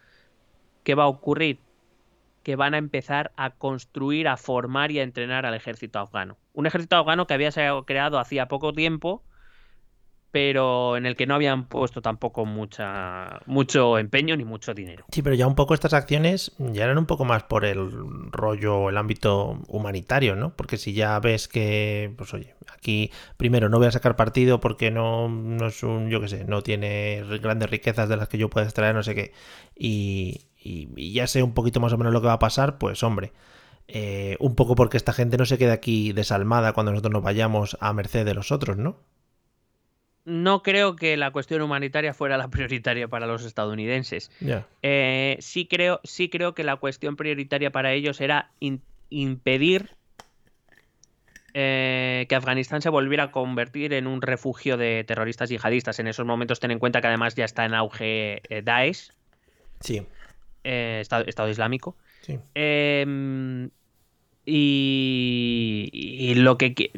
¿qué 0.84 0.96
va 0.96 1.04
a 1.04 1.08
ocurrir? 1.08 1.60
Que 2.44 2.56
van 2.56 2.74
a 2.74 2.78
empezar 2.78 3.32
a 3.36 3.52
construir, 3.52 4.28
a 4.28 4.38
formar 4.38 4.92
y 4.92 5.00
a 5.00 5.04
entrenar 5.04 5.46
al 5.46 5.54
ejército 5.54 6.00
afgano. 6.00 6.38
Un 6.54 6.66
ejército 6.66 6.96
afgano 6.96 7.28
que 7.28 7.34
había 7.34 7.52
sido 7.52 7.86
creado 7.86 8.20
hacía 8.20 8.48
poco 8.48 8.74
tiempo, 8.74 9.24
pero 10.32 10.95
en 10.97 11.05
el 11.05 11.15
que 11.15 11.25
no 11.27 11.36
habían 11.36 11.65
puesto 11.67 12.01
tampoco 12.01 12.45
mucha, 12.45 13.39
mucho 13.45 13.97
empeño 13.97 14.36
ni 14.38 14.45
mucho 14.45 14.73
dinero. 14.73 15.05
Sí, 15.11 15.21
pero 15.21 15.36
ya 15.36 15.45
un 15.45 15.55
poco 15.55 15.73
estas 15.73 15.93
acciones 15.93 16.53
ya 16.57 16.86
eran 16.86 16.97
un 16.97 17.05
poco 17.05 17.25
más 17.25 17.43
por 17.43 17.65
el 17.65 17.91
rollo, 18.32 18.89
el 18.89 18.97
ámbito 18.97 19.59
humanitario, 19.67 20.36
¿no? 20.36 20.55
Porque 20.55 20.77
si 20.77 20.93
ya 20.93 21.19
ves 21.19 21.47
que, 21.49 22.13
pues 22.17 22.34
oye, 22.34 22.55
aquí 22.73 23.11
primero 23.38 23.67
no 23.67 23.77
voy 23.77 23.88
a 23.88 23.91
sacar 23.91 24.15
partido 24.15 24.59
porque 24.61 24.89
no, 24.89 25.27
no 25.27 25.67
es 25.67 25.84
un, 25.84 26.09
yo 26.09 26.21
qué 26.21 26.29
sé, 26.29 26.45
no 26.45 26.61
tiene 26.61 27.23
grandes 27.41 27.69
riquezas 27.69 28.07
de 28.07 28.15
las 28.17 28.29
que 28.29 28.38
yo 28.38 28.49
pueda 28.49 28.65
extraer, 28.65 28.95
no 28.95 29.03
sé 29.03 29.15
qué, 29.15 29.34
y, 29.75 30.47
y- 30.57 30.89
y 30.95 31.11
ya 31.13 31.27
sé 31.27 31.43
un 31.43 31.53
poquito 31.53 31.79
más 31.82 31.91
o 31.93 31.97
menos 31.97 32.13
lo 32.13 32.21
que 32.21 32.27
va 32.27 32.34
a 32.34 32.39
pasar, 32.39 32.77
pues 32.77 33.03
hombre, 33.03 33.34
eh, 33.89 34.38
un 34.39 34.55
poco 34.55 34.75
porque 34.75 34.95
esta 34.95 35.11
gente 35.11 35.36
no 35.38 35.45
se 35.45 35.57
quede 35.57 35.71
aquí 35.71 36.13
desalmada 36.13 36.71
cuando 36.73 36.91
nosotros 36.93 37.11
nos 37.11 37.23
vayamos 37.23 37.77
a 37.82 37.91
merced 37.93 38.25
de 38.25 38.34
los 38.34 38.51
otros, 38.53 38.77
¿no? 38.77 38.97
No 40.24 40.61
creo 40.61 40.95
que 40.95 41.17
la 41.17 41.32
cuestión 41.32 41.61
humanitaria 41.61 42.13
fuera 42.13 42.38
la 42.38 42.47
prioritaria 42.49 43.07
para 43.07 43.28
los 43.28 43.43
estadounidenses. 43.45 44.32
Eh, 44.84 45.38
sí, 45.39 45.67
creo, 45.67 45.99
sí 46.03 46.30
creo 46.30 46.53
que 46.53 46.63
la 46.63 46.76
cuestión 46.78 47.15
prioritaria 47.15 47.72
para 47.72 47.93
ellos 47.93 48.22
era 48.22 48.51
in- 48.59 48.84
impedir 49.09 49.89
eh, 51.53 52.26
que 52.30 52.36
Afganistán 52.36 52.82
se 52.82 52.89
volviera 52.89 53.26
a 53.26 53.32
convertir 53.32 53.93
en 53.93 54.07
un 54.07 54.22
refugio 54.22 54.78
de 54.78 55.03
terroristas 55.03 55.49
yihadistas. 55.49 55.99
En 55.99 56.07
esos 56.07 56.26
momentos 56.26 56.59
ten 56.59 56.72
en 56.72 56.80
cuenta 56.80 57.01
que 57.01 57.07
además 57.07 57.36
ya 57.36 57.45
está 57.45 57.65
en 57.65 57.74
auge 57.74 58.41
eh, 58.49 58.61
Daesh, 58.63 59.11
Sí, 59.80 60.07
eh, 60.63 60.99
Estado, 61.01 61.26
Estado 61.28 61.49
Islámico. 61.49 61.97
sí. 62.22 62.39
Y, 64.46 65.89
y 65.94 66.34
lo, 66.36 66.58
que, 66.58 66.92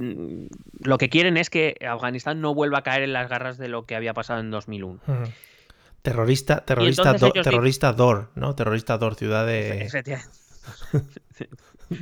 lo 0.80 0.98
que 0.98 1.10
quieren 1.10 1.38
es 1.38 1.50
que 1.50 1.76
Afganistán 1.88 2.40
no 2.42 2.54
vuelva 2.56 2.80
a 2.80 2.84
caer 2.84 3.04
en 3.04 3.14
las 3.14 3.30
garras 3.30 3.58
de 3.58 3.68
lo 3.68 3.86
que 3.86 3.96
había 3.96 4.14
pasado 4.14 4.40
en 4.40 4.50
2001. 4.52 5.00
Ujú. 5.06 5.32
Terrorista, 6.02 6.66
terrorista, 6.66 7.04
Do- 7.14 7.28
ellos 7.28 7.34
dicen- 7.34 7.44
terrorista 7.44 7.94
Dor, 7.94 8.32
¿no? 8.36 8.56
Terrorista 8.56 8.98
Dor, 8.98 9.16
ciudad 9.16 9.46
de... 9.46 9.88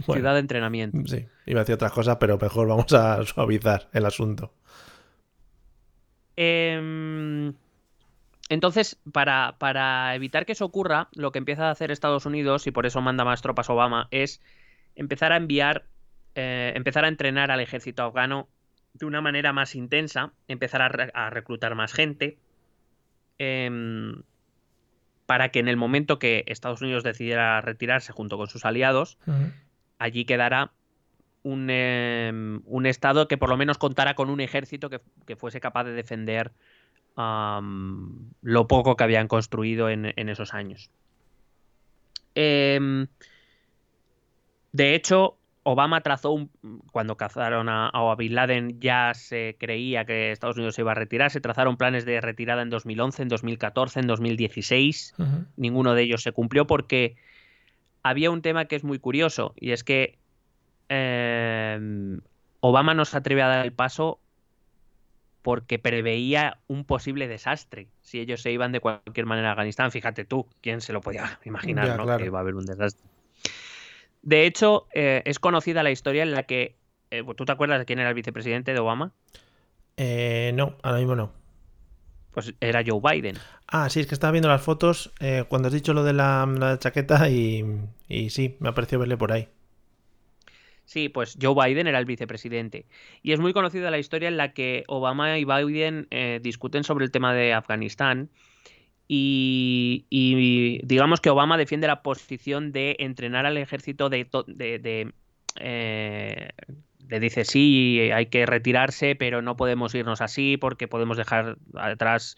Bueno. 0.06 0.14
Ciudad 0.14 0.34
de 0.36 0.40
entrenamiento. 0.40 0.98
Sí, 1.08 1.26
iba 1.48 1.60
a 1.60 1.64
decir 1.64 1.76
otras 1.76 1.92
cosas, 1.92 2.16
pero 2.20 2.38
mejor 2.38 2.68
vamos 2.68 2.94
a 2.94 3.26
suavizar 3.26 3.90
el 3.92 4.06
asunto. 4.06 4.54
Em, 6.38 7.54
entonces, 8.50 8.98
para, 9.12 9.56
para 9.58 10.16
evitar 10.16 10.46
que 10.46 10.54
eso 10.54 10.66
ocurra, 10.66 11.10
lo 11.14 11.32
que 11.32 11.40
empieza 11.40 11.68
a 11.68 11.72
hacer 11.72 11.92
Estados 11.92 12.26
Unidos, 12.26 12.68
y 12.68 12.72
por 12.72 12.86
eso 12.86 13.02
manda 13.02 13.26
más 13.26 13.42
tropas 13.42 13.70
Obama, 13.70 14.08
es 14.12 14.42
empezar 14.96 15.32
a 15.32 15.38
enviar, 15.38 15.86
eh, 16.36 16.74
empezar 16.76 17.06
a 17.06 17.08
entrenar 17.08 17.52
al 17.52 17.60
ejército 17.60 18.04
afgano 18.04 18.48
de 18.94 19.06
una 19.06 19.22
manera 19.22 19.54
más 19.54 19.76
intensa, 19.76 20.34
empezar 20.48 20.82
a, 20.82 20.90
re- 20.90 21.12
a 21.14 21.30
reclutar 21.30 21.76
más 21.76 21.94
gente, 21.94 22.38
em, 23.38 24.24
para 25.26 25.50
que 25.50 25.60
en 25.60 25.68
el 25.68 25.78
momento 25.78 26.20
que 26.20 26.44
Estados 26.48 26.82
Unidos 26.82 27.04
decidiera 27.04 27.62
retirarse 27.62 28.12
junto 28.12 28.38
con 28.38 28.48
sus 28.48 28.66
aliados, 28.66 29.18
allí 29.98 30.26
quedará 30.26 30.72
un, 31.44 31.70
em, 31.70 32.62
un 32.66 32.86
estado 32.86 33.28
que 33.28 33.38
por 33.38 33.50
lo 33.50 33.58
menos 33.58 33.78
contara 33.78 34.14
con 34.14 34.30
un 34.30 34.42
ejército 34.42 34.90
que, 34.90 35.00
que 35.26 35.36
fuese 35.36 35.60
capaz 35.62 35.86
de 35.86 35.94
defender 35.94 36.52
lo 38.42 38.68
poco 38.68 38.96
que 38.96 39.04
habían 39.04 39.28
construido 39.28 39.90
en, 39.90 40.14
en 40.16 40.30
esos 40.30 40.54
años. 40.54 40.90
Em, 42.36 43.08
de 44.72 44.96
hecho, 44.96 45.38
Obama 45.64 46.02
trazó 46.02 46.32
un. 46.32 46.50
Cuando 46.92 47.18
cazaron 47.18 47.70
a, 47.70 47.90
a 47.90 48.16
Bin 48.16 48.34
Laden, 48.36 48.80
ya 48.80 49.14
se 49.14 49.56
creía 49.60 50.06
que 50.06 50.32
Estados 50.32 50.56
Unidos 50.58 50.76
se 50.76 50.82
iba 50.82 50.92
a 50.92 50.96
retirar. 50.96 51.30
Se 51.30 51.42
trazaron 51.42 51.78
planes 51.78 52.06
de 52.06 52.20
retirada 52.20 52.62
en 52.62 52.70
2011, 52.70 53.22
en 53.24 53.28
2014, 53.30 54.00
en 54.00 54.08
2016 54.08 55.14
Ujú. 55.20 55.46
ninguno 55.58 55.94
de 55.94 56.04
ellos 56.04 56.24
se 56.24 56.32
cumplió 56.32 56.66
porque 56.66 57.16
había 58.04 58.32
un 58.32 58.42
tema 58.42 58.66
que 58.66 58.76
es 58.76 58.84
muy 58.84 58.98
curioso 58.98 59.54
y 59.56 59.72
es 59.72 59.84
que 59.84 60.18
eh, 60.90 62.20
Obama 62.60 62.94
no 62.94 63.06
se 63.06 63.18
atreve 63.18 63.44
a 63.44 63.48
dar 63.48 63.66
el 63.66 63.74
paso 63.74 64.20
porque 65.44 65.80
preveía 65.80 66.60
un 66.68 66.86
posible 66.86 67.28
desastre 67.28 67.88
si 68.02 68.20
ellos 68.20 68.42
se 68.42 68.52
iban 68.52 68.72
de 68.72 68.80
cualquier 68.80 69.26
manera 69.26 69.50
a 69.50 69.52
Afganistán. 69.52 69.92
Fíjate 69.92 70.26
tú, 70.26 70.48
¿quién 70.62 70.82
se 70.82 70.94
lo 70.94 71.02
podía 71.02 71.40
imaginar 71.46 71.88
Ya, 71.88 71.98
¿no? 71.98 72.04
claro. 72.04 72.20
que 72.20 72.26
iba 72.26 72.40
a 72.40 72.42
haber 72.42 72.56
un 72.56 72.66
desastre? 72.66 73.11
De 74.22 74.46
hecho, 74.46 74.88
eh, 74.94 75.22
es 75.26 75.40
conocida 75.40 75.84
la 75.84 75.92
historia 75.92 76.24
en 76.24 76.32
la 76.32 76.44
que... 76.44 76.76
eh, 77.10 77.24
¿Tú 77.36 77.46
te 77.46 77.52
acuerdas 77.52 77.80
de 77.80 77.86
quién 77.86 78.00
era 78.00 78.10
el 78.10 78.16
vicepresidente 78.16 78.74
de 78.74 78.80
Obama? 78.80 79.14
Eh, 79.98 80.52
no, 80.56 80.78
ahora 80.84 81.00
mismo 81.00 81.16
no. 81.16 81.34
Pues 82.32 82.54
era 82.62 82.82
Joe 82.86 83.02
Biden. 83.02 83.36
Ah, 83.68 83.90
sí, 83.90 84.00
es 84.00 84.08
que 84.08 84.16
estaba 84.16 84.32
viendo 84.32 84.48
las 84.48 84.62
fotos 84.62 85.12
eh, 85.20 85.44
cuando 85.50 85.68
has 85.68 85.74
dicho 85.74 85.94
lo 85.94 86.04
de 86.04 86.14
la, 86.14 86.46
la 86.46 86.80
chaqueta 86.80 87.30
y, 87.30 87.66
y 88.08 88.30
sí, 88.30 88.56
me 88.60 88.70
ha 88.70 88.74
parecido 88.74 89.00
verle 89.00 89.18
por 89.18 89.32
ahí. 89.32 89.50
Sí, 90.86 91.10
pues 91.10 91.38
Joe 91.42 91.56
Biden 91.56 91.88
era 91.88 92.00
el 92.00 92.06
vicepresidente. 92.06 92.86
Y 93.22 93.34
es 93.34 93.40
muy 93.40 93.54
conocida 93.54 93.92
la 93.92 93.98
historia 94.00 94.28
en 94.28 94.38
la 94.38 94.54
que 94.54 94.84
Obama 94.88 95.38
y 95.38 95.46
Biden 95.46 96.08
eh, 96.12 96.40
discuten 96.42 96.84
sobre 96.84 97.06
el 97.06 97.12
tema 97.12 97.34
de 97.34 97.54
Afganistán. 97.54 98.30
Y, 99.14 100.06
y 100.10 100.80
digamos 100.86 101.20
que 101.20 101.30
Obama 101.30 101.58
defiende 101.58 101.86
la 101.86 102.02
posición 102.02 102.72
de 102.72 102.96
entrenar 103.00 103.46
al 103.46 103.58
ejército 103.58 104.10
de... 104.10 104.26
de, 104.48 104.80
de, 104.80 105.12
eh, 105.58 106.50
le 107.10 107.20
dice, 107.20 107.44
sí, 107.44 108.10
hay 108.14 108.28
que 108.28 108.46
retirarse, 108.46 109.16
pero 109.18 109.42
no 109.42 109.58
podemos 109.58 109.94
irnos 109.96 110.22
así 110.22 110.56
porque 110.56 110.88
podemos 110.88 111.18
dejar 111.18 111.58
atrás 111.76 112.38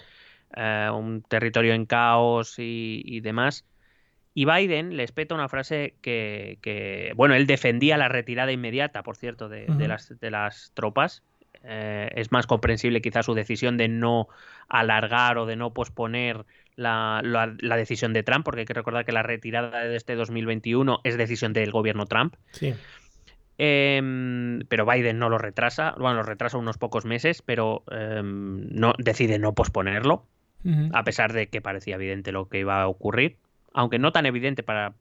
eh, 0.55 0.89
un 0.91 1.21
territorio 1.21 1.75
en 1.75 1.85
caos 1.85 2.57
y, 2.57 3.03
y 3.05 3.19
demás. 3.19 3.65
Y 4.33 4.45
Biden 4.45 4.97
les 4.97 5.11
peta 5.11 5.35
una 5.35 5.49
frase 5.49 5.93
que, 6.01 6.57
que, 6.63 7.13
bueno, 7.15 7.35
él 7.35 7.45
defendía 7.45 7.97
la 7.97 8.07
retirada 8.07 8.51
inmediata, 8.51 9.03
por 9.03 9.15
cierto, 9.15 9.47
de, 9.47 9.67
de 9.67 9.71
Ujú. 9.73 9.87
las, 9.89 10.19
de 10.19 10.31
las 10.31 10.71
tropas. 10.73 11.21
Eh, 11.65 12.09
es 12.15 12.31
más 12.31 12.47
comprensible 12.47 12.99
quizás 12.99 13.27
su 13.27 13.35
decisión 13.35 13.77
de 13.77 13.89
no 13.89 14.27
alargar 14.69 15.37
o 15.37 15.45
de 15.45 15.55
no 15.55 15.71
posponer 15.71 16.45
la, 16.75 17.21
la- 17.23 17.55
la 17.59 17.77
decisión 17.77 18.13
de 18.13 18.23
Trump, 18.23 18.43
porque 18.45 18.61
hay 18.61 18.65
que 18.65 18.73
recordar 18.73 19.05
que 19.05 19.11
la 19.11 19.23
retirada 19.23 19.83
de 19.85 19.95
este 19.95 20.15
2021 20.15 21.01
es 21.03 21.17
decisión 21.17 21.53
del 21.53 21.71
gobierno 21.71 22.05
Trump. 22.05 22.35
Sí. 22.51 22.73
Em, 23.57 24.61
pero 24.67 24.85
Biden 24.85 25.19
no 25.19 25.29
lo 25.29 25.37
retrasa, 25.37 25.93
bueno, 25.99 26.15
lo 26.17 26.23
retrasa 26.23 26.57
unos 26.57 26.77
pocos 26.77 27.05
meses, 27.05 27.41
pero 27.43 27.83
em, 27.91 28.67
no, 28.71 28.93
decide 28.97 29.37
no 29.39 29.53
posponerlo, 29.53 30.25
a 30.93 31.03
pesar 31.03 31.33
de 31.33 31.47
que 31.47 31.59
parecía 31.61 31.95
evidente 31.95 32.31
lo 32.31 32.47
que 32.47 32.59
iba 32.59 32.81
a 32.81 32.87
ocurrir, 32.87 33.35
aunque 33.73 33.99
no 33.99 34.11
tan 34.13 34.25
evidente 34.25 34.63
para, 34.63 34.93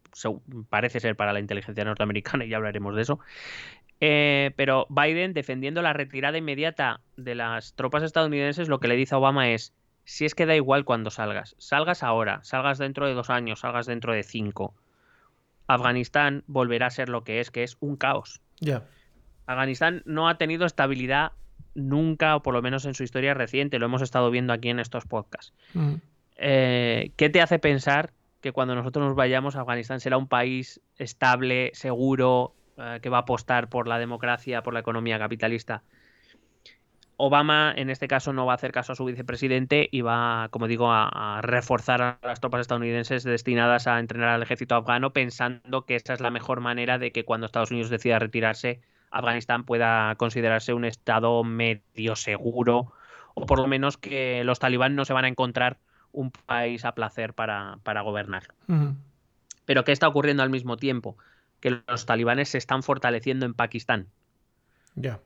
parece 0.68 0.98
ser 0.98 1.14
para 1.14 1.32
la 1.32 1.38
inteligencia 1.40 1.84
norteamericana, 1.84 2.44
y 2.44 2.48
ya 2.50 2.56
hablaremos 2.56 2.94
de 2.96 3.02
eso. 3.02 3.20
Eh, 4.00 4.50
pero 4.56 4.86
Biden, 4.90 5.32
defendiendo 5.32 5.80
la 5.80 5.92
retirada 5.92 6.36
inmediata 6.36 7.00
de 7.16 7.36
las 7.36 7.74
tropas 7.74 8.02
estadounidenses, 8.02 8.68
lo 8.68 8.80
que 8.80 8.88
le 8.88 8.96
dice 8.96 9.14
a 9.14 9.18
Obama 9.18 9.50
es, 9.50 9.72
si 10.04 10.24
es 10.24 10.34
que 10.34 10.46
da 10.46 10.56
igual 10.56 10.84
cuando 10.84 11.10
salgas, 11.10 11.54
salgas 11.58 12.02
ahora, 12.02 12.40
salgas 12.42 12.78
dentro 12.78 13.06
de 13.06 13.14
dos 13.14 13.30
años, 13.30 13.60
salgas 13.60 13.86
dentro 13.86 14.12
de 14.12 14.22
cinco, 14.22 14.74
Afganistán 15.66 16.44
volverá 16.46 16.86
a 16.86 16.90
ser 16.90 17.08
lo 17.08 17.24
que 17.24 17.40
es, 17.40 17.50
que 17.50 17.62
es 17.62 17.76
un 17.80 17.96
caos. 17.96 18.40
Ya. 18.60 18.84
Afganistán 19.46 20.02
no 20.04 20.28
ha 20.28 20.38
tenido 20.38 20.66
estabilidad 20.66 21.32
nunca, 21.74 22.36
o 22.36 22.42
por 22.42 22.54
lo 22.54 22.62
menos 22.62 22.84
en 22.84 22.94
su 22.94 23.02
historia 23.02 23.34
reciente, 23.34 23.78
lo 23.78 23.86
hemos 23.86 24.02
estado 24.02 24.30
viendo 24.30 24.52
aquí 24.52 24.68
en 24.68 24.80
estos 24.80 25.06
podcasts. 25.06 25.52
Mm. 25.74 25.94
Eh, 26.36 27.12
¿Qué 27.16 27.30
te 27.30 27.40
hace 27.40 27.58
pensar 27.58 28.12
que 28.40 28.52
cuando 28.52 28.74
nosotros 28.74 29.06
nos 29.06 29.14
vayamos, 29.14 29.56
Afganistán 29.56 30.00
será 30.00 30.16
un 30.16 30.28
país 30.28 30.80
estable, 30.98 31.70
seguro, 31.74 32.54
eh, 32.76 32.98
que 33.02 33.08
va 33.08 33.18
a 33.18 33.20
apostar 33.20 33.68
por 33.68 33.88
la 33.88 33.98
democracia, 33.98 34.62
por 34.62 34.74
la 34.74 34.80
economía 34.80 35.18
capitalista? 35.18 35.82
Obama, 37.16 37.72
en 37.76 37.90
este 37.90 38.08
caso, 38.08 38.32
no 38.32 38.46
va 38.46 38.52
a 38.52 38.56
hacer 38.56 38.72
caso 38.72 38.92
a 38.92 38.96
su 38.96 39.04
vicepresidente 39.04 39.88
y 39.90 40.00
va, 40.00 40.48
como 40.50 40.66
digo, 40.66 40.90
a, 40.90 41.38
a 41.38 41.42
reforzar 41.42 42.02
a 42.02 42.18
las 42.22 42.40
tropas 42.40 42.62
estadounidenses 42.62 43.22
destinadas 43.22 43.86
a 43.86 43.98
entrenar 43.98 44.30
al 44.30 44.42
ejército 44.42 44.74
afgano, 44.74 45.12
pensando 45.12 45.84
que 45.84 45.96
esa 45.96 46.14
es 46.14 46.20
la 46.20 46.30
mejor 46.30 46.60
manera 46.60 46.98
de 46.98 47.12
que 47.12 47.24
cuando 47.24 47.46
Estados 47.46 47.70
Unidos 47.70 47.90
decida 47.90 48.18
retirarse, 48.18 48.80
Afganistán 49.12 49.64
pueda 49.64 50.14
considerarse 50.16 50.72
un 50.72 50.84
estado 50.84 51.44
medio 51.44 52.16
seguro, 52.16 52.92
o 53.34 53.46
por 53.46 53.58
lo 53.58 53.66
menos 53.66 53.98
que 53.98 54.42
los 54.44 54.58
talibán 54.58 54.96
no 54.96 55.04
se 55.04 55.12
van 55.12 55.26
a 55.26 55.28
encontrar 55.28 55.78
un 56.12 56.30
país 56.30 56.84
a 56.84 56.94
placer 56.94 57.34
para, 57.34 57.78
para 57.82 58.00
gobernar. 58.02 58.48
Pero 59.64 59.84
¿qué 59.84 59.92
está 59.92 60.08
ocurriendo 60.08 60.42
al 60.42 60.50
mismo 60.50 60.76
tiempo? 60.76 61.16
Que 61.60 61.82
los 61.86 62.06
talibanes 62.06 62.48
se 62.50 62.58
están 62.58 62.82
fortaleciendo 62.82 63.46
en 63.46 63.54
Pakistán. 63.54 64.08
Ya. 64.94 65.20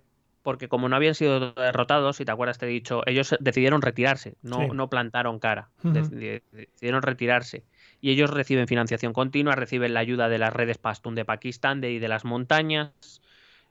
Porque 0.47 0.69
como 0.69 0.89
no 0.89 0.95
habían 0.95 1.17
sido 1.17 1.51
derrotados, 1.55 2.19
si 2.19 2.25
te 2.25 2.31
acuerdas 2.31 2.57
te 2.57 2.67
he 2.67 2.69
dicho, 2.69 3.03
ellos 3.07 3.35
decidieron 3.41 3.83
retirarse, 3.83 4.37
no, 4.43 4.61
Sí. 4.61 4.69
no 4.73 4.89
plantaron 4.89 5.41
cara, 5.41 5.71
decidieron 5.83 7.03
retirarse. 7.03 7.65
Y 8.01 8.13
ellos 8.13 8.31
reciben 8.31 8.69
financiación 8.69 9.13
continua, 9.13 9.57
reciben 9.57 9.93
la 9.93 9.99
ayuda 9.99 10.29
de 10.29 10.39
las 10.39 10.53
redes 10.53 10.79
Pashtun 10.79 11.17
de 11.17 11.25
Pakistán 11.25 11.81
de, 11.81 11.91
y 11.91 11.99
de 11.99 12.07
las 12.07 12.25
montañas, 12.25 12.93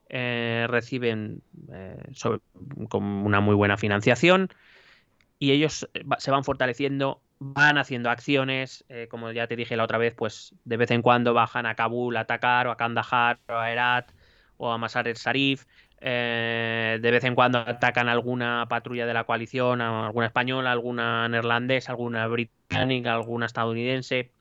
eh, 0.09 0.65
reciben 0.67 1.43
eh, 1.71 1.95
sobre- 2.11 2.41
con 2.89 3.03
una 3.03 3.39
muy 3.39 3.55
buena 3.55 3.77
financiación 3.77 4.49
y 5.39 5.51
ellos 5.51 5.89
eh, 5.93 6.03
se 6.17 6.31
van 6.31 6.43
fortaleciendo, 6.43 7.21
van 7.39 7.77
haciendo 7.77 8.09
acciones, 8.09 8.83
eh, 8.89 9.07
como 9.09 9.31
ya 9.31 9.47
te 9.47 9.55
dije 9.55 9.77
la 9.77 9.85
otra 9.85 9.97
vez, 9.97 10.13
pues 10.13 10.53
de 10.65 10.75
vez 10.75 10.91
en 10.91 11.01
cuando 11.01 11.33
bajan 11.33 11.65
a 11.67 11.75
Kabul 11.75 12.17
a 12.17 12.21
atacar, 12.21 12.67
o 12.67 12.71
a 12.71 12.77
Kandahar, 12.77 13.39
o 13.47 13.53
a 13.53 13.71
Herat, 13.71 14.11
o 14.57 14.71
a 14.71 14.77
Masar 14.77 15.07
el 15.07 15.15
Sharif, 15.15 15.65
eh, 16.01 16.99
de 17.01 17.11
vez 17.11 17.23
en 17.23 17.35
cuando 17.35 17.59
atacan 17.59 18.09
alguna 18.09 18.65
patrulla 18.69 19.05
de 19.05 19.13
la 19.13 19.23
coalición, 19.23 19.81
a 19.81 20.07
alguna 20.07 20.27
española, 20.27 20.71
alguna 20.71 21.27
neerlandesa, 21.29 21.91
alguna 21.91 22.27
británica, 22.27 23.13
alguna 23.13 23.45
estadounidense. 23.45 24.31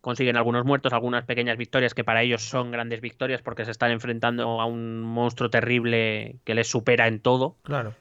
Consiguen 0.00 0.36
algunos 0.36 0.64
muertos, 0.64 0.92
algunas 0.92 1.24
pequeñas 1.24 1.56
victorias 1.56 1.92
que 1.92 2.04
para 2.04 2.22
ellos 2.22 2.42
son 2.42 2.70
grandes 2.70 3.00
victorias 3.00 3.42
porque 3.42 3.64
se 3.64 3.72
están 3.72 3.90
enfrentando 3.90 4.60
a 4.60 4.66
un 4.66 5.00
monstruo 5.00 5.50
terrible 5.50 6.36
que 6.44 6.54
les 6.54 6.68
supera 6.68 7.08
en 7.08 7.20
todo. 7.20 7.56
Claro. 7.62 7.94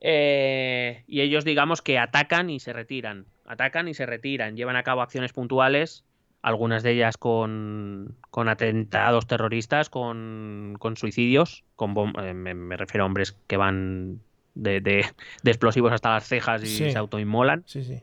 Eh, 0.00 1.04
y 1.06 1.20
ellos, 1.20 1.44
digamos 1.44 1.82
que 1.82 1.98
atacan 1.98 2.50
y 2.50 2.60
se 2.60 2.72
retiran. 2.72 3.26
Atacan 3.46 3.88
y 3.88 3.94
se 3.94 4.06
retiran. 4.06 4.56
Llevan 4.56 4.76
a 4.76 4.82
cabo 4.82 5.02
acciones 5.02 5.32
puntuales, 5.32 6.04
algunas 6.42 6.82
de 6.82 6.90
ellas 6.92 7.16
con, 7.16 8.16
con 8.30 8.48
atentados 8.48 9.26
terroristas, 9.26 9.88
con, 9.88 10.74
con 10.78 10.96
suicidios. 10.96 11.64
Con 11.76 11.94
eh, 12.20 12.34
me, 12.34 12.54
me 12.54 12.76
refiero 12.76 13.04
a 13.04 13.06
hombres 13.06 13.36
que 13.46 13.56
van 13.56 14.20
de, 14.54 14.80
de- 14.80 15.06
de 15.42 15.50
explosivos 15.50 15.92
hasta 15.92 16.10
las 16.10 16.26
cejas 16.26 16.62
y 16.64 16.66
Sí. 16.66 16.90
se 16.90 16.98
autoinmolan. 16.98 17.62
Sí, 17.66 17.84
sí. 17.84 18.02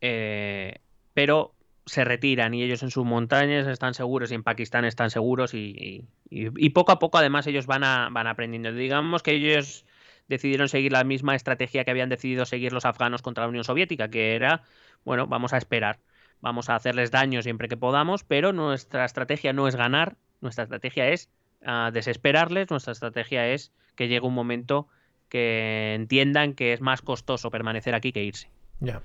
Eh, 0.00 0.78
pero 1.12 1.54
se 1.86 2.04
retiran 2.04 2.54
y 2.54 2.62
ellos 2.62 2.82
en 2.82 2.90
sus 2.90 3.04
montañas 3.04 3.66
están 3.66 3.94
seguros 3.94 4.30
y 4.30 4.34
en 4.34 4.42
Pakistán 4.42 4.84
están 4.84 5.10
seguros 5.10 5.52
y- 5.54 6.06
y- 6.30 6.48
y 6.56 6.70
poco 6.70 6.92
a 6.92 6.98
poco 6.98 7.18
además 7.18 7.46
ellos 7.46 7.66
van, 7.66 7.84
a- 7.84 8.08
van 8.10 8.26
aprendiendo. 8.26 8.72
Digamos 8.72 9.22
que 9.22 9.32
ellos 9.32 9.84
decidieron 10.28 10.68
seguir 10.68 10.92
la 10.92 11.04
misma 11.04 11.34
estrategia 11.34 11.84
que 11.84 11.90
habían 11.90 12.08
decidido 12.08 12.46
seguir 12.46 12.72
los 12.72 12.86
afganos 12.86 13.20
contra 13.22 13.44
la 13.44 13.48
Unión 13.50 13.64
Soviética, 13.64 14.08
que 14.08 14.34
era, 14.34 14.62
bueno, 15.04 15.26
vamos 15.26 15.52
a 15.52 15.58
esperar, 15.58 15.98
vamos 16.44 16.68
a 16.68 16.76
hacerles 16.76 17.10
daño 17.10 17.40
siempre 17.40 17.68
que 17.68 17.76
podamos, 17.78 18.22
pero 18.22 18.52
nuestra 18.52 19.06
estrategia 19.06 19.54
no 19.54 19.66
es 19.66 19.76
ganar, 19.76 20.16
nuestra 20.42 20.64
estrategia 20.64 21.08
es 21.08 21.30
ah, 21.64 21.90
desesperarles, 21.90 22.68
nuestra 22.68 22.92
estrategia 22.92 23.48
es 23.48 23.72
que 23.96 24.08
llegue 24.08 24.26
un 24.26 24.34
momento 24.34 24.86
que 25.30 25.94
entiendan 25.94 26.52
que 26.52 26.74
es 26.74 26.82
más 26.82 27.00
costoso 27.00 27.50
permanecer 27.50 27.94
aquí 27.94 28.12
que 28.12 28.22
irse. 28.22 28.50
Ya. 28.80 29.00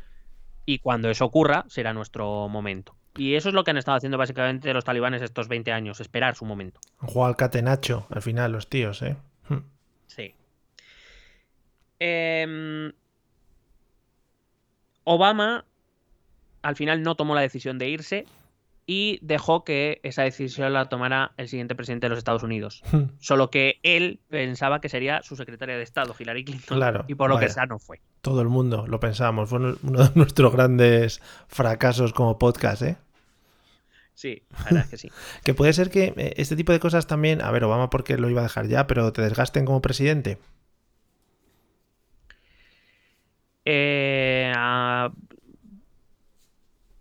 Y 0.66 0.80
cuando 0.80 1.10
eso 1.10 1.24
ocurra, 1.24 1.64
será 1.70 1.94
nuestro 1.94 2.50
momento. 2.50 2.94
Y 3.16 3.36
eso 3.36 3.48
es 3.48 3.56
lo 3.56 3.64
que 3.64 3.72
han 3.72 3.78
estado 3.78 3.96
haciendo 3.96 4.18
básicamente 4.18 4.74
los 4.74 4.84
talibanes 4.84 5.22
estos 5.22 5.48
20 5.48 5.72
años, 5.72 6.02
esperar 6.02 6.36
su 6.36 6.44
momento. 6.44 6.82
Jugado 6.98 7.30
al 7.30 7.38
catenacho 7.38 8.06
al 8.10 8.22
final 8.22 8.52
los 8.52 8.68
tíos, 8.68 9.02
¿eh? 9.02 9.16
Mm. 9.48 9.60
Sí. 10.08 10.36
Em, 12.00 12.92
Obama 15.06 15.66
al 16.62 16.76
final 16.76 17.02
no 17.02 17.16
tomó 17.16 17.36
la 17.36 17.42
decisión 17.42 17.78
de 17.78 17.90
irse 17.90 18.26
y 18.92 19.20
dejó 19.22 19.64
que 19.64 20.00
esa 20.02 20.24
decisión 20.24 20.74
la 20.74 20.90
tomara 20.90 21.34
el 21.38 21.48
siguiente 21.48 21.76
presidente 21.76 22.06
de 22.06 22.10
los 22.10 22.18
Estados 22.18 22.42
Unidos. 22.42 22.82
Mm. 22.92 23.12
Solo 23.20 23.52
que 23.52 23.80
él 23.84 24.20
pensaba 24.30 24.82
que 24.82 24.90
sería 24.90 25.22
su 25.22 25.36
secretaria 25.36 25.78
de 25.78 25.84
Estado, 25.84 26.16
Hillary 26.18 26.44
Clinton. 26.44 26.78
Claro, 26.78 27.06
y 27.08 27.14
por 27.14 27.30
lo 27.30 27.38
que 27.38 27.48
sea 27.50 27.68
no 27.68 27.78
fue. 27.78 28.02
Todo 28.22 28.42
el 28.42 28.48
mundo 28.48 28.88
lo 28.88 29.00
pensábamos. 29.00 29.48
Fue 29.48 29.60
uno 29.60 29.76
de 29.76 30.12
nuestros 30.16 30.52
grandes 30.52 31.22
fracasos 31.48 32.14
como 32.14 32.40
podcast, 32.40 32.82
¿eh? 32.82 32.98
Sí, 34.16 34.42
la 34.58 34.64
verdad 34.64 34.84
es 34.86 34.90
que 34.90 34.98
sí. 34.98 35.12
Que 35.44 35.54
puede 35.54 35.72
ser 35.74 35.92
que 35.92 36.14
eh, 36.18 36.34
este 36.38 36.56
tipo 36.56 36.72
de 36.72 36.80
cosas 36.80 37.06
también, 37.06 37.44
a 37.44 37.52
ver, 37.52 37.64
Obama 37.64 37.92
porque 37.92 38.18
lo 38.18 38.28
iba 38.28 38.42
a 38.42 38.44
dejar 38.44 38.68
ya, 38.68 38.88
pero 38.88 39.14
te 39.14 39.22
desgasten 39.22 39.66
como 39.66 39.82
presidente. 39.84 40.40
Eh, 43.66 44.52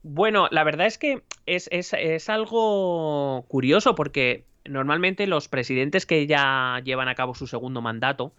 bueno, 0.09 0.49
la 0.51 0.65
verdad 0.65 0.87
es 0.87 0.97
que 0.99 1.23
es, 1.47 1.69
es- 1.71 1.93
es 1.93 2.29
algo 2.29 3.45
curioso 3.49 3.95
porque 3.95 4.45
normalmente 4.65 5.27
los 5.27 5.49
presidentes 5.49 6.07
que 6.07 6.27
ya 6.27 6.81
llevan 6.85 7.09
a 7.09 7.15
cabo 7.15 7.35
su 7.35 7.47
segundo 7.47 7.81
mandato, 7.83 8.33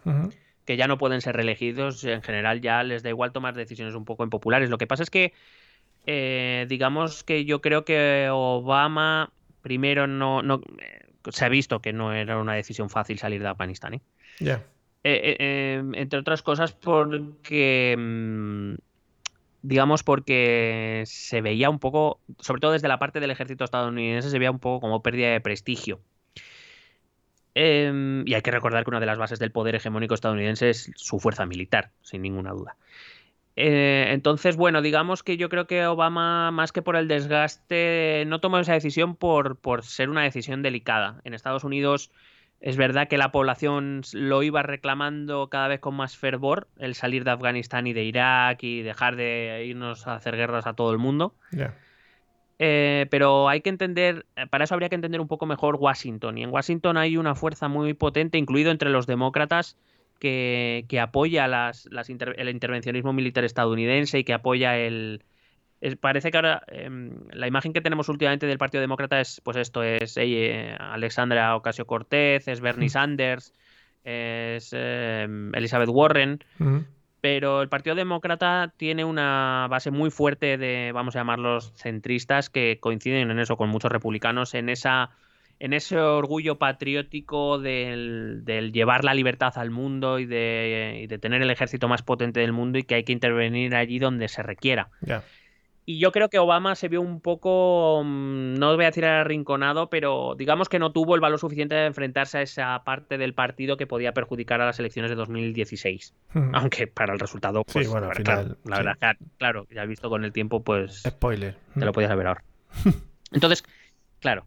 que 0.65 0.77
ya 0.77 0.87
no 0.87 0.97
pueden 0.97 1.21
ser 1.21 1.35
reelegidos, 1.35 2.03
en 2.03 2.21
general 2.21 2.61
ya 2.61 2.83
les 2.83 3.01
da 3.03 3.09
igual 3.09 3.31
tomar 3.31 3.55
decisiones 3.55 3.95
un 3.95 4.05
poco 4.05 4.23
impopulares. 4.23 4.69
Lo 4.69 4.77
que 4.77 4.87
pasa 4.87 5.03
es 5.03 5.09
que, 5.09 5.33
eh, 6.05 6.65
digamos 6.69 7.23
que 7.23 7.45
yo 7.45 7.61
creo 7.61 7.85
que 7.85 8.29
Obama 8.31 9.31
primero 9.61 10.07
no, 10.07 10.41
no 10.41 10.61
eh, 10.79 11.05
se 11.31 11.45
ha 11.45 11.49
visto 11.49 11.81
que 11.81 11.93
no 11.93 12.13
era 12.13 12.37
una 12.39 12.53
decisión 12.53 12.89
fácil 12.89 13.17
salir 13.19 13.41
de 13.41 13.47
Afganistán, 13.49 13.93
eh, 13.95 14.01
eh, 15.39 15.83
entre 15.95 16.19
otras 16.19 16.41
cosas 16.41 16.71
porque 16.73 17.95
mm, 17.97 18.73
digamos 19.61 20.03
porque 20.03 21.03
se 21.05 21.41
veía 21.41 21.69
un 21.69 21.79
poco 21.79 22.19
sobre 22.39 22.61
todo 22.61 22.71
desde 22.71 22.87
la 22.87 22.99
parte 22.99 23.19
del 23.19 23.31
ejército 23.31 23.63
estadounidense 23.63 24.29
se 24.29 24.39
veía 24.39 24.51
un 24.51 24.59
poco 24.59 24.81
como 24.81 25.01
pérdida 25.01 25.29
de 25.31 25.41
prestigio. 25.41 25.99
Em, 27.55 28.25
y 28.27 28.35
hay 28.35 28.41
que 28.41 28.51
recordar 28.51 28.83
que 28.83 28.89
una 28.89 28.99
de 28.99 29.05
las 29.05 29.17
bases 29.17 29.39
del 29.39 29.51
poder 29.51 29.75
hegemónico 29.75 30.13
estadounidense 30.13 30.69
es 30.69 30.91
su 30.95 31.19
fuerza 31.19 31.45
militar 31.45 31.91
sin 32.01 32.21
ninguna 32.21 32.51
duda. 32.51 32.77
Eh, 33.55 34.07
entonces 34.11 34.55
bueno 34.55 34.81
digamos 34.81 35.23
que 35.23 35.35
yo 35.35 35.49
creo 35.49 35.67
que 35.67 35.85
Obama 35.85 36.51
más 36.51 36.71
que 36.71 36.81
por 36.81 36.95
el 36.95 37.09
desgaste 37.09 38.23
no 38.27 38.39
tomó 38.39 38.59
esa 38.59 38.73
decisión 38.73 39.15
por, 39.15 39.57
por 39.57 39.83
ser 39.83 40.09
una 40.09 40.23
decisión 40.23 40.61
delicada. 40.61 41.19
En 41.25 41.33
Estados 41.33 41.63
Unidos 41.63 42.11
es 42.61 42.75
verdad 42.77 43.07
que 43.07 43.17
la 43.17 43.31
población 43.31 44.01
lo 44.13 44.43
iba 44.43 44.63
reclamando 44.63 45.47
cada 45.49 45.67
vez 45.67 45.79
con 45.79 45.95
más 45.95 46.17
fervor, 46.17 46.67
el 46.77 46.93
salir 46.95 47.23
de 47.23 47.31
Afganistán 47.31 47.87
y 47.87 47.93
de 47.93 48.03
Irak 48.03 48.63
y 48.63 48.81
dejar 48.81 49.15
de 49.15 49.63
irnos 49.65 50.07
a 50.07 50.15
hacer 50.15 50.35
guerras 50.35 50.67
a 50.67 50.73
todo 50.73 50.91
el 50.91 50.97
mundo. 50.97 51.33
Eh, 52.61 53.07
pero 53.09 53.47
hay 53.47 53.61
que 53.61 53.69
entender, 53.69 54.25
eh, 54.35 54.45
para 54.47 54.65
eso 54.65 54.73
habría 54.73 54.89
que 54.89 54.95
entender 54.95 55.21
un 55.21 55.29
poco 55.29 55.45
mejor 55.45 55.77
Washington. 55.79 56.37
Y 56.37 56.43
en 56.43 56.49
Washington 56.49 56.97
hay 56.97 57.15
una 57.15 57.33
fuerza 57.33 57.69
muy 57.69 57.93
potente, 57.93 58.37
incluido 58.37 58.71
entre 58.71 58.89
los 58.89 59.07
demócratas, 59.07 59.77
que, 60.19 60.83
que 60.89 60.99
apoya 60.99 61.47
las, 61.47 61.87
las 61.91 62.09
inter- 62.09 62.35
el 62.37 62.49
intervencionismo 62.49 63.13
militar 63.13 63.45
estadounidense 63.45 64.19
y 64.19 64.23
que 64.25 64.33
apoya 64.33 64.77
el... 64.77 65.23
es- 65.81 65.95
parece 65.95 66.31
que 66.31 66.37
ahora 66.37 66.63
em, 66.67 67.11
la 67.31 67.47
imagen 67.47 67.73
que 67.73 67.81
tenemos 67.81 68.09
últimamente 68.09 68.45
del 68.47 68.57
Partido 68.57 68.81
Demócrata 68.81 69.19
es, 69.21 69.41
pues 69.43 69.57
esto, 69.57 69.83
es 69.83 70.17
eh, 70.17 70.75
Alexandra 70.79 71.55
Ocasio-Cortez, 71.55 72.47
es 72.47 72.61
Bernie. 72.61 72.89
Sanders, 72.89 73.53
es 74.03 74.71
em, 74.73 75.53
Elizabeth 75.55 75.89
Warren, 75.89 76.39
pero 77.21 77.61
el 77.61 77.69
Partido 77.69 77.95
Demócrata 77.95 78.73
tiene 78.77 79.03
una 79.03 79.67
base 79.69 79.91
muy 79.91 80.09
fuerte 80.09 80.57
de, 80.57 80.91
vamos 80.93 81.15
a 81.15 81.19
llamarlos 81.19 81.73
centristas, 81.75 82.49
que 82.49 82.77
coinciden 82.79 83.29
en 83.29 83.39
eso 83.39 83.57
con 83.57 83.69
muchos 83.69 83.91
republicanos, 83.91 84.53
en 84.53 84.69
esa 84.69 85.09
en 85.61 85.73
ese 85.73 85.99
orgullo 85.99 86.57
patriótico 86.57 87.59
del, 87.59 88.45
del 88.45 88.71
llevar 88.71 89.03
la 89.03 89.13
libertad 89.13 89.51
al 89.57 89.71
mundo 89.71 90.17
y 90.17 90.25
de, 90.25 91.01
y 91.03 91.07
de 91.07 91.17
tener 91.19 91.41
el 91.41 91.51
ejército 91.51 91.89
más 91.89 92.01
potente 92.01 92.39
del 92.39 92.53
mundo 92.53 92.79
y 92.79 92.83
que 92.83 92.95
hay 92.95 93.03
que 93.03 93.11
intervenir 93.11 93.75
allí 93.75 93.99
donde 93.99 94.29
se 94.29 94.41
requiera. 94.41 94.87
Y 95.89 95.97
yo 95.97 96.11
creo 96.11 96.29
que 96.29 96.37
Obama 96.37 96.75
se 96.75 96.87
vio 96.87 97.01
un 97.01 97.19
poco, 97.19 98.03
mm, 98.05 98.59
no 98.59 98.75
voy 98.75 98.83
a 98.85 98.89
decir 98.89 99.05
arrinconado, 99.05 99.89
pero 99.89 100.35
digamos 100.37 100.69
que 100.69 100.77
no 100.77 100.91
tuvo 100.91 101.15
el 101.15 101.19
valor 101.19 101.39
suficiente 101.39 101.73
de 101.73 101.87
enfrentarse 101.87 102.37
a 102.37 102.41
esa 102.43 102.83
parte 102.83 103.17
del 103.17 103.33
partido 103.33 103.75
que 103.75 103.87
podía 103.87 104.13
perjudicar 104.13 104.61
a 104.61 104.67
las 104.67 104.77
elecciones 104.79 105.09
de 105.09 105.15
2016 105.15 106.13
Ujú. 106.35 106.51
aunque 106.53 106.85
para 106.85 107.13
el 107.13 107.19
resultado, 107.19 107.63
Sí, 107.65 107.73
pues, 107.73 107.87
bueno, 107.89 108.05
al 108.11 108.17
claro, 108.17 108.41
final, 108.41 108.57
la 108.65 108.75
sí. 108.75 108.83
verdad, 108.83 109.17
claro, 109.39 109.65
ya 109.71 109.83
visto 109.85 110.11
con 110.11 110.23
el 110.25 110.31
tiempo, 110.31 110.63
pues 110.63 111.01
Spoiler. 111.09 111.57
te 111.73 111.83
lo 111.85 111.91
podías 111.91 112.09
saber 112.11 112.27
ahora. 112.27 112.43
Entonces, 113.31 113.63
claro. 114.19 114.45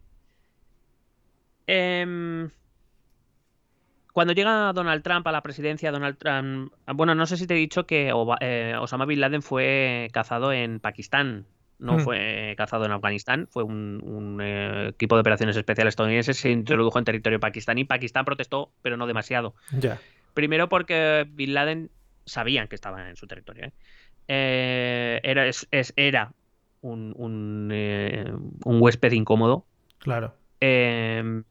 Em, 1.67 2.49
cuando 4.13 4.33
llega 4.33 4.71
Donald 4.73 5.03
Trump 5.03 5.27
a 5.27 5.31
la 5.31 5.41
presidencia, 5.43 5.91
Donald 5.91 6.17
Trump, 6.17 6.71
bueno, 6.95 7.13
no 7.15 7.25
sé 7.25 7.35
si 7.35 7.45
te 7.47 7.55
he 7.55 7.57
dicho 7.57 7.85
que 7.85 8.13
eh, 8.39 8.75
Osama 8.79 9.05
Bin 9.05 9.19
Laden 9.19 9.41
fue 9.41 10.07
cazado 10.13 10.53
en 10.53 10.79
Pakistán, 10.79 11.45
no 11.79 11.97
Hmm. 11.97 11.99
fue 11.99 12.53
cazado 12.55 12.85
en 12.85 12.91
Afganistán, 12.91 13.47
fue 13.51 13.63
un, 13.63 13.99
un, 14.03 14.39
eh, 14.41 14.89
equipo 14.89 15.15
de 15.15 15.21
operaciones 15.21 15.57
especiales 15.57 15.91
estadounidense, 15.93 16.33
se 16.33 16.49
introdujo 16.51 16.97
en 16.99 17.05
territorio 17.05 17.39
pakistaní. 17.41 17.83
Pakistán 17.83 18.23
protestó, 18.23 18.71
pero 18.81 18.95
no 18.95 19.05
demasiado. 19.07 19.55
Ya. 19.77 19.99
Primero 20.33 20.69
porque 20.69 21.25
Bin 21.29 21.53
Laden 21.53 21.89
sabían 22.25 22.67
que 22.69 22.75
estaba 22.75 23.09
en 23.09 23.15
su 23.17 23.27
territorio. 23.27 23.65
¿eh? 23.65 23.71
Eh, 24.29 25.19
era, 25.23 25.45
es, 25.47 25.67
es- 25.71 25.93
era 25.97 26.31
un, 26.81 27.13
un, 27.17 28.53
un 28.63 28.81
huésped 28.81 29.11
incómodo. 29.11 29.65
Claro. 29.97 30.35
Eh, 30.61 31.41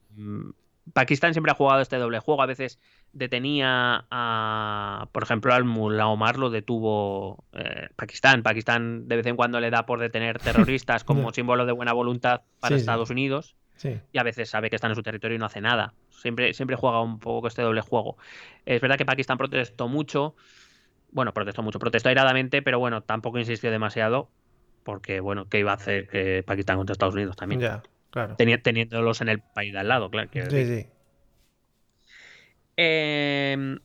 Pakistán 0.93 1.33
siempre 1.33 1.53
ha 1.53 1.55
jugado 1.55 1.81
este 1.81 1.97
doble 1.97 2.19
juego. 2.19 2.43
A 2.43 2.47
veces 2.47 2.79
detenía 3.13 4.05
a, 4.11 5.09
por 5.13 5.23
ejemplo, 5.23 5.55
al 5.55 5.65
Mullah 5.65 6.09
Omar 6.09 6.39
lo 6.39 6.51
detuvo 6.51 7.45
eh, 7.53 7.89
Pakistán. 7.97 8.43
Pakistán 8.43 9.07
de 9.09 9.17
vez 9.17 9.27
en 9.27 9.37
cuando 9.37 9.61
le 9.61 9.71
da 9.71 9.87
por 9.87 10.01
detener 10.01 10.39
terroristas 10.41 11.05
como 11.05 11.33
símbolo 11.33 11.67
de 11.67 11.73
buena 11.73 11.93
voluntad 11.93 12.43
para 12.61 12.75
Sí, 12.75 12.81
sí. 12.81 12.81
Estados 12.81 13.11
Unidos 13.11 13.57
Sí. 13.77 13.99
y 14.13 14.19
a 14.19 14.23
veces 14.23 14.49
sabe 14.51 14.71
que 14.71 14.77
están 14.77 14.91
en 14.93 14.97
su 14.97 15.03
territorio 15.03 15.37
y 15.37 15.39
no 15.39 15.47
hace 15.47 15.61
nada. 15.61 15.95
Siempre, 16.11 16.53
siempre 16.55 16.77
juega 16.77 17.01
un 17.01 17.19
poco 17.19 17.49
este 17.49 17.63
doble 17.63 17.81
juego. 17.81 18.17
Es 18.65 18.81
verdad 18.81 18.97
que 18.97 19.05
Pakistán 19.05 19.39
protestó 19.39 19.89
mucho. 19.89 20.35
Bueno, 21.11 21.33
protestó 21.35 21.63
mucho, 21.63 21.79
protestó 21.79 22.09
airadamente, 22.09 22.63
pero 22.63 22.79
bueno, 22.79 23.03
tampoco 23.03 23.39
insistió 23.39 23.71
demasiado. 23.71 24.31
Porque, 24.85 25.21
bueno, 25.21 25.49
¿qué 25.49 25.59
iba 25.61 25.71
a 25.73 25.75
hacer 25.75 26.09
eh, 26.13 26.43
Pakistán 26.45 26.77
contra 26.77 26.93
Estados 26.93 27.15
Unidos 27.15 27.37
también? 27.37 27.61
Ya. 27.61 27.83
Claro. 28.13 28.37
Teni- 28.37 28.63
teniéndolos 28.63 29.21
en 29.21 29.29
el 29.31 29.41
país 29.41 29.73
de 29.73 29.81
al 29.81 29.89
lado, 29.89 30.09
claro. 30.11 30.31
Sí, 30.33 30.65
sí. 30.67 30.87
Eh, 32.77 33.77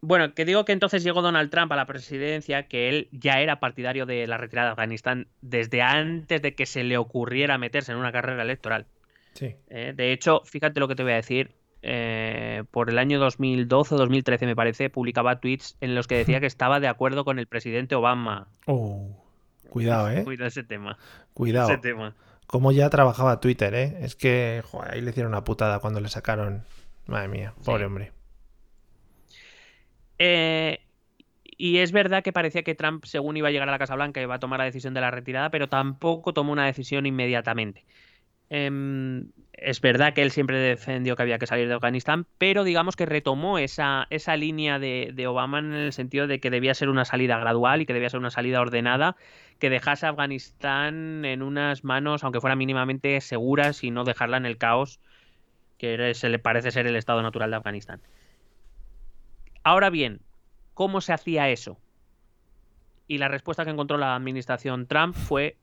bueno, 0.00 0.34
que 0.34 0.44
digo 0.44 0.64
que 0.64 0.72
entonces 0.72 1.02
llegó 1.02 1.22
Donald 1.22 1.50
Trump 1.50 1.72
a 1.72 1.76
la 1.76 1.86
presidencia, 1.86 2.64
que 2.68 2.88
él 2.88 3.08
ya 3.12 3.40
era 3.40 3.58
partidario 3.60 4.04
de 4.06 4.26
la 4.26 4.36
retirada 4.36 4.68
de 4.68 4.72
Afganistán 4.72 5.28
desde 5.40 5.80
antes 5.82 6.42
de 6.42 6.54
que 6.54 6.66
se 6.66 6.84
le 6.84 6.98
ocurriera 6.98 7.56
meterse 7.58 7.92
en 7.92 7.98
una 7.98 8.12
carrera 8.12 8.42
electoral. 8.42 8.86
Sí. 9.32 9.54
Eh, 9.68 9.92
de 9.96 10.12
hecho, 10.12 10.42
fíjate 10.44 10.78
lo 10.80 10.88
que 10.88 10.94
te 10.94 11.02
voy 11.02 11.12
a 11.12 11.16
decir. 11.16 11.52
eh, 11.86 12.64
por 12.70 12.88
el 12.88 12.98
año 12.98 13.18
2012 13.18 13.94
o 13.94 13.98
2013, 13.98 14.46
me 14.46 14.56
parece, 14.56 14.88
publicaba 14.88 15.38
tweets 15.40 15.76
en 15.82 15.94
los 15.94 16.06
que 16.06 16.16
decía 16.16 16.40
que 16.40 16.46
estaba 16.46 16.80
de 16.80 16.88
acuerdo 16.88 17.26
con 17.26 17.38
el 17.38 17.46
presidente 17.46 17.94
Obama. 17.94 18.48
Oh, 18.66 19.22
cuidado, 19.68 20.08
¿eh? 20.10 20.24
Cuida 20.24 20.46
ese 20.46 20.62
tema. 20.64 20.96
Cuidado. 21.34 21.68
Ese 21.70 21.76
tema. 21.78 22.14
Cómo 22.46 22.72
ya 22.72 22.90
trabajaba 22.90 23.40
Twitter, 23.40 23.74
¿eh? 23.74 23.98
Es 24.00 24.14
que, 24.16 24.62
joder, 24.70 24.94
ahí 24.94 25.00
le 25.00 25.10
hicieron 25.10 25.32
una 25.32 25.44
putada 25.44 25.78
cuando 25.80 26.00
le 26.00 26.08
sacaron. 26.08 26.64
Madre 27.06 27.28
mía, 27.28 27.54
pobre 27.64 27.80
Sí. 27.80 27.86
hombre. 27.86 28.12
Eh, 30.18 30.78
y 31.56 31.78
es 31.78 31.92
verdad 31.92 32.22
que 32.22 32.32
parecía 32.32 32.62
que 32.62 32.74
Trump, 32.74 33.04
según 33.04 33.36
iba 33.36 33.48
a 33.48 33.50
llegar 33.50 33.68
a 33.68 33.72
la 33.72 33.78
Casa 33.78 33.94
Blanca, 33.94 34.20
iba 34.20 34.34
a 34.34 34.38
tomar 34.40 34.58
la 34.58 34.64
decisión 34.64 34.94
de 34.94 35.00
la 35.00 35.10
retirada, 35.10 35.50
pero 35.50 35.68
tampoco 35.68 36.32
tomó 36.34 36.52
una 36.52 36.66
decisión 36.66 37.06
inmediatamente. 37.06 37.84
Em, 38.50 39.30
es 39.52 39.80
verdad 39.80 40.12
que 40.12 40.22
él 40.22 40.30
siempre 40.30 40.58
defendió 40.58 41.16
que 41.16 41.22
había 41.22 41.38
que 41.38 41.46
salir 41.46 41.68
de 41.68 41.74
Afganistán, 41.74 42.26
pero 42.38 42.64
digamos 42.64 42.96
que 42.96 43.06
retomó 43.06 43.58
esa, 43.58 44.06
esa 44.10 44.36
línea 44.36 44.78
de, 44.78 45.12
de 45.14 45.26
Obama 45.26 45.60
en 45.60 45.72
el 45.72 45.92
sentido 45.92 46.26
de 46.26 46.40
que 46.40 46.50
debía 46.50 46.74
ser 46.74 46.88
una 46.88 47.04
salida 47.04 47.38
gradual 47.38 47.80
y 47.80 47.86
que 47.86 47.94
debía 47.94 48.10
ser 48.10 48.20
una 48.20 48.30
salida 48.30 48.60
ordenada, 48.60 49.16
que 49.58 49.70
dejase 49.70 50.06
a 50.06 50.10
Afganistán 50.10 51.24
en 51.24 51.42
unas 51.42 51.84
manos, 51.84 52.24
aunque 52.24 52.40
fueran 52.40 52.58
mínimamente 52.58 53.20
seguras, 53.20 53.82
y 53.84 53.90
no 53.90 54.04
dejarla 54.04 54.36
en 54.36 54.46
el 54.46 54.58
caos 54.58 55.00
que 55.78 56.14
se 56.14 56.28
le 56.28 56.38
parece 56.38 56.70
ser 56.70 56.86
el 56.86 56.96
estado 56.96 57.22
natural 57.22 57.50
de 57.50 57.56
Afganistán. 57.56 58.00
Ahora 59.62 59.90
bien, 59.90 60.20
¿cómo 60.74 61.00
se 61.00 61.12
hacía 61.12 61.48
eso? 61.48 61.78
Y 63.06 63.18
la 63.18 63.28
respuesta 63.28 63.64
que 63.64 63.70
encontró 63.70 63.98
la 63.98 64.14
administración 64.14 64.86
Trump 64.86 65.14
fue 65.14 65.56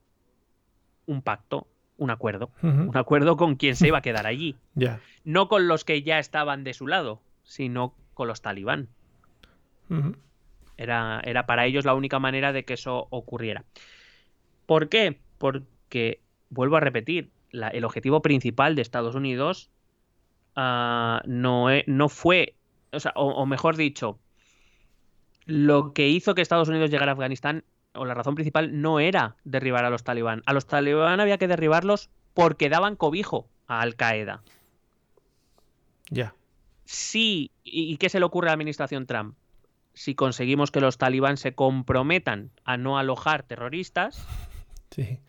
un 1.06 1.22
pacto, 1.22 1.68
un 2.02 2.10
acuerdo. 2.10 2.50
Un 2.90 2.98
acuerdo 2.98 3.38
con 3.38 3.56
quien 3.56 3.76
se 3.76 3.88
iba 3.88 4.00
a 4.00 4.02
quedar 4.02 4.26
allí. 4.28 4.56
No 5.24 5.48
con 5.48 5.68
los 5.68 5.86
que 5.86 6.02
ya 6.02 6.18
estaban 6.18 6.64
de 6.64 6.74
su 6.74 6.88
lado, 6.88 7.22
sino 7.44 7.94
con 8.16 8.28
los 8.28 8.42
talibán. 8.42 8.88
Era, 10.78 11.22
era 11.24 11.46
para 11.46 11.66
ellos 11.68 11.86
la 11.86 11.94
única 11.94 12.18
manera 12.18 12.54
de 12.54 12.66
que 12.66 12.74
eso 12.74 13.08
ocurriera. 13.12 13.64
¿Por 14.66 14.90
qué? 14.90 15.20
Porque, 15.38 16.22
vuelvo 16.50 16.78
a 16.78 16.80
repetir, 16.80 17.30
la- 17.52 17.68
el 17.68 17.84
objetivo 17.86 18.22
principal 18.22 18.76
de 18.76 18.82
Estados 18.82 19.14
Unidos 19.16 19.70
ah, 20.56 21.22
no, 21.26 21.70
e- 21.70 21.84
no 21.88 22.10
fue, 22.10 22.56
o, 22.92 23.00
sea, 23.00 23.14
o- 23.16 23.30
o 23.34 23.46
mejor 23.46 23.76
dicho, 23.78 24.18
lo 25.46 25.94
que 25.94 26.08
hizo 26.10 26.34
que 26.36 26.42
Estados 26.42 26.68
Unidos 26.70 26.90
llegara 26.90 27.12
a 27.12 27.14
Afganistán, 27.14 27.64
o 27.94 28.06
la 28.06 28.14
razón 28.14 28.36
principal, 28.36 28.82
no 28.82 29.00
era 29.00 29.36
derribar 29.44 29.86
a 29.86 29.90
los 29.90 30.04
talibán. 30.04 30.44
A 30.46 30.54
los 30.54 30.66
talibán 30.66 31.20
había 31.20 31.38
que 31.38 31.48
derribarlos 31.48 32.10
porque 32.34 32.70
daban 32.70 32.96
cobijo 32.96 33.48
a 33.68 33.82
Al 33.82 33.96
Qaeda. 33.96 34.42
Ya. 36.10 36.34
Sí, 36.86 37.52
¿y 37.64 37.98
qué 37.98 38.10
se 38.10 38.20
le 38.20 38.26
ocurre 38.26 38.48
a 38.48 38.52
la 38.52 38.54
administración 38.54 39.06
Trump? 39.06 39.36
Si 39.94 40.16
conseguimos 40.16 40.72
que 40.72 40.82
los 40.82 40.98
talibán 40.98 41.38
se 41.38 41.54
comprometan 41.54 42.52
a 42.64 42.78
no 42.78 42.98
alojar 42.98 43.44
terroristas, 43.44 44.26
Sí. 44.92 45.20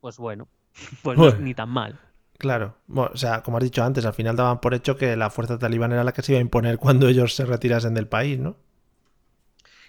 pues 0.00 0.16
bueno, 0.18 0.48
pues 1.02 1.16
no 1.18 1.26
es 1.28 1.34
Bueno. 1.34 1.44
ni 1.46 1.54
tan 1.54 1.68
mal. 1.68 1.98
Claro. 2.38 2.76
Bueno, 2.86 3.10
o 3.12 3.16
sea, 3.16 3.42
como 3.42 3.56
has 3.58 3.64
dicho 3.64 3.82
antes, 3.82 4.04
al 4.06 4.12
final 4.14 4.36
daban 4.36 4.60
por 4.60 4.74
hecho 4.74 4.96
que 4.96 5.16
la 5.16 5.28
fuerza 5.30 5.58
talibán 5.58 5.90
era 5.92 6.04
la 6.04 6.12
que 6.12 6.22
se 6.22 6.32
iba 6.32 6.38
a 6.38 6.42
imponer 6.42 6.78
cuando 6.78 7.08
ellos 7.08 7.34
se 7.34 7.44
retirasen 7.44 7.94
del 7.94 8.06
país, 8.06 8.38
¿no? 8.38 8.56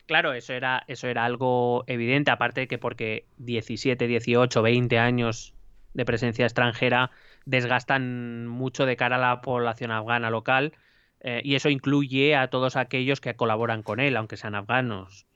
Claro, 0.10 0.34
eso 0.34 0.54
era, 0.54 0.84
eso 0.88 1.08
era 1.08 1.24
algo 1.24 1.84
evidente, 1.86 2.32
aparte 2.32 2.62
de 2.62 2.68
que 2.68 2.80
porque 2.80 3.28
17, 3.38 4.08
18, 4.08 4.64
20 4.64 4.98
años 4.98 5.54
de 5.94 6.04
presencia 6.04 6.46
extranjera 6.48 7.12
desgastan 7.46 8.48
mucho 8.48 8.88
de 8.88 8.96
cara 8.96 9.18
a 9.18 9.20
la 9.20 9.42
población 9.42 9.92
afgana 9.92 10.32
local, 10.32 10.74
eh, 11.20 11.42
y 11.44 11.54
eso 11.54 11.70
incluye 11.70 12.36
a 12.36 12.50
todos 12.50 12.76
aquellos 12.76 13.22
que 13.22 13.36
colaboran 13.36 13.84
con 13.84 14.00
él, 14.00 14.18
aunque 14.18 14.36
sean 14.36 14.56
afganos. 14.56 15.28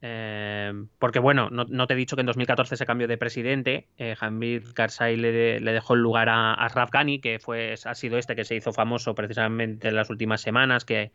Eh, 0.00 0.72
porque 0.98 1.20
bueno, 1.20 1.48
no, 1.50 1.86
te 1.86 1.94
he 1.94 1.96
dicho 1.96 2.16
que 2.16 2.22
en 2.22 2.26
2014 2.26 2.76
se 2.76 2.86
cambió 2.86 3.06
de 3.06 3.18
presidente. 3.18 3.86
Eh, 3.98 4.16
Hamid 4.18 4.72
Karzai 4.74 5.16
le, 5.16 5.60
le 5.60 5.72
dejó 5.72 5.94
el 5.94 6.00
lugar 6.00 6.28
a 6.28 6.54
Ashraf 6.54 6.90
Ghani, 6.90 7.20
que 7.20 7.38
fue, 7.38 7.74
ha 7.84 7.94
sido 7.94 8.18
este 8.18 8.34
que 8.34 8.44
se 8.44 8.56
hizo 8.56 8.72
famoso 8.72 9.14
precisamente 9.14 9.86
en 9.86 9.94
las 9.94 10.10
últimas 10.10 10.40
semanas, 10.40 10.84
que 10.84 11.12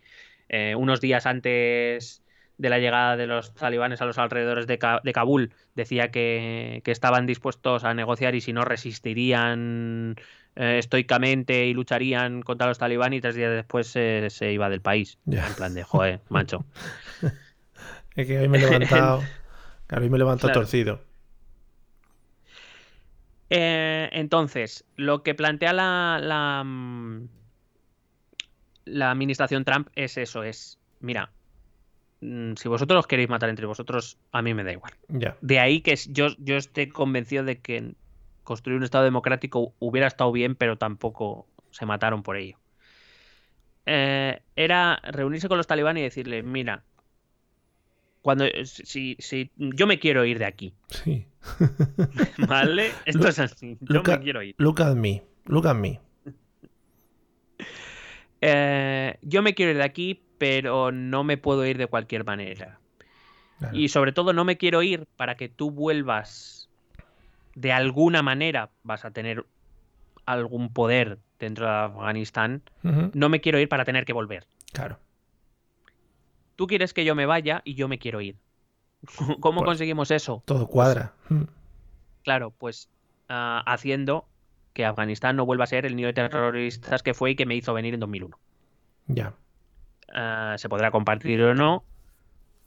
eh, 0.48 0.74
unos 0.76 1.02
días 1.02 1.26
antes 1.26 2.24
de 2.58 2.70
la 2.70 2.80
llegada 2.80 3.16
de 3.18 3.28
los 3.28 3.54
talibanes 3.54 4.02
a 4.02 4.06
los 4.06 4.18
alrededores 4.18 4.66
de, 4.68 4.78
Ka- 4.80 5.02
de 5.04 5.14
Kabul 5.14 5.54
decía 5.76 6.10
que, 6.10 6.82
que 6.84 6.92
estaban 6.92 7.26
dispuestos 7.26 7.84
a 7.84 7.94
negociar 7.94 8.34
y 8.36 8.42
si 8.42 8.52
no 8.54 8.66
resistirían 8.66 10.16
eh, 10.56 10.78
estoicamente 10.80 11.68
y 11.68 11.74
lucharían 11.74 12.42
contra 12.42 12.68
los 12.68 12.78
talibanes 12.80 13.20
y 13.20 13.22
tres 13.22 13.36
días 13.36 13.52
después 13.52 13.96
eh, 13.96 14.28
se 14.30 14.52
iba 14.52 14.70
del 14.70 14.82
país. 14.82 15.20
En 15.28 15.54
plan 15.56 15.74
de, 15.74 15.84
joder, 15.84 16.22
macho. 16.30 16.66
Es 18.16 18.26
que 18.26 18.40
hoy 18.40 18.48
me 18.48 18.58
he 18.58 18.62
levantado. 18.62 19.24
Claro, 19.88 20.04
hoy 20.04 20.10
me 20.10 20.16
he 20.18 20.20
levantado 20.20 20.48
Claro. 20.52 20.62
torcido. 20.62 21.00
Eh, 23.50 24.10
entonces, 24.12 24.84
lo 24.98 25.24
que 25.24 25.34
plantea 25.34 25.72
la, 25.74 26.20
la, 26.22 26.64
mm, 26.66 27.30
la 28.86 29.12
administración 29.12 29.64
Trump 29.64 29.88
es 29.96 30.18
eso, 30.18 30.44
es, 30.44 30.80
mira, 31.00 31.32
si 32.22 32.68
vosotros 32.68 33.00
os 33.00 33.08
queréis 33.08 33.30
matar 33.30 33.50
entre 33.50 33.66
vosotros, 33.66 34.18
a 34.32 34.42
mí 34.42 34.54
me 34.54 34.64
da 34.64 34.72
igual. 34.72 34.94
De 35.42 35.60
ahí 35.60 35.82
que 35.82 35.96
yo, 36.10 36.28
yo 36.40 36.56
esté 36.58 36.90
convencido 36.90 37.44
de 37.44 37.60
que 37.60 37.94
construir 38.44 38.78
un 38.78 38.84
Estado 38.84 39.04
democrático 39.04 39.74
hubiera 39.80 40.08
estado 40.08 40.32
bien, 40.32 40.56
pero 40.56 40.78
tampoco 40.78 41.48
se 41.72 41.86
mataron 41.86 42.24
por 42.24 42.38
ello. 42.38 42.58
Eh, 43.86 44.42
era 44.56 45.00
reunirse 45.04 45.48
con 45.48 45.58
los 45.58 45.68
talibanes 45.68 46.02
y 46.02 46.04
decirles, 46.06 46.44
mira, 46.44 46.84
cuando 48.22 48.46
si, 48.66 49.16
si 49.20 49.52
yo 49.56 49.88
me 49.88 50.00
quiero 50.00 50.26
ir 50.26 50.40
de 50.40 50.46
aquí, 50.46 50.74
Sí. 50.90 51.26
¿vale? 52.48 52.92
Esto 53.06 53.28
es 53.30 53.40
así, 53.40 53.78
yo 53.82 54.02
me 54.04 54.14
at- 54.14 54.22
quiero 54.24 54.42
ir. 54.44 54.56
Look 54.58 54.82
at 54.82 54.96
me. 54.96 55.24
Look 55.46 55.68
at 55.68 55.76
me. 55.76 56.02
Eh, 58.42 59.18
yo 59.22 59.42
me 59.42 59.54
quiero 59.56 59.72
ir 59.72 59.78
de 59.78 59.84
aquí, 59.84 60.22
pero 60.38 60.92
no 60.92 61.24
me 61.24 61.38
puedo 61.38 61.66
ir 61.66 61.78
de 61.78 61.88
cualquier 61.88 62.24
manera. 62.26 62.80
Claro. 63.60 63.76
Y 63.76 63.90
sobre 63.90 64.12
todo 64.12 64.34
no 64.34 64.44
me 64.46 64.58
quiero 64.58 64.84
ir 64.84 65.08
para 65.18 65.36
que 65.36 65.50
tú 65.50 65.72
vuelvas 65.72 66.70
de 67.56 67.72
alguna 67.72 68.22
manera, 68.22 68.70
vas 68.84 69.04
a 69.04 69.12
tener 69.12 69.46
algún 70.26 70.72
poder 70.72 71.18
dentro 71.40 71.66
de 71.66 71.72
Afganistán. 71.72 72.62
No 72.84 73.30
me 73.30 73.42
quiero 73.42 73.60
ir 73.60 73.68
para 73.70 73.84
tener 73.86 74.06
que 74.06 74.14
volver. 74.14 74.46
Claro. 74.74 75.00
Tú 76.56 76.68
quieres 76.68 76.94
que 76.94 77.06
yo 77.06 77.16
me 77.16 77.26
vaya 77.26 77.62
y 77.66 77.74
yo 77.76 77.88
me 77.88 77.98
quiero 78.00 78.22
ir. 78.22 78.36
¿Cómo 79.40 79.62
Pues- 79.62 79.66
conseguimos 79.70 80.12
eso? 80.12 80.44
Todo 80.46 80.68
cuadra. 80.68 81.14
Mm. 81.30 81.44
Claro, 82.24 82.52
pues 82.52 82.90
ah, 83.30 83.64
haciendo 83.66 84.28
que 84.74 84.86
Afganistán 84.86 85.36
no 85.36 85.46
vuelva 85.46 85.64
a 85.64 85.68
ser 85.68 85.86
el 85.86 85.96
nido 85.96 86.08
de 86.08 86.14
terroristas 86.14 87.02
que 87.02 87.14
fue 87.14 87.32
y 87.32 87.36
que 87.36 87.46
me 87.48 87.56
hizo 87.56 87.74
venir 87.74 87.94
en 87.94 88.00
2001. 88.00 88.38
Ya. 89.08 89.34
Ah, 90.14 90.56
se 90.58 90.70
podrá 90.70 90.92
compartir 90.92 91.42
o 91.44 91.54
no, 91.54 91.84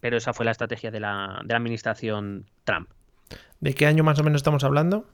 pero 0.00 0.16
esa 0.16 0.32
fue 0.32 0.44
la 0.44 0.50
estrategia 0.52 0.90
de 0.90 1.00
la, 1.00 1.40
de 1.44 1.52
la 1.52 1.56
administración 1.58 2.46
Trump. 2.64 2.90
¿De 3.60 3.74
qué 3.74 3.86
año 3.86 4.04
más 4.04 4.18
o 4.18 4.24
menos 4.24 4.38
estamos 4.40 4.64
hablando? 4.64 5.06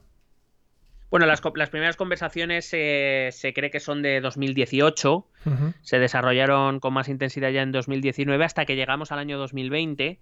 Bueno, 1.11 1.27
las, 1.27 1.41
primeras 1.41 1.97
conversaciones 1.97 2.69
eh, 2.73 3.29
se 3.33 3.53
cree 3.53 3.71
que 3.71 3.79
son 3.81 4.03
de 4.03 4.21
2018, 4.21 5.15
Ujú. 5.47 5.73
se 5.81 5.99
desarrollaron 6.01 6.81
con 6.81 6.93
más 6.95 7.09
intensidad 7.09 7.51
ya 7.51 7.63
en 7.63 7.71
2019 7.73 8.45
hasta 8.45 8.65
que 8.65 8.75
llegamos 8.75 9.13
al 9.13 9.21
año 9.21 9.39
2020 9.39 10.19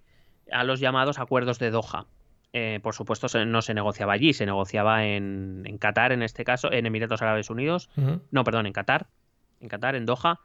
a 0.53 0.63
los 0.65 0.81
llamados 0.81 1.19
acuerdos 1.19 1.59
de 1.59 1.71
Doha. 1.71 2.07
Eh, 2.53 2.81
por 2.83 2.95
supuesto, 2.95 3.29
se- 3.29 3.47
no 3.47 3.63
se 3.63 3.73
negociaba 3.75 4.13
allí, 4.13 4.35
se 4.35 4.45
negociaba 4.47 5.07
en, 5.07 5.63
en 5.65 5.79
Qatar, 5.79 6.13
en 6.13 6.23
este 6.23 6.45
caso, 6.45 6.71
en 6.71 6.85
Emiratos 6.87 7.23
Árabes 7.23 7.49
Unidos. 7.51 7.89
No, 8.31 8.45
perdón, 8.45 8.67
en 8.67 8.73
Qatar. 8.75 9.07
En 9.61 9.69
Qatar, 9.69 9.97
en 9.97 10.05
Doha. 10.07 10.39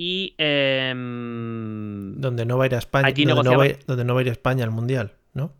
Y 0.00 0.34
em, 0.38 2.20
Donde 2.20 2.46
no 2.46 2.56
va 2.56 2.64
a 2.64 2.66
ir 2.68 2.74
a 2.76 2.78
España. 2.78 3.08
Allí 3.08 3.24
donde, 3.24 3.42
no 3.50 3.58
va 3.58 3.64
a 3.64 3.66
ir, 3.66 3.72
negociaba- 3.72 3.86
donde 3.88 4.04
no 4.04 4.14
va 4.14 4.20
a 4.20 4.22
ir 4.22 4.28
España 4.28 4.64
al 4.64 4.70
mundial, 4.70 5.12
¿no? 5.34 5.52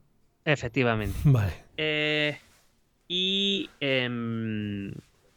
efectivamente. 0.44 1.18
Vale. 1.24 1.52
Eh, 1.76 2.38
y, 3.08 3.68
em, 3.80 4.92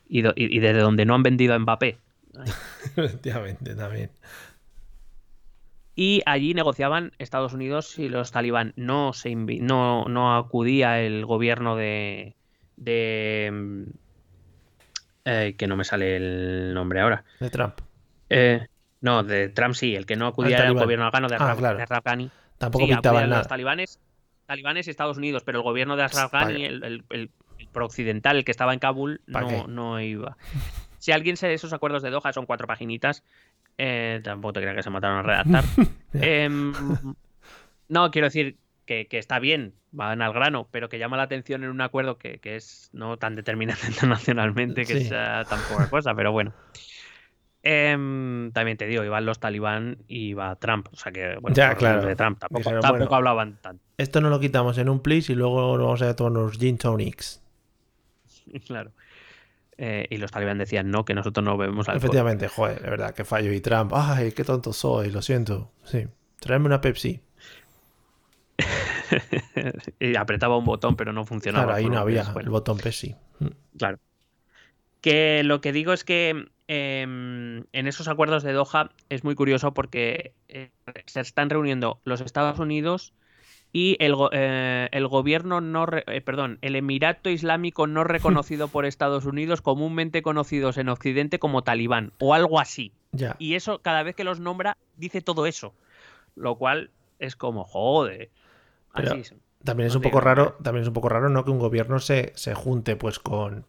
y, 0.07 0.21
do- 0.21 0.33
y- 0.35 0.55
y 0.55 0.59
desde 0.59 0.79
donde 0.81 1.05
no 1.05 1.15
han 1.15 1.23
vendido 1.23 1.53
a 1.55 1.59
Mbappé. 1.59 1.97
Efectivamente, 2.95 3.75
también. 3.75 4.11
Y 5.95 6.21
allí 6.25 6.53
negociaban 6.53 7.11
Estados 7.17 7.53
Unidos 7.53 7.99
y 7.99 8.07
los 8.07 8.31
talibán. 8.31 8.73
No, 8.75 9.13
se 9.13 9.35
no, 9.35 10.05
no 10.05 10.37
acudía 10.37 11.01
el 11.01 11.25
gobierno 11.25 11.75
de. 11.75 12.35
de 12.77 13.45
em, 13.47 13.85
eh, 15.25 15.55
que 15.57 15.67
no 15.67 15.75
me 15.75 15.83
sale 15.83 16.15
el 16.15 16.73
nombre 16.73 17.01
ahora. 17.01 17.23
De 17.39 17.49
Trump. 17.49 17.73
Eh, 18.29 18.67
no, 19.01 19.23
de 19.23 19.49
Trump 19.49 19.73
sí, 19.75 19.95
el 19.95 20.05
que 20.05 20.15
no 20.15 20.27
acudía 20.27 20.57
talibán. 20.57 20.83
gobierno 20.83 21.05
afgano 21.05 21.27
de 21.27 21.35
Ah, 21.35 21.51
Ashraf, 21.51 21.57
claro. 21.57 22.01
Ghani. 22.05 22.29
Tampoco 22.57 22.85
Sí, 22.85 22.91
pintaban 22.93 23.29
nada. 23.29 23.39
los 23.39 23.47
talibanes, 23.47 23.99
talibanes 24.45 24.87
y 24.87 24.91
Estados 24.91 25.17
Unidos, 25.17 25.43
pero 25.43 25.59
el 25.59 25.63
gobierno 25.63 25.95
de 25.95 26.03
Ashraf 26.03 26.31
Pa- 26.31 26.45
Ghani, 26.45 26.65
el, 26.65 26.83
el, 26.83 27.03
el- 27.09 27.31
el 27.57 27.67
prooccidental, 27.67 28.37
el 28.37 28.43
que 28.45 28.51
estaba 28.51 28.73
en 28.73 28.79
Kabul, 28.79 29.21
no, 29.27 29.67
no 29.67 29.99
iba. 30.01 30.37
Si 30.97 31.11
alguien 31.11 31.37
se 31.37 31.53
esos 31.53 31.73
acuerdos 31.73 32.01
de 32.03 32.09
Doha, 32.11 32.31
son 32.33 32.45
cuatro 32.45 32.67
paginitas, 32.67 33.23
eh, 33.77 34.19
tampoco 34.23 34.53
te 34.53 34.61
creas 34.61 34.75
que 34.75 34.83
se 34.83 34.89
mataron 34.89 35.19
a 35.19 35.21
redactar. 35.23 35.63
Em, 36.13 36.73
no, 37.87 38.11
quiero 38.11 38.27
decir 38.27 38.57
que, 38.85 39.07
que 39.07 39.17
está 39.17 39.39
bien, 39.39 39.73
van 39.91 40.21
al 40.21 40.33
grano, 40.33 40.67
pero 40.71 40.89
que 40.89 40.99
llama 40.99 41.17
la 41.17 41.23
atención 41.23 41.63
en 41.63 41.69
un 41.69 41.81
acuerdo 41.81 42.17
que, 42.17 42.39
que 42.39 42.55
es 42.55 42.89
no 42.93 43.17
tan 43.17 43.35
determinante 43.35 43.87
internacionalmente 43.87 44.85
que 44.85 44.99
Sí. 44.99 45.05
sea 45.05 45.43
tan 45.45 45.59
poca 45.69 45.89
cosa, 45.89 46.13
pero 46.15 46.31
bueno. 46.31 46.53
Em, 47.63 48.51
también 48.53 48.77
te 48.77 48.87
digo, 48.87 49.03
iban 49.03 49.25
los 49.25 49.39
talibán 49.39 49.99
y 50.07 50.29
iba 50.29 50.55
Trump, 50.55 50.87
o 50.91 50.95
sea 50.95 51.11
que, 51.11 51.37
bueno, 51.39 51.55
Ya, 51.55 51.75
claro. 51.75 52.03
de 52.03 52.15
Trump 52.15 52.39
tampoco, 52.39 52.59
Dijeron, 52.59 52.81
tampoco 52.81 52.99
bueno. 53.03 53.15
hablaban 53.17 53.57
tanto. 53.61 53.83
Esto 53.97 54.19
no 54.19 54.29
lo 54.29 54.39
quitamos 54.39 54.79
en 54.79 54.89
un 54.89 54.99
please 55.01 55.31
y 55.31 55.35
luego 55.35 55.77
nos 55.77 55.85
vamos 55.85 56.01
a 56.01 56.15
tomar 56.15 56.31
unos 56.31 56.57
gin 56.57 56.77
tonics. 56.77 57.41
Claro. 58.65 58.91
Eh, 59.77 60.07
y 60.09 60.17
los 60.17 60.29
talibán 60.31 60.57
decían 60.57 60.91
no, 60.91 61.05
que 61.05 61.13
nosotros 61.13 61.43
no 61.43 61.57
bebemos 61.57 61.87
alcohol. 61.87 61.97
Efectivamente, 62.03 62.47
joder, 62.47 62.81
de 62.81 62.89
verdad, 62.89 63.15
que 63.15 63.23
fallo. 63.23 63.51
Y 63.53 63.61
Trump, 63.61 63.91
ay, 63.95 64.31
qué 64.31 64.43
tonto 64.43 64.73
soy, 64.73 65.09
lo 65.09 65.21
siento. 65.21 65.71
Sí, 65.85 66.05
tráeme 66.39 66.65
una 66.65 66.81
Pepsi. 66.81 67.21
y 69.99 70.15
apretaba 70.15 70.57
un 70.57 70.65
botón, 70.65 70.95
pero 70.95 71.13
no 71.13 71.25
funcionaba. 71.25 71.65
Claro, 71.65 71.77
ahí 71.77 71.85
no 71.89 71.97
había 71.99 72.23
bueno. 72.25 72.39
el 72.41 72.49
botón 72.49 72.77
Pepsi. 72.77 73.15
Mm. 73.39 73.47
Claro. 73.77 73.97
Que 75.01 75.43
lo 75.43 75.61
que 75.61 75.71
digo 75.71 75.93
es 75.93 76.03
que 76.03 76.49
em, 76.75 77.65
en 77.73 77.87
esos 77.87 78.07
acuerdos 78.07 78.43
de 78.43 78.53
Doha 78.53 78.91
es 79.09 79.25
muy 79.25 79.35
curioso 79.35 79.73
porque 79.73 80.33
eh, 80.47 80.69
se 81.05 81.19
están 81.19 81.49
reuniendo 81.49 81.99
los 82.05 82.21
Estados 82.21 82.59
Unidos 82.59 83.13
y 83.73 83.97
el, 83.99 84.15
eh, 84.31 84.87
el 84.93 85.07
gobierno 85.07 85.59
no, 85.59 85.85
re- 85.85 86.05
eh, 86.07 86.21
perdón, 86.21 86.59
el 86.61 86.77
Emirato 86.77 87.29
Islámico 87.29 87.87
no 87.87 88.05
reconocido 88.05 88.69
por 88.69 88.85
Estados 88.85 89.25
Unidos, 89.25 89.61
comúnmente 89.61 90.21
conocidos 90.21 90.77
en 90.77 90.87
Occidente 90.87 91.39
como 91.39 91.63
Talibán 91.63 92.13
o 92.19 92.33
algo 92.33 92.59
así. 92.61 92.93
Ya. 93.11 93.35
Y 93.37 93.55
eso, 93.55 93.79
cada 93.81 94.03
vez 94.03 94.15
que 94.15 94.23
los 94.23 94.39
nombra, 94.39 94.77
dice 94.95 95.21
todo 95.21 95.45
eso. 95.47 95.73
Lo 96.35 96.55
cual 96.55 96.91
es 97.19 97.35
como, 97.35 97.65
joder. 97.65 98.29
Pero- 98.95 99.11
Así 99.11 99.19
es. 99.21 99.35
También 99.63 99.87
es 99.87 99.95
un 99.95 100.01
poco 100.01 100.21
raro, 100.21 100.55
también 100.63 100.81
es 100.83 100.87
un 100.87 100.93
poco 100.93 101.09
raro, 101.09 101.27
¿no? 101.29 101.43
Que 101.45 101.51
un 101.51 101.59
gobierno 101.59 101.99
se, 101.99 102.31
se 102.35 102.55
junte 102.55 102.95
pues 102.95 103.19
con, 103.19 103.65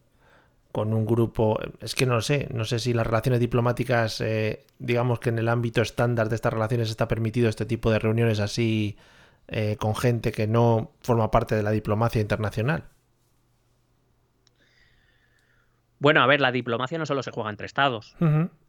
con 0.73 0.91
un 0.91 1.05
grupo. 1.05 1.59
Es 1.79 1.93
que 1.93 2.07
no 2.07 2.15
lo 2.15 2.21
sé, 2.21 2.49
no 2.51 2.65
sé 2.65 2.79
si 2.79 2.93
las 2.93 3.05
relaciones 3.05 3.39
diplomáticas, 3.39 4.19
eh, 4.21 4.65
digamos 4.79 5.19
que 5.19 5.29
en 5.29 5.37
el 5.37 5.47
ámbito 5.47 5.83
estándar 5.83 6.29
de 6.29 6.35
estas 6.35 6.51
relaciones 6.51 6.89
está 6.89 7.07
permitido 7.07 7.47
este 7.47 7.67
tipo 7.67 7.91
de 7.91 7.99
reuniones 7.99 8.39
así 8.39 8.97
eh, 9.47 9.77
con 9.77 9.95
gente 9.95 10.31
que 10.31 10.47
no 10.47 10.91
forma 11.01 11.29
parte 11.29 11.55
de 11.55 11.61
la 11.61 11.69
diplomacia 11.69 12.19
internacional. 12.19 12.85
Bueno, 15.99 16.23
a 16.23 16.25
ver, 16.25 16.41
la 16.41 16.51
diplomacia 16.51 16.97
no 16.97 17.05
solo 17.05 17.21
se 17.21 17.29
juega 17.29 17.51
entre 17.51 17.67
estados. 17.67 18.17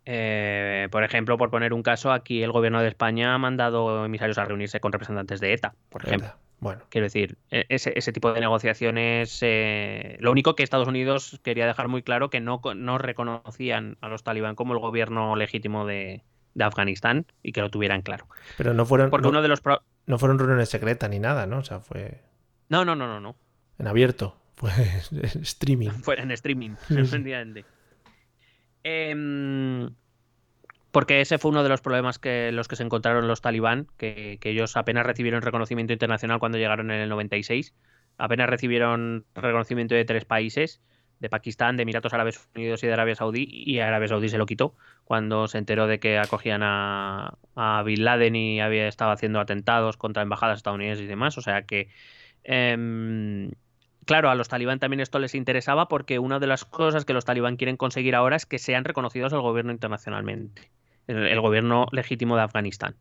Eh, 0.04 0.88
por 0.90 1.04
ejemplo, 1.04 1.38
por 1.38 1.50
poner 1.50 1.72
un 1.72 1.82
caso, 1.82 2.12
aquí 2.12 2.42
el 2.42 2.52
gobierno 2.52 2.82
de 2.82 2.88
España 2.88 3.34
ha 3.34 3.38
mandado 3.38 4.04
emisarios 4.04 4.36
a 4.36 4.44
reunirse 4.44 4.78
con 4.78 4.92
representantes 4.92 5.40
de 5.40 5.54
ETA, 5.54 5.74
por 5.88 6.04
ejemplo. 6.04 6.34
Bueno, 6.60 6.82
Quiero 6.88 7.04
decir, 7.04 7.36
e- 7.50 7.66
ese, 7.68 7.92
ese 7.96 8.12
tipo 8.12 8.32
de 8.32 8.40
negociaciones. 8.40 9.38
eh, 9.42 10.16
lo 10.20 10.30
único 10.30 10.54
que 10.56 10.62
Estados 10.62 10.88
Unidos 10.88 11.38
quería 11.42 11.66
dejar 11.66 11.88
muy 11.88 12.02
claro 12.02 12.30
que 12.30 12.40
no, 12.40 12.60
no 12.74 12.96
reconocían 12.98 13.98
a 14.00 14.08
los 14.08 14.22
talibán 14.22 14.54
como 14.54 14.72
el 14.72 14.78
gobierno 14.78 15.36
legítimo 15.36 15.84
de, 15.86 16.22
de 16.54 16.64
Afganistán 16.64 17.26
y 17.42 17.52
que 17.52 17.60
lo 17.60 17.70
tuvieran 17.70 18.00
claro. 18.02 18.26
pero 18.56 18.72
no 18.72 18.86
fueron, 18.86 19.10
Porque 19.10 19.24
no, 19.24 19.28
uno 19.30 19.42
de 19.42 19.48
los. 19.48 19.60
pro- 19.60 19.82
no 20.06 20.18
fueron 20.18 20.38
reuniones 20.38 20.68
secretas 20.70 21.10
ni 21.10 21.18
nada, 21.18 21.46
¿no? 21.46 21.58
O 21.58 21.64
sea, 21.64 21.80
fue 21.80 22.22
No, 22.68 22.84
no, 22.84 22.94
no, 22.96 23.06
no, 23.08 23.20
no. 23.20 23.36
en 23.78 23.86
abierto, 23.86 24.36
fue 24.56 24.70
streaming. 25.42 25.90
Fuera 25.90 26.22
en 26.22 26.30
streaming, 26.30 26.76
Sí, 26.88 26.94
sí. 26.94 27.00
Porque 30.94 31.20
ese 31.20 31.38
fue 31.38 31.50
uno 31.50 31.64
de 31.64 31.68
los 31.68 31.80
problemas 31.80 32.20
que 32.20 32.52
los 32.52 32.68
que 32.68 32.76
se 32.76 32.84
encontraron 32.84 33.26
los 33.26 33.40
talibán, 33.40 33.88
que, 33.96 34.38
que 34.40 34.50
ellos 34.50 34.76
apenas 34.76 35.04
recibieron 35.04 35.42
reconocimiento 35.42 35.92
internacional 35.92 36.38
cuando 36.38 36.56
llegaron 36.56 36.92
en 36.92 37.00
el 37.00 37.08
96. 37.08 37.74
Apenas 38.16 38.48
recibieron 38.48 39.24
reconocimiento 39.34 39.96
de 39.96 40.04
tres 40.04 40.24
países, 40.24 40.80
de 41.18 41.28
Pakistán, 41.28 41.76
de 41.76 41.82
Emiratos 41.82 42.14
Árabes 42.14 42.48
Unidos 42.54 42.84
y 42.84 42.86
de 42.86 42.92
Arabia 42.92 43.16
Saudí, 43.16 43.44
y 43.50 43.80
Arabia 43.80 44.06
Saudí 44.06 44.28
se 44.28 44.38
lo 44.38 44.46
quitó 44.46 44.76
cuando 45.02 45.48
se 45.48 45.58
enteró 45.58 45.88
de 45.88 45.98
que 45.98 46.16
acogían 46.16 46.62
a, 46.62 47.38
a 47.56 47.82
Bin 47.82 48.04
Laden 48.04 48.36
y 48.36 48.60
había 48.60 48.86
estado 48.86 49.10
haciendo 49.10 49.40
atentados 49.40 49.96
contra 49.96 50.22
embajadas 50.22 50.58
estadounidenses 50.58 51.04
y 51.04 51.08
demás. 51.08 51.36
O 51.38 51.40
sea 51.40 51.62
que 51.62 51.88
em, 52.44 53.50
Claro, 54.04 54.28
a 54.28 54.34
los 54.34 54.48
talibán 54.48 54.80
también 54.80 55.00
esto 55.00 55.18
les 55.18 55.34
interesaba 55.34 55.88
porque 55.88 56.18
una 56.18 56.38
de 56.38 56.46
las 56.46 56.64
cosas 56.64 57.04
que 57.04 57.14
los 57.14 57.24
talibán 57.24 57.56
quieren 57.56 57.76
conseguir 57.76 58.14
ahora 58.14 58.36
es 58.36 58.44
que 58.44 58.58
sean 58.58 58.84
reconocidos 58.84 59.32
al 59.32 59.40
gobierno 59.40 59.72
internacionalmente, 59.72 60.70
el, 61.06 61.26
el 61.26 61.40
gobierno 61.40 61.86
legítimo 61.92 62.36
de 62.36 62.42
Afganistán. 62.42 62.96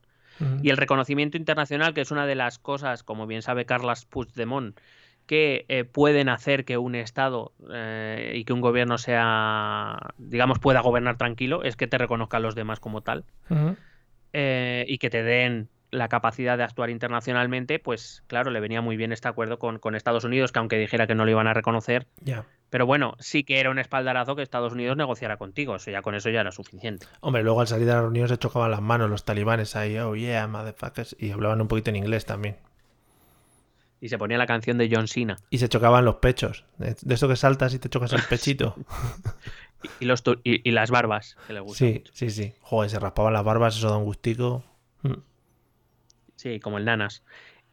Y 0.61 0.71
el 0.71 0.77
reconocimiento 0.77 1.38
internacional, 1.38 1.93
que 1.93 2.01
es 2.01 2.11
una 2.11 2.25
de 2.25 2.35
las 2.35 2.59
cosas, 2.59 3.03
como 3.03 3.27
bien 3.27 3.41
sabe 3.41 3.65
Carlas 3.65 4.05
Puigdemont, 4.05 4.77
que 5.25 5.65
eh, 5.69 5.84
pueden 5.85 6.30
hacer 6.30 6.65
que 6.65 6.77
un 6.77 6.95
Estado 6.95 7.53
eh, 7.71 8.34
y 8.35 8.43
que 8.43 8.53
un 8.53 8.61
gobierno 8.61 8.97
sea, 8.97 9.97
digamos, 10.17 10.59
pueda 10.59 10.81
gobernar 10.81 11.17
tranquilo, 11.17 11.63
es 11.63 11.75
que 11.75 11.88
te 11.88 11.97
reconozcan 11.97 12.41
los 12.41 12.55
demás 12.55 12.80
como 12.80 13.01
tal 13.01 13.23
eh, 14.34 14.85
y 14.88 14.97
que 14.97 15.09
te 15.09 15.23
den 15.23 15.69
la 15.94 16.07
capacidad 16.10 16.57
de 16.57 16.64
actuar 16.64 16.90
internacionalmente, 16.90 17.80
pues 17.80 18.24
claro, 18.28 18.52
le 18.52 18.60
venía 18.60 18.82
muy 18.82 18.98
bien 18.98 19.11
este 19.11 19.28
acuerdo 19.28 19.60
con, 19.60 19.80
con 19.80 19.95
Estados 19.95 20.24
Unidos, 20.24 20.52
que 20.52 20.60
aunque 20.60 20.78
dijera 20.78 21.07
que 21.07 21.15
no 21.15 21.24
lo 21.26 21.32
iban 21.32 21.48
a 21.48 21.53
reconocer, 21.53 22.07
pero 22.70 22.86
bueno, 22.86 23.15
sí 23.20 23.44
que 23.44 23.60
era 23.60 23.70
un 23.70 23.78
espaldarazo 23.80 24.36
que 24.36 24.41
Estados 24.41 24.74
Unidos 24.74 24.98
negociara 24.98 25.38
contigo, 25.38 25.76
eso 25.76 25.91
ya 25.91 26.02
con 26.02 26.15
eso 26.15 26.30
ya 26.30 26.41
era 26.41 26.52
suficiente. 26.52 27.06
Hombre, 27.22 27.44
luego 27.44 27.61
al 27.61 27.68
salir 27.68 27.86
de 27.86 27.94
la 27.94 28.02
reunión 28.02 28.28
se 28.28 28.38
chocaban 28.38 28.72
las 28.72 28.82
manos 28.82 29.10
los 29.10 29.24
talibanes 29.24 29.76
ahí, 29.76 29.98
oh 29.99 30.15
yeah, 30.15 30.48
motherfuckers, 30.48 31.15
y 31.20 31.32
hablaban 31.32 31.61
un 31.61 31.68
poquito 31.68 31.91
en 31.91 31.98
inglés 31.98 32.26
también. 32.26 32.57
Y 34.02 34.10
se 34.10 34.18
ponía 34.18 34.38
la 34.38 34.48
canción 34.48 34.78
de 34.78 34.90
John 34.91 35.07
Cena. 35.07 35.38
Y 35.49 35.60
se 35.60 35.70
chocaban 35.70 36.03
los 36.03 36.15
pechos. 36.15 36.65
De 36.78 36.94
de 37.02 37.14
eso 37.14 37.30
que 37.30 37.38
saltas 37.38 37.74
y 37.74 37.80
te 37.80 37.88
chocas 37.90 38.11
el 38.14 38.22
pechito. 38.30 38.76
Y, 39.99 40.06
los, 40.06 40.24
y, 40.45 40.68
y 40.70 40.72
las 40.72 40.91
barbas, 40.91 41.36
que 41.45 41.52
le 41.52 41.60
gustan 41.60 41.88
Sí, 41.90 41.94
mucho. 41.95 42.11
sí, 42.15 42.30
sí. 42.30 42.53
Joder, 42.61 42.90
se 42.90 42.99
raspaban 42.99 43.34
las 43.34 43.44
barbas, 43.44 43.76
eso 43.76 43.90
da 43.90 43.98
un 43.98 44.06
gustico. 44.06 44.64
Mm. 45.02 45.11
Sí, 46.44 46.60
como 46.60 46.78
el 46.78 46.84
Nanas. 46.84 47.24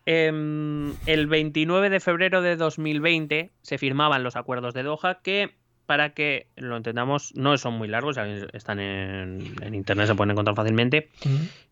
Em, 0.07 0.95
el 1.07 1.27
29 1.27 1.91
de 1.91 1.99
febrero 1.99 2.41
de 2.41 2.55
2020 2.55 3.51
se 3.63 3.79
firmaban 3.79 4.23
los 4.23 4.37
acuerdos 4.37 4.75
de 4.75 4.85
Doha 4.85 5.23
que, 5.25 5.57
para 5.87 6.15
que 6.15 6.47
lo 6.55 6.77
entendamos, 6.77 7.35
no 7.35 7.59
son 7.59 7.75
muy 7.75 7.89
largos, 7.89 8.15
ya 8.15 8.29
están 8.53 8.79
en, 8.79 9.57
en 9.61 9.75
internet, 9.75 10.07
se 10.07 10.15
pueden 10.15 10.31
encontrar 10.31 10.55
fácilmente. 10.55 11.11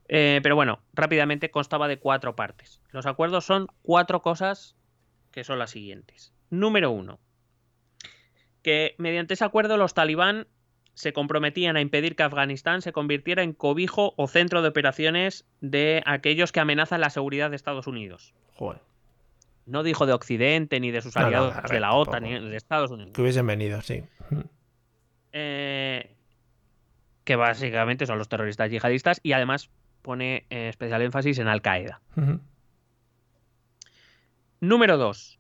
Eh, 0.09 0.41
pero 0.43 0.57
bueno, 0.57 0.81
rápidamente 0.93 1.53
constaba 1.53 1.87
de 1.87 2.01
cuatro 2.01 2.35
partes. 2.35 2.81
Los 2.91 3.07
acuerdos 3.07 3.45
son 3.45 3.69
cuatro 3.83 4.21
cosas 4.21 4.75
que 5.31 5.45
son 5.45 5.61
las 5.61 5.71
siguientes. 5.71 6.33
Número 6.51 6.91
uno, 6.91 7.21
que 8.63 8.97
mediante 8.99 9.35
ese 9.35 9.45
acuerdo 9.45 9.77
los 9.77 9.95
talibán 9.95 10.49
se 10.99 11.13
comprometían 11.13 11.77
a 11.77 11.81
impedir 11.81 12.17
que 12.17 12.25
Afganistán 12.25 12.83
se 12.83 12.91
convirtiera 12.91 13.45
en 13.45 13.53
cobijo 13.53 14.15
o 14.17 14.27
centro 14.27 14.63
de 14.63 14.69
operaciones 14.69 15.47
de 15.61 16.03
aquellos 16.07 16.51
que 16.51 16.59
amenazan 16.59 17.01
la 17.01 17.11
seguridad 17.11 17.51
de 17.51 17.57
Estados 17.57 17.87
Unidos. 17.87 18.35
Joder. 18.55 18.81
No 19.65 19.85
dijo 19.85 20.07
de 20.07 20.13
Occidente, 20.13 20.81
ni 20.81 20.91
de 20.91 21.01
sus 21.01 21.15
No, 21.15 21.21
no, 21.21 21.27
aliados 21.29 21.55
ver, 21.55 21.71
de 21.71 21.79
la 21.79 21.93
OTAN, 21.93 22.25
ni 22.25 22.41
de 22.41 22.57
Estados 22.57 22.91
Unidos. 22.91 23.13
Que 23.13 23.23
hubiesen 23.23 23.47
venido, 23.47 23.81
sí. 23.81 24.03
Eh, 25.33 26.11
que 27.23 27.37
básicamente 27.37 28.05
son 28.05 28.19
los 28.19 28.29
terroristas 28.29 28.69
yihadistas 28.69 29.21
y 29.23 29.35
además 29.35 29.71
pone 30.03 30.47
eh, 30.51 30.69
especial 30.69 31.03
énfasis 31.03 31.39
en 31.39 31.47
Al 31.47 31.63
Qaeda. 31.63 32.01
Número 34.59 34.97
2. 34.97 35.39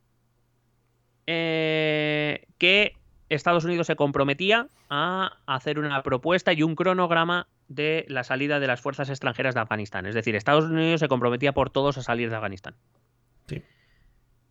que 1.26 2.97
Estados 3.28 3.64
Unidos 3.64 3.86
se 3.86 3.96
comprometía 3.96 4.68
a 4.88 5.38
hacer 5.46 5.78
una 5.78 6.02
propuesta 6.02 6.52
y 6.52 6.62
un 6.62 6.74
cronograma 6.74 7.48
de 7.68 8.06
la 8.08 8.24
salida 8.24 8.60
de 8.60 8.66
las 8.66 8.80
fuerzas 8.80 9.10
extranjeras 9.10 9.54
de 9.54 9.60
Afganistán. 9.60 10.06
Es 10.06 10.14
decir, 10.14 10.34
Estados 10.34 10.64
Unidos 10.64 11.00
se 11.00 11.08
comprometía 11.08 11.52
por 11.52 11.70
todos 11.70 11.98
a 11.98 12.02
salir 12.02 12.30
de 12.30 12.36
Afganistán. 12.36 12.74
Sí. 13.46 13.62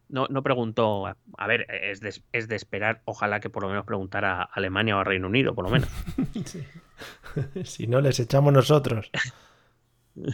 No, 0.09 0.27
no 0.29 0.43
preguntó, 0.43 1.07
a, 1.07 1.47
ver, 1.47 1.67
es 1.69 1.99
de, 1.99 2.13
es 2.31 2.47
de 2.47 2.55
esperar, 2.55 3.01
ojalá 3.05 3.39
que 3.39 3.49
por 3.49 3.63
lo 3.63 3.69
menos 3.69 3.85
preguntara 3.85 4.41
a 4.41 4.43
Alemania 4.43 4.95
o 4.95 4.99
a 4.99 5.03
Reino 5.03 5.27
Unido, 5.27 5.53
por 5.55 5.65
lo 5.65 5.71
menos. 5.71 5.89
si 7.63 7.87
no, 7.87 8.01
les 8.01 8.19
echamos 8.19 8.53
nosotros. 8.53 9.11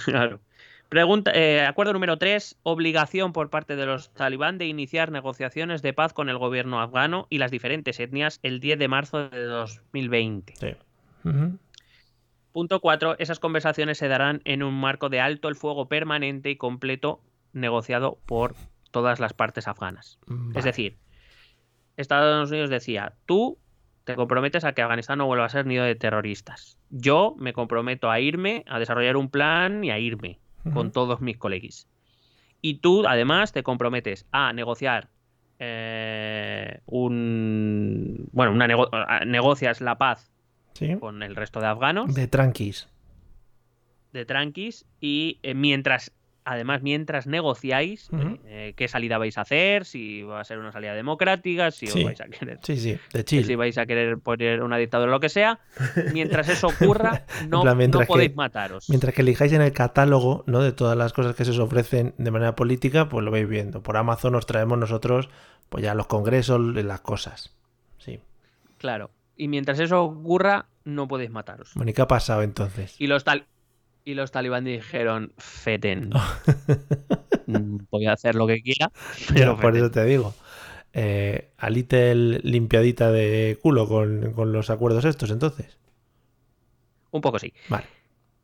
Claro. 0.05 0.39
Pregunta, 0.93 1.31
eh, 1.33 1.65
acuerdo 1.65 1.91
número 1.91 2.19
3. 2.19 2.59
Obligación 2.61 3.33
por 3.33 3.49
parte 3.49 3.75
de 3.75 3.87
los 3.87 4.13
talibán 4.13 4.59
de 4.59 4.67
iniciar 4.67 5.11
negociaciones 5.11 5.81
de 5.81 5.91
paz 5.91 6.13
con 6.13 6.29
el 6.29 6.37
gobierno 6.37 6.79
afgano 6.79 7.25
y 7.31 7.39
las 7.39 7.49
diferentes 7.49 7.99
etnias 7.99 8.39
el 8.43 8.59
10 8.59 8.77
de 8.77 8.87
marzo 8.87 9.27
de 9.27 9.43
2020. 9.43 10.53
Sí. 10.55 10.75
Ujú. 11.27 11.57
Punto 12.51 12.79
4. 12.79 13.15
Esas 13.17 13.39
conversaciones 13.39 13.97
se 13.97 14.07
darán 14.07 14.41
en 14.45 14.61
un 14.61 14.79
marco 14.79 15.09
de 15.09 15.19
alto 15.19 15.47
el 15.47 15.55
fuego 15.55 15.87
permanente 15.87 16.51
y 16.51 16.57
completo 16.57 17.21
negociado 17.53 18.19
por 18.27 18.53
todas 18.91 19.19
las 19.19 19.33
partes 19.33 19.67
afganas. 19.67 20.19
Vale. 20.27 20.59
Es 20.59 20.63
decir, 20.63 20.97
Estados 21.97 22.51
Unidos 22.51 22.69
decía, 22.69 23.13
tú 23.25 23.57
te 24.03 24.13
comprometes 24.13 24.63
a 24.63 24.73
que 24.73 24.83
Afganistán 24.83 25.17
no 25.17 25.25
vuelva 25.25 25.45
a 25.45 25.49
ser 25.49 25.65
nido 25.65 25.85
de 25.85 25.95
terroristas. 25.95 26.77
Yo 26.91 27.33
me 27.39 27.51
comprometo 27.51 28.11
a 28.11 28.19
irme, 28.19 28.63
a 28.67 28.77
desarrollar 28.77 29.17
un 29.17 29.31
plan 29.31 29.83
y 29.83 29.89
a 29.89 29.97
irme 29.97 30.37
con 30.73 30.91
todos 30.91 31.19
mis 31.21 31.37
colegis. 31.37 31.87
Y 32.61 32.75
tú, 32.75 33.05
además, 33.07 33.51
te 33.51 33.63
comprometes 33.63 34.25
a 34.31 34.53
negociar 34.53 35.09
eh, 35.59 36.79
un... 36.85 38.29
Bueno, 38.31 38.51
una 38.53 38.67
nego- 38.67 38.89
negocias 39.25 39.81
la 39.81 39.97
paz 39.97 40.29
Sí. 40.73 40.95
con 40.99 41.21
el 41.23 41.35
resto 41.35 41.59
de 41.59 41.67
afganos 41.67 42.13
De 42.15 42.27
tranquis. 42.27 42.87
de 44.11 44.25
tranquis 44.25 44.85
y 44.99 45.39
eh, 45.43 45.53
mientras 45.53 46.11
además 46.45 46.81
mientras 46.81 47.27
negociáis 47.27 48.09
eh, 48.45 48.73
qué 48.75 48.87
salida 48.87 49.17
vais 49.17 49.37
a 49.37 49.41
hacer 49.41 49.85
si 49.85 50.23
va 50.23 50.39
a 50.39 50.43
ser 50.43 50.59
una 50.59 50.71
salida 50.71 50.93
democrática 50.93 51.71
si 51.71 51.87
Sí. 51.87 51.99
os 51.99 52.05
vais 52.05 52.21
a 52.21 52.25
querer 52.25 52.59
Sí, 52.63 52.77
sí, 52.77 52.97
de 53.13 53.23
si 53.43 53.55
vais 53.55 53.77
a 53.77 53.85
querer 53.85 54.17
poner 54.19 54.61
una 54.63 54.77
dictadura 54.77 55.09
o 55.11 55.13
lo 55.13 55.19
que 55.19 55.29
sea 55.29 55.59
mientras 56.13 56.49
eso 56.49 56.67
ocurra 56.67 57.25
no, 57.47 57.61
plan, 57.61 57.77
no 57.91 58.01
podéis 58.01 58.35
mataros 58.35 58.89
Mientras 58.89 59.13
que 59.13 59.21
elijáis 59.21 59.53
en 59.53 59.61
el 59.61 59.71
catálogo, 59.73 60.43
¿no? 60.47 60.61
De 60.61 60.71
todas 60.71 60.97
las 60.97 61.13
cosas 61.13 61.35
que 61.35 61.45
se 61.45 61.51
os 61.51 61.59
ofrecen 61.59 62.13
de 62.17 62.31
manera 62.31 62.55
política, 62.55 63.09
pues 63.09 63.23
lo 63.23 63.31
vais 63.31 63.47
viendo. 63.47 63.81
Por 63.83 63.97
Amazon 63.97 64.35
os 64.35 64.45
traemos 64.45 64.77
nosotros, 64.77 65.29
pues 65.69 65.83
ya 65.83 65.93
los 65.95 66.07
congresos, 66.07 66.59
las 66.61 67.01
cosas. 67.01 67.55
Sí. 67.97 68.19
claro 68.77 69.11
y 69.35 69.47
mientras 69.47 69.79
eso 69.79 70.03
ocurra 70.03 70.67
no 70.85 71.07
podéis 71.07 71.31
mataros 71.31 71.71
Bueno, 71.75 71.89
¿y 71.89 71.93
qué 71.93 72.01
ha 72.01 72.07
pasado 72.07 72.43
entonces? 72.43 72.95
y 72.99 73.07
los 73.07 73.23
tal 73.23 73.45
y 74.05 74.13
los 74.15 74.31
talibán 74.31 74.65
dijeron 74.65 75.33
feten 75.37 76.09
Mm, 77.45 77.79
voy 77.91 78.05
a 78.05 78.13
hacer 78.13 78.35
lo 78.35 78.47
que 78.47 78.61
quiera 78.61 78.89
pero 79.33 79.57
por 79.57 79.73
feten". 79.73 79.75
eso 79.75 79.91
te 79.91 80.05
digo. 80.05 80.33
Eh, 80.93 81.49
a 81.57 81.69
Little 81.69 82.39
limpiadita 82.43 83.11
de 83.11 83.57
culo 83.61 83.87
con, 83.87 84.31
con 84.33 84.51
los 84.53 84.69
acuerdos 84.69 85.03
estos, 85.05 85.29
entonces. 85.31 85.77
un 87.11 87.21
poco 87.21 87.39
sí 87.39 87.53
Vale. 87.67 87.85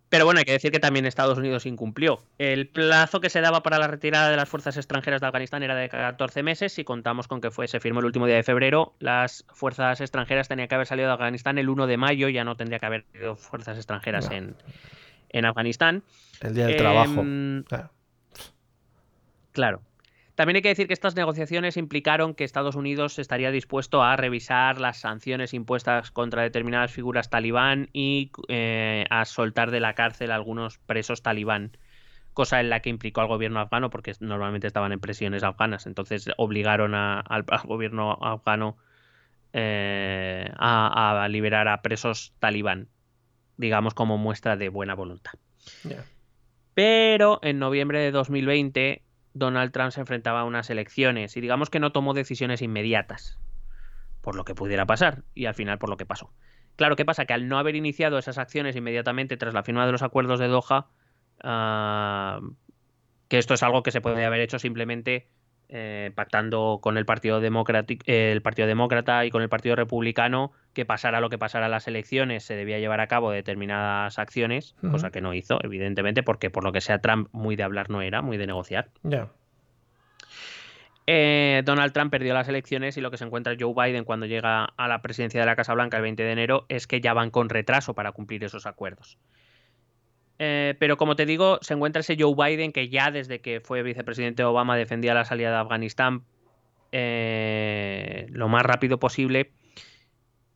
Pero 0.09 0.25
bueno, 0.25 0.39
hay 0.39 0.45
que 0.45 0.53
decir 0.53 0.71
que 0.71 0.79
también 0.79 1.05
Estados 1.05 1.37
Unidos 1.37 1.67
incumplió. 1.67 2.23
El 2.39 2.67
plazo 2.67 3.21
que 3.21 3.29
se 3.29 3.41
daba 3.41 3.61
para 3.61 3.77
la 3.77 3.87
retirada 3.87 4.31
de 4.31 4.37
las 4.37 4.49
fuerzas 4.49 4.75
extranjeras 4.75 5.21
de 5.21 5.27
Afganistán 5.27 5.61
era 5.61 5.75
de 5.75 5.87
14 5.87 6.41
meses. 6.41 6.73
Si 6.73 6.83
contamos 6.83 7.27
con 7.27 7.41
que 7.41 7.51
fue, 7.51 7.67
se 7.67 7.79
firmó 7.79 7.99
el 7.99 8.07
último 8.07 8.25
día 8.25 8.35
de 8.35 8.41
febrero, 8.41 8.95
las 8.97 9.45
fuerzas 9.53 10.01
extranjeras 10.01 10.47
tenían 10.47 10.67
que 10.67 10.73
haber 10.73 10.87
salido 10.87 11.09
de 11.09 11.13
Afganistán 11.13 11.59
el 11.59 11.69
1 11.69 11.85
de 11.85 11.97
mayo, 11.97 12.27
ya 12.27 12.43
no 12.43 12.55
tendría 12.57 12.79
que 12.79 12.87
haber 12.87 13.05
habido 13.13 13.35
fuerzas 13.35 13.77
extranjeras 13.77 14.31
No. 14.31 14.35
en, 14.35 14.55
en 15.29 15.45
Afganistán. 15.45 16.03
El 16.41 16.55
día 16.55 16.65
del 16.67 16.77
trabajo. 16.77 17.21
Em, 17.21 17.63
Claro. 17.63 17.91
Claro. 19.51 19.81
También 20.35 20.55
hay 20.55 20.61
que 20.61 20.69
decir 20.69 20.87
que 20.87 20.93
estas 20.93 21.15
negociaciones 21.17 21.75
implicaron 21.75 22.33
que 22.33 22.45
Estados 22.45 22.75
Unidos 22.75 23.19
estaría 23.19 23.51
dispuesto 23.51 24.03
a 24.03 24.15
revisar 24.15 24.79
las 24.79 24.97
sanciones 25.01 25.53
impuestas 25.53 26.11
contra 26.11 26.43
determinadas 26.43 26.93
figuras 26.93 27.29
talibán 27.29 27.89
y 27.91 28.31
eh, 28.47 29.03
a 29.09 29.25
soltar 29.25 29.69
de 29.69 29.81
la 29.81 29.95
cárcel 29.95 30.31
a 30.31 30.35
algunos 30.35 30.77
presos 30.77 31.21
talibán, 31.23 31.75
cosa 32.33 32.61
en 32.61 32.69
la 32.69 32.79
que 32.79 32.89
implicó 32.89 33.19
al 33.19 33.27
gobierno 33.27 33.59
afgano 33.59 33.89
porque 33.89 34.13
normalmente 34.21 34.67
estaban 34.67 34.93
en 34.93 35.01
prisiones 35.01 35.43
afganas, 35.43 35.87
entonces 35.87 36.29
obligaron 36.37 36.95
a- 36.95 37.19
al, 37.19 37.43
al 37.49 37.61
gobierno 37.63 38.13
afgano 38.21 38.77
eh, 39.51 40.49
a, 40.57 41.23
a 41.23 41.27
liberar 41.27 41.67
a 41.67 41.81
presos 41.81 42.33
talibán, 42.39 42.87
digamos 43.59 43.93
como 43.93 44.17
muestra 44.17 44.55
de 44.55 44.69
buena 44.69 44.95
voluntad. 44.95 45.33
Pero 46.73 47.39
en 47.43 47.59
noviembre 47.59 47.99
de 47.99 48.11
2020 48.11 49.03
Donald 49.33 49.71
Trump 49.73 49.91
se 49.91 49.99
enfrentaba 49.99 50.41
a 50.41 50.43
unas 50.45 50.69
elecciones 50.69 51.35
y 51.35 51.41
digamos 51.41 51.69
que 51.69 51.81
no 51.81 51.91
tomó 51.91 52.13
decisiones 52.13 52.61
inmediatas 52.61 53.37
por 54.21 54.35
lo 54.35 54.45
que 54.45 54.55
pudiera 54.55 54.85
pasar 54.85 55.23
y 55.35 55.45
al 55.45 55.55
final 55.55 55.77
por 55.77 55.89
lo 55.89 55.97
que 55.97 56.05
pasó. 56.05 56.31
Claro, 56.77 56.95
¿qué 56.95 57.03
pasa? 57.03 57.25
Que 57.25 57.33
al 57.33 57.49
no 57.49 57.59
haber 57.59 57.75
iniciado 57.75 58.17
esas 58.17 58.37
acciones 58.37 58.77
inmediatamente 58.77 59.35
tras 59.35 59.53
la 59.53 59.63
firma 59.63 59.85
de 59.85 59.91
los 59.91 60.03
acuerdos 60.03 60.39
de 60.39 60.47
Doha, 60.47 60.87
ah, 61.43 62.39
que 63.27 63.37
esto 63.37 63.53
es 63.53 63.63
algo 63.63 63.83
que 63.83 63.91
se 63.91 63.99
puede 63.99 64.23
haber 64.23 64.39
hecho 64.39 64.57
simplemente 64.57 65.27
eh, 65.69 66.11
pactando 66.15 66.79
con 66.81 66.97
el 66.97 67.05
Partido, 67.05 67.39
Democrático, 67.39 68.03
el 68.07 68.41
Partido 68.41 68.67
Demócrata 68.67 69.23
y 69.25 69.29
con 69.29 69.43
el 69.43 69.49
Partido 69.49 69.75
Republicano, 69.75 70.51
que 70.73 70.83
pasara 70.83 71.21
lo 71.21 71.29
que 71.29 71.37
pasara 71.37 71.69
las 71.69 71.87
elecciones, 71.87 72.43
se 72.43 72.55
debía 72.55 72.79
llevar 72.79 73.01
a 73.01 73.07
cabo 73.07 73.29
determinadas 73.29 74.17
acciones, 74.17 74.75
cosa 74.89 75.11
que 75.11 75.21
no 75.21 75.33
hizo, 75.33 75.59
evidentemente, 75.63 76.23
porque 76.23 76.49
por 76.49 76.63
lo 76.63 76.71
que 76.71 76.81
sea 76.81 76.99
Trump 76.99 77.29
muy 77.31 77.55
de 77.55 77.63
hablar 77.63 77.89
no 77.89 78.01
era, 78.01 78.23
muy 78.23 78.37
de 78.37 78.47
negociar. 78.47 78.89
Ya. 79.03 79.29
Eh, 81.05 81.63
Donald 81.65 81.91
Trump 81.91 82.11
perdió 82.11 82.35
las 82.35 82.47
elecciones 82.47 82.95
y 82.97 83.01
lo 83.01 83.09
que 83.09 83.17
se 83.17 83.25
encuentra 83.25 83.55
Joe 83.59 83.73
Biden 83.73 84.03
cuando 84.03 84.27
llega 84.27 84.65
a 84.65 84.87
la 84.87 85.01
presidencia 85.01 85.39
de 85.39 85.45
la 85.47 85.55
Casa 85.55 85.73
Blanca 85.73 85.97
el 85.97 86.03
20 86.03 86.21
de 86.21 86.31
enero 86.31 86.65
es 86.69 86.85
que 86.85 87.01
ya 87.01 87.13
van 87.13 87.31
con 87.31 87.49
retraso 87.49 87.95
para 87.95 88.11
cumplir 88.11 88.43
esos 88.43 88.67
acuerdos. 88.67 89.17
Eh, 90.39 90.75
pero 90.79 90.95
como 90.95 91.15
te 91.17 91.25
digo, 91.25 91.59
se 91.61 91.73
encuentra 91.73 91.99
ese 91.99 92.15
Joe 92.17 92.33
Biden 92.33 92.71
que 92.71 92.87
ya 92.87 93.11
desde 93.11 93.39
que 93.41 93.59
fue 93.59 93.83
vicepresidente 93.83 94.43
Obama 94.43 94.77
defendía 94.77 95.13
la 95.13 95.25
salida 95.25 95.49
de 95.51 95.57
Afganistán 95.57 96.23
eh, 96.93 98.25
lo 98.29 98.47
más 98.47 98.63
rápido 98.63 98.99
posible 98.99 99.51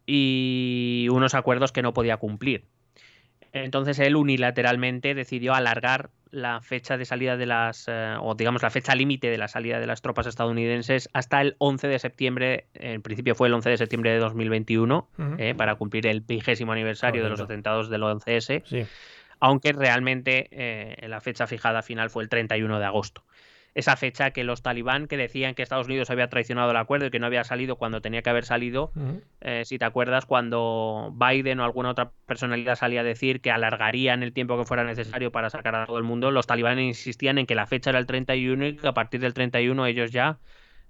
y 0.06 1.08
unos 1.12 1.34
acuerdos 1.36 1.72
que 1.72 1.82
no 1.82 1.94
podía 1.94 2.18
cumplir. 2.18 2.66
Entonces 3.52 4.00
él 4.00 4.16
unilateralmente 4.16 5.14
decidió 5.14 5.54
alargar 5.54 6.10
la 6.32 6.62
fecha 6.62 6.98
de 6.98 7.06
salida 7.06 7.38
de 7.38 7.46
las, 7.46 7.86
eh, 7.88 8.16
o 8.20 8.34
digamos 8.34 8.64
la 8.64 8.72
fecha 8.72 8.96
límite 8.96 9.30
de 9.30 9.38
la 9.38 9.48
salida 9.48 9.80
de 9.80 9.86
las 9.86 10.02
tropas 10.02 10.26
estadounidenses 10.26 11.08
hasta 11.14 11.40
el 11.42 11.56
11 11.60 11.88
de 11.88 12.00
septiembre, 12.00 12.66
en 12.74 13.04
principio 13.04 13.36
fue 13.36 13.50
el 13.50 13.54
11 13.54 13.70
de 13.70 13.78
septiembre 13.78 14.12
de 14.12 14.18
2021, 14.18 15.08
Ujú. 15.16 15.36
eh, 15.38 15.54
para 15.54 15.76
cumplir 15.76 16.08
el 16.08 16.22
vigésimo 16.22 16.72
aniversario 16.72 17.24
de 17.24 17.30
los 17.30 17.40
atentados 17.40 17.90
del 17.90 18.02
11S, 18.02 18.64
Sí. 18.66 18.86
Aunque 19.44 19.74
realmente 19.74 20.48
eh, 20.52 21.06
la 21.10 21.20
fecha 21.20 21.48
fijada 21.48 21.82
final 21.82 22.10
fue 22.10 22.24
el 22.24 22.30
31 22.30 22.80
de 22.80 22.86
agosto. 22.86 23.26
Esa 23.76 23.98
fecha 23.98 24.32
que 24.32 24.46
los 24.46 24.62
talibán 24.62 25.06
que 25.06 25.18
decían 25.18 25.54
que 25.54 25.64
Estados 25.64 25.88
Unidos 25.88 26.10
había 26.10 26.30
traicionado 26.30 26.72
el 26.72 26.78
acuerdo 26.78 27.08
y 27.08 27.10
que 27.10 27.20
no 27.20 27.26
había 27.26 27.44
salido 27.44 27.76
cuando 27.76 28.00
tenía 28.00 28.22
que 28.22 28.30
haber 28.30 28.46
salido, 28.46 28.94
eh, 29.42 29.66
si 29.66 29.78
te 29.78 29.84
acuerdas, 29.84 30.26
cuando 30.26 31.14
Biden 31.14 31.60
o 31.60 31.66
alguna 31.66 31.90
otra 31.90 32.12
personalidad 32.26 32.78
salía 32.78 33.02
a 33.02 33.04
decir 33.04 33.42
que 33.42 33.52
alargarían 33.52 34.24
el 34.24 34.32
tiempo 34.32 34.58
que 34.58 34.64
fuera 34.64 34.86
necesario 34.86 35.30
para 35.34 35.50
sacar 35.50 35.76
a 35.76 35.88
todo 35.88 35.98
el 35.98 36.06
mundo, 36.06 36.32
los 36.32 36.48
talibanes 36.48 36.86
insistían 36.86 37.38
en 37.38 37.46
que 37.46 37.56
la 37.56 37.68
fecha 37.68 37.90
era 37.90 38.00
el 38.00 38.06
31 38.06 38.66
y 38.66 38.76
que 38.78 38.88
a 38.88 38.94
partir 38.94 39.20
del 39.20 39.34
31 39.34 39.86
ellos 39.88 40.12
ya, 40.12 40.38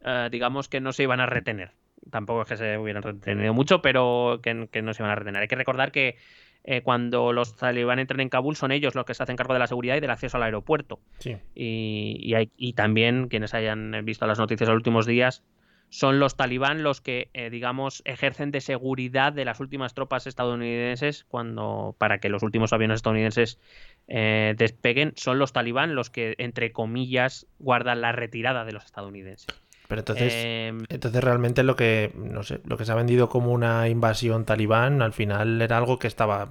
eh, 0.05 0.27
digamos 0.31 0.69
que 0.69 0.79
no 0.79 0.93
se 0.93 1.01
iban 1.01 1.21
a 1.21 1.25
retener. 1.25 1.71
Tampoco 2.11 2.43
es 2.43 2.49
que 2.49 2.57
se 2.57 2.77
hubieran 2.77 3.01
retenido 3.01 3.53
mucho, 3.55 3.81
pero 3.81 4.41
que, 4.43 4.67
que 4.71 4.83
no 4.83 4.93
se 4.93 5.01
iban 5.01 5.11
a 5.11 5.15
retener. 5.15 5.41
Hay 5.41 5.47
que 5.47 5.55
recordar 5.55 5.91
que 5.91 6.17
eh, 6.63 6.81
cuando 6.81 7.33
los 7.33 7.55
talibán 7.55 7.99
entran 7.99 8.19
en 8.21 8.29
Kabul 8.29 8.55
son 8.55 8.71
ellos 8.71 8.95
los 8.95 9.05
que 9.05 9.13
se 9.13 9.23
hacen 9.23 9.35
cargo 9.35 9.53
de 9.53 9.59
la 9.59 9.67
seguridad 9.67 9.95
y 9.95 9.99
del 9.99 10.09
acceso 10.11 10.37
al 10.37 10.43
aeropuerto. 10.43 10.99
Sí. 11.19 11.37
Y, 11.55 12.17
y 12.21 12.33
hay- 12.35 12.51
y 12.57 12.73
también 12.73 13.27
quienes 13.27 13.53
hayan 13.53 13.93
visto 14.03 14.25
las 14.27 14.39
noticias 14.39 14.67
de 14.67 14.73
los 14.73 14.79
últimos 14.79 15.05
días, 15.05 15.43
son 15.89 16.19
los 16.19 16.35
talibán 16.35 16.81
los 16.81 17.01
que, 17.01 17.29
eh, 17.33 17.51
digamos, 17.51 18.01
ejercen 18.05 18.49
de 18.49 18.61
seguridad 18.61 19.31
de 19.31 19.45
las 19.45 19.59
últimas 19.59 19.93
tropas 19.93 20.25
estadounidenses 20.25 21.23
cuando 21.25 21.95
para 21.99 22.17
que 22.17 22.29
los 22.29 22.41
últimos 22.41 22.73
aviones 22.73 22.95
estadounidenses 22.95 23.59
eh, 24.07 24.55
despeguen. 24.57 25.13
Son 25.17 25.37
los 25.37 25.53
talibán 25.53 25.93
los 25.93 26.09
que, 26.09 26.33
entre 26.39 26.71
comillas, 26.71 27.45
guardan 27.59 28.01
la 28.01 28.11
retirada 28.11 28.65
de 28.65 28.71
los 28.71 28.85
estadounidenses. 28.85 29.45
Pero 29.87 29.99
entonces, 29.99 30.33
Em, 30.35 30.85
entonces 30.89 31.23
realmente 31.23 31.63
lo 31.63 31.75
que, 31.75 32.11
no 32.15 32.43
sé, 32.43 32.61
lo 32.65 32.77
que 32.77 32.85
se 32.85 32.91
ha 32.91 32.95
vendido 32.95 33.29
como 33.29 33.51
una 33.51 33.89
invasión 33.89 34.45
talibán, 34.45 35.01
al 35.01 35.13
final 35.13 35.61
era 35.61 35.77
algo 35.77 35.99
que 35.99 36.07
estaba 36.07 36.49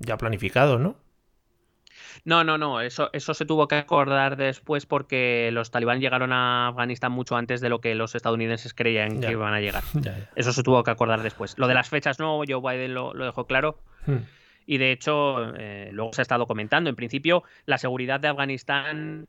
ya 0.00 0.16
planificado, 0.18 0.78
¿no? 0.78 0.96
No, 2.24 2.44
no, 2.44 2.56
no, 2.56 2.80
eso, 2.80 3.10
eso 3.12 3.34
se 3.34 3.44
tuvo 3.46 3.66
que 3.66 3.74
acordar 3.74 4.36
después 4.36 4.86
porque 4.86 5.50
los 5.52 5.70
talibán 5.72 6.00
llegaron 6.00 6.32
a 6.32 6.68
Afganistán 6.68 7.10
mucho 7.10 7.36
antes 7.36 7.60
de 7.60 7.68
lo 7.68 7.80
que 7.80 7.94
los 7.96 8.14
estadounidenses 8.14 8.74
creían 8.74 9.20
Ya. 9.20 9.28
que 9.28 9.32
iban 9.32 9.54
a 9.54 9.60
llegar. 9.60 9.82
Ya, 9.94 10.18
ya. 10.18 10.30
Eso 10.36 10.52
se 10.52 10.62
tuvo 10.62 10.84
que 10.84 10.90
acordar 10.92 11.22
después. 11.22 11.58
Lo 11.58 11.66
de 11.66 11.74
las 11.74 11.88
fechas 11.88 12.20
no, 12.20 12.40
Joe 12.46 12.60
Biden 12.60 12.94
lo, 12.94 13.12
lo 13.14 13.24
dejó 13.24 13.46
claro. 13.46 13.78
Hmm. 14.06 14.18
Y 14.66 14.78
de 14.78 14.92
hecho, 14.92 15.52
eh, 15.56 15.90
luego 15.92 16.12
se 16.12 16.20
ha 16.20 16.22
estado 16.22 16.46
comentando. 16.46 16.88
En 16.90 16.94
principio, 16.94 17.42
la 17.66 17.78
seguridad 17.78 18.20
de 18.20 18.28
Afganistán 18.28 19.26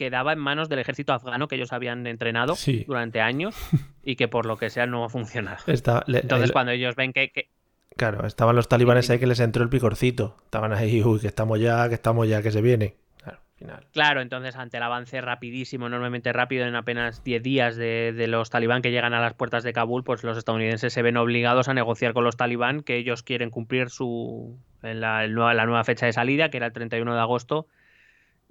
quedaba 0.00 0.32
en 0.32 0.38
manos 0.38 0.70
del 0.70 0.78
ejército 0.78 1.12
afgano 1.12 1.46
que 1.46 1.56
ellos 1.56 1.74
habían 1.74 2.06
entrenado 2.06 2.56
Sí. 2.56 2.84
durante 2.88 3.20
años 3.20 3.54
y 4.02 4.16
que 4.16 4.28
por 4.28 4.46
lo 4.46 4.56
que 4.56 4.70
sea 4.70 4.86
no 4.86 5.04
ha 5.04 5.10
funcionado. 5.10 5.58
Le- 5.66 6.20
Entonces, 6.20 6.48
el- 6.48 6.52
cuando 6.54 6.72
ellos 6.72 6.96
ven 6.96 7.12
que, 7.12 7.30
que- 7.30 7.50
Claro, 7.96 8.26
estaban 8.26 8.56
los 8.56 8.66
talibanes 8.68 9.06
Sí. 9.06 9.12
ahí 9.12 9.18
que 9.18 9.26
les 9.26 9.40
entró 9.40 9.62
el 9.62 9.68
picorcito. 9.68 10.36
Estaban 10.44 10.72
ahí, 10.72 11.02
uy, 11.02 11.20
que 11.20 11.26
estamos 11.26 11.60
ya, 11.60 11.86
que 11.88 11.94
estamos 11.96 12.26
ya, 12.26 12.40
que 12.40 12.50
se 12.50 12.62
viene. 12.62 12.94
Claro, 13.18 13.38
al 13.42 13.54
final. 13.58 13.86
Claro, 13.92 14.20
entonces 14.22 14.56
ante 14.56 14.78
el 14.78 14.82
avance 14.84 15.20
rapidísimo, 15.20 15.88
enormemente 15.88 16.32
rápido, 16.32 16.64
en 16.66 16.76
apenas 16.76 17.22
10 17.24 17.42
días 17.42 17.76
de, 17.76 18.14
de 18.16 18.26
los 18.26 18.48
talibán 18.48 18.80
que 18.80 18.90
llegan 18.90 19.12
a 19.12 19.20
las 19.20 19.34
puertas 19.34 19.64
de 19.64 19.74
Kabul, 19.74 20.02
pues 20.02 20.24
los 20.24 20.38
estadounidenses 20.38 20.94
se 20.94 21.02
ven 21.02 21.18
obligados 21.18 21.68
a 21.68 21.74
negociar 21.74 22.14
con 22.14 22.24
los 22.24 22.38
talibán 22.38 22.82
que 22.82 22.96
ellos 22.96 23.22
quieren 23.22 23.50
cumplir 23.50 23.90
su 23.90 24.56
en 24.82 25.00
la, 25.02 25.24
el 25.24 25.34
nueva- 25.34 25.52
la 25.52 25.66
nueva 25.66 25.84
fecha 25.84 26.06
de 26.06 26.14
salida, 26.14 26.48
que 26.48 26.56
era 26.56 26.66
el 26.66 26.72
31 26.72 27.12
de 27.14 27.20
agosto, 27.20 27.66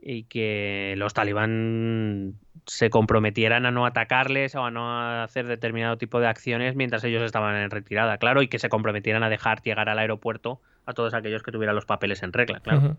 y 0.01 0.23
que 0.23 0.93
los 0.97 1.13
talibán 1.13 2.35
se 2.65 2.89
comprometieran 2.89 3.65
a 3.65 3.71
no 3.71 3.85
atacarles 3.85 4.55
o 4.55 4.63
a 4.63 4.71
no 4.71 5.21
hacer 5.23 5.47
determinado 5.47 5.97
tipo 5.97 6.19
de 6.19 6.27
acciones 6.27 6.75
mientras 6.75 7.03
ellos 7.03 7.23
estaban 7.23 7.55
en 7.55 7.69
retirada, 7.69 8.17
claro, 8.17 8.41
y 8.41 8.47
que 8.47 8.59
se 8.59 8.69
comprometieran 8.69 9.23
a 9.23 9.29
dejar 9.29 9.61
llegar 9.61 9.89
al 9.89 9.99
aeropuerto 9.99 10.61
a 10.85 10.93
todos 10.93 11.13
aquellos 11.13 11.43
que 11.43 11.51
tuvieran 11.51 11.75
los 11.75 11.85
papeles 11.85 12.23
en 12.23 12.33
regla, 12.33 12.59
claro. 12.59 12.79
Ujú. 12.79 12.97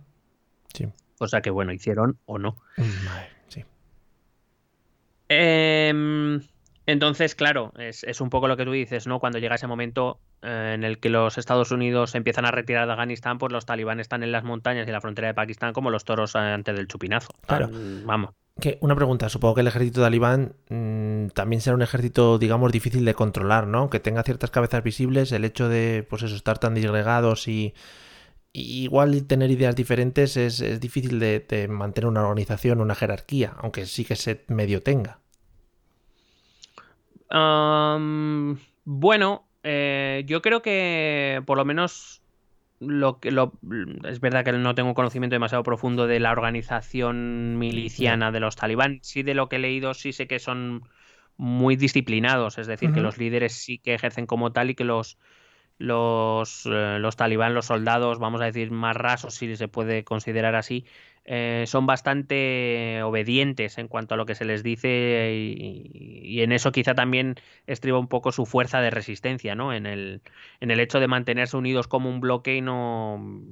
Sí. 0.74 0.88
Cosa 1.18 1.40
que, 1.40 1.50
bueno, 1.50 1.72
hicieron 1.72 2.18
o 2.26 2.38
no. 2.38 2.56
Sí. 3.48 3.64
Em, 5.28 6.40
entonces, 6.90 7.34
claro, 7.34 7.72
es, 7.78 8.04
es 8.04 8.20
un 8.20 8.30
poco 8.30 8.48
lo 8.48 8.56
que 8.56 8.64
tú 8.64 8.72
dices, 8.72 9.06
¿no? 9.06 9.18
Cuando 9.20 9.38
llega 9.38 9.54
ese 9.54 9.66
momento 9.66 10.18
eh, 10.42 10.72
en 10.74 10.84
el 10.84 10.98
que 10.98 11.08
los 11.08 11.38
Estados 11.38 11.70
Unidos 11.70 12.14
empiezan 12.14 12.44
a 12.44 12.50
retirar 12.50 12.86
de 12.86 12.92
Afganistán, 12.92 13.38
pues 13.38 13.52
los 13.52 13.66
talibanes 13.66 14.04
están 14.04 14.22
en 14.22 14.32
las 14.32 14.44
montañas 14.44 14.86
y 14.86 14.90
la 14.90 15.00
frontera 15.00 15.28
de 15.28 15.34
Pakistán 15.34 15.72
como 15.72 15.90
los 15.90 16.04
toros 16.04 16.36
antes 16.36 16.76
del 16.76 16.86
chupinazo. 16.88 17.28
Claro. 17.46 17.68
Tan- 17.68 18.06
vamos. 18.06 18.30
Que 18.60 18.76
una 18.82 18.94
pregunta, 18.94 19.28
supongo 19.30 19.54
que 19.54 19.60
el 19.62 19.68
ejército 19.68 20.02
talibán 20.02 20.52
mm, 20.68 21.28
también 21.28 21.62
será 21.62 21.76
un 21.76 21.82
ejército, 21.82 22.38
digamos, 22.38 22.70
difícil 22.72 23.04
de 23.06 23.14
controlar, 23.14 23.66
¿no? 23.66 23.88
Que 23.88 24.00
tenga 24.00 24.22
ciertas 24.22 24.50
cabezas 24.50 24.82
visibles, 24.82 25.32
el 25.32 25.44
hecho 25.46 25.68
de, 25.70 26.06
pues 26.08 26.22
eso, 26.22 26.34
estar 26.36 26.58
tan 26.58 26.74
disgregados 26.74 27.48
y, 27.48 27.72
y 28.52 28.82
igual 28.82 29.24
tener 29.26 29.50
ideas 29.50 29.76
diferentes 29.76 30.36
es, 30.36 30.60
es 30.60 30.78
difícil 30.80 31.18
de, 31.20 31.40
de 31.40 31.68
mantener 31.68 32.08
una 32.08 32.20
organización, 32.22 32.80
una 32.82 32.94
jerarquía, 32.94 33.54
aunque 33.58 33.86
sí 33.86 34.04
que 34.04 34.16
se 34.16 34.44
medio 34.48 34.82
tenga. 34.82 35.20
Bueno, 37.30 38.58
eh, 39.62 40.24
yo 40.26 40.42
creo 40.42 40.62
que 40.62 41.42
por 41.46 41.56
lo 41.56 41.64
menos 41.64 42.22
lo 42.80 43.20
que 43.20 43.30
lo, 43.30 43.52
es 44.04 44.20
verdad 44.20 44.44
que 44.44 44.52
no 44.52 44.74
tengo 44.74 44.94
conocimiento 44.94 45.34
demasiado 45.34 45.62
profundo 45.62 46.06
de 46.06 46.18
la 46.18 46.32
organización 46.32 47.58
miliciana 47.58 48.32
de 48.32 48.40
los 48.40 48.56
talibán. 48.56 49.00
Sí 49.02 49.22
de 49.22 49.34
lo 49.34 49.48
que 49.48 49.56
he 49.56 49.60
leído, 49.60 49.94
sí 49.94 50.12
sé 50.12 50.26
que 50.26 50.38
son 50.38 50.82
muy 51.36 51.76
disciplinados, 51.76 52.58
es 52.58 52.66
decir, 52.66 52.92
que 52.92 53.00
los 53.00 53.16
líderes 53.16 53.54
sí 53.54 53.78
que 53.78 53.94
ejercen 53.94 54.26
como 54.26 54.52
tal 54.52 54.70
y 54.70 54.74
que 54.74 54.84
los 54.84 55.18
los, 55.80 56.66
eh, 56.66 56.98
los 57.00 57.16
talibán, 57.16 57.54
los 57.54 57.66
soldados, 57.66 58.18
vamos 58.18 58.42
a 58.42 58.44
decir 58.44 58.70
más 58.70 58.94
rasos, 58.94 59.34
si 59.34 59.56
se 59.56 59.66
puede 59.66 60.04
considerar 60.04 60.54
así, 60.54 60.84
eh, 61.24 61.64
son 61.66 61.86
bastante 61.86 63.02
obedientes 63.02 63.78
en 63.78 63.88
cuanto 63.88 64.14
a 64.14 64.16
lo 64.18 64.26
que 64.26 64.34
se 64.34 64.44
les 64.44 64.62
dice 64.62 65.32
y, 65.34 65.90
y 66.22 66.42
en 66.42 66.52
eso 66.52 66.70
quizá 66.70 66.94
también 66.94 67.36
estriba 67.66 67.98
un 67.98 68.08
poco 68.08 68.30
su 68.30 68.44
fuerza 68.44 68.80
de 68.82 68.90
resistencia, 68.90 69.54
¿no? 69.54 69.72
En 69.72 69.86
el, 69.86 70.20
en 70.60 70.70
el 70.70 70.80
hecho 70.80 71.00
de 71.00 71.08
mantenerse 71.08 71.56
unidos 71.56 71.88
como 71.88 72.10
un 72.10 72.20
bloque 72.20 72.56
y 72.56 72.60
no... 72.60 73.42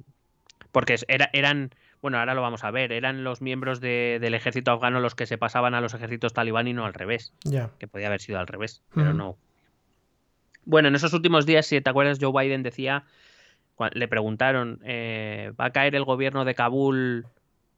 Porque 0.71 0.97
era, 1.09 1.31
eran, 1.33 1.71
bueno, 2.03 2.19
ahora 2.19 2.35
lo 2.35 2.43
vamos 2.43 2.63
a 2.63 2.71
ver, 2.71 2.93
eran 2.93 3.25
los 3.25 3.41
miembros 3.41 3.81
de- 3.81 4.19
del 4.21 4.35
ejército 4.35 4.71
afgano 4.71 5.01
los 5.01 5.15
que 5.15 5.25
se 5.27 5.39
pasaban 5.39 5.75
a 5.75 5.81
los 5.81 5.95
ejércitos 5.95 6.35
talibán 6.35 6.69
y 6.69 6.75
no 6.75 6.85
al 6.85 6.93
revés, 6.93 7.33
que 7.79 7.89
podía 7.89 8.09
haber 8.09 8.21
sido 8.21 8.39
al 8.39 8.47
revés, 8.47 8.83
pero 8.95 9.15
no. 9.15 9.39
Bueno, 10.69 10.89
en 10.89 10.95
esos 10.95 11.15
últimos 11.15 11.47
días, 11.47 11.65
si 11.65 11.81
te 11.81 11.89
acuerdas, 11.89 12.19
Joe 12.21 12.31
Biden 12.45 12.63
decía, 12.63 13.05
le 13.95 14.07
preguntaron, 14.07 14.81
eh, 14.85 15.51
¿va 15.59 15.65
a 15.65 15.71
caer 15.71 15.95
el 15.95 16.05
gobierno 16.05 16.45
de 16.45 16.55
Kabul 16.55 17.25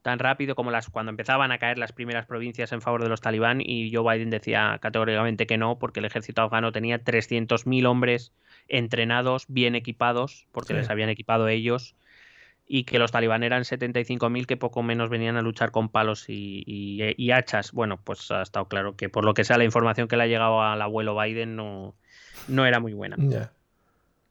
tan 0.02 0.18
rápido 0.18 0.56
como 0.56 0.72
las 0.72 0.90
cuando 0.90 1.10
empezaban 1.10 1.52
a 1.52 1.58
caer 1.58 1.78
las 1.78 1.92
primeras 1.92 2.26
provincias 2.26 2.72
en 2.72 2.80
favor 2.80 3.00
de 3.04 3.08
los 3.08 3.20
talibán? 3.20 3.60
Y 3.60 3.94
Joe 3.94 4.12
Biden 4.12 4.30
decía 4.30 4.76
categóricamente 4.82 5.46
que 5.46 5.56
no, 5.56 5.78
porque 5.78 6.00
el 6.00 6.06
ejército 6.06 6.42
afgano 6.42 6.72
tenía 6.72 6.98
300.000 6.98 7.86
hombres 7.86 8.32
entrenados, 8.66 9.44
bien 9.46 9.76
equipados, 9.76 10.48
porque 10.50 10.72
Sí. 10.72 10.78
les 10.80 10.90
habían 10.90 11.10
equipado 11.10 11.46
ellos, 11.46 11.94
y 12.66 12.82
que 12.84 12.98
los 12.98 13.12
talibán 13.12 13.44
eran 13.44 13.64
75.000 13.64 14.48
que 14.48 14.56
poco 14.56 14.82
menos 14.82 15.10
venían 15.10 15.36
a 15.36 15.42
luchar 15.42 15.70
con 15.70 15.90
palos 15.90 16.28
y, 16.28 16.64
y- 16.66 17.14
y 17.16 17.30
hachas. 17.30 17.70
Bueno, 17.70 18.00
pues 18.02 18.28
ha 18.32 18.42
estado 18.42 18.66
claro 18.66 18.96
que 18.96 19.08
por 19.08 19.24
lo 19.24 19.32
que 19.34 19.44
sea 19.44 19.58
la 19.58 19.64
información 19.64 20.08
que 20.08 20.16
le 20.16 20.24
ha 20.24 20.26
llegado 20.26 20.60
al 20.60 20.82
abuelo 20.82 21.16
Biden 21.16 21.54
no, 21.54 21.94
no 22.46 22.66
era 22.66 22.80
muy 22.80 22.92
buena. 22.92 23.16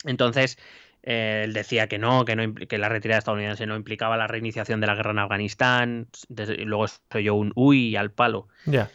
Entonces, 0.06 0.57
eh, 1.03 1.41
él 1.45 1.53
decía 1.53 1.88
que 1.88 1.98
no, 1.98 2.26
que 2.26 2.36
no 2.36 2.53
que 2.56 2.77
la 2.77 2.90
retirada 2.90 3.19
estadounidense 3.19 3.65
no 3.65 3.76
implicaba 3.76 4.18
la 4.18 4.27
reiniciación 4.27 4.80
de 4.81 4.88
la 4.88 4.95
guerra 4.95 5.11
en 5.11 5.19
Afganistán. 5.19 6.07
Desde- 6.30 6.57
luego 6.65 6.86
soy 7.11 7.23
yo 7.23 7.36
un 7.36 7.52
uy 7.56 7.95
al 7.95 8.11
palo. 8.11 8.48
Ya. 8.65 8.90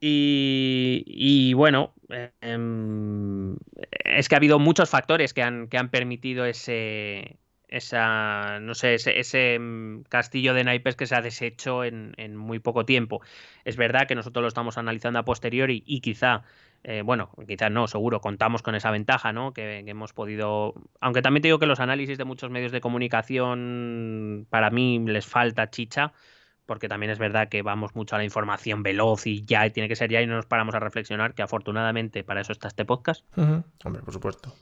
Y, 0.00 1.02
y 1.06 1.54
bueno, 1.54 1.92
eh, 2.10 2.30
em, 2.40 3.56
es 4.04 4.28
que 4.28 4.34
ha 4.36 4.38
habido 4.38 4.58
muchos 4.60 4.88
factores 4.90 5.34
que 5.34 5.42
han, 5.42 5.66
que 5.68 5.76
han 5.76 5.88
permitido 5.90 6.44
ese, 6.44 7.36
esa, 7.66 8.60
no 8.60 8.74
sé, 8.76 8.94
ese, 8.94 9.18
ese, 9.18 9.54
em, 9.54 10.04
castillo 10.04 10.54
de 10.54 10.62
naipes 10.62 10.94
que 10.94 11.06
se 11.06 11.16
ha 11.16 11.20
deshecho 11.20 11.82
en, 11.82 12.14
en 12.16 12.36
muy 12.36 12.60
poco 12.60 12.84
tiempo. 12.86 13.22
Es 13.64 13.76
verdad 13.76 14.06
que 14.06 14.14
nosotros 14.14 14.42
lo 14.42 14.48
estamos 14.48 14.78
analizando 14.78 15.18
a 15.18 15.24
posteriori 15.24 15.82
y 15.84 16.00
quizá, 16.00 16.44
eh, 16.84 17.02
bueno, 17.02 17.30
quizá 17.46 17.70
no, 17.70 17.86
seguro, 17.86 18.20
contamos 18.20 18.62
con 18.62 18.74
esa 18.74 18.90
ventaja, 18.90 19.32
¿no? 19.32 19.52
Que, 19.52 19.82
que 19.84 19.90
hemos 19.90 20.12
podido, 20.12 20.74
aunque 21.00 21.22
también 21.22 21.42
te 21.42 21.48
digo 21.48 21.58
que 21.58 21.66
los 21.66 21.80
análisis 21.80 22.18
de 22.18 22.24
muchos 22.24 22.50
medios 22.50 22.72
de 22.72 22.80
comunicación, 22.80 24.46
para 24.50 24.70
mí 24.70 24.98
les 25.06 25.26
falta 25.26 25.70
chicha 25.70 26.12
porque 26.68 26.86
también 26.86 27.10
es 27.10 27.18
verdad 27.18 27.48
que 27.48 27.62
vamos 27.62 27.96
mucho 27.96 28.14
a 28.14 28.18
la 28.18 28.24
información 28.24 28.82
veloz 28.82 29.26
y 29.26 29.42
ya 29.42 29.66
y 29.66 29.70
tiene 29.70 29.88
que 29.88 29.96
ser 29.96 30.10
ya 30.10 30.20
y 30.20 30.26
no 30.26 30.36
nos 30.36 30.44
paramos 30.44 30.74
a 30.74 30.78
reflexionar, 30.78 31.34
que 31.34 31.40
afortunadamente 31.40 32.22
para 32.24 32.42
eso 32.42 32.52
está 32.52 32.68
este 32.68 32.84
podcast. 32.84 33.24
Hombre, 33.84 34.02
por 34.02 34.12
supuesto. 34.12 34.54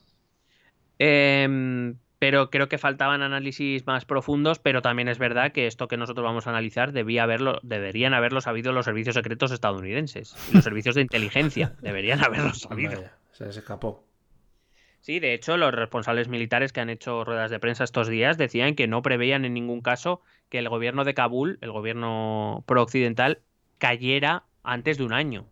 Em, 1.01 1.97
pero 2.19 2.51
creo 2.51 2.69
que 2.69 2.79
faltaban 2.79 3.23
análisis 3.23 3.87
más 3.87 4.05
profundos, 4.05 4.59
pero 4.59 4.83
también 4.83 5.09
es 5.09 5.19
verdad 5.19 5.53
que 5.53 5.67
esto 5.67 5.87
que 5.89 5.97
nosotros 5.97 6.25
vamos 6.25 6.47
a 6.47 6.51
analizar 6.51 6.93
debía 6.93 7.25
haberlo, 7.25 7.59
deberían 7.63 8.15
haberlo 8.15 8.41
sabido 8.41 8.73
los 8.73 8.85
servicios 8.87 9.15
secretos 9.15 9.51
estadounidenses 9.53 10.35
y 10.51 10.55
los 10.55 10.65
servicios 10.65 10.95
de 10.95 11.03
inteligencia. 11.03 11.75
Deberían 11.83 12.25
haberlo 12.25 12.55
sabido. 12.55 12.93
Vaya, 13.01 13.17
se 13.33 13.45
les 13.47 13.57
escapó. 13.57 14.05
Sí, 15.01 15.21
de 15.21 15.35
hecho, 15.35 15.57
los 15.57 15.73
responsables 15.73 16.27
militares 16.29 16.73
que 16.73 16.81
han 16.81 16.91
hecho 16.91 17.23
ruedas 17.23 17.51
de 17.53 17.61
prensa 17.61 17.85
estos 17.85 18.09
días 18.09 18.39
decían 18.39 18.75
que 18.75 18.89
no 18.89 19.03
preveían 19.03 19.45
en 19.45 19.55
ningún 19.55 19.81
caso 19.81 20.21
que 20.49 20.59
el 20.59 20.69
gobierno 20.69 21.05
de 21.05 21.15
Kabul, 21.15 21.59
el 21.61 21.71
gobierno 21.71 22.65
pro-occidental, 22.67 23.39
cayera 23.79 24.45
antes 24.65 24.99
de 24.99 25.05
un 25.05 25.13
año. 25.13 25.43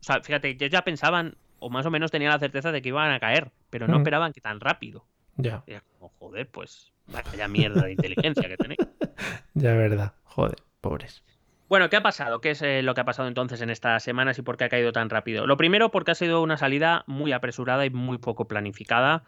O 0.00 0.02
sea, 0.02 0.20
fíjate, 0.20 0.50
ellos 0.50 0.70
ya 0.70 0.82
pensaban, 0.82 1.36
o 1.58 1.70
más 1.70 1.86
o 1.86 1.90
menos 1.90 2.12
tenían 2.12 2.30
la 2.30 2.38
certeza 2.38 2.70
de 2.70 2.82
que 2.82 2.90
iban 2.90 3.10
a 3.10 3.18
caer, 3.18 3.50
pero 3.68 3.88
no 3.88 3.94
Mm. 3.96 4.02
esperaban 4.02 4.32
que 4.32 4.40
tan 4.40 4.60
rápido. 4.60 5.04
Ya, 5.36 5.62
era 5.66 5.80
como, 5.92 6.08
joder, 6.18 6.48
pues 6.50 6.92
vaya 7.06 7.48
mierda 7.48 7.84
de 7.84 7.92
inteligencia 7.92 8.48
que 8.48 8.56
tenéis. 8.56 8.80
ya 9.54 9.74
verdad. 9.74 10.14
Joder, 10.24 10.56
pobres. 10.80 11.22
Bueno, 11.68 11.88
¿qué 11.88 11.96
ha 11.96 12.02
pasado? 12.02 12.40
¿Qué 12.40 12.50
es 12.50 12.62
eh, 12.62 12.82
lo 12.82 12.94
que 12.94 13.00
ha 13.02 13.04
pasado 13.04 13.28
entonces 13.28 13.60
en 13.60 13.70
estas 13.70 14.02
semanas 14.02 14.38
y 14.38 14.42
por 14.42 14.56
qué 14.56 14.64
ha 14.64 14.68
caído 14.68 14.90
tan 14.92 15.08
rápido? 15.08 15.46
Lo 15.46 15.56
primero, 15.56 15.90
porque 15.92 16.10
ha 16.10 16.14
sido 16.16 16.42
una 16.42 16.56
salida 16.56 17.04
muy 17.06 17.32
apresurada 17.32 17.86
y 17.86 17.90
muy 17.90 18.18
poco 18.18 18.48
planificada, 18.48 19.22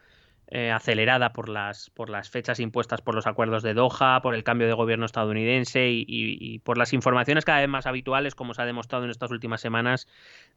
eh, 0.48 0.72
acelerada 0.72 1.32
por 1.32 1.48
las, 1.48 1.90
por 1.90 2.10
las 2.10 2.30
fechas 2.30 2.58
impuestas 2.58 3.00
por 3.00 3.14
los 3.14 3.28
acuerdos 3.28 3.62
de 3.62 3.74
Doha, 3.74 4.20
por 4.22 4.34
el 4.34 4.42
cambio 4.42 4.66
de 4.66 4.72
gobierno 4.72 5.06
estadounidense 5.06 5.88
y, 5.88 6.00
y- 6.00 6.36
y 6.40 6.58
por 6.58 6.78
las 6.78 6.92
informaciones 6.92 7.44
cada 7.44 7.60
vez 7.60 7.68
más 7.68 7.86
habituales, 7.86 8.34
como 8.34 8.54
se 8.54 8.62
ha 8.62 8.66
demostrado 8.66 9.04
en 9.04 9.10
estas 9.10 9.30
últimas 9.30 9.60
semanas, 9.60 10.08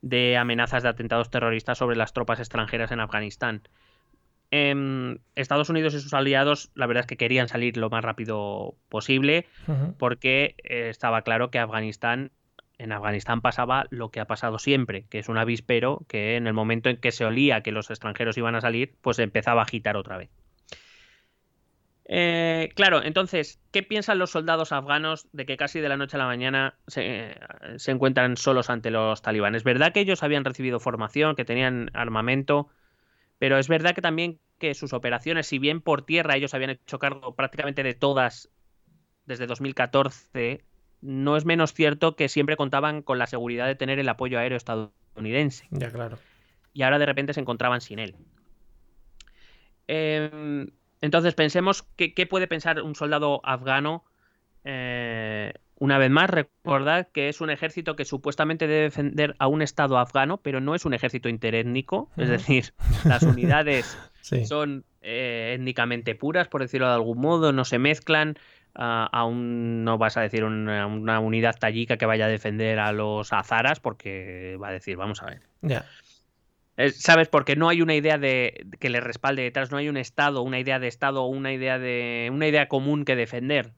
de 0.01 0.37
amenazas 0.37 0.81
de 0.81 0.89
atentados 0.89 1.29
terroristas 1.29 1.77
sobre 1.77 1.95
las 1.97 2.13
tropas 2.13 2.39
extranjeras 2.39 2.91
en 2.91 2.99
Afganistán. 2.99 3.61
Em, 4.51 5.17
Estados 5.35 5.69
Unidos 5.69 5.93
y 5.93 5.99
sus 5.99 6.13
aliados, 6.13 6.71
la 6.75 6.85
verdad 6.85 7.01
es 7.01 7.07
que 7.07 7.17
querían 7.17 7.47
salir 7.47 7.77
lo 7.77 7.89
más 7.89 8.03
rápido 8.03 8.75
posible 8.89 9.47
porque 9.97 10.55
eh, 10.63 10.89
estaba 10.89 11.23
claro 11.23 11.49
que 11.49 11.59
Afganistán, 11.59 12.31
en 12.77 12.91
Afganistán 12.91 13.41
pasaba 13.41 13.87
lo 13.89 14.09
que 14.09 14.19
ha 14.19 14.25
pasado 14.25 14.59
siempre, 14.59 15.05
que 15.09 15.19
es 15.19 15.29
un 15.29 15.37
avispero 15.37 16.05
que 16.07 16.35
en 16.35 16.47
el 16.47 16.53
momento 16.53 16.89
en 16.89 16.97
que 16.97 17.11
se 17.11 17.25
olía 17.25 17.61
que 17.61 17.71
los 17.71 17.89
extranjeros 17.89 18.37
iban 18.37 18.55
a 18.55 18.61
salir, 18.61 18.95
pues 19.01 19.19
empezaba 19.19 19.61
a 19.61 19.65
agitar 19.65 19.97
otra 19.97 20.17
vez. 20.17 20.29
Eh, 22.07 22.69
claro, 22.75 23.03
entonces, 23.03 23.59
¿qué 23.71 23.81
piensan 23.81 24.19
los 24.19 24.29
soldados 24.29 24.71
afganos 24.71 25.27
de 25.31 25.47
que 25.47 25.57
casi 25.57 25.79
de 25.79 25.89
la 25.89 25.97
noche 25.97 26.17
a 26.17 26.19
la 26.19 26.27
mañana 26.27 26.75
se, 26.85 27.35
se 27.77 27.91
encuentran 27.91 28.37
solos 28.37 28.69
ante 28.69 28.91
los 28.91 29.23
talibanes? 29.23 29.61
Es 29.61 29.63
verdad 29.63 29.91
que 29.91 30.01
ellos 30.01 30.21
habían 30.21 30.45
recibido 30.45 30.79
formación, 30.79 31.35
que 31.35 31.45
tenían 31.45 31.89
armamento, 31.93 32.69
pero 33.39 33.57
es 33.57 33.67
verdad 33.67 33.95
que 33.95 34.01
también 34.01 34.39
que 34.59 34.73
sus 34.73 34.93
operaciones, 34.93 35.47
si 35.47 35.59
bien 35.59 35.81
por 35.81 36.05
tierra 36.05 36.35
ellos 36.35 36.53
habían 36.53 36.71
hecho 36.71 36.99
cargo 36.99 37.35
prácticamente 37.35 37.83
de 37.83 37.93
todas 37.93 38.49
desde 39.25 39.47
2014, 39.47 40.65
no 41.01 41.37
es 41.37 41.45
menos 41.45 41.73
cierto 41.73 42.15
que 42.15 42.29
siempre 42.29 42.57
contaban 42.57 43.01
con 43.01 43.19
la 43.19 43.27
seguridad 43.27 43.67
de 43.67 43.75
tener 43.75 43.99
el 43.99 44.09
apoyo 44.09 44.39
aéreo 44.39 44.57
estadounidense 44.57 45.67
Ya, 45.71 45.91
claro. 45.91 46.17
y 46.73 46.83
ahora 46.83 46.99
de 46.99 47.05
repente 47.05 47.33
se 47.33 47.41
encontraban 47.41 47.81
sin 47.81 47.99
él. 47.99 48.15
Em, 49.87 50.67
entonces 51.01 51.33
pensemos 51.35 51.83
qué 51.95 52.25
puede 52.27 52.47
pensar 52.47 52.81
un 52.81 52.95
soldado 52.95 53.41
afgano. 53.43 54.03
eh, 54.63 55.53
una 55.77 55.97
vez 55.97 56.09
más, 56.09 56.29
recordad 56.29 57.07
que 57.11 57.27
es 57.29 57.41
un 57.41 57.49
ejército 57.49 57.95
que 57.95 58.05
supuestamente 58.05 58.67
debe 58.67 58.83
defender 58.83 59.35
a 59.39 59.47
un 59.47 59.61
estado 59.61 59.97
afgano, 59.97 60.37
pero 60.37 60.61
no 60.61 60.75
es 60.75 60.85
un 60.85 60.93
ejército 60.93 61.29
interétnico, 61.29 62.09
es 62.17 62.29
decir, 62.29 62.73
las 63.03 63.23
unidades 63.23 63.97
Sí. 64.21 64.45
son 64.45 64.85
eh, 65.01 65.53
étnicamente 65.55 66.15
puras, 66.15 66.47
por 66.47 66.61
decirlo 66.61 66.87
de 66.87 66.93
algún 66.95 67.19
modo, 67.19 67.51
no 67.53 67.63
se 67.65 67.77
mezclan. 67.77 68.37
ah, 68.73 69.07
aún 69.11 69.83
no 69.83 69.97
vas 69.99 70.17
a 70.17 70.21
decir 70.21 70.43
una, 70.43 70.87
una 70.87 71.19
unidad 71.19 71.55
tayika 71.59 71.97
que 71.97 72.05
vaya 72.07 72.25
a 72.25 72.29
defender 72.29 72.79
a 72.79 72.91
los 72.91 73.31
azaras, 73.33 73.79
porque 73.79 74.57
va 74.61 74.69
a 74.69 74.71
decir, 74.71 74.97
vamos 74.97 75.21
a 75.21 75.27
ver. 75.27 75.41
Eh, 76.77 76.89
¿Sabes? 76.89 77.29
Porque 77.29 77.55
no 77.55 77.69
hay 77.69 77.81
una 77.81 77.95
idea 77.95 78.17
de 78.17 78.65
que 78.79 78.89
le 78.89 78.99
respalde 78.99 79.43
detrás, 79.43 79.71
no 79.71 79.77
hay 79.77 79.87
un 79.89 79.97
Estado, 79.97 80.41
una 80.41 80.59
idea 80.59 80.79
de 80.79 80.87
Estado, 80.87 81.25
una 81.25 81.53
idea 81.53 81.79
de. 81.79 82.29
una 82.33 82.47
idea 82.47 82.67
común 82.67 83.05
que 83.05 83.15
defender. 83.15 83.73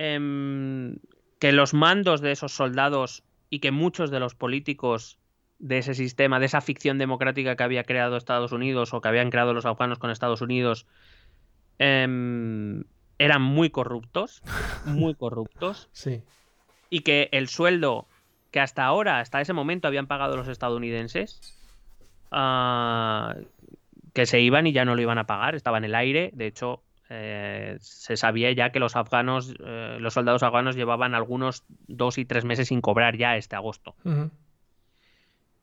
Em, 0.00 0.98
que 1.40 1.50
los 1.50 1.74
mandos 1.74 2.20
de 2.20 2.30
esos 2.30 2.52
soldados 2.52 3.24
y 3.50 3.58
que 3.58 3.72
muchos 3.72 4.12
de 4.12 4.20
los 4.20 4.36
políticos 4.36 5.18
de 5.58 5.78
ese 5.78 5.94
sistema, 5.94 6.38
de 6.38 6.46
esa 6.46 6.60
ficción 6.60 6.98
democrática 6.98 7.56
que 7.56 7.64
había 7.64 7.82
creado 7.82 8.16
Estados 8.16 8.52
Unidos 8.52 8.94
o 8.94 9.00
que 9.00 9.08
habían 9.08 9.30
creado 9.30 9.54
los 9.54 9.66
afganos 9.66 9.98
con 9.98 10.12
Estados 10.12 10.40
Unidos, 10.40 10.86
em, 11.80 12.84
eran 13.18 13.42
muy 13.42 13.70
corruptos, 13.70 14.40
muy 14.84 15.16
corruptos 15.16 15.88
Sí. 15.92 16.22
y 16.90 17.00
que 17.00 17.28
el 17.32 17.48
sueldo 17.48 18.06
que 18.52 18.60
hasta 18.60 18.84
ahora, 18.84 19.18
hasta 19.18 19.40
ese 19.40 19.52
momento 19.52 19.88
habían 19.88 20.06
pagado 20.06 20.36
los 20.36 20.46
estadounidenses, 20.46 21.58
ah, 22.30 23.34
que 24.14 24.26
se 24.26 24.40
iban 24.40 24.68
y 24.68 24.72
ya 24.72 24.84
no 24.84 24.94
lo 24.94 25.02
iban 25.02 25.18
a 25.18 25.26
pagar, 25.26 25.56
estaba 25.56 25.78
en 25.78 25.84
el 25.84 25.96
aire. 25.96 26.30
De 26.34 26.46
hecho, 26.46 26.84
eh, 27.10 27.76
se 27.80 28.16
sabía 28.16 28.52
ya 28.52 28.70
que 28.70 28.80
los 28.80 28.96
afganos, 28.96 29.54
eh, 29.64 29.96
los 30.00 30.14
soldados 30.14 30.42
afganos 30.42 30.76
llevaban 30.76 31.14
algunos 31.14 31.64
dos 31.86 32.18
y 32.18 32.24
tres 32.24 32.44
meses 32.44 32.68
sin 32.68 32.80
cobrar 32.80 33.16
ya 33.16 33.36
este 33.36 33.56
agosto. 33.56 33.94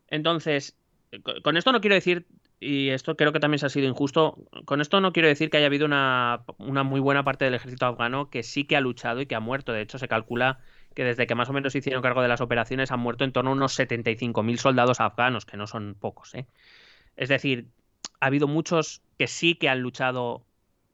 Entonces, 0.07 0.77
co- 1.23 1.41
con 1.43 1.57
esto 1.57 1.71
no 1.71 1.81
quiero 1.81 1.95
decir, 1.95 2.27
y 2.59 2.89
esto 2.89 3.15
creo 3.17 3.33
que 3.33 3.39
también 3.39 3.59
se 3.59 3.65
ha 3.65 3.69
sido 3.69 3.87
injusto, 3.87 4.37
con 4.65 4.81
esto 4.81 5.01
no 5.01 5.11
quiero 5.11 5.27
decir 5.27 5.49
que 5.49 5.57
haya 5.57 5.65
habido 5.67 5.85
una, 5.85 6.43
una 6.57 6.83
muy 6.83 6.99
buena 6.99 7.23
parte 7.23 7.45
del 7.45 7.53
ejército 7.53 7.85
afgano 7.85 8.29
que 8.29 8.43
sí 8.43 8.63
que 8.65 8.75
ha 8.77 8.81
luchado 8.81 9.21
y 9.21 9.25
que 9.25 9.35
ha 9.35 9.39
muerto. 9.39 9.73
De 9.73 9.81
hecho, 9.81 9.97
se 9.99 10.07
calcula 10.07 10.59
que 10.93 11.03
desde 11.03 11.27
que 11.27 11.35
más 11.35 11.49
o 11.49 11.53
menos 11.53 11.73
se 11.73 11.79
hicieron 11.79 12.01
cargo 12.01 12.21
de 12.21 12.29
las 12.29 12.39
operaciones 12.41 12.91
han 12.91 13.01
muerto 13.01 13.23
en 13.25 13.33
torno 13.33 13.49
a 13.49 13.53
unos 13.53 13.73
75.000 13.73 14.57
soldados 14.59 14.99
afganos, 15.01 15.45
que 15.45 15.57
no 15.57 15.67
son 15.67 15.95
pocos. 15.99 16.33
¿eh? 16.35 16.45
Es 17.17 17.29
decir, 17.29 17.67
ha 18.21 18.27
habido 18.27 18.47
muchos 18.47 19.01
que 19.17 19.27
sí 19.27 19.55
que 19.55 19.67
han 19.69 19.81
luchado, 19.81 20.45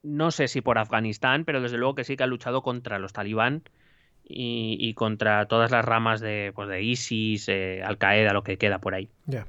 no 0.04 0.32
sé 0.32 0.48
si 0.48 0.62
por 0.62 0.78
Afganistán, 0.78 1.46
pero 1.46 1.62
desde 1.62 1.78
luego 1.78 1.96
que 1.96 2.04
sí 2.04 2.18
que 2.18 2.24
han 2.24 2.30
luchado 2.30 2.62
contra 2.64 3.00
los 3.00 3.14
talibán 3.14 3.64
y, 4.24 4.78
y 4.80 4.94
contra 4.94 5.48
todas 5.48 5.72
las 5.72 5.86
ramas 5.86 6.22
de, 6.22 6.52
pues, 6.56 6.70
de 6.70 6.82
ISIS, 6.84 7.50
eh, 7.50 7.82
Al 7.84 7.98
Qaeda, 7.98 8.34
lo 8.34 8.44
que 8.44 8.58
queda 8.58 8.80
por 8.80 8.96
ahí. 8.96 9.10
Ya. 9.26 9.48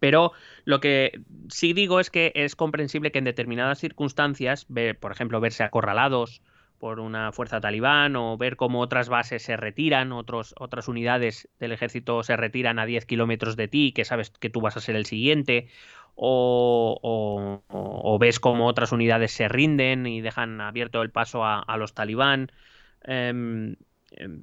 Pero 0.00 0.32
lo 0.64 0.80
que 0.80 1.20
sí 1.48 1.72
digo 1.72 1.98
es 2.00 2.10
que 2.10 2.32
es 2.34 2.56
comprensible 2.56 3.10
que 3.10 3.18
en 3.18 3.24
determinadas 3.24 3.78
circunstancias, 3.78 4.66
ver- 4.68 4.98
por 4.98 5.12
ejemplo, 5.12 5.40
verse 5.40 5.62
acorralados 5.62 6.42
por 6.78 7.00
una 7.00 7.32
fuerza 7.32 7.60
talibán 7.60 8.14
o 8.16 8.36
ver 8.36 8.56
cómo 8.56 8.80
otras 8.80 9.08
bases 9.08 9.42
se 9.42 9.56
retiran, 9.56 10.12
otros, 10.12 10.54
otras 10.58 10.88
unidades 10.88 11.48
del 11.58 11.72
ejército 11.72 12.22
se 12.22 12.36
retiran 12.36 12.78
a 12.78 12.84
10 12.84 13.06
kilómetros 13.06 13.56
de 13.56 13.68
ti, 13.68 13.92
que 13.92 14.04
sabes 14.04 14.28
que 14.30 14.50
tú 14.50 14.60
vas 14.60 14.76
a 14.76 14.80
ser 14.80 14.96
el 14.96 15.06
siguiente, 15.06 15.68
o, 16.16 16.98
o- 17.02 17.62
o- 17.68 18.18
ves 18.18 18.40
cómo 18.40 18.66
otras 18.66 18.92
unidades 18.92 19.32
se 19.32 19.48
rinden 19.48 20.06
y 20.06 20.20
dejan 20.20 20.60
abierto 20.60 21.02
el 21.02 21.10
paso 21.10 21.44
a, 21.44 21.60
a 21.60 21.76
los 21.76 21.94
talibán. 21.94 22.50
em, 23.02 23.76
em, 24.12 24.42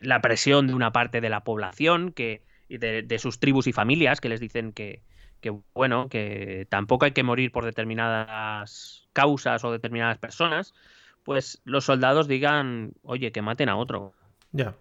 la 0.00 0.20
presión 0.20 0.66
de 0.66 0.74
una 0.74 0.92
parte 0.92 1.20
de 1.20 1.28
la 1.28 1.44
población 1.44 2.12
que 2.12 2.42
y 2.68 2.78
de, 2.78 3.02
de 3.02 3.18
sus 3.18 3.38
tribus 3.38 3.66
y 3.66 3.72
familias 3.72 4.20
que 4.20 4.28
les 4.28 4.40
dicen 4.40 4.72
que, 4.72 5.02
que, 5.40 5.52
bueno 5.74 6.08
que 6.08 6.66
tampoco 6.70 7.04
hay 7.04 7.12
que 7.12 7.22
morir 7.22 7.52
por 7.52 7.64
determinadas 7.64 9.06
causas 9.12 9.62
o 9.64 9.70
determinadas 9.70 10.18
personas 10.18 10.74
pues 11.22 11.60
los 11.64 11.84
soldados 11.84 12.26
digan 12.26 12.92
oye 13.02 13.30
que 13.32 13.42
maten 13.42 13.68
a 13.68 13.76
otro 13.76 14.12
Ya. 14.52 14.74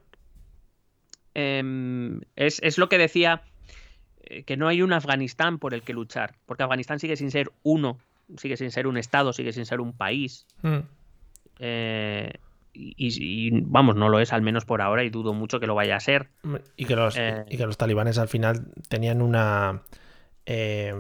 Em, 1.36 2.22
es, 2.36 2.60
es 2.64 2.78
lo 2.78 2.90
que 2.90 2.98
decía 2.98 3.41
que 4.45 4.58
no 4.58 4.68
hay 4.68 4.82
un 4.82 4.94
Afganistán 4.94 5.60
por 5.60 5.74
el 5.74 5.82
que 5.84 5.94
luchar 5.94 6.36
porque 6.45 6.64
Afganistán 6.64 7.00
sigue 7.00 7.16
sin 7.18 7.30
ser 7.32 7.52
uno 7.64 7.98
sigue 8.38 8.58
sin 8.58 8.72
ser 8.72 8.88
un 8.88 8.98
estado 8.98 9.34
sigue 9.34 9.52
sin 9.54 9.66
ser 9.66 9.82
un 9.82 9.94
país 9.94 10.45
Mm. 10.62 10.78
eh, 11.60 12.34
y, 12.76 12.94
y, 12.98 13.52
vamos 13.66 13.95
no 13.95 14.10
lo 14.10 14.20
es 14.20 14.34
al 14.34 14.41
menos 14.41 14.66
por 14.66 14.82
ahora 14.82 15.04
y 15.04 15.10
dudo 15.12 15.34
mucho 15.34 15.60
que 15.60 15.68
lo 15.68 15.76
vaya 15.76 15.95
a 15.95 16.00
ser 16.00 16.30
Y 16.76 16.86
que 16.86 16.95
los, 16.95 17.16
Eh. 17.18 17.45
y 17.50 17.58
que 17.58 17.66
los 17.68 17.78
talibanes 17.78 18.18
al 18.18 18.28
final 18.28 18.66
tenían 18.90 19.22
una, 19.22 19.82
eh, 20.48 20.91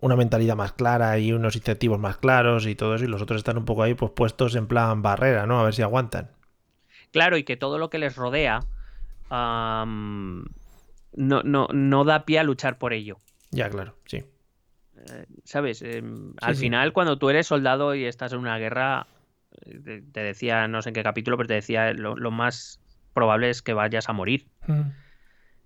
una 0.00 0.16
mentalidad 0.16 0.56
más 0.56 0.72
clara 0.72 1.18
y 1.18 1.32
unos 1.32 1.54
incentivos 1.54 2.00
más 2.00 2.16
claros 2.16 2.66
y 2.66 2.74
todo 2.74 2.96
eso, 2.96 3.04
y 3.04 3.08
los 3.08 3.22
otros 3.22 3.38
están 3.38 3.56
un 3.56 3.64
poco 3.64 3.84
ahí 3.84 3.94
pues 3.94 4.10
puestos 4.10 4.56
en 4.56 4.66
plan 4.66 5.00
barrera, 5.02 5.46
¿no? 5.46 5.60
A 5.60 5.64
ver 5.64 5.74
si 5.74 5.82
aguantan. 5.82 6.30
Claro, 7.12 7.36
y 7.36 7.44
que 7.44 7.56
todo 7.56 7.78
lo 7.78 7.88
que 7.88 7.98
les 7.98 8.16
rodea 8.16 8.60
no, 11.14 11.42
no, 11.42 11.68
no 11.72 12.04
da 12.04 12.24
pie 12.24 12.38
a 12.38 12.42
luchar 12.44 12.78
por 12.78 12.92
ello. 12.92 13.20
Ya, 13.50 13.68
claro, 13.70 13.96
sí. 14.06 14.24
Eh, 14.96 15.26
¿Sabes? 15.44 15.82
Em, 15.82 16.32
al 16.40 16.54
sí. 16.54 16.62
final, 16.62 16.92
cuando 16.92 17.18
tú 17.18 17.30
eres 17.30 17.46
soldado 17.46 17.94
y 17.94 18.04
estás 18.04 18.32
en 18.32 18.38
una 18.38 18.58
guerra, 18.58 19.06
eh, 19.66 19.78
te, 19.84 20.00
te 20.02 20.20
decía, 20.20 20.68
no 20.68 20.80
sé 20.82 20.90
en 20.90 20.94
qué 20.94 21.02
capítulo, 21.02 21.36
pero 21.36 21.48
te 21.48 21.54
decía, 21.54 21.92
lo, 21.92 22.16
lo 22.16 22.30
más 22.30 22.78
probable 23.14 23.50
es 23.50 23.62
que 23.62 23.74
vayas 23.74 24.08
a 24.08 24.12
morir. 24.12 24.46
Mm. 24.66 24.82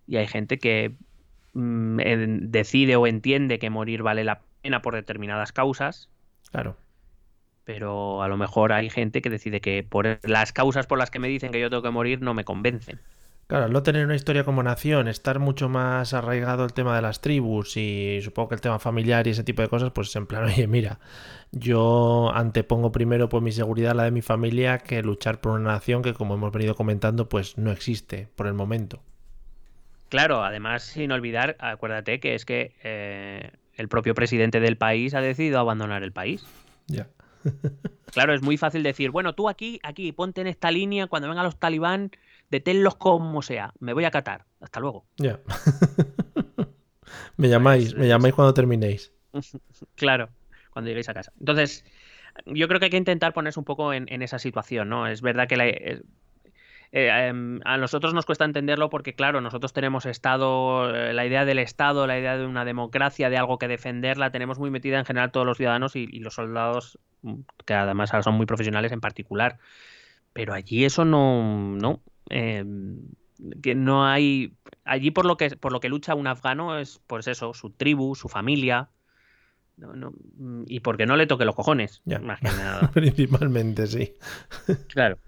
Y 0.08 0.16
hay 0.16 0.26
gente 0.26 0.58
que 0.58 0.94
mm, 1.52 2.00
en- 2.00 2.50
decide 2.52 2.96
o 2.96 3.06
entiende 3.06 3.58
que 3.58 3.70
morir 3.70 4.02
vale 4.02 4.24
la 4.24 4.40
pena 4.62 4.82
por 4.82 4.94
determinadas 4.94 5.52
causas, 5.52 6.08
Claro. 6.50 6.76
pero 7.64 8.22
a 8.22 8.28
lo 8.28 8.36
mejor 8.36 8.72
hay 8.72 8.88
gente 8.90 9.20
que 9.22 9.30
decide 9.30 9.60
que 9.60 9.82
por 9.82 10.18
las 10.22 10.52
causas 10.52 10.86
por 10.86 10.98
las 10.98 11.10
que 11.10 11.18
me 11.18 11.28
dicen 11.28 11.50
que 11.52 11.60
yo 11.60 11.68
tengo 11.70 11.82
que 11.82 11.90
morir 11.90 12.20
no 12.22 12.34
me 12.34 12.44
convencen. 12.44 13.00
Claro, 13.46 13.66
al 13.66 13.72
no 13.72 13.84
tener 13.84 14.04
una 14.04 14.16
historia 14.16 14.42
como 14.42 14.64
nación, 14.64 15.06
estar 15.06 15.38
mucho 15.38 15.68
más 15.68 16.14
arraigado 16.14 16.64
el 16.64 16.72
tema 16.72 16.96
de 16.96 17.02
las 17.02 17.20
tribus 17.20 17.76
y 17.76 18.18
supongo 18.20 18.48
que 18.48 18.54
el 18.56 18.60
tema 18.60 18.80
familiar 18.80 19.26
y 19.26 19.30
ese 19.30 19.44
tipo 19.44 19.62
de 19.62 19.68
cosas, 19.68 19.92
pues 19.92 20.14
en 20.16 20.26
plan, 20.26 20.44
oye, 20.46 20.66
mira, 20.66 20.98
yo 21.52 22.32
antepongo 22.34 22.90
primero 22.90 23.28
pues 23.28 23.44
mi 23.44 23.52
seguridad, 23.52 23.94
la 23.94 24.02
de 24.02 24.10
mi 24.10 24.22
familia, 24.22 24.78
que 24.78 25.00
luchar 25.02 25.40
por 25.40 25.52
una 25.52 25.72
nación 25.72 26.02
que 26.02 26.12
como 26.12 26.34
hemos 26.34 26.52
venido 26.52 26.74
comentando, 26.74 27.28
pues 27.28 27.56
no 27.56 27.70
existe 27.70 28.28
por 28.34 28.48
el 28.48 28.54
momento. 28.54 29.00
Claro, 30.08 30.42
además, 30.42 30.82
sin 30.82 31.12
olvidar, 31.12 31.56
acuérdate 31.60 32.18
que 32.18 32.34
es 32.34 32.44
que 32.44 32.74
eh, 32.82 33.50
el 33.76 33.88
propio 33.88 34.14
presidente 34.14 34.58
del 34.58 34.76
país 34.76 35.14
ha 35.14 35.20
decidido 35.20 35.60
abandonar 35.60 36.02
el 36.02 36.12
país. 36.12 36.44
Ya. 36.88 37.08
Claro, 38.12 38.34
es 38.34 38.42
muy 38.42 38.56
fácil 38.56 38.82
decir, 38.82 39.10
bueno, 39.10 39.34
tú 39.34 39.48
aquí, 39.48 39.78
aquí, 39.82 40.10
ponte 40.12 40.40
en 40.40 40.46
esta 40.46 40.70
línea, 40.70 41.06
cuando 41.06 41.28
vengan 41.28 41.44
los 41.44 41.58
talibán, 41.58 42.10
deténlos 42.50 42.94
como 42.96 43.42
sea, 43.42 43.72
me 43.80 43.92
voy 43.92 44.04
a 44.04 44.10
Qatar, 44.10 44.44
hasta 44.60 44.80
luego. 44.80 45.06
Ya. 45.16 45.40
me 47.36 47.48
llamáis, 47.48 47.94
me 47.94 48.08
llamáis 48.08 48.34
cuando 48.34 48.54
terminéis. 48.54 49.12
Claro, 49.96 50.30
cuando 50.70 50.88
lleguéis 50.88 51.08
a 51.10 51.14
casa. 51.14 51.32
Entonces, 51.38 51.84
yo 52.46 52.68
creo 52.68 52.80
que 52.80 52.86
hay 52.86 52.90
que 52.90 52.96
intentar 52.96 53.32
ponerse 53.34 53.58
un 53.58 53.64
poco 53.64 53.92
en, 53.92 54.06
en 54.10 54.22
esa 54.22 54.38
situación, 54.38 54.88
¿no? 54.88 55.06
Es 55.06 55.20
verdad 55.20 55.46
que 55.48 55.56
la- 55.56 55.66
eh, 55.68 56.02
eh, 56.92 57.26
em, 57.28 57.60
a 57.64 57.76
nosotros 57.76 58.14
nos 58.14 58.24
cuesta 58.24 58.44
entenderlo 58.44 58.88
porque, 58.88 59.14
claro, 59.14 59.40
nosotros 59.40 59.72
tenemos 59.72 60.06
Estado, 60.06 60.94
eh, 60.94 61.12
la 61.12 61.26
idea 61.26 61.44
del 61.44 61.58
Estado, 61.58 62.06
la 62.06 62.18
idea 62.18 62.38
de 62.38 62.46
una 62.46 62.64
democracia, 62.64 63.28
de 63.28 63.36
algo 63.36 63.58
que 63.58 63.68
defender, 63.68 64.16
la 64.16 64.30
tenemos 64.30 64.58
muy 64.58 64.70
metida 64.70 64.98
en 64.98 65.04
general 65.04 65.32
todos 65.32 65.46
los 65.46 65.58
ciudadanos 65.58 65.96
y, 65.96 66.06
y 66.10 66.20
los 66.20 66.34
soldados, 66.34 66.98
mm, 67.22 67.34
que 67.66 67.74
además 67.74 68.12
ahora 68.14 68.22
son 68.22 68.34
muy 68.34 68.46
profesionales 68.46 68.92
en 68.92 69.00
particular. 69.00 69.58
Pero 70.32 70.54
allí 70.54 70.84
eso 70.84 71.04
no, 71.04 71.74
no, 71.76 72.00
em, 72.30 73.00
que 73.62 73.74
no 73.74 74.06
hay, 74.06 74.54
allí 74.84 75.10
por 75.10 75.26
lo 75.26 75.36
que, 75.36 75.50
por 75.56 75.72
lo 75.72 75.80
que 75.80 75.88
lucha 75.88 76.14
un 76.14 76.26
afgano 76.26 76.78
es, 76.78 77.00
pues 77.06 77.26
eso, 77.28 77.52
su 77.54 77.70
tribu, 77.70 78.14
su 78.14 78.28
familia, 78.28 78.90
no, 79.76 79.94
no, 79.94 80.12
mm, 80.38 80.64
y 80.66 80.80
porque 80.80 81.06
no 81.06 81.16
le 81.16 81.26
toque 81.26 81.44
los 81.44 81.54
cojones, 81.54 82.00
Ya. 82.06 82.18
más 82.18 82.40
que 82.40 82.48
nada. 82.48 82.90
Principalmente, 82.94 83.86
sí. 83.86 84.14
Claro. 84.88 85.18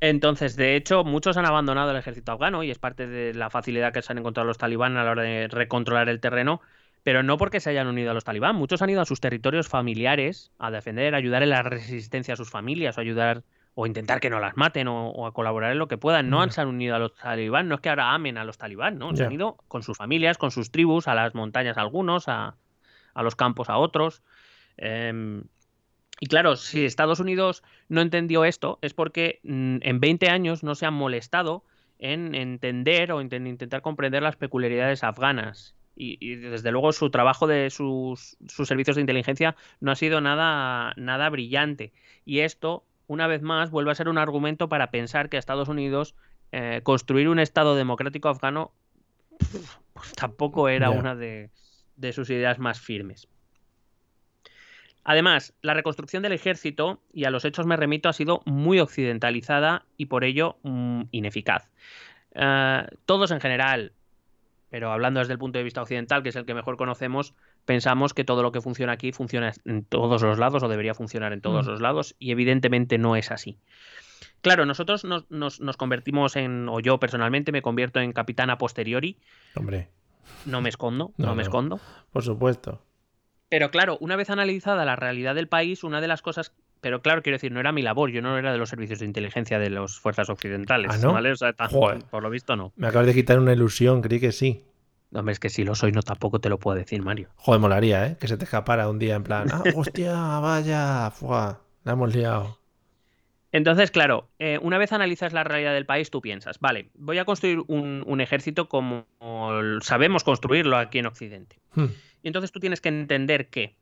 Entonces, 0.00 0.56
de 0.56 0.74
hecho, 0.74 1.04
muchos 1.04 1.36
han 1.36 1.46
abandonado 1.46 1.92
el 1.92 1.96
ejército 1.96 2.32
afgano 2.32 2.64
y 2.64 2.70
es 2.70 2.78
parte 2.78 3.06
de 3.06 3.34
la 3.34 3.50
facilidad 3.50 3.92
que 3.92 4.02
se 4.02 4.12
han 4.12 4.18
encontrado 4.18 4.46
los 4.48 4.58
talibán 4.58 4.96
a 4.96 5.04
la 5.04 5.12
hora 5.12 5.22
de 5.22 5.46
recontrolar 5.46 6.08
el 6.08 6.20
terreno, 6.20 6.60
pero 7.04 7.22
no 7.22 7.36
porque 7.36 7.60
se 7.60 7.70
hayan 7.70 7.86
unido 7.86 8.10
a 8.10 8.14
los 8.14 8.24
talibán. 8.24 8.56
Muchos 8.56 8.82
han 8.82 8.90
ido 8.90 9.00
a 9.00 9.04
sus 9.04 9.20
territorios 9.20 9.68
familiares 9.68 10.50
a 10.58 10.72
defender, 10.72 11.14
a 11.14 11.18
ayudar 11.18 11.42
en 11.44 11.50
la 11.50 11.62
resistencia 11.62 12.34
a 12.34 12.36
sus 12.36 12.50
familias, 12.50 12.98
o 12.98 13.00
ayudar 13.00 13.44
o 13.74 13.86
intentar 13.86 14.20
que 14.20 14.28
no 14.30 14.38
las 14.40 14.56
maten 14.56 14.86
o, 14.88 15.08
o 15.10 15.26
a 15.26 15.32
colaborar 15.32 15.72
en 15.72 15.78
lo 15.78 15.88
que 15.88 15.96
puedan. 15.98 16.28
No 16.30 16.42
han- 16.42 16.50
se 16.50 16.60
han 16.60 16.68
unido 16.68 16.94
a 16.94 16.98
los 16.98 17.14
talibán, 17.14 17.68
no 17.68 17.76
es 17.76 17.80
que 17.80 17.88
ahora 17.88 18.12
amen 18.14 18.36
a 18.38 18.44
los 18.44 18.58
talibán, 18.58 18.98
¿no? 18.98 19.10
Se 19.16 19.22
han 19.24 19.32
ido 19.32 19.56
con 19.68 19.82
sus 19.82 19.96
familias, 19.96 20.36
con 20.38 20.50
sus 20.50 20.70
tribus, 20.70 21.08
a 21.08 21.14
las 21.14 21.34
montañas 21.34 21.78
a 21.78 21.80
algunos, 21.80 22.28
a, 22.28 22.56
a 23.14 23.22
los 23.22 23.34
campos 23.36 23.70
a 23.70 23.78
otros. 23.78 24.22
Em, 24.76 25.44
y 26.20 26.26
claro, 26.26 26.56
si 26.56 26.84
Estados 26.84 27.18
Unidos 27.20 27.62
no 27.88 28.00
entendió 28.00 28.44
esto, 28.44 28.78
es 28.82 28.94
porque 28.94 29.40
mm, 29.42 29.78
en 29.82 30.00
20 30.00 30.28
años 30.28 30.62
no 30.62 30.74
se 30.74 30.86
han 30.86 30.94
molestado 30.94 31.64
en 31.98 32.34
entender 32.34 33.12
o 33.12 33.20
inten- 33.22 33.48
intentar 33.48 33.80
comprender 33.82 34.22
las 34.22 34.36
peculiaridades 34.36 35.02
afganas. 35.04 35.74
Y, 35.94 36.16
y, 36.20 36.36
desde 36.36 36.70
luego 36.72 36.92
su 36.92 37.10
trabajo 37.10 37.46
de 37.46 37.68
sus, 37.70 38.36
sus 38.48 38.66
servicios 38.66 38.96
de 38.96 39.02
inteligencia 39.02 39.56
no 39.80 39.92
ha 39.92 39.96
sido 39.96 40.20
nada, 40.20 40.94
nada 40.96 41.28
brillante. 41.28 41.92
Y 42.24 42.40
esto, 42.40 42.84
una 43.12 43.26
vez 43.26 43.42
más, 43.42 43.70
vuelve 43.70 43.90
a 43.90 43.94
ser 43.94 44.08
un 44.08 44.18
argumento 44.18 44.68
para 44.68 44.90
pensar 44.90 45.28
que 45.28 45.36
a 45.36 45.38
Estados 45.38 45.68
Unidos 45.68 46.14
eh, 46.50 46.80
construir 46.82 47.28
un 47.28 47.38
Estado 47.38 47.76
democrático 47.76 48.28
afgano 48.28 48.72
pues 49.92 50.12
tampoco 50.14 50.68
era 50.68 50.90
una 50.90 51.14
de, 51.14 51.50
de 51.96 52.12
sus 52.12 52.30
ideas 52.30 52.58
más 52.58 52.80
firmes. 52.80 53.28
Además, 55.04 55.52
la 55.62 55.74
reconstrucción 55.74 56.22
del 56.22 56.32
ejército, 56.32 57.00
y 57.12 57.24
a 57.24 57.30
los 57.30 57.44
hechos 57.44 57.66
me 57.66 57.76
remito, 57.76 58.08
ha 58.08 58.12
sido 58.12 58.40
muy 58.46 58.78
occidentalizada 58.78 59.84
y 59.96 60.06
por 60.06 60.24
ello 60.24 60.56
mm, 60.62 61.02
ineficaz. 61.10 61.70
Eh, 62.34 62.86
todos 63.04 63.30
en 63.30 63.40
general, 63.40 63.92
pero 64.70 64.92
hablando 64.92 65.20
desde 65.20 65.32
el 65.32 65.38
punto 65.38 65.58
de 65.58 65.64
vista 65.64 65.82
occidental, 65.82 66.22
que 66.22 66.30
es 66.30 66.36
el 66.36 66.46
que 66.46 66.54
mejor 66.54 66.76
conocemos, 66.76 67.34
pensamos 67.64 68.14
que 68.14 68.24
todo 68.24 68.42
lo 68.42 68.52
que 68.52 68.60
funciona 68.60 68.92
aquí 68.92 69.12
funciona 69.12 69.52
en 69.64 69.84
todos 69.84 70.22
los 70.22 70.38
lados 70.38 70.62
o 70.62 70.68
debería 70.68 70.94
funcionar 70.94 71.32
en 71.32 71.40
todos 71.40 71.66
Mm. 71.66 71.70
los 71.70 71.80
lados 71.80 72.14
y 72.18 72.30
evidentemente 72.32 72.98
no 72.98 73.16
es 73.16 73.30
así. 73.30 73.58
Claro, 74.40 74.66
nosotros 74.66 75.04
nos, 75.04 75.30
nos- 75.30 75.60
nos 75.60 75.76
convertimos 75.76 76.36
en, 76.36 76.68
o 76.68 76.80
yo 76.80 76.98
personalmente 76.98 77.52
me 77.52 77.62
convierto 77.62 78.00
en 78.00 78.12
capitán 78.12 78.50
a 78.50 78.58
posteriori, 78.58 79.18
Hombre, 79.54 79.88
no 80.46 80.60
me 80.60 80.68
escondo, 80.68 81.12
no, 81.18 81.26
No, 81.26 81.30
me 81.32 81.36
no. 81.36 81.42
escondo. 81.42 81.80
por 82.12 82.22
supuesto. 82.24 82.82
Pero 83.48 83.70
claro, 83.70 83.98
una 84.00 84.16
vez 84.16 84.30
analizada 84.30 84.84
la 84.84 84.96
realidad 84.96 85.34
del 85.34 85.46
país, 85.48 85.84
una 85.84 86.00
de 86.00 86.08
las 86.08 86.22
cosas. 86.22 86.52
Pero 86.80 87.00
claro, 87.02 87.22
quiero 87.22 87.36
decir, 87.36 87.52
no 87.52 87.60
era 87.60 87.70
mi 87.70 87.82
labor, 87.82 88.10
yo 88.10 88.22
no 88.22 88.36
era 88.38 88.50
de 88.50 88.58
los 88.58 88.70
servicios 88.70 88.98
de 88.98 89.04
inteligencia 89.06 89.58
de 89.60 89.70
las 89.70 90.00
fuerzas 90.00 90.28
occidentales. 90.30 90.90
¿Ah, 90.92 90.98
no? 91.00 91.12
¿vale? 91.12 91.30
O 91.30 91.36
sea, 91.36 91.52
tan- 91.52 91.68
Joder. 91.68 92.02
por 92.10 92.22
lo 92.24 92.30
visto 92.30 92.56
no. 92.56 92.72
Me 92.76 92.88
acabas 92.88 93.06
de 93.06 93.14
quitar 93.14 93.38
una 93.38 93.52
ilusión, 93.52 94.00
creí 94.00 94.18
que 94.18 94.32
sí. 94.32 94.64
Hombre, 95.14 95.32
es 95.32 95.40
que 95.40 95.50
si 95.50 95.64
lo 95.64 95.74
soy, 95.74 95.92
no 95.92 96.02
tampoco 96.02 96.40
te 96.40 96.48
lo 96.48 96.58
puedo 96.58 96.76
decir, 96.76 97.02
Mario. 97.02 97.28
Joder, 97.36 97.60
molaría, 97.60 98.06
¿eh? 98.06 98.16
Que 98.18 98.28
se 98.28 98.36
te 98.36 98.44
escapara 98.44 98.88
un 98.88 98.98
día 98.98 99.14
en 99.14 99.22
plan, 99.22 99.48
ah, 99.52 99.62
hostia, 99.76 100.14
vaya, 100.40 101.10
fuá, 101.10 101.60
la 101.84 101.92
hemos 101.92 102.14
liado. 102.14 102.58
Entonces, 103.52 103.90
claro, 103.90 104.30
eh, 104.38 104.58
una 104.62 104.78
vez 104.78 104.92
analizas 104.92 105.34
la 105.34 105.44
realidad 105.44 105.74
del 105.74 105.84
país, 105.84 106.10
tú 106.10 106.22
piensas, 106.22 106.58
vale, 106.58 106.88
voy 106.94 107.18
a 107.18 107.26
construir 107.26 107.58
un, 107.66 108.02
un 108.06 108.20
ejército 108.22 108.66
como 108.68 109.04
sabemos 109.82 110.24
construirlo 110.24 110.78
aquí 110.78 110.98
en 110.98 111.06
Occidente. 111.06 111.56
Hmm, 111.74 111.88
Y 112.22 112.28
entonces 112.28 112.50
tú 112.50 112.60
tienes 112.60 112.80
que 112.80 112.88
entender 112.88 113.48
que 113.48 113.76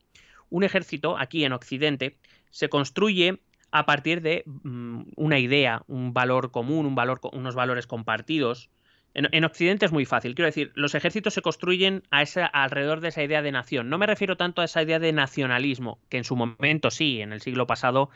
un 0.49 0.65
ejército 0.65 1.17
aquí 1.17 1.45
en 1.45 1.53
Occidente 1.53 2.17
se 2.51 2.69
construye 2.69 3.41
a 3.71 3.87
partir 3.87 4.21
de 4.23 4.43
mm, 4.47 5.03
una 5.15 5.39
idea, 5.39 5.83
un 5.87 6.13
valor 6.13 6.51
común, 6.51 6.87
un 6.87 6.97
valor, 6.97 7.21
unos 7.33 7.55
valores 7.55 7.87
compartidos. 7.87 8.71
En, 9.15 9.29
en 9.33 9.45
Occidente 9.45 9.87
es 9.87 9.93
muy 9.93 10.05
fácil. 10.05 10.35
Quiero 10.35 10.47
decir, 10.47 10.73
los 10.75 10.95
ejércitos 10.95 11.35
se 11.35 11.43
construyen 11.43 12.03
a 12.11 12.23
esa, 12.23 12.47
alrededor 12.47 13.01
de 13.01 13.09
esa 13.09 13.23
idea 13.23 13.43
de 13.43 13.53
nación. 13.53 13.89
No 13.89 13.99
me 13.99 14.07
refiero 14.07 14.37
tanto 14.37 14.63
a 14.63 14.65
esa 14.65 14.83
idea 14.83 14.99
de 14.99 15.13
nacionalismo, 15.13 15.99
que 16.09 16.19
en 16.19 16.25
su 16.25 16.37
momento 16.37 16.91
sí, 16.91 17.21
en 17.21 17.33
el 17.33 17.41
siglo 17.41 17.67
pasado 17.67 18.11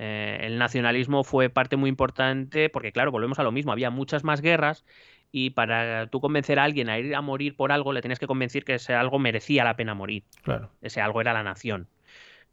eh, 0.00 0.38
el 0.42 0.58
nacionalismo 0.58 1.24
fue 1.24 1.50
parte 1.50 1.76
muy 1.76 1.90
importante, 1.90 2.68
porque 2.70 2.92
claro, 2.92 3.10
volvemos 3.10 3.40
a 3.40 3.42
lo 3.42 3.50
mismo, 3.50 3.72
había 3.72 3.90
muchas 3.90 4.22
más 4.22 4.40
guerras 4.40 4.84
y 5.32 5.50
para 5.50 6.06
tú 6.06 6.20
convencer 6.20 6.60
a 6.60 6.64
alguien 6.64 6.88
a 6.88 6.98
ir 7.00 7.16
a 7.16 7.20
morir 7.20 7.56
por 7.56 7.72
algo, 7.72 7.92
le 7.92 8.00
tienes 8.00 8.20
que 8.20 8.28
convencer 8.28 8.64
que 8.64 8.74
ese 8.74 8.94
algo 8.94 9.18
merecía 9.18 9.64
la 9.64 9.74
pena 9.74 9.94
morir. 9.94 10.22
claro. 10.42 10.70
Ese 10.82 11.00
algo 11.00 11.20
era 11.20 11.32
la 11.32 11.42
nación. 11.42 11.88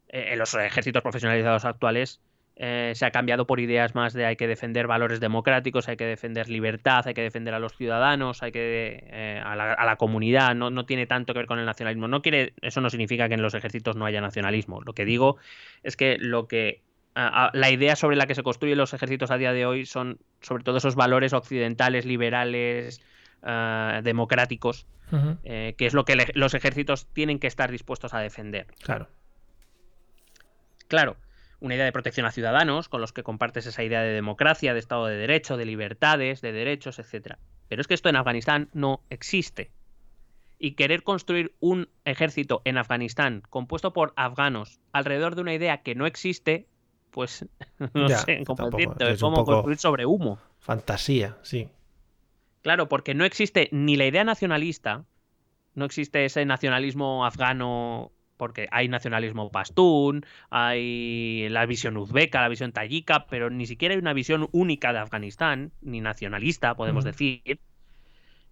Eh, 0.08 0.32
en 0.32 0.38
los 0.40 0.54
ejércitos 0.54 1.02
profesionalizados 1.02 1.64
actuales 1.64 2.20
eh, 2.58 2.92
se 2.94 3.04
ha 3.04 3.10
cambiado 3.10 3.46
por 3.46 3.60
ideas 3.60 3.94
más 3.94 4.14
de 4.14 4.24
hay 4.24 4.36
que 4.36 4.46
defender 4.46 4.86
valores 4.86 5.20
democráticos, 5.20 5.88
hay 5.88 5.96
que 5.98 6.06
defender 6.06 6.48
libertad, 6.48 7.06
hay 7.06 7.12
que 7.12 7.20
defender 7.22 7.52
a 7.52 7.58
los 7.58 7.76
ciudadanos, 7.76 8.42
hay 8.42 8.50
que 8.52 9.04
eh, 9.04 9.42
a, 9.44 9.54
la, 9.56 9.74
a 9.74 9.84
la 9.84 9.96
comunidad. 9.96 10.54
No, 10.54 10.70
no 10.70 10.86
tiene 10.86 11.06
tanto 11.06 11.34
que 11.34 11.40
ver 11.40 11.46
con 11.46 11.58
el 11.58 11.66
nacionalismo. 11.66 12.08
No 12.08 12.22
quiere, 12.22 12.54
eso 12.62 12.80
no 12.80 12.88
significa 12.88 13.28
que 13.28 13.34
en 13.34 13.42
los 13.42 13.54
ejércitos 13.54 13.96
no 13.96 14.06
haya 14.06 14.20
nacionalismo. 14.22 14.80
Lo 14.80 14.94
que 14.94 15.04
digo 15.04 15.36
es 15.82 15.96
que 15.96 16.16
lo 16.18 16.48
que 16.48 16.82
a- 17.14 17.46
a- 17.46 17.50
la 17.52 17.70
idea 17.70 17.94
sobre 17.96 18.16
la 18.16 18.26
que 18.26 18.34
se 18.34 18.42
construyen 18.42 18.78
los 18.78 18.94
ejércitos 18.94 19.30
a 19.30 19.36
día 19.38 19.52
de 19.52 19.66
hoy 19.66 19.84
son 19.86 20.18
sobre 20.40 20.64
todo 20.64 20.78
esos 20.78 20.94
valores 20.96 21.32
occidentales, 21.34 22.06
liberales, 22.06 23.00
eh, 23.46 24.00
democráticos, 24.02 24.86
eh, 25.44 25.74
que 25.76 25.86
es 25.86 25.94
lo 25.94 26.04
que 26.04 26.16
los 26.34 26.54
ejércitos 26.54 27.06
tienen 27.12 27.38
que 27.38 27.46
estar 27.46 27.70
dispuestos 27.70 28.14
a 28.14 28.20
defender. 28.20 28.66
Claro. 28.82 29.08
Claro, 30.88 31.16
una 31.60 31.74
idea 31.74 31.84
de 31.84 31.92
protección 31.92 32.26
a 32.26 32.32
ciudadanos, 32.32 32.88
con 32.88 33.00
los 33.00 33.12
que 33.12 33.22
compartes 33.22 33.66
esa 33.66 33.82
idea 33.82 34.02
de 34.02 34.12
democracia, 34.12 34.74
de 34.74 34.78
Estado 34.80 35.06
de 35.06 35.16
Derecho, 35.16 35.56
de 35.56 35.64
libertades, 35.64 36.40
de 36.40 36.52
derechos, 36.52 36.98
etc. 36.98 37.36
Pero 37.68 37.80
es 37.80 37.86
que 37.86 37.94
esto 37.94 38.08
en 38.08 38.16
Afganistán 38.16 38.68
no 38.72 39.02
existe. 39.10 39.70
Y 40.58 40.72
querer 40.72 41.02
construir 41.02 41.54
un 41.60 41.88
ejército 42.04 42.62
en 42.64 42.78
Afganistán 42.78 43.42
compuesto 43.50 43.92
por 43.92 44.12
afganos 44.16 44.80
alrededor 44.92 45.34
de 45.34 45.42
una 45.42 45.54
idea 45.54 45.82
que 45.82 45.94
no 45.94 46.06
existe, 46.06 46.66
pues 47.10 47.46
no 47.94 48.08
Ya, 48.08 48.18
sé 48.18 48.42
cómo 48.46 48.70
decirte, 48.70 49.10
es 49.10 49.20
como 49.20 49.44
construir 49.44 49.78
sobre 49.78 50.06
humo. 50.06 50.38
Fantasía, 50.58 51.36
sí. 51.42 51.68
Claro, 52.62 52.88
porque 52.88 53.14
no 53.14 53.24
existe 53.24 53.68
ni 53.70 53.96
la 53.96 54.06
idea 54.06 54.24
nacionalista, 54.24 55.04
no 55.74 55.84
existe 55.84 56.24
ese 56.24 56.44
nacionalismo 56.46 57.24
afgano 57.24 58.10
porque 58.36 58.68
hay 58.70 58.88
nacionalismo 58.88 59.50
pastún, 59.50 60.24
hay 60.50 61.48
la 61.50 61.66
visión 61.66 61.96
uzbeka, 61.96 62.40
la 62.40 62.48
visión 62.48 62.72
tayika, 62.72 63.26
pero 63.26 63.50
ni 63.50 63.66
siquiera 63.66 63.94
hay 63.94 64.00
una 64.00 64.12
visión 64.12 64.48
única 64.52 64.92
de 64.92 64.98
Afganistán, 64.98 65.72
ni 65.80 66.00
nacionalista, 66.00 66.74
podemos 66.74 67.04
Mm. 67.04 67.08
decir, 67.08 67.60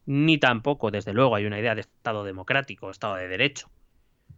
ni 0.07 0.39
tampoco, 0.39 0.91
desde 0.91 1.13
luego, 1.13 1.35
hay 1.35 1.47
una 1.47 1.59
idea 1.59 1.75
de 1.75 1.83
Estado 1.83 2.25
democrático, 2.25 2.91
Estado 2.91 3.17
de 3.17 3.29
derecho. 3.29 3.71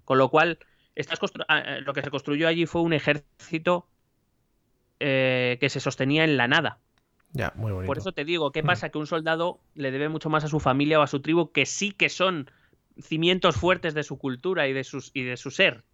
Con 0.05 0.19
lo 0.19 0.29
cual, 0.31 0.59
estas 0.95 1.19
ah, 1.49 1.59
eh, 1.59 1.81
lo 1.81 1.93
que 1.93 2.03
se 2.03 2.11
construyó 2.11 2.49
allí 2.49 2.67
fue 2.67 2.83
un 2.83 2.93
ejército 2.93 3.89
eh, 5.01 5.59
que 5.61 5.69
se 5.69 5.81
sostenía 5.81 6.25
en 6.25 6.37
la 6.37 6.49
nada. 6.49 6.79
Ya, 7.33 7.53
muy 7.57 7.73
bonito. 7.73 7.87
Por 7.89 7.99
eso 7.99 8.13
te 8.13 8.25
digo, 8.25 8.51
¿qué 8.53 8.63
Mm. 8.63 8.67
pasa? 8.67 8.89
Que 8.89 8.99
un 8.99 9.07
soldado 9.07 9.61
le 9.75 9.91
debe 9.91 10.09
mucho 10.09 10.31
más 10.31 10.45
a 10.45 10.49
su 10.49 10.61
familia 10.61 10.99
o 10.99 11.03
a 11.03 11.07
su 11.07 11.21
tribu, 11.21 11.53
que 11.53 11.67
sí 11.67 11.93
que 11.93 12.09
son 12.09 12.51
cimientos 13.01 13.57
fuertes 13.57 13.95
de 13.95 14.03
su 14.03 14.19
cultura 14.19 14.69
y 14.69 14.73
de, 14.73 14.85
sus, 14.85 15.11
y 15.15 15.23
de 15.23 15.37
su 15.37 15.51
ser. 15.51 15.85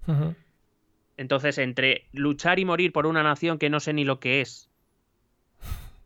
Entonces, 1.17 1.59
entre 1.59 2.07
luchar 2.13 2.59
y 2.59 2.65
morir 2.65 2.93
por 2.93 3.07
una 3.07 3.23
nación 3.23 3.59
que 3.59 3.71
no 3.71 3.81
sé 3.81 3.93
ni 3.93 4.05
lo 4.05 4.21
que 4.21 4.41
es 4.41 4.71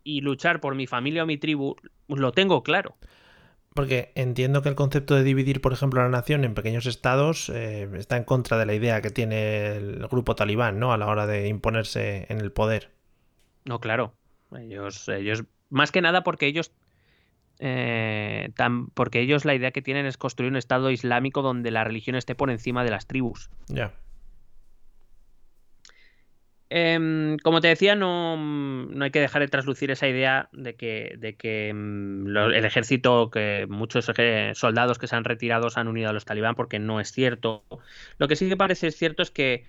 y 0.05 0.21
luchar 0.21 0.61
por 0.61 0.75
mi 0.75 0.87
familia 0.87 1.25
o 1.25 1.27
mi 1.27 1.37
tribu, 1.37 1.77
lo 2.09 2.33
tengo 2.33 2.63
claro. 2.63 2.97
Porque 3.75 4.13
entiendo 4.15 4.63
que 4.63 4.71
el 4.71 4.75
concepto 4.75 5.15
de 5.15 5.23
dividir, 5.23 5.61
por 5.61 5.73
ejemplo, 5.73 6.03
la 6.03 6.09
nación 6.09 6.45
en 6.45 6.55
pequeños 6.55 6.87
estados 6.87 7.51
eh, 7.51 7.89
está 7.95 8.17
en 8.17 8.25
contra 8.25 8.57
de 8.57 8.65
la 8.65 8.73
idea 8.73 9.03
que 9.03 9.11
tiene 9.11 9.77
el 9.77 10.07
grupo 10.09 10.35
talibán, 10.35 10.79
¿no? 10.79 10.93
A 10.93 10.97
la 10.97 11.09
hora 11.09 11.27
de 11.27 11.49
imponerse 11.49 12.25
en 12.31 12.41
el 12.41 12.53
poder. 12.53 12.93
No, 13.67 13.81
claro. 13.81 14.15
Ellos, 14.57 15.09
ellos 15.09 15.45
más 15.69 15.93
que 15.93 16.01
nada 16.01 16.23
porque 16.23 16.47
ellos, 16.47 16.73
eh, 17.59 18.51
tan- 18.57 18.89
porque 18.89 19.21
ellos 19.21 19.45
la 19.45 19.55
idea 19.55 19.71
que 19.71 19.83
tienen 19.83 20.07
es 20.07 20.17
construir 20.17 20.51
un 20.51 20.57
estado 20.57 20.91
islámico 20.91 21.43
donde 21.43 21.71
la 21.71 21.85
religión 21.85 22.17
esté 22.17 22.35
por 22.35 22.51
encima 22.51 22.85
de 22.85 22.91
las 22.91 23.07
tribus. 23.07 23.51
Ya. 23.69 23.93
Em, 26.69 27.37
como 27.45 27.61
te 27.61 27.69
decía, 27.69 27.95
no, 27.95 28.37
no 28.37 29.05
hay 29.05 29.13
que 29.13 29.21
dejar 29.21 29.41
de 29.41 29.47
traslucir 29.47 29.93
esa 29.93 30.09
idea 30.09 30.49
de 30.53 30.75
que, 30.75 31.15
de 31.17 31.37
que 31.37 31.73
mm, 31.73 32.27
lo- 32.27 32.51
el 32.53 32.65
ejército, 32.65 33.31
que 33.31 33.67
muchos 33.69 34.09
eje- 34.09 34.53
soldados 34.55 34.99
que 34.99 35.07
se 35.07 35.15
han 35.15 35.23
retirado 35.23 35.71
se 35.71 35.79
han 35.79 35.87
unido 35.87 36.11
a 36.11 36.13
los 36.13 36.25
talibán, 36.25 36.57
porque 36.57 36.81
no 36.81 36.99
es 36.99 37.13
cierto. 37.13 37.65
Lo 38.19 38.27
que 38.27 38.35
sí 38.35 38.49
que 38.49 38.57
parece 38.57 38.91
cierto 38.91 39.23
es 39.23 39.31
que 39.31 39.65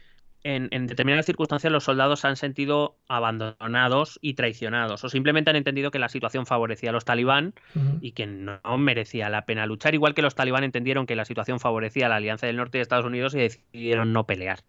en, 0.48 0.70
en 0.72 0.88
determinadas 0.88 1.26
circunstancias 1.26 1.74
los 1.74 1.84
soldados 1.84 2.22
se 2.22 2.28
han 2.28 2.38
sentido 2.38 2.96
abandonados 3.10 4.18
y 4.22 4.36
traicionados, 4.36 5.04
o 5.04 5.10
simplemente 5.10 5.50
han 5.50 5.58
entendido 5.58 5.92
que 5.92 6.00
la 6.00 6.08
situación 6.08 6.46
favorecía 6.46 6.92
a 6.92 6.94
los 6.94 7.04
talibán 7.04 7.54
y 8.00 8.14
que 8.14 8.26
no 8.28 8.78
merecía 8.78 9.30
la 9.30 9.46
pena 9.46 9.66
luchar, 9.66 9.94
igual 9.94 10.14
que 10.14 10.22
los 10.22 10.36
talibán 10.36 10.64
entendieron 10.64 11.06
que 11.06 11.18
la 11.18 11.26
situación 11.26 11.60
favorecía 11.60 12.06
a 12.06 12.10
la 12.10 12.16
Alianza 12.16 12.48
del 12.48 12.56
Norte 12.56 12.78
de 12.78 12.84
Estados 12.84 13.04
Unidos 13.04 13.36
y 13.36 13.40
decidieron 13.40 14.14
no 14.14 14.26
pelear. 14.26 14.60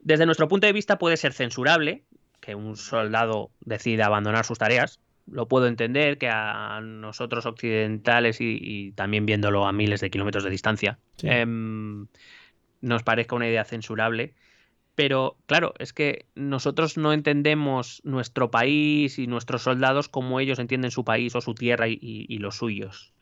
Desde 0.00 0.26
nuestro 0.26 0.48
punto 0.48 0.66
de 0.66 0.74
vista 0.74 0.98
puede 0.98 1.16
ser 1.16 1.32
censurable 1.32 2.04
que 2.40 2.54
un 2.54 2.76
soldado 2.76 3.50
decida 3.60 4.04
abandonar 4.04 4.44
sus 4.44 4.58
tareas. 4.58 5.00
Lo 5.26 5.48
puedo 5.48 5.66
entender 5.66 6.18
que 6.18 6.28
a 6.28 6.80
nosotros 6.82 7.46
occidentales 7.46 8.42
y, 8.42 8.58
y 8.60 8.92
también 8.92 9.24
viéndolo 9.24 9.66
a 9.66 9.72
miles 9.72 10.00
de 10.02 10.10
kilómetros 10.10 10.44
de 10.44 10.50
distancia 10.50 10.98
Sí. 11.16 11.26
em, 11.30 12.06
nos 12.80 13.02
parezca 13.02 13.36
una 13.36 13.48
idea 13.48 13.64
censurable. 13.64 14.34
Pero 14.96 15.36
claro, 15.46 15.74
es 15.78 15.92
que 15.92 16.26
nosotros 16.34 16.96
no 16.96 17.12
entendemos 17.12 18.00
nuestro 18.02 18.50
país 18.50 19.18
y 19.18 19.26
nuestros 19.26 19.62
soldados 19.62 20.08
como 20.08 20.40
ellos 20.40 20.58
entienden 20.58 20.90
su 20.90 21.04
país 21.04 21.34
o 21.36 21.42
su 21.42 21.54
tierra 21.54 21.86
y, 21.88 22.38
los 22.38 22.56
suyos. 22.56 23.12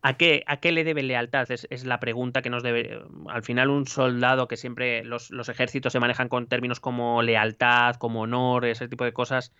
¿A 0.00 0.16
qué, 0.16 0.44
¿A 0.46 0.58
qué 0.58 0.70
le 0.70 0.84
debe 0.84 1.02
lealtad? 1.02 1.50
Es, 1.50 1.84
la 1.84 1.98
pregunta 1.98 2.40
que 2.40 2.50
nos 2.50 2.62
debe. 2.62 3.02
Al 3.28 3.42
final, 3.42 3.68
un 3.70 3.86
soldado 3.88 4.46
que 4.46 4.56
siempre 4.56 5.04
los, 5.04 5.30
ejércitos 5.48 5.92
se 5.92 6.00
manejan 6.00 6.28
con 6.28 6.46
términos 6.46 6.78
como 6.78 7.20
lealtad, 7.22 7.96
como 7.96 8.20
honor, 8.22 8.64
ese 8.64 8.88
tipo 8.88 9.04
de 9.04 9.12
cosas. 9.12 9.52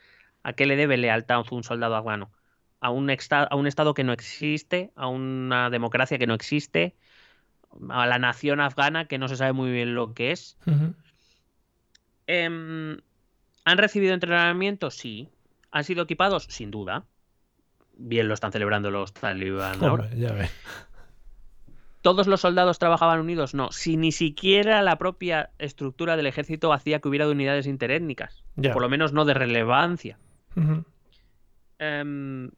¿A 0.45 0.53
qué 0.53 0.65
le 0.67 0.77
debe 0.77 0.97
lealtad 0.97 1.43
un 1.51 1.65
soldado 1.65 1.97
afgano? 1.97 2.31
¿A 2.81 2.91
un, 2.91 3.11
a 3.11 3.57
un 3.57 3.67
Estado 3.67 3.95
que 3.95 4.05
no 4.05 4.13
existe? 4.13 4.93
¿A 4.95 5.09
una 5.09 5.71
democracia 5.71 6.19
que 6.19 6.29
no 6.29 6.35
existe? 6.35 6.95
¿A 7.91 8.07
la 8.07 8.19
nación 8.19 8.61
afgana 8.61 9.07
que 9.07 9.19
no 9.19 9.29
se 9.29 9.37
sabe 9.37 9.53
muy 9.53 9.71
bien 9.71 9.95
lo 9.95 10.15
que 10.15 10.33
es? 10.33 10.59
Em, 12.27 12.99
¿Han 13.65 13.79
recibido 13.79 14.15
entrenamiento? 14.15 14.91
Sí. 14.91 15.29
¿Han 15.71 15.85
sido 15.85 16.05
equipados? 16.05 16.45
Sin 16.49 16.71
duda. 16.71 17.05
Bien 17.97 18.29
lo 18.29 18.35
están 18.35 18.53
celebrando 18.53 18.91
los 18.91 19.13
talibán 19.13 19.83
ahora. 19.85 20.05
Hombre, 20.05 20.19
ya 20.19 20.33
ves. 20.33 20.51
¿Todos 22.01 22.27
los 22.27 22.41
soldados 22.41 22.79
trabajaban 22.79 23.21
unidos? 23.21 23.55
No. 23.55 23.73
Si 23.73 23.97
ni 23.97 24.13
siquiera 24.13 24.83
la 24.83 24.97
propia 24.99 25.51
estructura 25.59 26.17
del 26.17 26.27
ejército 26.27 26.73
hacía 26.73 27.01
que 27.01 27.09
hubiera 27.09 27.29
unidades 27.29 27.67
interétnicas. 27.67 28.45
Ya. 28.57 28.73
Por 28.73 28.83
lo 28.83 28.89
menos 28.89 29.13
no 29.13 29.25
de 29.25 29.35
relevancia. 29.35 30.19
Em, 31.79 32.51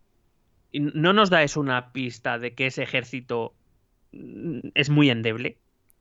no 0.73 1.13
nos 1.13 1.31
da 1.31 1.43
eso 1.43 1.61
una 1.61 1.93
pista 1.93 2.39
de 2.39 2.55
que 2.55 2.67
ese 2.67 2.83
ejército 2.83 3.55
es 4.13 4.91
muy 4.91 5.11
endeble. 5.11 5.59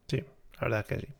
Sí, 0.07 0.17
la 0.55 0.61
verdad 0.61 0.79
es 0.81 0.85
que 0.99 1.05
sí. 1.07 1.13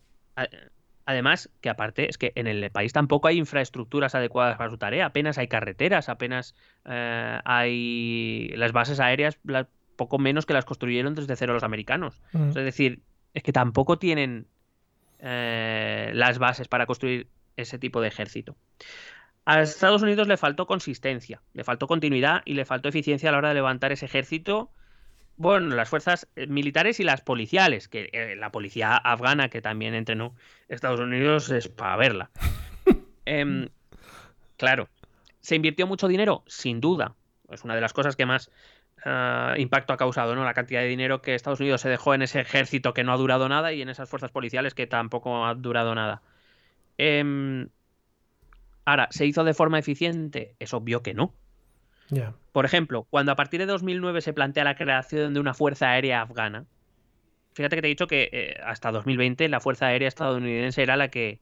Además, 1.06 1.50
que 1.60 1.68
aparte 1.70 2.08
es 2.08 2.18
que 2.18 2.32
en 2.36 2.46
el 2.46 2.70
país 2.70 2.92
tampoco 2.92 3.26
hay 3.28 3.36
infraestructuras 3.38 4.14
adecuadas 4.14 4.56
para 4.58 4.70
su 4.70 4.78
tarea, 4.78 5.06
apenas 5.06 5.38
hay 5.38 5.48
carreteras, 5.48 6.08
apenas 6.08 6.54
eh, 6.84 7.38
hay 7.44 8.48
las 8.56 8.72
bases 8.72 9.00
aéreas, 9.00 9.38
la- 9.44 9.68
poco 9.96 10.18
menos 10.18 10.46
que 10.46 10.54
las 10.54 10.64
construyeron 10.64 11.14
desde 11.14 11.34
cero 11.36 11.52
los 11.52 11.62
americanos. 11.64 12.22
Ujú. 12.32 12.48
Es 12.50 12.54
decir, 12.54 13.00
es 13.34 13.42
que 13.42 13.52
tampoco 13.52 13.98
tienen 13.98 14.46
eh, 15.18 16.10
las 16.14 16.38
bases 16.38 16.68
para 16.68 16.86
construir 16.86 17.28
ese 17.56 17.78
tipo 17.78 18.00
de 18.00 18.08
ejército. 18.08 18.56
A 19.44 19.60
Estados 19.62 20.02
Unidos 20.02 20.28
le 20.28 20.36
faltó 20.36 20.66
consistencia, 20.66 21.42
le 21.54 21.64
faltó 21.64 21.86
continuidad 21.86 22.42
y 22.44 22.54
le 22.54 22.64
faltó 22.64 22.88
eficiencia 22.88 23.28
a 23.30 23.32
la 23.32 23.38
hora 23.38 23.48
de 23.48 23.54
levantar 23.54 23.90
ese 23.92 24.06
ejército. 24.06 24.70
Bueno, 25.40 25.74
las 25.74 25.88
fuerzas 25.88 26.28
eh, 26.36 26.46
militares 26.48 27.00
y 27.00 27.02
las 27.02 27.22
policiales, 27.22 27.88
que 27.88 28.10
eh, 28.12 28.36
la 28.36 28.52
policía 28.52 28.94
afgana 28.94 29.48
que 29.48 29.62
también 29.62 29.94
entrenó 29.94 30.34
Estados 30.68 31.00
Unidos 31.00 31.48
es 31.48 31.66
para 31.66 31.96
verla. 31.96 32.30
Em, 33.24 33.70
claro, 34.58 34.90
¿se 35.40 35.56
invirtió 35.56 35.86
mucho 35.86 36.08
dinero? 36.08 36.42
Sin 36.46 36.82
duda. 36.82 37.14
Es 37.48 37.64
una 37.64 37.74
de 37.74 37.80
las 37.80 37.94
cosas 37.94 38.16
que 38.16 38.26
más 38.26 38.50
ah, 39.06 39.54
impacto 39.56 39.94
ha 39.94 39.96
causado, 39.96 40.34
¿no? 40.34 40.44
La 40.44 40.52
cantidad 40.52 40.82
de 40.82 40.88
dinero 40.88 41.22
que 41.22 41.34
Estados 41.34 41.60
Unidos 41.60 41.80
se 41.80 41.88
dejó 41.88 42.12
en 42.12 42.20
ese 42.20 42.40
ejército 42.40 42.92
que 42.92 43.02
no 43.02 43.14
ha 43.14 43.16
durado 43.16 43.48
nada 43.48 43.72
y 43.72 43.80
en 43.80 43.88
esas 43.88 44.10
fuerzas 44.10 44.30
policiales 44.30 44.74
que 44.74 44.86
tampoco 44.86 45.46
ha 45.46 45.54
durado 45.54 45.94
nada. 45.94 46.20
Em, 46.98 47.70
ahora, 48.84 49.08
¿se 49.10 49.24
hizo 49.24 49.42
de 49.44 49.54
forma 49.54 49.78
eficiente? 49.78 50.54
Es 50.58 50.74
obvio 50.74 51.02
que 51.02 51.14
no. 51.14 51.32
Por 52.52 52.64
ejemplo, 52.64 53.06
cuando 53.10 53.32
a 53.32 53.36
partir 53.36 53.60
de 53.60 53.66
2009 53.66 54.20
se 54.20 54.32
plantea 54.32 54.64
la 54.64 54.74
creación 54.74 55.34
de 55.34 55.40
una 55.40 55.54
fuerza 55.54 55.90
aérea 55.90 56.22
afgana, 56.22 56.66
fíjate 57.54 57.76
que 57.76 57.82
te 57.82 57.88
he 57.88 57.90
dicho 57.90 58.06
que 58.06 58.28
eh, 58.32 58.60
hasta 58.64 58.90
2020 58.90 59.48
la 59.48 59.60
fuerza 59.60 59.86
aérea 59.86 60.08
estadounidense 60.08 60.82
era 60.82 60.96
la 60.96 61.08
que, 61.08 61.40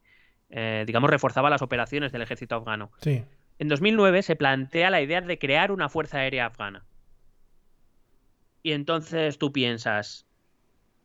eh, 0.50 0.84
digamos, 0.86 1.10
reforzaba 1.10 1.50
las 1.50 1.62
operaciones 1.62 2.12
del 2.12 2.22
ejército 2.22 2.56
afgano. 2.56 2.90
Sí. 3.00 3.24
En 3.58 3.68
2009 3.68 4.22
se 4.22 4.36
plantea 4.36 4.90
la 4.90 5.00
idea 5.00 5.20
de 5.20 5.38
crear 5.38 5.72
una 5.72 5.88
fuerza 5.88 6.18
aérea 6.18 6.46
afgana. 6.46 6.84
Y 8.62 8.72
entonces 8.72 9.38
tú 9.38 9.52
piensas, 9.52 10.26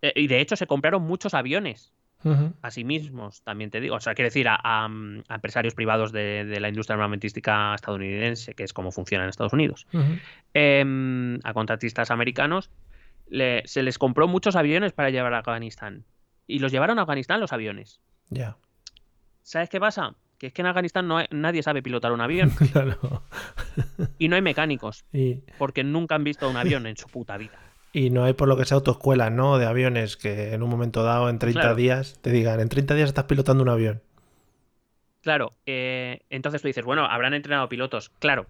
eh, 0.02 0.11
y 0.15 0.27
de 0.27 0.41
hecho 0.41 0.56
se 0.56 0.68
compraron 0.68 1.03
muchos 1.03 1.34
aviones 1.34 1.92
A 2.61 2.71
sí 2.71 2.83
mismos, 2.83 3.41
también 3.43 3.69
te 3.69 3.81
digo. 3.81 3.95
O 3.95 3.99
sea, 3.99 4.13
quiere 4.15 4.27
decir, 4.29 4.47
a, 4.47 4.57
a, 4.63 4.87
mm, 4.87 5.23
a 5.27 5.35
empresarios 5.35 5.75
privados 5.75 6.11
de, 6.11 6.45
de 6.45 6.59
la 6.59 6.69
industria 6.69 6.95
armamentística 6.95 7.73
estadounidense, 7.75 8.53
que 8.53 8.63
es 8.63 8.73
como 8.73 8.91
funciona 8.91 9.23
en 9.25 9.29
Estados 9.29 9.53
Unidos 9.53 9.87
em, 10.53 11.39
a 11.43 11.53
contratistas 11.53 12.11
americanos, 12.11 12.69
le- 13.27 13.63
se 13.65 13.83
les 13.83 13.97
compró 13.97 14.27
muchos 14.27 14.55
aviones 14.55 14.93
para 14.93 15.09
llevar 15.09 15.33
a 15.33 15.39
Afganistán. 15.39 16.05
Y 16.47 16.59
los 16.59 16.71
llevaron 16.71 16.99
a 16.99 17.03
Afganistán 17.03 17.39
los 17.39 17.53
aviones. 17.53 17.99
Ya. 18.29 18.57
¿Sabes 19.41 19.69
qué 19.69 19.79
pasa? 19.79 20.15
Que 20.37 20.47
es 20.47 20.53
que 20.53 20.61
en 20.61 20.67
Afganistán 20.67 21.07
no 21.07 21.17
hay- 21.17 21.27
nadie 21.31 21.63
sabe 21.63 21.81
pilotar 21.81 22.11
un 22.11 22.21
avión 22.21 22.49
Claro. 22.71 23.23
y 24.17 24.27
no 24.27 24.35
hay 24.35 24.41
mecánicos, 24.41 25.05
Y, 25.13 25.43
porque 25.57 25.83
nunca 25.83 26.15
han 26.15 26.23
visto 26.23 26.49
un 26.49 26.57
avión 26.57 26.85
en 26.87 26.97
su 26.97 27.07
puta 27.07 27.37
vida. 27.37 27.59
Y 27.93 28.09
no 28.09 28.23
hay 28.25 28.33
por 28.33 28.47
lo 28.49 28.57
que 28.57 28.65
sea 28.65 28.75
autoescuelas, 28.75 29.31
¿no? 29.31 29.57
De 29.59 29.65
aviones 29.65 30.17
que 30.17 30.53
en 30.53 30.63
un 30.63 30.69
momento 30.69 31.03
dado, 31.03 31.29
en 31.29 31.39
30 31.39 31.61
Claro. 31.61 31.75
días, 31.75 32.19
te 32.21 32.31
digan, 32.31 32.59
en 32.59 32.67
30 32.67 32.95
días 32.95 33.07
estás 33.09 33.25
pilotando 33.25 33.63
un 33.63 33.69
avión. 33.69 34.01
Claro, 35.21 35.53
eh, 35.65 36.21
entonces 36.29 36.61
tú 36.61 36.67
dices, 36.67 36.83
bueno, 36.83 37.05
habrán 37.05 37.33
entrenado 37.33 37.69
pilotos. 37.69 38.09
Claro. 38.19 38.47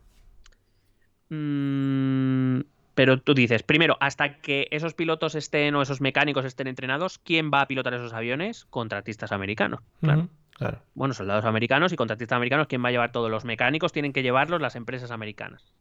Mm, 1.29 2.61
pero 2.95 3.19
tú 3.19 3.33
dices, 3.33 3.63
primero, 3.63 3.97
hasta 3.99 4.37
que 4.39 4.67
esos 4.71 4.93
pilotos 4.93 5.35
estén 5.35 5.75
o 5.75 5.81
esos 5.81 6.01
mecánicos 6.01 6.45
estén 6.45 6.67
entrenados, 6.67 7.19
¿quién 7.19 7.51
va 7.53 7.61
a 7.61 7.67
pilotar 7.67 7.93
esos 7.93 8.13
aviones? 8.13 8.65
Contratistas 8.69 9.31
americanos. 9.31 9.81
Claro. 10.01 10.29
Claro. 10.55 10.83
bueno, 10.93 11.15
soldados 11.15 11.45
americanos 11.45 11.91
y 11.93 11.95
contratistas 11.95 12.35
americanos, 12.35 12.67
¿quién 12.67 12.83
va 12.85 12.89
a 12.89 12.91
llevar 12.91 13.11
todos 13.11 13.29
los 13.31 13.43
mecánicos? 13.43 13.91
Tienen 13.91 14.13
que 14.13 14.21
llevarlos 14.21 14.61
las 14.61 14.75
empresas 14.75 15.09
americanas. 15.09 15.73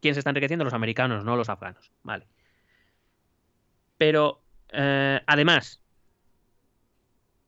¿Quién 0.00 0.14
se 0.14 0.20
está 0.20 0.30
enriqueciendo? 0.30 0.64
Los 0.64 0.74
americanos, 0.74 1.24
no 1.24 1.36
los 1.36 1.48
afganos. 1.48 1.90
Vale. 2.02 2.26
Pero, 3.98 4.40
eh, 4.72 5.20
además, 5.26 5.82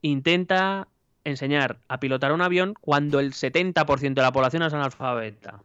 intenta 0.01 0.87
enseñar 1.23 1.79
a 1.87 1.99
pilotar 1.99 2.31
un 2.31 2.41
avión 2.41 2.75
cuando 2.79 3.19
el 3.19 3.33
70% 3.33 4.13
de 4.13 4.21
la 4.21 4.31
población 4.31 4.63
es 4.63 4.73
analfabeta. 4.73 5.63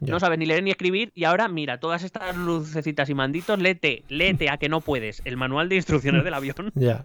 Ya. 0.00 0.12
No 0.12 0.20
sabes 0.20 0.38
ni 0.38 0.46
leer 0.46 0.62
ni 0.62 0.70
escribir 0.70 1.12
y 1.14 1.24
ahora 1.24 1.48
mira, 1.48 1.78
todas 1.78 2.02
estas 2.02 2.36
lucecitas 2.36 3.08
y 3.08 3.14
manditos, 3.14 3.58
léete, 3.58 4.04
léete 4.08 4.50
a 4.50 4.56
que 4.56 4.68
no 4.68 4.80
puedes 4.80 5.22
el 5.24 5.36
manual 5.36 5.68
de 5.68 5.76
instrucciones 5.76 6.24
del 6.24 6.34
avión. 6.34 6.72
Ya. 6.74 7.04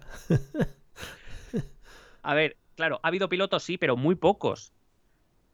A 2.22 2.34
ver, 2.34 2.56
claro, 2.74 3.00
ha 3.02 3.08
habido 3.08 3.28
pilotos, 3.28 3.62
sí, 3.62 3.78
pero 3.78 3.96
muy 3.96 4.14
pocos. 4.14 4.72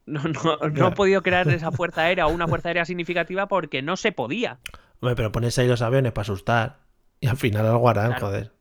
No, 0.06 0.22
no, 0.22 0.30
no 0.58 0.58
Claro. 0.72 0.94
podido 0.94 1.22
crear 1.22 1.48
esa 1.48 1.70
fuerza 1.72 2.02
aérea 2.02 2.26
o 2.26 2.30
una 2.32 2.46
fuerza 2.48 2.68
aérea 2.68 2.84
significativa 2.84 3.48
porque 3.48 3.80
no 3.82 3.96
se 3.96 4.12
podía. 4.12 4.58
Hombre, 5.00 5.16
pero 5.16 5.32
pones 5.32 5.58
ahí 5.58 5.66
los 5.68 5.82
aviones 5.82 6.12
para 6.12 6.22
asustar. 6.22 6.78
Y 7.20 7.26
al 7.26 7.36
final 7.36 7.66
algo 7.66 7.88
harán, 7.88 8.08
Claro. 8.12 8.26
joder. 8.26 8.52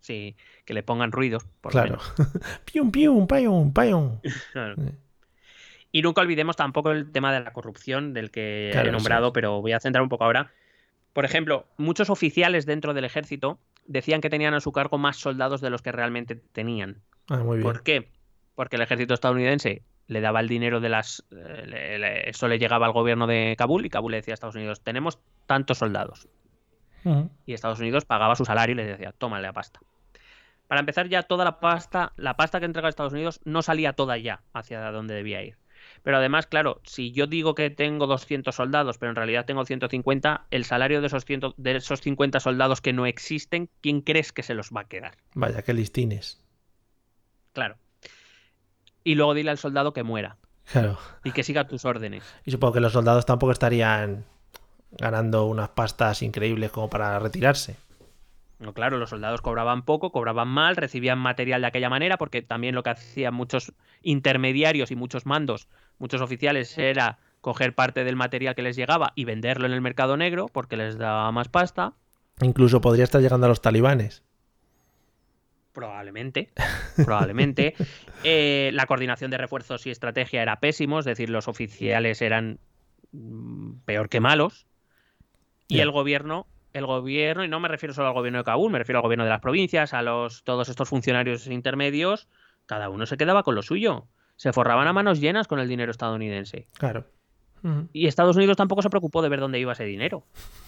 Sí, 0.00 0.36
que 0.64 0.74
le 0.74 0.82
pongan 0.82 1.12
ruidos. 1.12 1.44
por 1.60 1.72
Claro. 1.72 1.98
pium, 2.64 2.90
pium, 2.90 3.26
payum, 3.26 3.72
payum. 3.72 4.20
Claro. 4.52 4.74
Sí. 4.76 4.90
Y 5.92 6.02
nunca 6.02 6.20
olvidemos 6.20 6.56
tampoco 6.56 6.90
el 6.90 7.10
tema 7.10 7.32
de 7.32 7.40
la 7.40 7.52
corrupción 7.52 8.12
del 8.12 8.30
que 8.30 8.68
Claro, 8.72 8.88
he 8.88 8.92
nombrado, 8.92 9.26
sí. 9.28 9.32
pero 9.34 9.62
voy 9.62 9.72
a 9.72 9.80
centrar 9.80 10.02
un 10.02 10.08
poco 10.08 10.24
ahora. 10.24 10.52
Por 11.12 11.24
ejemplo, 11.24 11.66
muchos 11.78 12.10
oficiales 12.10 12.66
dentro 12.66 12.92
del 12.92 13.04
ejército 13.04 13.58
decían 13.86 14.20
que 14.20 14.28
tenían 14.28 14.52
a 14.52 14.60
su 14.60 14.72
cargo 14.72 14.98
más 14.98 15.16
soldados 15.16 15.60
de 15.60 15.70
los 15.70 15.80
que 15.80 15.92
realmente 15.92 16.34
tenían. 16.36 17.02
Ah, 17.28 17.38
muy 17.38 17.58
bien. 17.58 17.62
¿Por 17.62 17.82
qué? 17.82 18.10
Porque 18.54 18.76
el 18.76 18.82
ejército 18.82 19.14
estadounidense 19.14 19.82
le 20.08 20.20
daba 20.20 20.40
el 20.40 20.48
dinero 20.48 20.80
de 20.80 20.88
las... 20.88 21.24
eh, 21.30 21.64
le- 21.66 21.98
le- 21.98 22.30
eso 22.30 22.48
le 22.48 22.58
llegaba 22.58 22.86
al 22.86 22.92
gobierno 22.92 23.26
de 23.26 23.54
Kabul 23.58 23.84
y 23.86 23.90
Kabul 23.90 24.12
le 24.12 24.18
decía 24.18 24.32
a 24.32 24.36
Estados 24.36 24.56
Unidos, 24.56 24.80
tenemos 24.82 25.18
tantos 25.46 25.78
soldados. 25.78 26.28
Y 27.46 27.52
Estados 27.54 27.78
Unidos 27.78 28.04
pagaba 28.04 28.34
su 28.34 28.44
salario 28.44 28.72
y 28.72 28.76
les 28.76 28.86
decía, 28.88 29.12
tómale 29.12 29.42
la 29.46 29.52
pasta. 29.52 29.80
Para 30.66 30.80
empezar 30.80 31.08
ya 31.08 31.22
toda 31.22 31.44
la 31.44 31.60
pasta, 31.60 32.12
la 32.16 32.34
pasta 32.36 32.58
que 32.58 32.66
entregaba 32.66 32.88
Estados 32.88 33.12
Unidos 33.12 33.40
no 33.44 33.62
salía 33.62 33.92
toda 33.92 34.18
ya 34.18 34.42
hacia 34.52 34.90
donde 34.90 35.14
debía 35.14 35.42
ir. 35.44 35.56
Pero 36.02 36.16
además, 36.16 36.48
claro, 36.48 36.80
si 36.84 37.12
yo 37.12 37.28
digo 37.28 37.54
que 37.54 37.70
tengo 37.70 38.08
200 38.08 38.56
soldados, 38.56 38.98
pero 38.98 39.10
en 39.10 39.16
realidad 39.16 39.44
tengo 39.44 39.64
150, 39.64 40.46
el 40.50 40.64
salario 40.64 41.00
de 41.00 41.06
esos, 41.06 41.24
100 41.24 41.40
de 41.56 41.76
esos 41.76 42.00
50 42.00 42.40
soldados 42.40 42.80
que 42.80 42.92
no 42.92 43.06
existen, 43.06 43.70
¿quién 43.80 44.00
crees 44.00 44.32
que 44.32 44.42
se 44.42 44.54
los 44.54 44.70
va 44.70 44.80
a 44.80 44.88
quedar? 44.88 45.16
Vaya, 45.34 45.62
qué 45.62 45.72
listines. 45.74 46.42
Claro. 47.52 47.76
Y 49.06 49.14
luego 49.14 49.34
dile 49.34 49.52
al 49.52 49.58
soldado 49.58 49.92
que 49.92 50.02
muera 50.02 50.36
Claro. 50.72 50.98
y 51.22 51.30
que 51.30 51.44
siga 51.44 51.68
tus 51.68 51.84
órdenes. 51.84 52.24
Y 52.44 52.50
supongo 52.50 52.72
que 52.74 52.80
los 52.80 52.92
soldados 52.92 53.24
tampoco 53.24 53.52
estarían 53.52 54.24
ganando 54.90 55.46
unas 55.46 55.68
pastas 55.68 56.22
increíbles 56.22 56.72
como 56.72 56.90
para 56.90 57.16
retirarse. 57.20 57.76
No, 58.58 58.72
claro, 58.72 58.96
los 58.98 59.10
soldados 59.10 59.42
cobraban 59.42 59.84
poco, 59.84 60.10
cobraban 60.10 60.48
mal, 60.48 60.74
recibían 60.74 61.20
material 61.20 61.60
de 61.60 61.68
aquella 61.68 61.88
manera, 61.88 62.16
porque 62.18 62.42
también 62.42 62.74
lo 62.74 62.82
que 62.82 62.90
hacían 62.90 63.32
muchos 63.32 63.72
intermediarios 64.02 64.90
y 64.90 64.96
muchos 64.96 65.24
mandos, 65.24 65.68
muchos 65.98 66.20
oficiales, 66.20 66.76
era 66.76 67.18
coger 67.42 67.76
parte 67.76 68.02
del 68.02 68.16
material 68.16 68.56
que 68.56 68.62
les 68.62 68.74
llegaba 68.74 69.12
y 69.14 69.24
venderlo 69.24 69.66
en 69.66 69.72
el 69.72 69.82
mercado 69.82 70.16
negro, 70.16 70.48
porque 70.52 70.76
les 70.76 70.98
daba 70.98 71.30
más 71.30 71.48
pasta. 71.48 71.92
Incluso 72.40 72.80
podría 72.80 73.04
estar 73.04 73.20
llegando 73.20 73.46
a 73.46 73.50
los 73.50 73.62
talibanes. 73.62 74.24
Probablemente, 75.76 76.48
probablemente. 77.04 77.74
Eh, 78.24 78.70
la 78.72 78.86
coordinación 78.86 79.30
de 79.30 79.36
refuerzos 79.36 79.86
y 79.86 79.90
estrategia 79.90 80.42
era 80.42 80.58
pésimo, 80.58 80.98
es 80.98 81.04
decir, 81.04 81.28
los 81.30 81.46
oficiales 81.46 82.22
eran 82.22 82.58
mm, 83.12 83.80
peor 83.84 84.08
que 84.08 84.20
malos. 84.20 84.66
Y 85.68 85.80
el 85.80 85.92
gobierno, 85.92 86.46
el 86.72 86.86
gobierno, 86.86 87.44
y 87.44 87.48
no 87.48 87.60
me 87.60 87.68
refiero 87.68 87.94
solo 87.94 88.08
al 88.08 88.14
gobierno 88.14 88.38
de 88.38 88.44
Kabul, 88.44 88.72
me 88.72 88.78
refiero 88.78 88.98
al 88.98 89.02
gobierno 89.02 89.24
de 89.24 89.30
las 89.30 89.42
provincias, 89.42 89.92
a 89.92 90.00
los 90.02 90.42
todos 90.44 90.70
estos 90.70 90.88
funcionarios 90.88 91.46
intermedios, 91.46 92.26
cada 92.64 92.88
uno 92.88 93.04
se 93.04 93.18
quedaba 93.18 93.42
con 93.42 93.54
lo 93.54 93.62
suyo. 93.62 94.08
Se 94.36 94.52
forraban 94.52 94.88
a 94.88 94.94
manos 94.94 95.20
llenas 95.20 95.46
con 95.46 95.60
el 95.60 95.68
dinero 95.68 95.90
estadounidense. 95.90 96.66
Claro. 96.78 97.06
Y 97.92 98.06
Estados 98.06 98.36
Unidos 98.36 98.56
tampoco 98.56 98.82
se 98.82 98.90
preocupó 98.90 99.22
de 99.22 99.28
ver 99.28 99.40
dónde 99.40 99.60
iba 99.60 99.72
ese 99.72 99.84
dinero. 99.84 100.24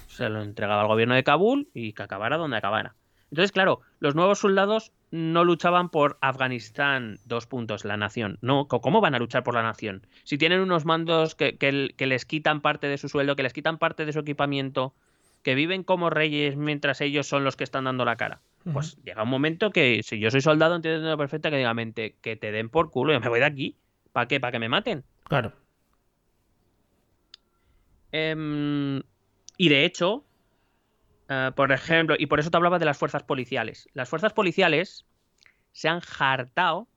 Se 0.07 0.29
lo 0.29 0.43
entregaba 0.43 0.83
al 0.83 0.89
gobierno 0.89 1.15
de 1.15 1.25
Kabul 1.25 1.71
y 1.73 1.93
que 1.95 2.03
acabara 2.03 2.37
donde 2.37 2.59
acabara. 2.59 2.95
Entonces, 3.31 3.53
claro, 3.53 3.81
los 4.01 4.15
nuevos 4.15 4.39
soldados 4.39 4.93
no 5.11 5.45
luchaban 5.45 5.91
por 5.91 6.17
Afganistán, 6.21 7.19
dos 7.27 7.47
puntos, 7.47 7.85
la 7.85 7.97
nación. 7.97 8.39
No, 8.41 8.69
¿cómo 8.69 9.01
van 9.01 9.15
a 9.15 9.19
luchar 9.19 9.43
por 9.45 9.55
la 9.55 9.63
nación? 9.63 10.07
Si 10.25 10.39
tienen 10.39 10.61
unos 10.61 10.85
mandos 10.85 11.35
que, 11.35 11.57
que 11.59 11.69
l- 11.69 11.95
que 11.95 12.07
les 12.07 12.25
quitan 12.25 12.61
parte 12.63 12.87
de 12.89 12.97
su 12.99 13.09
sueldo, 13.09 13.37
que 13.37 13.43
les 13.43 13.53
quitan 13.53 13.79
parte 13.79 14.07
de 14.07 14.13
su 14.13 14.21
equipamiento, 14.21 14.95
que 15.43 15.55
viven 15.55 15.83
como 15.85 16.11
reyes 16.11 16.57
mientras 16.57 17.01
ellos 17.01 17.27
son 17.27 17.45
los 17.45 17.57
que 17.57 17.65
están 17.65 17.85
dando 17.85 18.05
la 18.05 18.17
cara. 18.17 18.41
Pues 18.73 18.97
llega 19.05 19.23
un 19.23 19.31
momento 19.31 19.71
que 19.71 20.03
si 20.03 20.19
yo 20.19 20.31
soy 20.31 20.41
soldado 20.43 20.77
entiendo 20.77 21.17
perfecta 21.17 21.49
que 21.51 21.57
diga 21.57 21.73
mente 21.75 22.17
que 22.21 22.37
te 22.37 22.53
den 22.53 22.69
por 22.69 22.91
culo, 22.91 23.13
yo 23.15 23.21
me 23.21 23.29
voy 23.29 23.41
de 23.41 23.47
aquí. 23.47 23.77
¿Para 24.13 24.27
qué? 24.29 24.41
¿Para 24.41 24.53
que 24.53 24.59
me 24.59 24.69
maten? 24.69 25.05
Claro. 25.25 25.53
Em, 28.13 29.03
y 29.57 29.69
de 29.69 29.85
hecho, 29.85 30.25
eh, 31.29 31.51
por 31.55 31.73
ejemplo, 31.73 32.17
y 32.19 32.27
por 32.27 32.41
eso 32.41 32.51
te 32.51 32.57
hablaba 32.57 32.79
de 32.79 32.85
las 32.87 32.99
fuerzas 32.99 33.23
policiales. 33.23 33.89
Las 33.95 34.09
fuerzas 34.09 34.33
policiales 34.33 35.07
se 35.73 35.89
han 35.89 36.01
hartado 36.19 36.89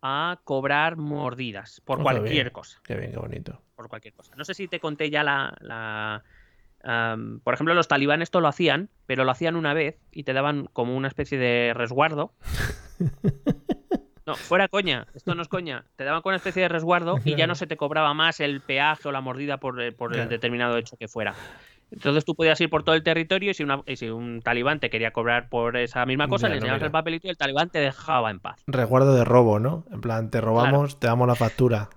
a 0.00 0.40
cobrar 0.44 0.96
mordidas 0.96 1.80
por 1.84 2.00
Oh, 2.00 2.02
cualquier 2.02 2.50
cosa. 2.52 2.80
Qué 2.84 2.94
bien, 2.96 3.12
qué 3.12 3.18
bonito. 3.18 3.62
Por 3.76 3.88
cualquier 3.88 4.14
cosa. 4.14 4.34
No 4.36 4.44
sé 4.44 4.54
si 4.54 4.66
te 4.68 4.80
conté 4.80 5.10
ya 5.10 5.22
la. 5.22 6.22
por 7.44 7.54
ejemplo, 7.54 7.74
los 7.74 7.86
talibanes 7.88 8.26
esto 8.26 8.40
lo 8.40 8.48
hacían, 8.48 8.88
pero 9.06 9.24
lo 9.24 9.30
hacían 9.30 9.54
una 9.56 9.74
vez 9.74 9.98
y 10.10 10.24
te 10.24 10.32
daban 10.32 10.66
como 10.72 10.96
una 10.96 11.08
especie 11.08 11.38
de 11.38 11.72
resguardo. 11.74 12.34
No, 14.24 14.36
fuera 14.36 14.68
coña, 14.68 15.08
esto 15.14 15.34
no 15.34 15.42
es 15.42 15.48
coña. 15.48 15.84
Te 15.96 16.04
daban 16.04 16.22
con 16.22 16.30
una 16.30 16.36
especie 16.36 16.62
de 16.62 16.68
resguardo 16.68 17.18
y 17.24 17.34
ya 17.34 17.48
no 17.48 17.56
se 17.56 17.66
te 17.66 17.76
cobraba 17.76 18.14
más 18.14 18.38
el 18.38 18.60
peaje 18.60 19.08
o 19.08 19.12
la 19.12 19.20
mordida 19.20 19.56
por, 19.58 19.80
el- 19.80 19.94
por 19.96 20.16
el 20.16 20.28
determinado 20.28 20.76
hecho 20.78 20.96
que 20.96 21.08
fuera. 21.08 21.34
Entonces 21.92 22.24
tú 22.24 22.34
podías 22.34 22.60
ir 22.60 22.70
por 22.70 22.82
todo 22.84 22.94
el 22.94 23.02
territorio 23.02 23.50
y 23.50 23.54
si, 23.54 23.62
una- 23.62 23.82
y 23.86 23.96
si 23.96 24.08
un 24.08 24.40
talibán 24.42 24.80
te 24.80 24.90
quería 24.90 25.12
cobrar 25.12 25.48
por 25.48 25.76
esa 25.76 26.04
misma 26.06 26.26
cosa, 26.26 26.46
Ya, 26.46 26.50
le 26.50 26.54
enseñabas 26.56 26.80
mira. 26.80 26.86
el 26.86 26.92
papelito 26.92 27.26
y 27.26 27.30
el 27.30 27.36
talibán 27.36 27.70
te 27.70 27.78
dejaba 27.80 28.30
en 28.30 28.40
paz. 28.40 28.62
Resguardo 28.66 29.14
de 29.14 29.24
robo, 29.24 29.58
¿no? 29.60 29.84
En 29.92 30.00
plan, 30.00 30.30
te 30.30 30.40
robamos, 30.40 30.98
te 30.98 31.06
damos 31.06 31.28
la 31.28 31.36
factura. 31.36 31.90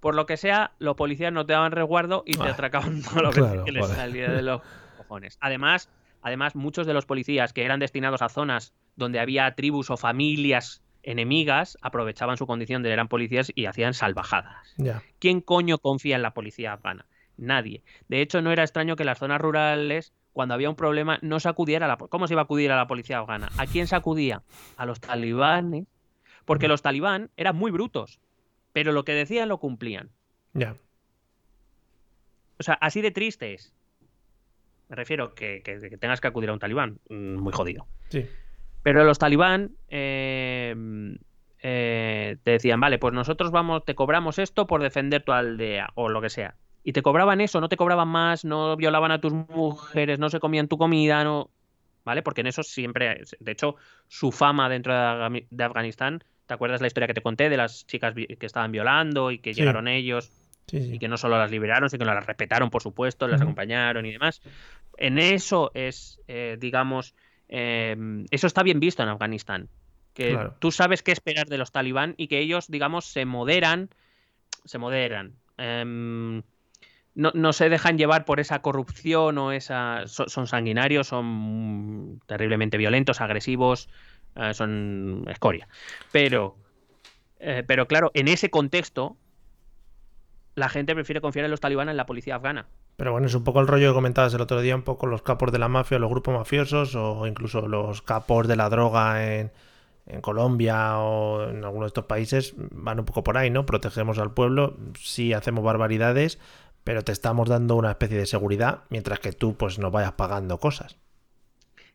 Por 0.00 0.14
lo 0.14 0.26
que 0.26 0.36
sea, 0.36 0.72
los 0.78 0.94
policías 0.96 1.32
no 1.32 1.46
te 1.46 1.52
daban 1.52 1.72
resguardo 1.72 2.22
y 2.26 2.34
te 2.34 2.42
Ah, 2.44 2.50
atracaban 2.52 3.02
todo 3.02 3.22
lo 3.22 3.30
que, 3.32 3.40
claro, 3.40 3.64
que 3.64 3.72
les 3.72 3.86
salía 3.86 4.30
de 4.30 4.42
los 4.42 4.60
cojones. 4.96 5.38
Además, 5.40 5.88
además, 6.22 6.54
muchos 6.56 6.86
de 6.86 6.94
los 6.94 7.06
policías 7.06 7.52
que 7.52 7.64
eran 7.64 7.80
destinados 7.80 8.22
a 8.22 8.28
zonas 8.28 8.72
donde 8.96 9.20
había 9.20 9.54
tribus 9.54 9.90
o 9.90 9.96
familias 9.96 10.82
enemigas 11.02 11.78
aprovechaban 11.82 12.36
su 12.36 12.46
condición 12.46 12.82
de 12.82 12.92
eran 12.92 13.08
policías 13.08 13.52
y 13.54 13.66
hacían 13.66 13.94
salvajadas. 13.94 14.74
¿Quién 15.20 15.40
coño 15.40 15.78
confía 15.78 16.16
en 16.16 16.22
la 16.22 16.34
policía 16.34 16.72
afgana? 16.72 17.06
Nadie. 17.38 17.82
De 18.08 18.20
hecho, 18.20 18.40
no 18.42 18.50
era 18.52 18.62
extraño 18.62 18.96
que 18.96 19.04
las 19.04 19.18
zonas 19.18 19.40
rurales, 19.40 20.12
cuando 20.32 20.54
había 20.54 20.70
un 20.70 20.76
problema, 20.76 21.18
no 21.22 21.38
se 21.40 21.48
acudiera 21.48 21.86
a 21.86 21.88
la... 21.88 21.96
¿Cómo 21.96 22.26
se 22.26 22.34
iba 22.34 22.42
a 22.42 22.44
acudir 22.44 22.70
a 22.72 22.76
la 22.76 22.86
policía 22.86 23.18
afgana? 23.18 23.48
¿A 23.58 23.66
quién 23.66 23.86
se 23.86 23.96
acudía? 23.96 24.42
A 24.76 24.86
los 24.86 25.00
talibanes. 25.00 25.86
Porque 26.44 26.68
los 26.68 26.80
talibán 26.82 27.30
eran 27.36 27.56
muy 27.56 27.70
brutos, 27.72 28.20
pero 28.72 28.92
lo 28.92 29.04
que 29.04 29.12
decían 29.12 29.48
lo 29.48 29.58
cumplían. 29.58 30.10
Ya. 30.54 30.76
O 32.58 32.62
sea, 32.62 32.74
así 32.74 33.00
de 33.02 33.10
triste 33.10 33.54
es. 33.54 33.72
Me 34.88 34.96
refiero 34.96 35.34
que, 35.34 35.62
que- 35.64 35.78
que 35.90 35.96
tengas 35.98 36.20
que 36.20 36.28
acudir 36.28 36.50
a 36.50 36.52
un 36.52 36.58
talibán. 36.58 37.00
mm, 37.10 37.36
Muy 37.36 37.52
jodido. 37.52 37.86
Sí. 38.10 38.26
Pero 38.82 39.02
los 39.04 39.18
talibán 39.18 39.72
eh, 39.88 40.74
eh, 41.62 42.36
te 42.44 42.50
decían, 42.52 42.78
vale, 42.80 42.98
pues 42.98 43.12
nosotros 43.12 43.50
vamos, 43.50 43.84
te 43.84 43.94
cobramos 43.96 44.38
esto 44.38 44.66
por 44.68 44.80
defender 44.82 45.24
tu 45.24 45.32
aldea 45.32 45.88
o 45.96 46.08
lo 46.08 46.20
que 46.22 46.30
sea. 46.30 46.54
Y 46.88 46.92
te 46.92 47.02
cobraban 47.02 47.40
eso, 47.40 47.60
no 47.60 47.68
te 47.68 47.76
cobraban 47.76 48.06
más, 48.06 48.44
no 48.44 48.76
violaban 48.76 49.10
a 49.10 49.20
tus 49.20 49.32
mujeres, 49.32 50.20
no 50.20 50.30
se 50.30 50.38
comían 50.38 50.68
tu 50.68 50.78
comida, 50.78 51.24
no. 51.24 51.50
¿Vale? 52.04 52.22
Porque 52.22 52.42
en 52.42 52.46
eso 52.46 52.62
siempre. 52.62 53.22
De 53.40 53.50
hecho, 53.50 53.74
su 54.06 54.30
fama 54.30 54.68
dentro 54.68 54.92
de, 54.94 55.00
Afga- 55.00 55.46
de 55.50 55.64
Afganistán. 55.64 56.22
¿Te 56.46 56.54
acuerdas 56.54 56.80
la 56.80 56.86
historia 56.86 57.08
que 57.08 57.14
te 57.14 57.22
conté 57.22 57.48
de 57.48 57.56
las 57.56 57.84
chicas 57.88 58.14
que 58.14 58.46
estaban 58.46 58.70
violando 58.70 59.32
y 59.32 59.40
que 59.40 59.52
Sí. 59.52 59.60
llegaron 59.60 59.88
ellos? 59.88 60.30
Sí, 60.68 60.80
sí. 60.80 60.94
y 60.94 60.98
que 61.00 61.08
no 61.08 61.16
solo 61.16 61.38
las 61.38 61.50
liberaron, 61.50 61.90
sino 61.90 62.04
que 62.04 62.12
las 62.12 62.26
respetaron, 62.26 62.70
por 62.70 62.82
supuesto, 62.82 63.26
las 63.28 63.40
acompañaron 63.40 64.04
y 64.06 64.12
demás. 64.12 64.40
En 64.96 65.18
eso 65.18 65.72
es, 65.74 66.20
eh, 66.28 66.56
digamos, 66.58 67.14
eh, 67.48 67.96
eso 68.30 68.46
está 68.46 68.62
bien 68.62 68.78
visto 68.80 69.02
en 69.02 69.08
Afganistán. 69.08 69.68
Que 70.14 70.30
Claro. 70.30 70.54
tú 70.60 70.70
sabes 70.72 71.02
qué 71.02 71.12
esperar 71.12 71.46
de 71.48 71.58
los 71.58 71.70
talibán 71.72 72.14
y 72.16 72.28
que 72.28 72.38
ellos, 72.38 72.68
digamos, 72.68 73.04
se 73.06 73.24
moderan, 73.24 73.90
se 74.64 74.78
moderan. 74.78 75.34
em, 75.58 76.42
no, 77.16 77.52
se 77.52 77.68
dejan 77.68 77.98
llevar 77.98 78.24
por 78.24 78.38
esa 78.40 78.60
corrupción 78.60 79.38
o 79.38 79.50
esa... 79.52 80.02
so- 80.06 80.28
Son, 80.28 80.46
sanguinarios, 80.46 81.08
son 81.08 82.20
terriblemente 82.26 82.76
violentos, 82.76 83.20
agresivos, 83.20 83.88
eh, 84.36 84.52
son 84.54 85.24
escoria. 85.28 85.66
Pero, 86.12 86.56
eh, 87.40 87.64
pero 87.66 87.88
claro, 87.88 88.10
en 88.14 88.28
ese 88.28 88.50
contexto, 88.50 89.16
la 90.54 90.68
gente 90.68 90.94
prefiere 90.94 91.20
confiar 91.20 91.44
en 91.44 91.50
los 91.50 91.60
talibanes 91.60 91.92
en 91.92 91.96
la 91.96 92.06
policía 92.06 92.36
afgana. 92.36 92.66
Pero 92.96 93.12
bueno, 93.12 93.26
es 93.26 93.34
un 93.34 93.44
poco 93.44 93.60
el 93.60 93.66
rollo 93.66 93.90
que 93.90 93.94
comentabas 93.94 94.32
el 94.34 94.40
otro 94.40 94.60
día, 94.60 94.74
un 94.74 94.82
poco 94.82 95.06
los 95.06 95.22
capos 95.22 95.52
de 95.52 95.58
la 95.58 95.68
mafia, 95.68 95.98
los 95.98 96.10
grupos 96.10 96.34
mafiosos 96.34 96.94
o 96.94 97.26
incluso 97.26 97.68
los 97.68 98.00
capos 98.00 98.48
de 98.48 98.56
la 98.56 98.70
droga 98.70 99.34
en, 99.34 99.52
en 100.06 100.20
Colombia 100.22 100.98
o 100.98 101.48
en 101.48 101.62
alguno 101.62 101.84
de 101.84 101.88
estos 101.88 102.06
países 102.06 102.54
van 102.56 102.98
un 102.98 103.04
poco 103.04 103.22
por 103.22 103.36
ahí, 103.36 103.50
¿no? 103.50 103.66
Protegemos 103.66 104.18
al 104.18 104.32
pueblo, 104.32 104.78
sí 104.98 105.34
hacemos 105.34 105.62
barbaridades, 105.62 106.38
pero 106.86 107.02
te 107.02 107.10
estamos 107.10 107.48
dando 107.48 107.74
una 107.74 107.90
especie 107.90 108.16
de 108.16 108.26
seguridad 108.26 108.84
mientras 108.90 109.18
que 109.18 109.32
tú 109.32 109.56
pues 109.56 109.80
nos 109.80 109.90
vayas 109.90 110.12
pagando 110.12 110.60
cosas. 110.60 110.96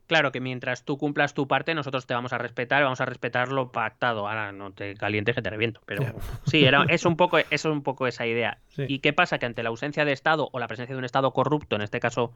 Claro 0.05 0.33
que 0.33 0.41
mientras 0.41 0.83
tú 0.83 0.97
cumplas 0.97 1.33
tu 1.33 1.47
parte, 1.47 1.73
nosotros 1.73 2.05
te 2.05 2.13
vamos 2.13 2.33
a 2.33 2.37
respetar, 2.37 2.83
vamos 2.83 2.99
a 2.99 3.05
respetar 3.05 3.53
lo 3.53 3.71
pactado. 3.71 4.27
Ahora 4.27 4.51
no 4.51 4.73
te 4.73 4.95
calientes 4.95 5.33
que 5.33 5.41
te 5.41 5.49
reviento. 5.49 5.79
Pero 5.85 6.03
sí, 6.45 6.65
era, 6.65 6.83
es, 6.89 7.05
un 7.05 7.15
poco, 7.15 7.37
es 7.37 7.63
un 7.63 7.83
poco 7.83 8.05
esa 8.05 8.27
idea. 8.27 8.57
Sí. 8.67 8.83
¿Y 8.85 8.99
qué 8.99 9.13
pasa? 9.13 9.39
Que 9.39 9.45
ante 9.45 9.63
la 9.63 9.69
ausencia 9.69 10.03
de 10.03 10.11
Estado 10.11 10.49
o 10.51 10.59
la 10.59 10.67
presencia 10.67 10.93
de 10.93 10.99
un 10.99 11.05
Estado 11.05 11.31
corrupto, 11.31 11.77
en 11.77 11.83
este 11.83 12.01
caso 12.01 12.33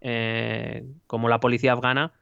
eh, 0.00 0.84
como 1.08 1.28
la 1.28 1.40
policía 1.40 1.72
afgana, 1.72 2.12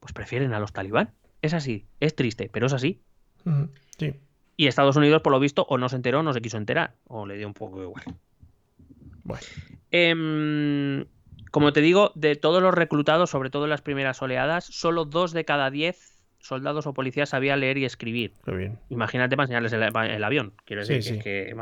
pues 0.00 0.12
prefieren 0.12 0.52
a 0.52 0.58
los 0.58 0.72
talibán. 0.72 1.12
Es 1.42 1.54
así, 1.54 1.86
es 2.00 2.16
triste, 2.16 2.50
pero 2.52 2.66
es 2.66 2.72
así. 2.72 3.00
Sí. 3.98 4.16
Y 4.56 4.66
Estados 4.66 4.96
Unidos, 4.96 5.22
por 5.22 5.30
lo 5.30 5.38
visto, 5.38 5.64
o 5.68 5.78
no 5.78 5.88
se 5.88 5.94
enteró 5.94 6.18
o 6.18 6.22
no 6.24 6.32
se 6.32 6.42
quiso 6.42 6.56
enterar, 6.56 6.96
o 7.06 7.24
le 7.24 7.36
dio 7.36 7.46
un 7.46 7.54
poco 7.54 7.80
igual. 7.80 8.02
Bueno. 9.32 9.46
Em, 9.90 11.06
como 11.50 11.72
te 11.72 11.80
digo, 11.80 12.12
de 12.14 12.36
todos 12.36 12.62
los 12.62 12.74
reclutados, 12.74 13.30
sobre 13.30 13.50
todo 13.50 13.64
en 13.64 13.70
las 13.70 13.82
primeras 13.82 14.20
oleadas, 14.22 14.64
solo 14.64 15.04
dos 15.04 15.32
de 15.32 15.44
cada 15.44 15.70
diez 15.70 16.12
soldados 16.38 16.86
o 16.86 16.94
policías 16.94 17.28
sabían 17.28 17.60
leer 17.60 17.78
y 17.78 17.84
escribir. 17.84 18.34
Bien. 18.46 18.78
Imagínate 18.88 19.36
para 19.36 19.44
enseñarles 19.44 19.72
el, 19.72 19.82
el 19.82 20.24
avión. 20.24 20.54
Quiero 20.64 20.82
decir 20.84 21.02
sí. 21.02 21.18
que, 21.18 21.54
que-. 21.54 21.56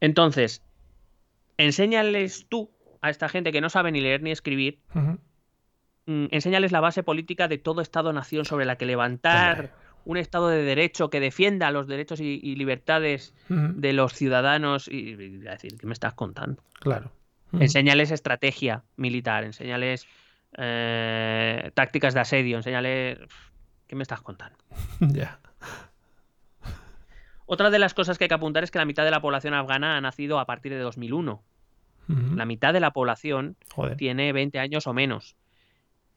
Entonces, 0.00 0.62
enséñales 1.58 2.46
tú 2.48 2.70
a 3.00 3.10
esta 3.10 3.28
gente 3.28 3.52
que 3.52 3.60
no 3.60 3.68
sabe 3.68 3.92
ni 3.92 4.00
leer 4.00 4.22
ni 4.22 4.30
escribir, 4.30 4.78
mm, 6.06 6.26
enséñales 6.30 6.72
la 6.72 6.80
base 6.80 7.02
política 7.02 7.48
de 7.48 7.58
todo 7.58 7.82
Estado-nación 7.82 8.44
sobre 8.44 8.64
la 8.64 8.76
que 8.76 8.86
levantar. 8.86 9.74
Un 10.04 10.16
Estado 10.16 10.48
de 10.48 10.62
derecho 10.62 11.10
que 11.10 11.20
defienda 11.20 11.70
los 11.70 11.86
derechos 11.86 12.20
y, 12.20 12.40
y 12.42 12.56
libertades 12.56 13.34
de 13.48 13.92
los 13.92 14.12
ciudadanos. 14.14 14.88
Y, 14.88 15.10
y 15.10 15.38
decir, 15.38 15.78
¿qué 15.78 15.86
me 15.86 15.92
estás 15.92 16.14
contando? 16.14 16.62
Claro. 16.80 17.12
Ujú. 17.52 17.62
Enséñales 17.62 18.10
estrategia 18.10 18.82
militar, 18.96 19.44
enséñales 19.44 20.06
eh, 20.56 21.70
tácticas 21.74 22.14
de 22.14 22.20
asedio, 22.20 22.56
enséñales... 22.56 23.18
¿Qué 23.86 23.96
me 23.96 24.02
estás 24.02 24.22
contando? 24.22 24.58
ya. 25.00 25.38
Otra 27.44 27.68
de 27.68 27.78
las 27.78 27.92
cosas 27.92 28.16
que 28.16 28.24
hay 28.24 28.28
que 28.28 28.34
apuntar 28.34 28.64
es 28.64 28.70
que 28.70 28.78
la 28.78 28.86
mitad 28.86 29.04
de 29.04 29.10
la 29.10 29.20
población 29.20 29.52
afgana 29.52 29.98
ha 29.98 30.00
nacido 30.00 30.38
a 30.38 30.46
partir 30.46 30.72
de 30.72 30.78
2001. 30.78 31.42
Ujú. 32.08 32.34
La 32.34 32.46
mitad 32.46 32.72
de 32.72 32.80
la 32.80 32.92
población 32.92 33.56
Joder. 33.74 33.96
tiene 33.96 34.32
20 34.32 34.58
años 34.58 34.86
o 34.86 34.94
menos. 34.94 35.36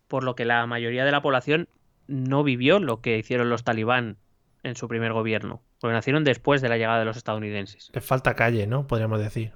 Por 0.07 0.23
lo 0.23 0.35
que 0.35 0.45
la 0.45 0.65
mayoría 0.67 1.03
de 1.03 1.11
la 1.11 1.21
población 1.21 1.67
no 2.07 2.43
vivió 2.43 2.79
lo 2.79 3.01
que 3.01 3.17
hicieron 3.17 3.49
los 3.49 3.63
talibán 3.63 4.17
en 4.63 4.75
su 4.75 4.87
primer 4.87 5.13
gobierno. 5.13 5.61
Porque 5.79 5.93
nacieron 5.93 6.23
después 6.23 6.61
de 6.61 6.69
la 6.69 6.77
llegada 6.77 6.99
de 6.99 7.05
los 7.05 7.17
estadounidenses. 7.17 7.91
Les 7.93 8.03
falta 8.03 8.35
calle, 8.35 8.67
¿no? 8.67 8.87
Podríamos 8.87 9.19
decir. 9.19 9.51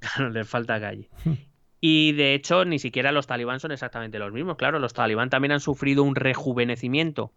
Claro, 0.00 0.30
les 0.30 0.48
falta 0.48 0.80
calle. 0.80 1.08
Hmm. 1.24 1.34
Y 1.82 2.12
de 2.12 2.34
hecho, 2.34 2.66
ni 2.66 2.78
siquiera 2.78 3.10
los 3.10 3.26
talibán 3.26 3.58
son 3.58 3.72
exactamente 3.72 4.18
los 4.18 4.32
mismos. 4.32 4.56
Claro, 4.58 4.78
los 4.78 4.92
talibán 4.92 5.30
también 5.30 5.52
han 5.52 5.60
sufrido 5.60 6.02
un 6.02 6.14
rejuvenecimiento 6.14 7.32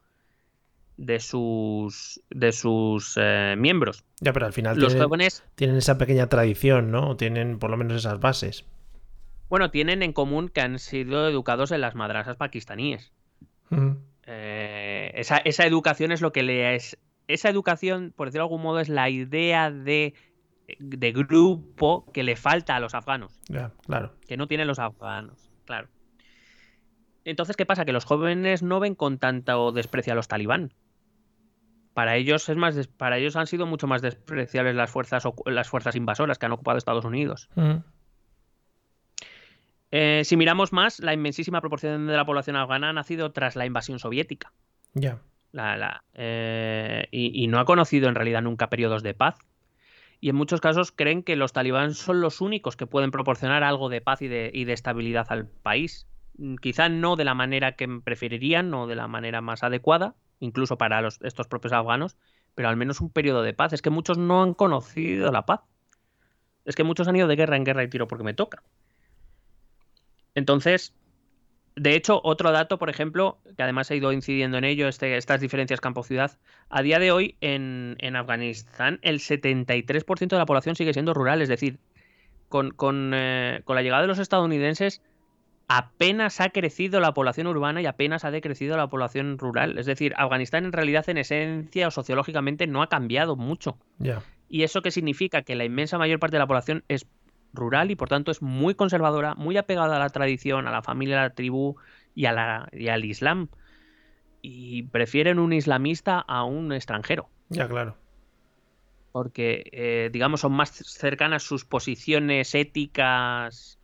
de 0.97 1.21
sus, 1.21 2.21
de 2.29 2.51
sus 2.51 3.17
eh, 3.21 3.55
miembros. 3.57 4.03
Ya, 4.19 4.33
pero 4.33 4.45
al 4.45 4.51
final 4.51 4.77
Los 4.77 4.89
tienen, 4.89 5.07
jóvenes, 5.07 5.43
tienen 5.55 5.77
esa 5.77 5.97
pequeña 5.97 6.27
tradición, 6.27 6.91
¿no? 6.91 7.15
Tienen 7.15 7.57
por 7.57 7.69
lo 7.69 7.77
menos 7.77 7.93
esas 7.95 8.19
bases. 8.19 8.65
bueno, 9.47 9.71
tienen 9.71 10.03
en 10.03 10.11
común 10.11 10.49
que 10.49 10.59
han 10.59 10.77
sido 10.77 11.27
educados 11.29 11.71
en 11.71 11.79
las 11.79 11.95
madrasas 11.95 12.35
pakistaníes. 12.35 13.13
Ujú. 13.71 13.97
Eh, 14.25 15.11
esa, 15.15 15.37
esa 15.37 15.65
educación 15.65 16.11
es 16.11 16.21
lo 16.21 16.31
que 16.31 16.43
le 16.43 16.75
es. 16.75 16.97
Esa 17.27 17.49
educación, 17.49 18.13
por 18.15 18.27
decirlo 18.27 18.43
de 18.43 18.47
algún 18.47 18.61
modo, 18.61 18.79
es 18.79 18.89
la 18.89 19.09
idea 19.09 19.71
de, 19.71 20.13
de 20.79 21.11
grupo 21.11 22.05
que 22.13 22.23
le 22.23 22.35
falta 22.35 22.75
a 22.75 22.79
los 22.79 22.93
afganos. 22.95 23.39
Claro. 23.85 24.13
que 24.27 24.37
no 24.37 24.47
tienen 24.47 24.67
los 24.67 24.79
afganos, 24.79 25.49
claro. 25.65 25.87
Entonces, 27.25 27.55
¿qué 27.55 27.65
pasa? 27.65 27.85
Que 27.85 27.93
los 27.93 28.03
jóvenes 28.03 28.63
no 28.63 28.79
ven 28.81 28.95
con 28.95 29.17
tanto 29.17 29.71
desprecio 29.71 30.11
a 30.13 30.15
los 30.15 30.27
talibán. 30.27 30.73
Para 31.93 32.15
ellos 32.15 32.49
es 32.49 32.57
más 32.57 32.87
para 32.87 33.17
ellos 33.19 33.35
han 33.35 33.47
sido 33.47 33.67
mucho 33.67 33.87
más 33.87 34.01
despreciables 34.01 34.75
las 34.75 34.89
fuerzas 34.89 35.23
las 35.45 35.69
fuerzas 35.69 35.95
invasoras 35.95 36.39
que 36.39 36.47
han 36.47 36.51
ocupado 36.51 36.77
Estados 36.77 37.05
Unidos. 37.05 37.49
Ujú. 37.55 37.83
Eh, 39.95 40.23
si 40.25 40.37
miramos 40.37 40.73
más, 40.73 40.99
la 40.99 41.13
inmensísima 41.13 41.61
proporción 41.61 42.07
de 42.07 42.17
la 42.17 42.25
población 42.25 42.55
afgana 42.55 42.89
ha 42.89 42.93
nacido 42.93 43.31
tras 43.31 43.55
la 43.55 43.67
invasión 43.67 43.99
soviética. 43.99 44.51
Ya. 44.95 45.19
La- 45.51 45.77
la, 45.77 46.03
eh, 46.15 47.07
y, 47.11 47.43
y 47.43 47.45
no 47.45 47.59
ha 47.59 47.65
conocido 47.65 48.09
en 48.09 48.15
realidad 48.15 48.41
nunca 48.41 48.71
periodos 48.71 49.03
de 49.03 49.13
paz. 49.13 49.37
Y 50.19 50.29
en 50.29 50.35
muchos 50.35 50.61
casos 50.61 50.91
creen 50.91 51.21
que 51.21 51.35
los 51.35 51.53
talibán 51.53 51.93
son 51.93 52.21
los 52.21 52.41
únicos 52.41 52.75
que 52.75 52.87
pueden 52.87 53.11
proporcionar 53.11 53.61
algo 53.61 53.87
de 53.89 54.01
paz 54.01 54.23
y 54.23 54.27
de, 54.27 54.49
y 54.51 54.63
de 54.65 54.73
estabilidad 54.73 55.27
al 55.29 55.45
país. 55.45 56.07
Mm, 56.39 56.55
Quizá 56.55 56.89
no 56.89 57.15
de 57.15 57.25
la 57.25 57.35
manera 57.35 57.73
que 57.73 57.87
preferirían 58.03 58.73
o 58.73 58.87
de 58.87 58.95
la 58.95 59.07
manera 59.07 59.41
más 59.41 59.61
adecuada, 59.61 60.15
incluso 60.39 60.75
para 60.79 61.01
los, 61.01 61.19
estos 61.21 61.47
propios 61.47 61.71
afganos, 61.71 62.17
pero 62.55 62.67
al 62.67 62.77
menos 62.77 62.99
un 62.99 63.11
periodo 63.11 63.43
de 63.43 63.53
paz. 63.53 63.73
Es 63.73 63.83
que 63.83 63.91
muchos 63.91 64.17
no 64.17 64.41
han 64.41 64.55
conocido 64.55 65.31
la 65.31 65.45
paz. 65.45 65.61
Es 66.65 66.75
que 66.75 66.83
muchos 66.83 67.07
han 67.07 67.15
ido 67.15 67.27
de 67.27 67.35
guerra 67.35 67.57
en 67.57 67.63
guerra 67.63 67.83
y 67.83 67.89
tiro 67.89 68.07
porque 68.07 68.23
me 68.23 68.33
toca. 68.33 68.63
Entonces, 70.35 70.93
de 71.75 71.95
hecho, 71.95 72.21
otro 72.23 72.51
dato, 72.51 72.77
por 72.77 72.89
ejemplo, 72.89 73.39
que 73.57 73.63
además 73.63 73.89
he 73.89 73.95
ido 73.95 74.11
incidiendo 74.13 74.57
en 74.57 74.63
ello, 74.63 74.87
este- 74.87 75.17
estas 75.17 75.41
diferencias 75.41 75.81
campo-ciudad, 75.81 76.37
a 76.69 76.81
día 76.81 76.99
de 76.99 77.11
hoy 77.11 77.35
en, 77.41 77.95
en 77.99 78.15
Afganistán 78.15 78.99
el 79.01 79.19
73% 79.19 80.35
de 80.35 80.39
la 80.39 80.45
población 80.45 80.75
sigue 80.75 80.93
siendo 80.93 81.13
rural, 81.13 81.41
es 81.41 81.49
decir, 81.49 81.79
con, 82.49 82.71
con, 82.71 83.11
eh, 83.15 83.61
con 83.65 83.75
la 83.75 83.81
llegada 83.81 84.03
de 84.03 84.07
los 84.07 84.19
estadounidenses 84.19 85.01
apenas 85.67 86.41
ha 86.41 86.49
crecido 86.49 86.99
la 86.99 87.13
población 87.13 87.47
urbana 87.47 87.81
y 87.81 87.85
apenas 87.85 88.25
ha 88.25 88.31
decrecido 88.31 88.77
la 88.77 88.87
población 88.87 89.37
rural. 89.39 89.77
Es 89.79 89.85
decir, 89.85 90.13
Afganistán 90.17 90.65
en 90.65 90.73
realidad 90.73 91.07
en 91.09 91.17
esencia 91.17 91.87
o 91.87 91.91
sociológicamente 91.91 92.67
no 92.67 92.83
ha 92.83 92.89
cambiado 92.89 93.35
mucho. 93.35 93.77
¿Y 94.49 94.63
eso 94.63 94.81
qué 94.83 94.91
significa? 94.91 95.41
Que 95.41 95.55
la 95.55 95.63
inmensa 95.65 95.97
mayor 95.97 96.19
parte 96.19 96.35
de 96.35 96.39
la 96.39 96.47
población 96.47 96.83
es 96.89 97.07
rural 97.53 97.91
y 97.91 97.95
por 97.95 98.09
tanto 98.09 98.31
es 98.31 98.41
muy 98.41 98.75
conservadora, 98.75 99.35
muy 99.35 99.57
apegada 99.57 99.95
a 99.95 99.99
la 99.99 100.09
tradición, 100.09 100.67
a 100.67 100.71
la 100.71 100.81
familia, 100.81 101.19
a 101.19 101.23
la 101.23 101.33
tribu 101.33 101.75
y, 102.15 102.25
a 102.25 102.33
la, 102.33 102.69
y 102.71 102.87
al 102.89 103.05
Islam. 103.05 103.47
Y 104.41 104.83
prefieren 104.83 105.39
un 105.39 105.53
islamista 105.53 106.19
a 106.19 106.43
un 106.43 106.73
extranjero. 106.73 107.29
Ya, 107.49 107.67
claro. 107.67 107.95
Porque, 109.11 109.69
eh, 109.71 110.09
digamos, 110.11 110.41
son 110.41 110.53
más 110.53 110.71
cercanas 110.71 111.43
sus 111.43 111.65
posiciones 111.65 112.55
éticas, 112.55 113.79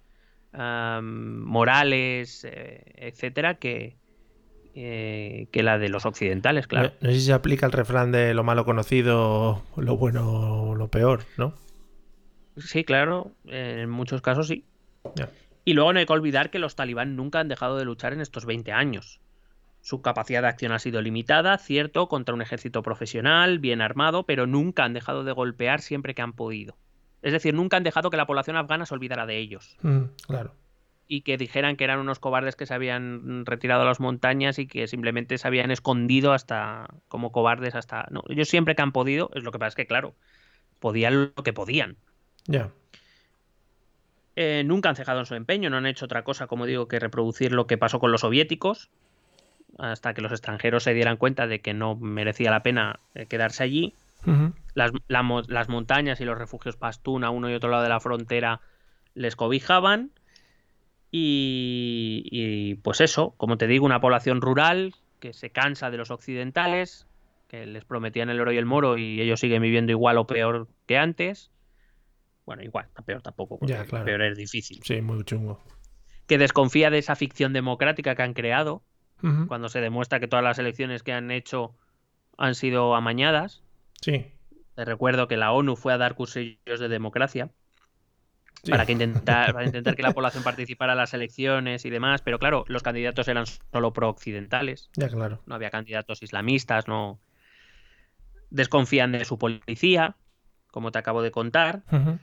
morales, 0.51 2.43
eh, 2.49 2.83
etcétera, 2.95 3.55
que, 3.55 3.95
eh, 4.73 5.47
que 5.51 5.63
la 5.63 5.77
de 5.77 5.89
los 5.89 6.05
occidentales, 6.05 6.67
claro. 6.67 6.89
No, 7.01 7.07
no 7.07 7.13
sé 7.13 7.19
si 7.19 7.25
se 7.27 7.33
aplica 7.33 7.67
el 7.67 7.71
refrán 7.71 8.11
de 8.11 8.33
lo 8.33 8.43
malo 8.43 8.65
conocido, 8.65 9.61
lo 9.77 9.97
bueno 9.97 10.69
o 10.69 10.75
lo 10.75 10.87
peor, 10.87 11.21
¿no? 11.37 11.53
Sí, 12.57 12.83
claro, 12.83 13.31
en 13.45 13.89
muchos 13.89 14.21
casos 14.21 14.47
sí. 14.47 14.65
Y 15.65 15.73
luego 15.73 15.93
no 15.93 15.99
hay 15.99 16.05
que 16.05 16.13
olvidar 16.13 16.49
que 16.49 16.59
los 16.59 16.75
talibán 16.75 17.15
nunca 17.15 17.39
han 17.39 17.47
dejado 17.47 17.77
de 17.77 17.85
luchar 17.85 18.13
en 18.13 18.21
estos 18.21 18.45
20 18.45 18.71
años. 18.71 19.19
Su 19.81 20.01
capacidad 20.01 20.41
de 20.41 20.47
acción 20.49 20.71
ha 20.73 20.79
sido 20.79 21.01
limitada, 21.01 21.57
cierto, 21.57 22.07
contra 22.09 22.35
un 22.35 22.41
ejército 22.41 22.83
profesional, 22.83 23.59
bien 23.59 23.81
armado, 23.81 24.23
pero 24.25 24.45
nunca 24.45 24.83
han 24.83 24.93
dejado 24.93 25.23
de 25.23 25.31
golpear 25.31 25.81
siempre 25.81 26.13
que 26.13 26.21
han 26.21 26.33
podido. 26.33 26.75
Es 27.21 27.31
decir, 27.33 27.53
nunca 27.53 27.77
han 27.77 27.83
dejado 27.83 28.09
que 28.09 28.17
la 28.17 28.25
población 28.27 28.57
afgana 28.57 28.85
se 28.85 28.93
olvidara 28.93 29.25
de 29.25 29.37
ellos 29.37 29.77
Mm, 29.81 30.03
claro. 30.27 30.53
y 31.07 31.21
que 31.21 31.37
dijeran 31.37 31.75
que 31.75 31.83
eran 31.83 31.99
unos 31.99 32.19
cobardes 32.19 32.55
que 32.55 32.65
se 32.65 32.73
habían 32.73 33.45
retirado 33.45 33.81
a 33.81 33.85
las 33.85 33.99
montañas 33.99 34.59
y 34.59 34.67
que 34.67 34.87
simplemente 34.87 35.37
se 35.37 35.47
habían 35.47 35.71
escondido 35.71 36.33
hasta 36.33 36.87
como 37.07 37.31
cobardes 37.31 37.75
hasta 37.75 38.07
no 38.11 38.23
ellos 38.29 38.47
siempre 38.47 38.75
que 38.75 38.81
han 38.83 38.91
podido 38.93 39.31
es 39.33 39.43
lo 39.43 39.51
que 39.51 39.59
pasa 39.59 39.69
es 39.69 39.75
que 39.75 39.87
claro 39.87 40.13
podían 40.79 41.33
lo 41.35 41.43
que 41.43 41.51
podían 41.51 41.97
Ya. 42.49 42.71
Eh, 44.35 44.63
nunca 44.65 44.89
han 44.89 44.95
cejado 44.95 45.19
en 45.19 45.27
su 45.27 45.35
empeño, 45.35 45.69
no 45.69 45.77
han 45.77 45.85
hecho 45.85 46.05
otra 46.05 46.23
cosa, 46.23 46.47
como 46.47 46.65
digo, 46.65 46.87
que 46.87 46.97
reproducir 46.97 47.51
lo 47.51 47.67
que 47.67 47.77
pasó 47.77 47.99
con 47.99 48.11
los 48.11 48.21
soviéticos, 48.21 48.89
hasta 49.77 50.13
que 50.15 50.21
los 50.21 50.31
extranjeros 50.31 50.83
se 50.83 50.95
dieran 50.95 51.17
cuenta 51.17 51.45
de 51.45 51.59
que 51.61 51.75
no 51.75 51.95
merecía 51.95 52.49
la 52.49 52.63
pena 52.63 52.99
eh, 53.13 53.27
quedarse 53.27 53.63
allí. 53.63 53.93
Las, 54.73 54.91
la 55.07 55.21
mo- 55.21 55.43
las 55.47 55.69
montañas 55.69 56.21
y 56.21 56.25
los 56.25 56.37
refugios 56.37 56.75
pastún 56.75 57.23
a 57.23 57.29
uno 57.29 57.49
y 57.49 57.53
otro 57.53 57.69
lado 57.69 57.83
de 57.83 57.89
la 57.89 57.99
frontera 57.99 58.61
les 59.13 59.35
cobijaban. 59.35 60.09
Y, 61.11 62.23
y, 62.31 62.75
pues 62.75 63.01
eso, 63.01 63.33
como 63.37 63.57
te 63.57 63.67
digo, 63.67 63.85
una 63.85 64.01
población 64.01 64.41
rural 64.41 64.95
que 65.19 65.33
se 65.33 65.49
cansa 65.51 65.91
de 65.91 65.97
los 65.97 66.11
occidentales, 66.11 67.07
que 67.47 67.65
les 67.65 67.83
prometían 67.83 68.29
el 68.29 68.39
oro 68.39 68.51
y 68.51 68.57
el 68.57 68.65
moro 68.65 68.97
y 68.97 69.21
ellos 69.21 69.39
siguen 69.39 69.61
viviendo 69.61 69.91
igual 69.91 70.17
o 70.17 70.25
peor 70.27 70.67
que 70.85 70.97
antes. 70.97 71.51
Bueno, 72.49 72.63
igual, 72.63 72.87
peor 73.05 73.21
tampoco, 73.21 73.59
porque 73.59 73.73
Ya, 73.73 73.85
claro. 73.85 74.05
peor 74.05 74.23
es 74.23 74.35
difícil 74.35 74.81
Sí, 74.83 75.03
muy 75.03 75.23
chungo. 75.23 75.61
que 76.25 76.39
desconfía 76.39 76.89
de 76.89 76.97
esa 76.97 77.15
ficción 77.15 77.53
democrática 77.53 78.15
que 78.15 78.23
han 78.23 78.33
creado, 78.33 78.81
cuando 79.47 79.69
se 79.69 79.81
demuestra 79.81 80.19
que 80.19 80.27
todas 80.27 80.43
las 80.43 80.57
elecciones 80.57 81.03
que 81.03 81.13
han 81.13 81.29
hecho 81.29 81.75
han 82.39 82.55
sido 82.55 82.95
amañadas. 82.95 83.61
Sí. 84.01 84.33
Te 84.73 84.83
recuerdo 84.83 85.27
que 85.27 85.37
la 85.37 85.51
ONU 85.51 85.75
fue 85.75 85.93
a 85.93 85.99
dar 85.99 86.15
cursillos 86.15 86.79
de 86.79 86.87
democracia 86.87 87.51
sí. 88.63 88.71
para, 88.71 88.87
que 88.87 88.93
intentar, 88.93 89.53
para 89.53 89.65
intentar 89.67 89.95
que 89.95 90.01
la 90.01 90.15
población 90.15 90.43
participara 90.43 90.93
en 90.93 90.97
las 90.97 91.13
elecciones 91.13 91.85
y 91.85 91.91
demás, 91.91 92.23
pero 92.23 92.39
claro, 92.39 92.65
los 92.67 92.81
candidatos 92.81 93.27
eran 93.27 93.45
solo 93.45 93.93
pro-occidentales, 93.93 94.89
Ya, 94.95 95.07
claro. 95.07 95.43
no 95.45 95.53
había 95.53 95.69
candidatos 95.69 96.23
islamistas, 96.23 96.87
no 96.87 97.19
desconfían 98.49 99.11
de 99.11 99.23
su 99.25 99.37
policía, 99.37 100.15
como 100.71 100.91
te 100.91 100.99
acabo 100.99 101.21
de 101.21 101.31
contar. 101.31 101.83
Ujú. 101.91 102.19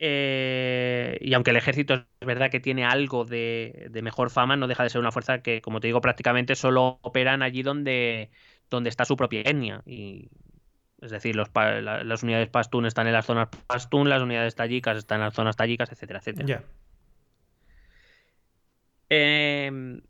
Eh, 0.00 1.18
y 1.20 1.34
aunque 1.34 1.50
el 1.50 1.56
ejército 1.56 1.94
es 1.94 2.26
verdad 2.26 2.50
que 2.50 2.60
tiene 2.60 2.84
algo 2.84 3.24
de, 3.24 3.88
de 3.90 4.02
mejor 4.02 4.30
fama, 4.30 4.56
no 4.56 4.68
deja 4.68 4.84
de 4.84 4.90
ser 4.90 5.00
una 5.00 5.10
fuerza 5.12 5.42
que, 5.42 5.60
como 5.60 5.80
te 5.80 5.88
digo, 5.88 6.00
prácticamente 6.00 6.54
solo 6.54 7.00
operan 7.02 7.42
allí 7.42 7.62
donde, 7.62 8.30
donde 8.70 8.90
está 8.90 9.04
su 9.04 9.16
propia 9.16 9.40
etnia. 9.40 9.82
Y, 9.86 10.30
es 11.00 11.10
decir, 11.10 11.34
los, 11.36 11.48
pa- 11.48 11.80
la- 11.80 12.04
las 12.04 12.22
unidades 12.22 12.48
pastún 12.48 12.86
están 12.86 13.06
en 13.06 13.12
las 13.12 13.26
zonas 13.26 13.48
pastún, 13.66 14.08
las 14.08 14.22
unidades 14.22 14.54
tayicas 14.54 14.96
están 14.98 15.18
en 15.20 15.24
las 15.26 15.34
zonas 15.34 15.56
tayicas, 15.56 15.90
etcétera, 15.90 16.20
etcétera. 16.20 16.46
Ya. 16.46 16.62
Eh, 19.10 20.00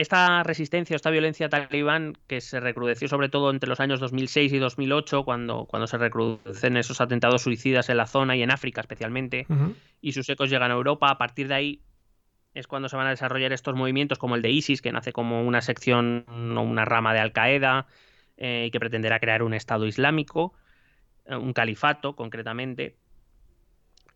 esta 0.00 0.42
resistencia, 0.42 0.96
esta 0.96 1.10
violencia 1.10 1.50
talibán 1.50 2.16
que 2.26 2.40
se 2.40 2.58
recrudeció 2.58 3.06
sobre 3.06 3.28
todo 3.28 3.50
entre 3.50 3.68
los 3.68 3.80
años 3.80 4.00
2006 4.00 4.52
y 4.54 4.58
2008, 4.58 5.24
cuando, 5.24 5.66
cuando 5.66 5.86
se 5.86 5.98
recrudecen 5.98 6.78
esos 6.78 7.02
atentados 7.02 7.42
suicidas 7.42 7.90
en 7.90 7.98
la 7.98 8.06
zona 8.06 8.34
y 8.34 8.42
en 8.42 8.50
África 8.50 8.80
especialmente, 8.80 9.46
y 10.00 10.12
sus 10.12 10.26
ecos 10.30 10.48
llegan 10.48 10.70
a 10.70 10.74
Europa. 10.74 11.10
A 11.10 11.18
partir 11.18 11.48
de 11.48 11.54
ahí 11.54 11.82
es 12.54 12.66
cuando 12.66 12.88
se 12.88 12.96
van 12.96 13.08
a 13.08 13.10
desarrollar 13.10 13.52
estos 13.52 13.74
movimientos 13.74 14.18
como 14.18 14.36
el 14.36 14.42
de 14.42 14.50
ISIS, 14.50 14.80
que 14.80 14.90
nace 14.90 15.12
como 15.12 15.46
una 15.46 15.60
sección 15.60 16.24
o 16.28 16.62
una 16.62 16.86
rama 16.86 17.12
de 17.12 17.20
Al 17.20 17.32
Qaeda 17.32 17.86
eh, 18.38 18.64
y 18.68 18.70
que 18.70 18.80
pretenderá 18.80 19.20
crear 19.20 19.42
un 19.42 19.52
Estado 19.52 19.86
Islámico, 19.86 20.54
eh, 21.26 21.36
un 21.36 21.52
califato 21.52 22.16
concretamente. 22.16 22.96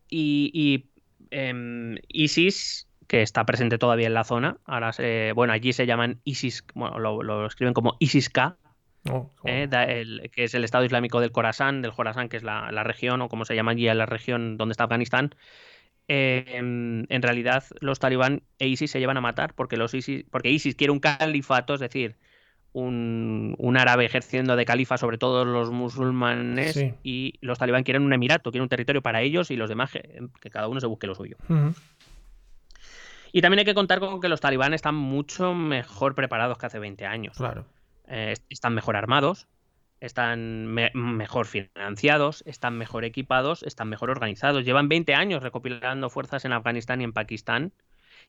Y, 0.08 0.50
y, 0.54 0.86
em, 1.30 1.96
ISIS, 2.08 2.88
que 3.06 3.22
está 3.22 3.44
presente 3.44 3.78
todavía 3.78 4.06
en 4.06 4.14
la 4.14 4.24
zona, 4.24 4.56
ahora 4.64 4.92
se- 4.92 5.32
bueno, 5.34 5.52
allí 5.52 5.72
se 5.72 5.86
llaman 5.86 6.20
ISIS, 6.24 6.64
bueno, 6.74 6.98
lo, 6.98 7.22
lo 7.22 7.46
escriben 7.46 7.74
como 7.74 7.96
ISIS-K, 8.00 8.56
Oh, 9.10 9.30
eh, 9.44 9.68
que 10.32 10.44
es 10.44 10.54
el 10.54 10.64
Estado 10.64 10.86
Islámico 10.86 11.20
del 11.20 11.30
Khorasan, 11.30 11.82
del 11.82 11.92
Khorasan, 11.92 12.30
que 12.30 12.38
es 12.38 12.42
la, 12.42 12.72
la 12.72 12.84
región, 12.84 13.20
o 13.20 13.28
como 13.28 13.44
se 13.44 13.54
llama 13.54 13.72
allí 13.72 13.84
la 13.92 14.06
región 14.06 14.56
donde 14.56 14.72
está 14.72 14.84
Afganistán. 14.84 15.34
Eh, 16.08 16.44
en, 16.54 17.06
en 17.10 17.20
realidad, 17.22 17.64
los 17.80 17.98
talibán 17.98 18.44
e 18.58 18.66
ISIS 18.66 18.90
se 18.90 19.00
llevan 19.00 19.18
a 19.18 19.20
matar 19.20 19.52
porque, 19.52 19.76
los 19.76 19.92
ISIS, 19.92 20.24
porque 20.30 20.48
ISIS 20.50 20.74
quiere 20.74 20.90
un 20.90 21.00
califato, 21.00 21.74
es 21.74 21.80
decir, 21.80 22.16
un, 22.72 23.54
un 23.58 23.76
árabe 23.76 24.06
ejerciendo 24.06 24.56
de 24.56 24.64
califa 24.64 24.96
sobre 24.96 25.18
todos 25.18 25.46
los 25.46 25.70
musulmanes, 25.70 26.72
Sí. 26.72 26.94
y 27.02 27.34
los 27.42 27.58
talibán 27.58 27.84
quieren 27.84 28.04
un 28.04 28.12
emirato, 28.14 28.50
quieren 28.50 28.62
un 28.62 28.68
territorio 28.70 29.02
para 29.02 29.20
ellos 29.20 29.50
y 29.50 29.56
los 29.56 29.68
demás 29.68 29.90
que, 29.92 30.22
que 30.40 30.48
cada 30.48 30.66
uno 30.68 30.80
se 30.80 30.86
busque 30.86 31.06
lo 31.06 31.14
suyo. 31.14 31.36
Y 33.36 33.40
también 33.42 33.58
hay 33.58 33.64
que 33.64 33.74
contar 33.74 33.98
con 33.98 34.20
que 34.20 34.28
los 34.28 34.40
talibán 34.40 34.74
están 34.74 34.94
mucho 34.94 35.54
mejor 35.54 36.14
preparados 36.14 36.56
que 36.56 36.66
hace 36.66 36.78
20 36.78 37.04
años. 37.04 37.36
Claro. 37.36 37.66
eh, 38.06 38.30
est- 38.30 38.44
están 38.48 38.74
mejor 38.74 38.94
armados, 38.94 39.48
están 39.98 40.66
me- 40.66 40.92
mejor 40.94 41.46
financiados, 41.46 42.44
están 42.46 42.78
mejor 42.78 43.04
equipados, 43.04 43.64
están 43.64 43.88
mejor 43.88 44.10
organizados. 44.10 44.64
Llevan 44.64 44.88
20 44.88 45.14
años 45.16 45.42
recopilando 45.42 46.10
fuerzas 46.10 46.44
en 46.44 46.52
Afganistán 46.52 47.00
y 47.00 47.04
en 47.04 47.12
Pakistán. 47.12 47.72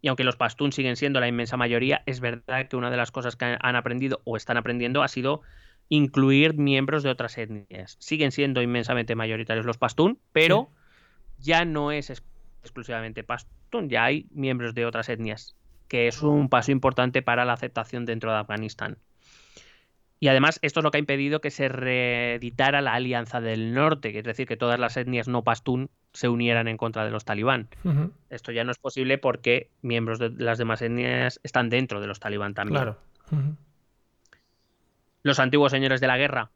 Y 0.01 0.07
aunque 0.07 0.23
los 0.23 0.37
pastún 0.37 0.71
siguen 0.71 0.95
siendo 0.95 1.19
la 1.19 1.27
inmensa 1.27 1.55
mayoría, 1.55 2.01
es 2.07 2.19
verdad 2.19 2.67
que 2.67 2.75
una 2.75 2.89
de 2.89 2.97
las 2.97 3.11
cosas 3.11 3.35
que 3.35 3.57
han 3.59 3.75
aprendido 3.75 4.21
o 4.23 4.37
están 4.37 4.57
aprendiendo 4.57 5.03
ha 5.03 5.07
sido 5.07 5.41
incluir 5.87 6.55
miembros 6.55 7.03
de 7.03 7.09
otras 7.11 7.37
etnias. 7.37 7.95
Siguen 7.99 8.31
siendo 8.31 8.63
inmensamente 8.63 9.13
mayoritarios 9.13 9.67
los 9.67 9.77
pastún, 9.77 10.17
pero 10.31 10.69
ya 11.37 11.63
no 11.63 11.91
es 11.91 12.09
exclusivamente 12.65 13.23
pastún, 13.23 13.89
ya 13.89 14.03
hay 14.03 14.27
miembros 14.31 14.73
de 14.73 14.85
otras 14.85 15.09
etnias, 15.09 15.55
que 15.87 16.07
es 16.07 16.21
un 16.21 16.49
paso 16.49 16.71
importante 16.71 17.21
para 17.21 17.45
la 17.45 17.53
aceptación 17.53 18.05
dentro 18.05 18.31
de 18.31 18.37
Afganistán. 18.37 18.97
Y 20.19 20.29
además, 20.29 20.59
esto 20.61 20.79
es 20.79 20.83
lo 20.83 20.91
que 20.91 20.97
ha 20.97 20.99
impedido 20.99 21.41
que 21.41 21.51
se 21.51 21.67
reeditara 21.67 22.81
la 22.81 22.93
Alianza 22.93 23.41
del 23.41 23.73
Norte, 23.73 24.11
que 24.11 24.19
es 24.19 24.23
decir, 24.23 24.47
que 24.47 24.57
todas 24.57 24.79
las 24.79 24.97
etnias 24.97 25.27
no 25.27 25.43
pastún 25.43 25.89
se 26.13 26.29
unieran 26.29 26.67
en 26.67 26.77
contra 26.77 27.03
de 27.03 27.11
los 27.11 27.25
talibán. 27.25 27.67
Esto 28.29 28.51
ya 28.51 28.63
no 28.63 28.71
es 28.71 28.77
posible 28.77 29.17
porque 29.17 29.69
miembros 29.81 30.17
de 30.17 30.31
las 30.31 30.57
demás 30.57 30.81
etnias 30.81 31.39
están 31.43 31.69
dentro 31.69 31.99
de 31.99 32.07
los 32.07 32.19
talibán 32.19 32.53
también. 32.53 32.81
Claro. 32.81 32.97
Los 35.21 35.39
antiguos 35.39 35.71
señores 35.71 35.99
de 36.01 36.07
la 36.07 36.17
guerra 36.17 36.51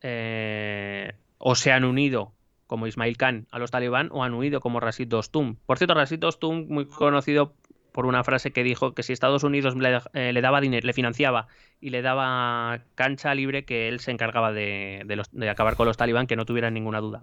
eh, 0.00 1.12
o 1.38 1.54
se 1.54 1.72
han 1.72 1.84
unido 1.84 2.32
como 2.66 2.86
Ismail 2.86 3.16
Khan 3.16 3.46
a 3.50 3.58
los 3.58 3.70
talibán 3.70 4.08
o 4.12 4.24
han 4.24 4.34
huido 4.34 4.60
como 4.60 4.80
Rashid 4.80 5.08
Dostum. 5.08 5.56
Por 5.66 5.78
cierto, 5.78 5.94
Rashid 5.94 6.18
Dostum, 6.18 6.66
muy 6.68 6.86
conocido 6.86 7.54
por 7.92 8.04
una 8.04 8.22
frase 8.24 8.50
que 8.52 8.62
dijo 8.62 8.92
que 8.94 9.02
si 9.02 9.14
Estados 9.14 9.42
Unidos 9.42 9.74
le, 9.74 10.00
eh, 10.12 10.32
le 10.34 10.40
daba 10.42 10.60
dinero, 10.60 10.86
le 10.86 10.92
financiaba 10.92 11.46
y 11.80 11.88
le 11.90 12.02
daba 12.02 12.80
cancha 12.94 13.34
libre, 13.34 13.64
que 13.64 13.88
él 13.88 14.00
se 14.00 14.10
encargaba 14.10 14.52
de, 14.52 15.02
de 15.06 15.16
los- 15.16 15.30
de 15.32 15.48
acabar 15.48 15.76
con 15.76 15.86
los 15.86 15.96
talibán, 15.96 16.26
que 16.26 16.36
no 16.36 16.44
tuvieran 16.44 16.74
ninguna 16.74 17.00
duda. 17.00 17.22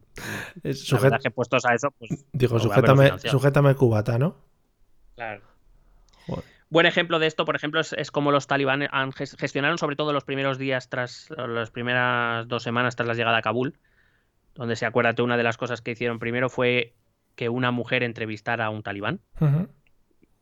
La 0.64 0.72
verdad 1.04 1.20
que 1.22 1.30
puestos 1.30 1.64
a 1.66 1.76
eso, 1.76 1.92
pues 1.92 2.26
Digo, 2.34 2.58
sujétame, 2.60 3.20
sujétame 3.20 3.76
cubata, 3.76 4.18
¿no? 4.18 4.36
Claro. 5.16 5.42
Joder. 6.26 6.44
Buen 6.70 6.88
ejemplo 6.88 7.20
de 7.20 7.28
esto, 7.28 7.46
por 7.46 7.56
ejemplo, 7.56 7.80
es, 7.80 7.94
es 7.94 8.10
como 8.10 8.32
los 8.32 8.48
talibán 8.48 8.88
han 8.92 9.12
gestionaron 9.12 9.78
sobre 9.78 9.96
todo 9.96 10.12
los 10.12 10.24
primeros 10.24 10.58
días 10.58 10.90
tras 10.90 11.30
las 11.38 11.70
primeras 11.70 12.48
dos 12.48 12.64
semanas 12.64 12.96
tras 12.96 13.08
la 13.08 13.14
llegada 13.14 13.38
a 13.38 13.42
Kabul, 13.44 13.78
donde 14.56 14.76
se 14.76 14.86
acuérdate 14.86 15.22
una 15.22 15.38
de 15.38 15.44
las 15.44 15.58
cosas 15.58 15.82
que 15.82 15.92
hicieron 15.92 16.20
primero 16.20 16.50
fue 16.50 16.94
que 17.36 17.50
una 17.50 17.72
mujer 17.72 18.04
entrevistara 18.04 18.66
a 18.66 18.70
un 18.70 18.84
talibán, 18.84 19.20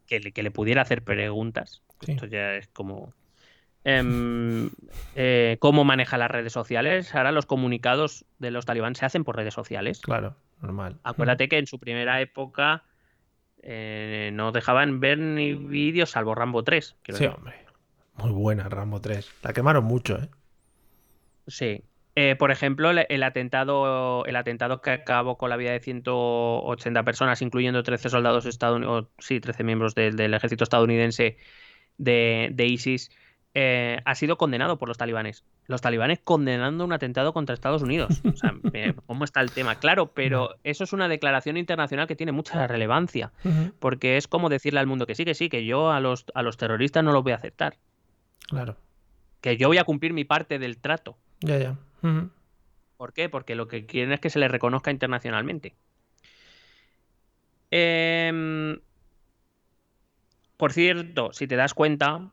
que 0.07 0.19
le, 0.19 0.31
que 0.33 0.43
le 0.43 0.51
pudiera 0.51 0.81
hacer 0.81 1.03
preguntas. 1.03 1.81
Sí. 2.01 2.13
Esto 2.13 2.25
ya 2.25 2.55
es 2.55 2.67
como 2.69 3.13
em, 3.83 4.69
eh, 5.15 5.57
cómo 5.59 5.83
maneja 5.85 6.17
las 6.17 6.29
redes 6.31 6.51
sociales. 6.51 7.13
Ahora 7.15 7.31
los 7.31 7.45
comunicados 7.45 8.25
de 8.39 8.51
los 8.51 8.65
talibán 8.65 8.95
se 8.95 9.05
hacen 9.05 9.23
por 9.23 9.37
redes 9.37 9.53
sociales. 9.53 10.01
Claro, 10.01 10.35
normal. 10.61 10.97
Acuérdate 11.03 11.47
que 11.47 11.57
en 11.57 11.67
su 11.67 11.79
primera 11.79 12.19
época 12.21 12.83
eh, 13.63 14.31
no 14.33 14.51
dejaban 14.51 14.99
ver 14.99 15.17
ni 15.19 15.53
vídeos 15.53 16.09
salvo 16.11 16.35
Rambo 16.35 16.63
3. 16.63 16.97
quiero 17.03 17.17
Sí, 17.17 17.23
decir. 17.23 17.37
hombre. 17.37 17.55
Muy 18.17 18.31
buena, 18.31 18.67
Rambo 18.67 18.99
3. 18.99 19.31
La 19.43 19.53
quemaron 19.53 19.85
mucho, 19.85 20.17
¿eh? 20.21 20.29
Sí. 21.47 21.83
Eh, 22.15 22.35
por 22.35 22.51
ejemplo, 22.51 22.91
el, 22.91 23.23
atentado, 23.23 24.25
el 24.25 24.35
atentado 24.35 24.81
que 24.81 24.89
acabó 24.91 25.37
con 25.37 25.49
la 25.49 25.55
vida 25.57 25.71
de 25.71 25.79
180 25.79 27.03
personas, 27.03 27.41
incluyendo 27.41 27.83
13 27.83 28.09
soldados 28.09 28.45
estadounidenses, 28.45 29.09
sí, 29.19 29.39
13 29.39 29.63
miembros 29.63 29.95
del- 29.95 30.15
del 30.17 30.33
ejército 30.33 30.63
estadounidense 30.65 31.37
de, 31.97 32.49
de 32.53 32.65
ISIS, 32.65 33.11
eh, 33.53 33.99
ha 34.05 34.15
sido 34.15 34.37
condenado 34.37 34.77
por 34.77 34.87
los 34.87 34.97
talibanes. 34.97 35.43
Los 35.67 35.81
talibanes 35.81 36.19
condenando 36.19 36.83
un 36.85 36.93
atentado 36.93 37.33
contra 37.33 37.53
Estados 37.53 37.81
Unidos. 37.81 38.21
O 38.25 38.35
sea, 38.35 38.53
eh, 38.73 38.93
¿cómo 39.05 39.23
está 39.23 39.41
el 39.41 39.51
tema? 39.51 39.75
Claro, 39.75 40.07
pero 40.13 40.55
eso 40.63 40.83
es 40.83 40.93
una 40.93 41.07
declaración 41.07 41.57
internacional 41.57 42.07
que 42.07 42.15
tiene 42.15 42.31
mucha 42.33 42.65
relevancia, 42.67 43.31
porque 43.79 44.17
es 44.17 44.27
como 44.27 44.49
decirle 44.49 44.79
al 44.79 44.87
mundo 44.87 45.05
que 45.05 45.15
sí, 45.15 45.23
que 45.25 45.33
sí, 45.35 45.47
que 45.49 45.65
yo 45.65 45.91
a 45.91 45.99
los, 45.99 46.25
a 46.33 46.41
los 46.43 46.57
terroristas 46.57 47.03
no 47.03 47.11
los 47.13 47.23
voy 47.23 47.31
a 47.33 47.35
aceptar, 47.35 47.75
Claro. 48.49 48.75
que 49.41 49.55
yo 49.57 49.67
voy 49.69 49.77
a 49.77 49.83
cumplir 49.85 50.11
mi 50.13 50.23
parte 50.25 50.59
del 50.59 50.77
trato. 50.77 51.17
Ya, 51.41 51.57
ya. 51.57 51.75
¿Por 52.97 53.13
qué? 53.13 53.29
Porque 53.29 53.55
lo 53.55 53.67
que 53.67 53.85
quieren 53.85 54.11
es 54.13 54.19
que 54.19 54.29
se 54.29 54.39
les 54.39 54.51
reconozca 54.51 54.91
internacionalmente. 54.91 55.75
Em, 57.71 58.79
por 60.57 60.73
cierto, 60.73 61.31
si 61.33 61.47
te 61.47 61.55
das 61.55 61.73
cuenta, 61.73 62.31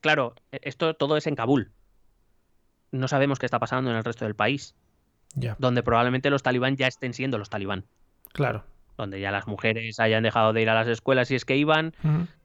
claro, 0.00 0.34
e- 0.52 0.60
esto 0.62 0.94
todo 0.94 1.16
es 1.16 1.26
en 1.26 1.36
Kabul. 1.36 1.72
No 2.92 3.08
sabemos 3.08 3.38
qué 3.38 3.46
está 3.46 3.58
pasando 3.58 3.90
en 3.90 3.96
el 3.96 4.04
resto 4.04 4.24
del 4.24 4.34
país, 4.34 4.74
Ya. 5.34 5.56
donde 5.58 5.82
probablemente 5.82 6.30
los 6.30 6.42
talibán 6.42 6.76
ya 6.76 6.86
estén 6.86 7.12
siendo 7.14 7.38
los 7.38 7.50
talibán, 7.50 7.84
Claro. 8.32 8.64
Donde 8.96 9.20
ya 9.20 9.30
las 9.30 9.46
mujeres 9.46 10.00
hayan 10.00 10.22
dejado 10.22 10.52
de 10.52 10.62
ir 10.62 10.70
a 10.70 10.74
las 10.74 10.88
escuelas 10.88 11.28
si 11.28 11.34
es 11.34 11.44
que 11.44 11.56
iban, 11.56 11.94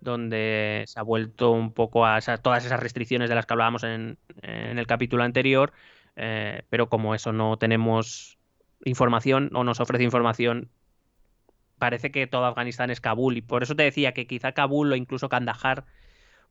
donde 0.01 0.83
se 0.87 0.99
ha 0.99 1.03
vuelto 1.03 1.51
un 1.51 1.73
poco 1.73 2.05
a 2.05 2.17
esa- 2.17 2.37
todas 2.37 2.65
esas 2.65 2.79
restricciones 2.79 3.29
de 3.29 3.35
las 3.35 3.45
que 3.45 3.53
hablábamos 3.53 3.83
en, 3.83 4.17
en 4.41 4.77
el 4.79 4.87
capítulo 4.87 5.23
anterior, 5.23 5.71
eh, 6.15 6.63
pero 6.69 6.89
como 6.89 7.15
eso 7.15 7.31
no 7.33 7.57
tenemos 7.57 8.37
información 8.83 9.49
o 9.53 9.63
nos 9.63 9.79
ofrece 9.79 10.03
información, 10.03 10.69
parece 11.77 12.11
que 12.11 12.27
todo 12.27 12.45
Afganistán 12.45 12.89
es 12.91 13.01
Kabul 13.01 13.37
y 13.37 13.41
por 13.41 13.63
eso 13.63 13.75
te 13.75 13.83
decía 13.83 14.13
que 14.13 14.27
quizá 14.27 14.51
Kabul 14.51 14.91
o 14.91 14.95
incluso 14.95 15.29
Kandahar 15.29 15.85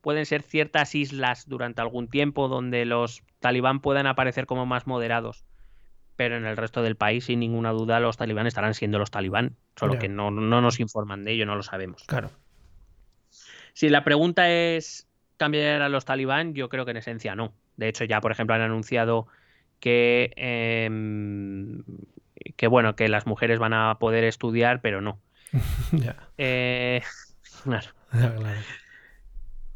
pueden 0.01 0.25
ser 0.25 0.41
ciertas 0.41 0.95
islas 0.95 1.47
durante 1.47 1.81
algún 1.81 2.07
tiempo 2.09 2.47
donde 2.47 2.85
los 2.85 3.23
talibán 3.39 3.79
puedan 3.81 4.07
aparecer 4.07 4.45
como 4.45 4.65
más 4.65 4.87
moderados. 4.87 5.45
Pero 6.21 6.37
en 6.37 6.45
el 6.45 6.55
resto 6.55 6.83
del 6.83 6.95
país, 6.95 7.25
sin 7.25 7.39
ninguna 7.39 7.71
duda, 7.71 7.99
los 7.99 8.15
talibán 8.15 8.45
estarán 8.45 8.75
siendo 8.75 8.99
los 8.99 9.09
talibán. 9.09 9.55
Solo 9.75 9.97
que 9.97 10.07
no, 10.07 10.29
no 10.29 10.61
nos 10.61 10.79
informan 10.79 11.23
de 11.23 11.31
ello, 11.31 11.47
no 11.47 11.55
lo 11.55 11.63
sabemos. 11.63 12.03
Claro. 12.03 12.29
Si 13.73 13.89
la 13.89 14.03
pregunta 14.03 14.47
es, 14.51 15.07
cambiar 15.37 15.81
a 15.81 15.89
los 15.89 16.05
talibán? 16.05 16.53
Yo 16.53 16.69
creo 16.69 16.85
que 16.85 16.91
en 16.91 16.97
esencia 16.97 17.33
no. 17.33 17.55
De 17.75 17.87
hecho, 17.87 18.03
ya, 18.03 18.21
por 18.21 18.31
ejemplo, 18.31 18.53
han 18.53 18.61
anunciado 18.61 19.25
que, 19.79 20.31
em, 20.35 21.83
que 22.55 22.67
bueno, 22.67 22.95
que 22.95 23.09
las 23.09 23.25
mujeres 23.25 23.57
van 23.57 23.73
a 23.73 23.97
poder 23.97 24.23
estudiar, 24.23 24.79
pero 24.81 25.01
no. 25.01 25.19
ya. 25.91 26.29
Eh, 26.37 27.01
claro. 27.63 27.87
Ya, 28.13 28.35
claro. 28.35 28.59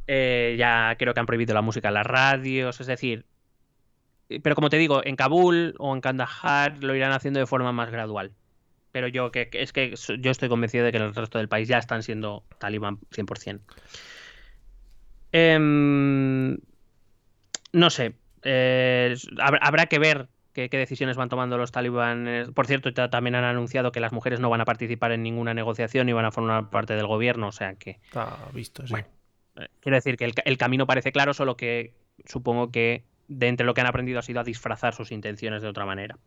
Eh, 0.05 0.57
ya 0.59 0.95
creo 0.99 1.15
que 1.15 1.19
han 1.21 1.25
prohibido 1.25 1.55
la 1.55 1.63
música 1.63 1.87
en 1.87 1.95
las 1.95 2.05
radios, 2.05 2.79
es 2.81 2.85
decir, 2.85 3.25
pero 4.43 4.55
como 4.55 4.69
te 4.69 4.77
digo, 4.77 5.01
en 5.05 5.15
Kabul 5.15 5.75
o 5.77 5.93
en 5.93 6.01
Kandahar 6.01 6.83
lo 6.83 6.95
irán 6.95 7.11
haciendo 7.11 7.39
de 7.39 7.45
forma 7.45 7.71
más 7.71 7.91
gradual. 7.91 8.31
Pero 8.91 9.07
yo 9.07 9.31
que, 9.31 9.49
es 9.51 9.73
que 9.73 9.93
yo 10.19 10.31
estoy 10.31 10.47
convencido 10.49 10.85
de 10.85 10.91
que 10.91 10.97
en 10.97 11.03
el 11.03 11.13
resto 11.15 11.37
del 11.37 11.49
país 11.49 11.67
ya 11.67 11.77
están 11.77 12.01
siendo 12.01 12.43
talibán 12.59 12.99
100%. 13.11 13.61
Em, 15.31 16.57
no 17.73 17.89
sé, 17.89 18.13
eh, 18.43 19.15
habrá 19.61 19.87
que 19.87 19.99
ver 19.99 20.27
qué, 20.53 20.69
qué 20.69 20.77
decisiones 20.77 21.17
van 21.17 21.27
tomando 21.29 21.57
los 21.57 21.71
talibanes. 21.71 22.49
Por 22.51 22.67
cierto, 22.67 22.93
ta- 22.93 23.09
también 23.09 23.35
han 23.35 23.43
anunciado 23.43 23.91
que 23.91 23.99
las 23.99 24.13
mujeres 24.13 24.39
no 24.39 24.49
van 24.49 24.61
a 24.61 24.65
participar 24.65 25.11
en 25.11 25.23
ninguna 25.23 25.53
negociación 25.53 26.07
y 26.07 26.13
van 26.13 26.25
a 26.25 26.31
formar 26.31 26.69
parte 26.69 26.95
del 26.95 27.07
gobierno, 27.07 27.47
o 27.47 27.51
sea 27.51 27.75
que 27.75 27.99
Está 28.05 28.37
visto, 28.53 28.87
sí. 28.87 28.91
Bueno. 28.93 29.07
eh, 29.57 29.67
quiero 29.81 29.97
decir 29.97 30.15
que 30.15 30.25
el, 30.25 30.33
el 30.45 30.57
camino 30.57 30.87
parece 30.87 31.11
claro, 31.11 31.33
solo 31.33 31.57
que 31.57 31.93
supongo 32.25 32.71
que 32.71 33.03
de 33.27 33.47
entre 33.47 33.65
lo 33.65 33.73
que 33.73 33.81
han 33.81 33.87
aprendido 33.87 34.19
ha 34.19 34.23
sido 34.23 34.39
a 34.39 34.43
disfrazar 34.43 34.93
sus 34.93 35.11
intenciones 35.11 35.61
de 35.61 35.67
otra 35.67 35.85
manera. 35.85 36.17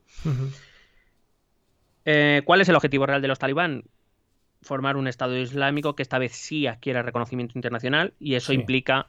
Eh, 2.04 2.42
¿Cuál 2.44 2.60
es 2.60 2.68
el 2.68 2.76
objetivo 2.76 3.06
real 3.06 3.22
de 3.22 3.28
los 3.28 3.38
talibán? 3.38 3.84
Formar 4.62 4.96
un 4.96 5.06
Estado 5.06 5.36
Islámico 5.36 5.94
que 5.94 6.02
esta 6.02 6.18
vez 6.18 6.32
sí 6.32 6.66
adquiera 6.66 7.02
reconocimiento 7.02 7.56
internacional 7.56 8.14
y 8.18 8.34
eso 8.34 8.52
Sí. 8.52 8.58
implica 8.58 9.08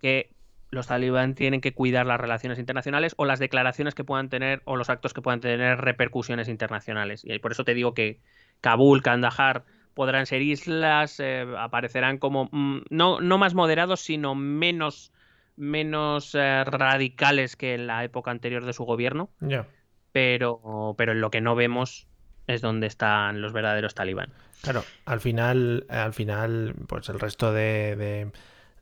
que 0.00 0.30
los 0.70 0.86
talibán 0.86 1.34
tienen 1.34 1.60
que 1.60 1.72
cuidar 1.72 2.04
las 2.06 2.20
relaciones 2.20 2.58
internacionales 2.58 3.14
o 3.16 3.24
las 3.24 3.38
declaraciones 3.38 3.94
que 3.94 4.04
puedan 4.04 4.28
tener 4.28 4.60
o 4.64 4.76
los 4.76 4.90
actos 4.90 5.14
que 5.14 5.22
puedan 5.22 5.40
tener 5.40 5.78
repercusiones 5.80 6.48
internacionales. 6.48 7.22
Y 7.24 7.38
por 7.38 7.52
eso 7.52 7.64
te 7.64 7.74
digo 7.74 7.94
que 7.94 8.20
Kabul, 8.60 9.02
Kandahar 9.02 9.64
podrán 9.94 10.26
ser 10.26 10.42
islas, 10.42 11.20
eh, 11.20 11.46
aparecerán 11.58 12.18
como 12.18 12.48
mm, 12.52 12.82
no, 12.90 13.20
no 13.20 13.38
más 13.38 13.54
moderados, 13.54 14.00
sino 14.00 14.34
menos, 14.34 15.12
menos 15.58 16.34
eh, 16.34 16.64
radicales 16.64 17.56
que 17.56 17.74
en 17.74 17.86
la 17.86 18.04
época 18.04 18.30
anterior 18.30 18.64
de 18.64 18.72
su 18.72 18.84
gobierno 18.84 19.30
pero, 20.12 20.94
pero 20.96 21.12
en 21.12 21.20
lo 21.20 21.30
que 21.30 21.40
no 21.40 21.54
vemos 21.54 22.06
es 22.46 22.60
donde 22.60 22.86
están 22.86 23.40
los 23.42 23.52
verdaderos 23.52 23.94
talibán. 23.94 24.32
Claro, 24.62 24.82
al 25.04 25.20
final, 25.20 25.84
al 25.88 26.14
final, 26.14 26.74
pues 26.86 27.08
el 27.08 27.20
resto 27.20 27.52
de, 27.52 27.94
de- 27.96 28.32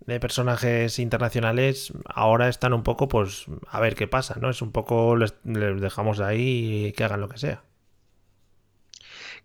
de 0.07 0.21
personajes 0.21 0.99
internacionales 0.99 1.93
ahora 2.07 2.49
están 2.49 2.73
un 2.73 2.83
poco, 2.83 3.09
pues, 3.09 3.47
a 3.69 3.81
ver 3.81 3.95
qué 3.97 4.07
pasa, 4.07 4.37
¿no? 4.41 4.51
Es 4.51 4.63
un 4.63 4.71
poco, 4.71 5.17
les, 5.17 5.35
les 5.45 5.81
dejamos 5.81 6.21
ahí 6.21 6.87
y 6.87 6.93
que 6.93 7.03
hagan 7.05 7.21
lo 7.21 7.29
que 7.29 7.39
sea. 7.39 7.63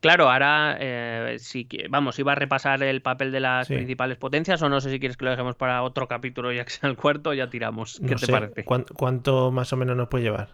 Claro, 0.02 0.30
ahora, 0.30 0.78
eh, 0.80 1.38
si, 1.40 1.68
vamos, 1.90 2.18
iba 2.20 2.32
a 2.34 2.36
repasar 2.36 2.82
el 2.84 3.02
papel 3.02 3.32
de 3.32 3.40
las 3.40 3.68
Sí. 3.68 3.76
principales 3.76 4.18
potencias 4.18 4.62
o 4.64 4.68
no 4.68 4.82
sé 4.82 4.90
si 4.90 5.00
quieres 5.00 5.16
que 5.16 5.26
lo 5.26 5.32
dejemos 5.32 5.56
para 5.56 5.84
otro 5.84 6.08
capítulo 6.08 6.52
ya 6.52 6.66
que 6.66 6.72
sea 6.72 6.90
el 6.90 6.98
cuarto, 6.98 7.34
ya 7.34 7.50
tiramos. 7.50 8.00
¿Qué 8.06 8.16
No 8.16 8.20
te 8.20 8.26
sé, 8.26 8.66
¿cuánto 8.96 9.52
más 9.52 9.72
o 9.74 9.78
menos 9.78 9.96
nos 9.96 10.08
puede 10.10 10.24
llevar? 10.24 10.50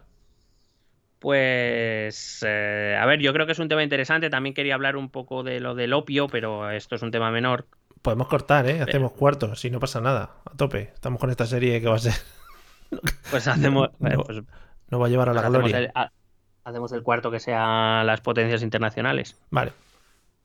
Pues, 1.18 2.44
eh, 2.46 2.96
a 3.00 3.04
ver, 3.06 3.18
yo 3.20 3.32
creo 3.32 3.44
que 3.46 3.52
es 3.52 3.58
un 3.58 3.68
tema 3.68 3.82
interesante. 3.82 4.30
También 4.30 4.54
quería 4.54 4.74
hablar 4.74 4.96
un 4.96 5.08
poco 5.10 5.42
de 5.42 5.60
lo 5.60 5.74
del 5.74 5.92
opio, 5.92 6.28
pero 6.28 6.70
esto 6.70 6.94
es 6.94 7.02
un 7.02 7.10
tema 7.10 7.30
menor. 7.30 7.66
Podemos 8.02 8.28
cortar, 8.28 8.68
¿eh? 8.68 8.80
Hacemos 8.80 9.12
cuartos, 9.12 9.58
si 9.60 9.70
no 9.70 9.80
pasa 9.80 10.00
nada, 10.00 10.30
a 10.44 10.56
tope. 10.56 10.90
Estamos 10.94 11.18
con 11.20 11.30
esta 11.30 11.46
serie 11.46 11.80
que 11.80 11.88
va 11.88 11.96
a 11.96 11.98
ser, 11.98 12.12
Pues 13.30 13.48
hacemos, 13.48 13.88
No, 13.98 14.08
eh, 14.08 14.16
pues, 14.24 14.42
nos 14.90 15.00
va 15.02 15.06
a 15.06 15.08
llevar 15.08 15.28
a 15.30 15.32
la 15.34 15.48
gloria. 15.48 15.78
el, 15.78 15.90
ha- 15.94 16.12
hacemos 16.68 16.92
el 16.92 17.02
cuarto 17.02 17.30
que 17.30 17.40
sea 17.40 18.02
las 18.04 18.20
potencias 18.20 18.62
internacionales. 18.62 19.36
Vale, 19.50 19.72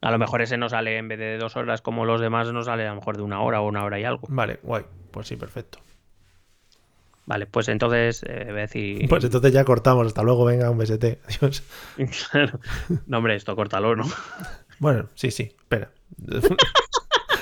A 0.01 0.11
lo 0.11 0.17
mejor 0.17 0.41
ese 0.41 0.57
no 0.57 0.69
sale 0.69 0.97
en 0.97 1.07
vez 1.07 1.19
de 1.19 1.37
dos 1.37 1.55
horas 1.55 1.81
como 1.81 2.05
los 2.05 2.21
demás, 2.21 2.51
no 2.51 2.63
sale 2.63 2.85
a 2.87 2.89
lo 2.91 2.95
mejor 2.95 3.17
de 3.17 3.23
una 3.23 3.41
hora 3.41 3.61
o 3.61 3.67
una 3.67 3.83
hora 3.83 3.99
y 3.99 4.03
algo. 4.03 4.27
vale, 4.29 4.59
guay. 4.63 4.85
Pues 5.11 5.27
sí, 5.27 5.35
perfecto. 5.35 5.79
Vale, 7.25 7.45
pues 7.45 7.69
entonces 7.69 8.23
eh, 8.27 8.45
voy 8.47 8.57
a 8.57 8.61
decir. 8.61 9.05
Pues 9.09 9.23
entonces 9.23 9.53
ya 9.53 9.63
cortamos. 9.63 10.07
Hasta 10.07 10.23
luego, 10.23 10.45
venga, 10.45 10.69
un 10.69 10.77
besete. 10.77 11.19
Adiós. 11.27 11.63
Claro. 12.31 12.59
No, 13.05 13.17
hombre, 13.17 13.35
esto 13.35 13.55
córtalo, 13.55 13.95
¿no? 13.95 14.05
Bueno, 14.79 15.07
sí, 15.13 15.31
sí, 15.31 15.55
espera. 15.57 15.91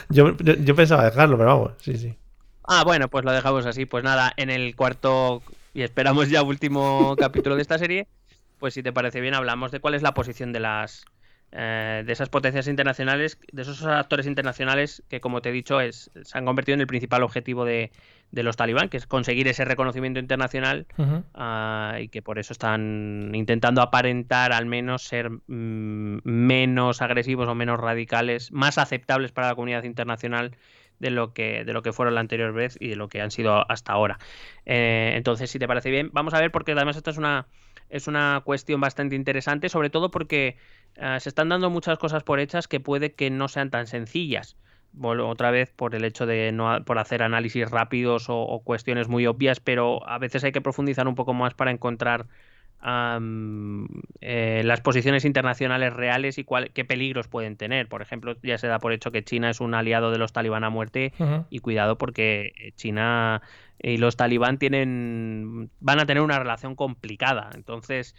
yo, 0.09 0.37
yo, 0.37 0.53
yo 0.53 0.75
pensaba 0.75 1.05
dejarlo, 1.05 1.37
pero 1.37 1.49
vamos, 1.49 1.71
sí, 1.79 1.97
sí. 1.97 2.15
Ah, 2.63 2.83
bueno, 2.83 3.07
pues 3.07 3.25
lo 3.25 3.31
dejamos 3.31 3.65
así. 3.65 3.85
Pues 3.85 4.03
nada, 4.03 4.31
en 4.37 4.51
el 4.51 4.75
cuarto 4.75 5.41
y 5.73 5.81
esperamos 5.81 6.29
ya 6.29 6.43
último 6.43 7.15
capítulo 7.17 7.55
de 7.55 7.61
esta 7.63 7.79
serie, 7.79 8.07
pues 8.61 8.75
si 8.75 8.83
te 8.83 8.93
parece 8.93 9.19
bien, 9.21 9.33
hablamos 9.33 9.71
de 9.71 9.79
cuál 9.79 9.95
es 9.95 10.03
la 10.03 10.13
posición 10.13 10.53
de 10.53 10.59
las 10.59 11.03
eh, 11.51 12.03
de 12.05 12.13
esas 12.13 12.29
potencias 12.29 12.67
internacionales, 12.67 13.39
de 13.51 13.63
esos 13.63 13.83
actores 13.83 14.27
internacionales 14.27 15.03
que, 15.09 15.19
como 15.19 15.41
te 15.41 15.49
he 15.49 15.51
dicho, 15.51 15.81
es, 15.81 16.11
se 16.21 16.37
han 16.37 16.45
convertido 16.45 16.75
en 16.75 16.81
el 16.81 16.87
principal 16.87 17.23
objetivo 17.23 17.65
de, 17.65 17.91
de 18.29 18.43
los 18.43 18.55
talibán, 18.55 18.87
que 18.87 18.97
es 18.97 19.07
conseguir 19.07 19.47
ese 19.47 19.65
reconocimiento 19.65 20.19
internacional 20.19 20.85
ah, 21.33 21.97
y 21.99 22.07
que 22.09 22.21
por 22.21 22.37
eso 22.37 22.53
están 22.53 23.31
intentando 23.33 23.81
aparentar 23.81 24.53
al 24.53 24.67
menos 24.67 25.01
ser 25.01 25.31
mm, 25.31 26.19
menos 26.23 27.01
agresivos 27.01 27.49
o 27.49 27.55
menos 27.55 27.79
radicales, 27.79 28.51
más 28.51 28.77
aceptables 28.77 29.31
para 29.31 29.47
la 29.47 29.55
comunidad 29.55 29.83
internacional 29.83 30.55
de 30.99 31.09
lo 31.09 31.33
que 31.33 31.65
de 31.65 31.73
lo 31.73 31.81
que 31.81 31.93
fueron 31.93 32.13
la 32.13 32.21
anterior 32.21 32.53
vez 32.53 32.77
y 32.79 32.89
de 32.89 32.95
lo 32.95 33.09
que 33.09 33.21
han 33.21 33.31
sido 33.31 33.69
hasta 33.69 33.91
ahora. 33.91 34.19
Eh, 34.67 35.13
entonces, 35.15 35.49
si 35.49 35.57
te 35.57 35.67
parece 35.67 35.89
bien, 35.89 36.11
vamos 36.13 36.35
a 36.35 36.39
ver 36.39 36.51
porque 36.51 36.73
además 36.73 36.95
esta 36.95 37.09
es 37.09 37.17
una 37.17 37.47
es 37.91 38.07
una 38.07 38.41
cuestión 38.43 38.81
bastante 38.81 39.15
interesante, 39.15 39.69
sobre 39.69 39.89
todo 39.89 40.09
porque 40.09 40.57
eh, 40.95 41.17
se 41.19 41.29
están 41.29 41.49
dando 41.49 41.69
muchas 41.69 41.97
cosas 41.99 42.23
por 42.23 42.39
hechas 42.39 42.67
que 42.67 42.79
puede 42.79 43.13
que 43.13 43.29
no 43.29 43.47
sean 43.47 43.69
tan 43.69 43.85
sencillas. 43.85 44.57
Otra 45.01 45.51
vez 45.51 45.71
por 45.71 45.95
el 45.95 46.03
hecho 46.03 46.25
de 46.25 46.51
no 46.51 46.83
por 46.83 46.99
hacer 46.99 47.23
análisis 47.23 47.69
rápidos 47.69 48.29
o, 48.29 48.39
o 48.41 48.61
cuestiones 48.61 49.07
muy 49.07 49.25
obvias, 49.25 49.61
pero 49.61 50.05
a 50.07 50.17
veces 50.17 50.43
hay 50.43 50.51
que 50.51 50.59
profundizar 50.59 51.07
un 51.07 51.15
poco 51.15 51.33
más 51.33 51.53
para 51.53 51.71
encontrar 51.71 52.27
eh, 54.21 54.61
las 54.63 54.81
posiciones 54.81 55.23
internacionales 55.23 55.93
reales 55.93 56.39
y 56.39 56.43
cuál, 56.43 56.71
qué 56.71 56.83
peligros 56.83 57.27
pueden 57.27 57.55
tener. 57.55 57.87
Por 57.87 58.01
ejemplo, 58.01 58.35
ya 58.41 58.57
se 58.57 58.67
da 58.67 58.79
por 58.79 58.91
hecho 58.91 59.11
que 59.11 59.23
China 59.23 59.51
es 59.51 59.61
un 59.61 59.75
aliado 59.75 60.11
de 60.11 60.17
los 60.17 60.33
talibán 60.33 60.63
a 60.63 60.69
muerte 60.69 61.13
y 61.49 61.59
cuidado 61.59 61.97
porque 61.97 62.73
China 62.75 63.41
y 63.81 63.97
los 63.97 64.15
talibán 64.17 64.57
tienen 64.57 65.69
van 65.79 65.99
a 65.99 66.05
tener 66.05 66.21
una 66.23 66.37
relación 66.39 66.75
complicada. 66.75 67.49
Entonces 67.55 68.15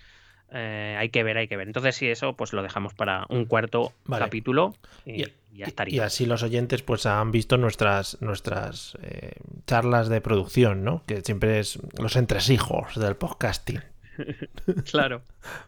eh, 0.52 0.97
hay 0.98 1.09
que 1.10 1.22
ver, 1.22 1.39
hay 1.39 1.48
que 1.48 1.56
ver. 1.56 1.66
Entonces 1.66 1.94
sí, 1.97 2.09
eso 2.09 2.34
pues 2.36 2.52
lo 2.52 2.62
dejamos 2.62 2.94
para 2.94 3.26
un 3.30 3.44
cuarto 3.47 3.93
Vale. 4.05 4.24
capítulo 4.24 4.74
y, 5.06 5.22
Y- 5.22 5.32
y 5.55 5.59
ya 5.59 5.66
Y 5.66 5.68
estaría. 5.68 6.05
así 6.06 6.24
los 6.26 6.43
oyentes 6.43 6.82
pues 6.82 7.05
han 7.06 7.30
visto 7.30 7.59
nuestras, 7.59 8.16
nuestras 8.22 8.97
eh, 9.02 9.32
charlas 9.66 10.09
de 10.09 10.20
producción, 10.22 10.82
¿no? 10.82 11.02
Que 11.06 11.20
siempre 11.20 11.59
es 11.59 11.78
los 11.98 12.16
entresijos 12.16 12.98
del 12.98 13.16
podcasting. 13.16 13.80
Claro. 14.90 15.22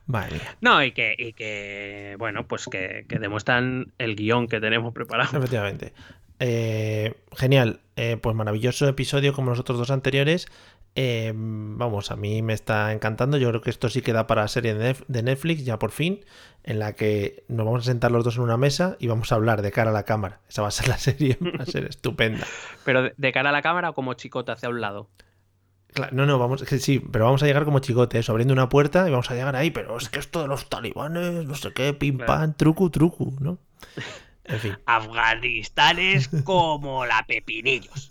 Mía. 0.06 0.28
No, 0.60 0.82
y 0.84 0.92
que, 0.92 1.14
y 1.18 1.32
que 1.32 2.16
bueno, 2.18 2.46
pues 2.46 2.66
que, 2.66 3.06
que 3.08 3.18
demuestran 3.18 3.92
el 3.98 4.16
guion 4.16 4.48
que 4.48 4.60
tenemos 4.60 4.92
preparado. 4.92 5.36
Efectivamente. 5.38 5.92
Eh, 6.40 7.14
genial. 7.32 7.80
Eh, 7.96 8.16
pues 8.20 8.34
maravilloso 8.34 8.88
episodio 8.88 9.32
como 9.32 9.50
los 9.50 9.60
otros 9.60 9.78
dos 9.78 9.90
anteriores. 9.90 10.46
Eh, 10.96 11.32
vamos, 11.34 12.10
a 12.10 12.16
mí 12.16 12.42
me 12.42 12.52
está 12.52 12.92
encantando. 12.92 13.36
Yo 13.36 13.48
creo 13.50 13.60
que 13.60 13.70
esto 13.70 13.88
sí 13.88 14.02
queda 14.02 14.26
para 14.26 14.46
serie 14.48 14.74
de 14.74 15.22
Netflix, 15.22 15.64
ya 15.64 15.78
por 15.78 15.90
fin, 15.90 16.24
en 16.62 16.78
la 16.78 16.92
que 16.94 17.44
nos 17.48 17.66
vamos 17.66 17.82
a 17.82 17.90
sentar 17.90 18.12
los 18.12 18.24
dos 18.24 18.36
en 18.36 18.42
una 18.42 18.56
mesa 18.56 18.96
y 19.00 19.08
vamos 19.08 19.32
a 19.32 19.34
hablar 19.34 19.62
de 19.62 19.72
cara 19.72 19.90
a 19.90 19.92
la 19.92 20.04
cámara. 20.04 20.40
Esa 20.48 20.62
va 20.62 20.68
a 20.68 20.72
ser 20.72 20.88
la 20.88 20.98
serie, 20.98 21.36
va 21.40 21.64
a 21.64 21.66
ser 21.66 21.84
estupenda. 21.86 22.46
Pero 22.84 23.10
de, 23.16 23.32
cara 23.32 23.50
a 23.50 23.52
la 23.52 23.62
cámara 23.62 23.90
o 23.90 23.94
como 23.94 24.14
chicote 24.14 24.52
hacia 24.52 24.68
un 24.68 24.80
lado. 24.80 25.08
Claro, 25.92 26.12
no, 26.16 26.26
no, 26.26 26.40
vamos, 26.40 26.60
sí, 26.62 26.98
pero 26.98 27.26
vamos 27.26 27.42
a 27.44 27.46
llegar 27.46 27.64
como 27.64 27.78
chicote, 27.78 28.18
eso, 28.18 28.32
abriendo 28.32 28.52
una 28.52 28.68
puerta 28.68 29.06
y 29.06 29.12
vamos 29.12 29.30
a 29.30 29.34
llegar 29.34 29.54
ahí, 29.54 29.70
pero 29.70 29.96
es 29.96 30.08
que 30.08 30.18
esto 30.18 30.42
de 30.42 30.48
los 30.48 30.68
talibanes, 30.68 31.44
no 31.44 31.54
sé 31.54 31.72
qué, 31.72 31.94
pim 31.94 32.16
Claro. 32.16 32.32
pam, 32.32 32.54
trucu, 32.54 32.90
trucu, 32.90 33.36
¿no? 33.38 33.58
En 34.44 34.58
fin, 34.58 34.76
Afganistán 34.86 35.98
es 35.98 36.28
como 36.44 37.06
la 37.06 37.24
pepinillos. 37.26 38.10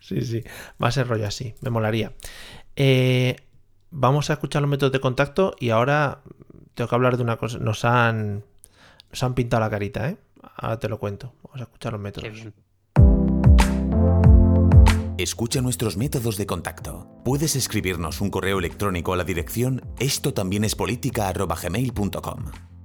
sí, 0.00 0.22
sí, 0.22 0.42
va 0.82 0.88
a 0.88 0.92
ser 0.92 1.08
rollo 1.08 1.26
así, 1.26 1.54
me 1.60 1.70
molaría. 1.70 2.12
Eh, 2.74 3.36
vamos 3.90 4.30
a 4.30 4.34
escuchar 4.34 4.62
los 4.62 4.70
métodos 4.70 4.92
de 4.92 5.00
contacto 5.00 5.54
y 5.58 5.70
ahora 5.70 6.22
tengo 6.74 6.88
que 6.88 6.94
hablar 6.94 7.16
de 7.16 7.22
una 7.22 7.36
cosa, 7.36 7.58
nos 7.58 7.84
han, 7.84 8.44
nos 9.10 9.22
han 9.22 9.34
pintado 9.34 9.60
la 9.60 9.70
carita, 9.70 10.08
¿eh? 10.08 10.16
Ahora 10.56 10.78
te 10.78 10.88
lo 10.88 10.98
cuento, 10.98 11.34
vamos 11.42 11.60
a 11.60 11.64
escuchar 11.64 11.92
los 11.92 12.00
métodos. 12.00 12.28
Qué 12.28 12.34
bien. 12.34 12.54
Escucha 15.18 15.62
nuestros 15.62 15.96
métodos 15.96 16.36
de 16.36 16.46
contacto. 16.46 17.08
Puedes 17.24 17.56
escribirnos 17.56 18.20
un 18.20 18.28
correo 18.28 18.58
electrónico 18.58 19.14
a 19.14 19.16
la 19.16 19.24
dirección 19.24 19.82
esto 19.98 20.34
también 20.34 20.62
es 20.64 20.76
política@gmail.com. 20.76 22.44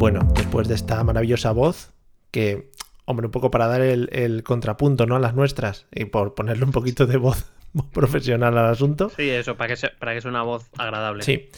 Bueno, 0.00 0.26
después 0.34 0.66
de 0.66 0.76
esta 0.76 1.04
maravillosa 1.04 1.52
voz, 1.52 1.92
que, 2.30 2.70
hombre, 3.04 3.26
un 3.26 3.32
poco 3.32 3.50
para 3.50 3.66
dar 3.66 3.82
el, 3.82 4.08
el 4.12 4.42
contrapunto 4.42 5.04
¿no? 5.04 5.14
a 5.16 5.18
las 5.18 5.34
nuestras 5.34 5.88
y 5.94 6.06
por 6.06 6.34
ponerle 6.34 6.64
un 6.64 6.72
poquito 6.72 7.06
de 7.06 7.18
voz 7.18 7.52
profesional 7.92 8.56
al 8.56 8.64
asunto. 8.64 9.12
Sí, 9.14 9.28
eso, 9.28 9.58
para 9.58 9.68
que 9.68 9.76
sea, 9.76 9.90
para 9.98 10.14
que 10.14 10.22
sea 10.22 10.30
una 10.30 10.42
voz 10.42 10.70
agradable. 10.78 11.22
Sí. 11.22 11.50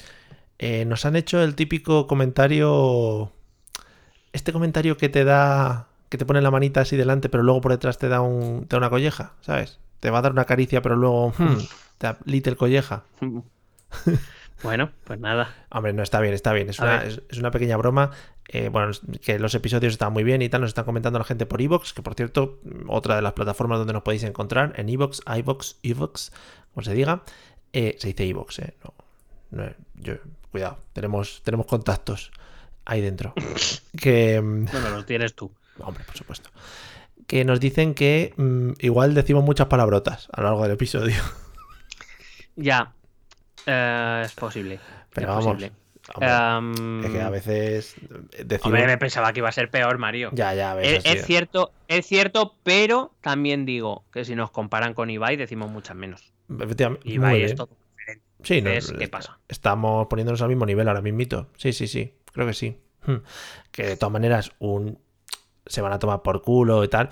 Eh, 0.58 0.84
nos 0.86 1.06
han 1.06 1.14
hecho 1.14 1.40
el 1.40 1.54
típico 1.54 2.08
comentario. 2.08 3.30
Este 4.32 4.52
comentario 4.52 4.96
que 4.96 5.08
te 5.08 5.22
da. 5.22 5.86
que 6.08 6.18
te 6.18 6.26
pone 6.26 6.42
la 6.42 6.50
manita 6.50 6.80
así 6.80 6.96
delante, 6.96 7.28
pero 7.28 7.44
luego 7.44 7.60
por 7.60 7.70
detrás 7.70 7.98
te 7.98 8.08
da, 8.08 8.22
un, 8.22 8.66
te 8.66 8.74
da 8.74 8.78
una 8.78 8.90
colleja, 8.90 9.34
¿sabes? 9.42 9.78
Te 10.00 10.10
va 10.10 10.18
a 10.18 10.22
dar 10.22 10.32
una 10.32 10.46
caricia, 10.46 10.82
pero 10.82 10.96
luego. 10.96 11.32
hmm, 11.38 11.58
te 11.98 12.08
aplite 12.08 12.50
el 12.50 12.56
colleja. 12.56 13.04
Bueno, 14.62 14.90
pues 15.04 15.18
nada. 15.18 15.52
Hombre, 15.70 15.92
no 15.92 16.02
está 16.02 16.20
bien, 16.20 16.34
está 16.34 16.52
bien. 16.52 16.68
Es, 16.68 16.78
una, 16.78 17.04
es 17.04 17.38
una 17.38 17.50
pequeña 17.50 17.76
broma. 17.76 18.10
Eh, 18.48 18.68
bueno, 18.68 18.92
que 19.22 19.38
los 19.38 19.54
episodios 19.54 19.92
están 19.92 20.12
muy 20.12 20.24
bien 20.24 20.42
y 20.42 20.48
tal. 20.48 20.60
Nos 20.60 20.70
están 20.70 20.84
comentando 20.84 21.18
la 21.18 21.24
gente 21.24 21.46
por 21.46 21.62
Evox, 21.62 21.92
que 21.92 22.02
por 22.02 22.14
cierto, 22.14 22.60
otra 22.88 23.16
de 23.16 23.22
las 23.22 23.32
plataformas 23.32 23.78
donde 23.78 23.92
nos 23.92 24.02
podéis 24.02 24.24
encontrar, 24.24 24.74
en 24.76 24.88
Evox, 24.88 25.22
iVox, 25.26 25.76
Evox, 25.82 26.32
como 26.74 26.84
se 26.84 26.92
diga. 26.92 27.22
Eh, 27.72 27.96
se 27.98 28.08
dice 28.08 28.28
Evox, 28.28 28.58
¿eh? 28.58 28.74
No, 28.84 28.94
no, 29.50 29.72
yo, 29.94 30.14
cuidado, 30.50 30.78
tenemos, 30.92 31.40
tenemos 31.44 31.66
contactos 31.66 32.30
ahí 32.84 33.00
dentro. 33.00 33.34
que. 33.98 34.40
Bueno, 34.40 34.90
los 34.90 35.06
tienes 35.06 35.34
tú. 35.34 35.50
Hombre, 35.78 36.04
por 36.04 36.16
supuesto. 36.16 36.50
Que 37.26 37.44
nos 37.44 37.60
dicen 37.60 37.94
que 37.94 38.34
mm, 38.36 38.72
igual 38.80 39.14
decimos 39.14 39.44
muchas 39.44 39.68
palabrotas 39.68 40.28
a 40.32 40.40
lo 40.40 40.48
largo 40.48 40.62
del 40.64 40.72
episodio. 40.72 41.16
Ya. 42.56 42.92
Eh, 43.64 44.22
es 44.26 44.32
posible. 44.34 44.80
Pero 45.14 45.28
es 45.28 45.36
vamos, 45.36 45.44
posible. 45.46 45.72
Es 46.20 47.10
que 47.10 47.20
a 47.20 47.30
veces 47.30 47.96
decimos. 48.44 48.66
hombre, 48.66 48.86
me 48.86 48.98
pensaba 48.98 49.32
que 49.32 49.40
iba 49.40 49.48
a 49.48 49.52
ser 49.52 49.70
peor, 49.70 49.98
Mario. 49.98 50.30
Ya, 50.32 50.54
ya, 50.54 50.74
ves, 50.74 50.88
Es, 50.88 50.98
así 51.06 51.18
es 51.18 51.26
cierto, 51.26 51.72
es 51.88 52.06
cierto, 52.06 52.54
pero 52.62 53.12
también 53.20 53.64
digo 53.64 54.04
que 54.12 54.24
si 54.24 54.34
nos 54.34 54.50
comparan 54.50 54.94
con 54.94 55.10
Ibai 55.10 55.36
decimos 55.36 55.70
muchas 55.70 55.96
menos. 55.96 56.32
Efectivamente. 56.50 57.08
Ibai 57.08 57.42
es 57.42 57.54
todo 57.54 57.70
diferente. 57.96 58.24
Sí, 58.42 58.60
no, 58.60 58.70
¿Ves 58.70 58.92
qué 58.98 59.08
pasa? 59.08 59.38
Estamos 59.48 60.06
poniéndonos 60.08 60.42
al 60.42 60.48
mismo 60.48 60.66
nivel 60.66 60.88
ahora 60.88 61.00
mismito. 61.00 61.48
Sí, 61.56 61.72
sí, 61.72 61.86
sí. 61.86 62.14
Creo 62.32 62.46
que 62.46 62.54
sí. 62.54 62.78
Hmm. 63.06 63.18
Que 63.70 63.86
de 63.86 63.96
todas 63.96 64.12
maneras, 64.12 64.52
un 64.58 64.98
se 65.66 65.80
van 65.80 65.92
a 65.92 65.98
tomar 65.98 66.22
por 66.22 66.42
culo 66.42 66.84
y 66.84 66.88
tal. 66.88 67.10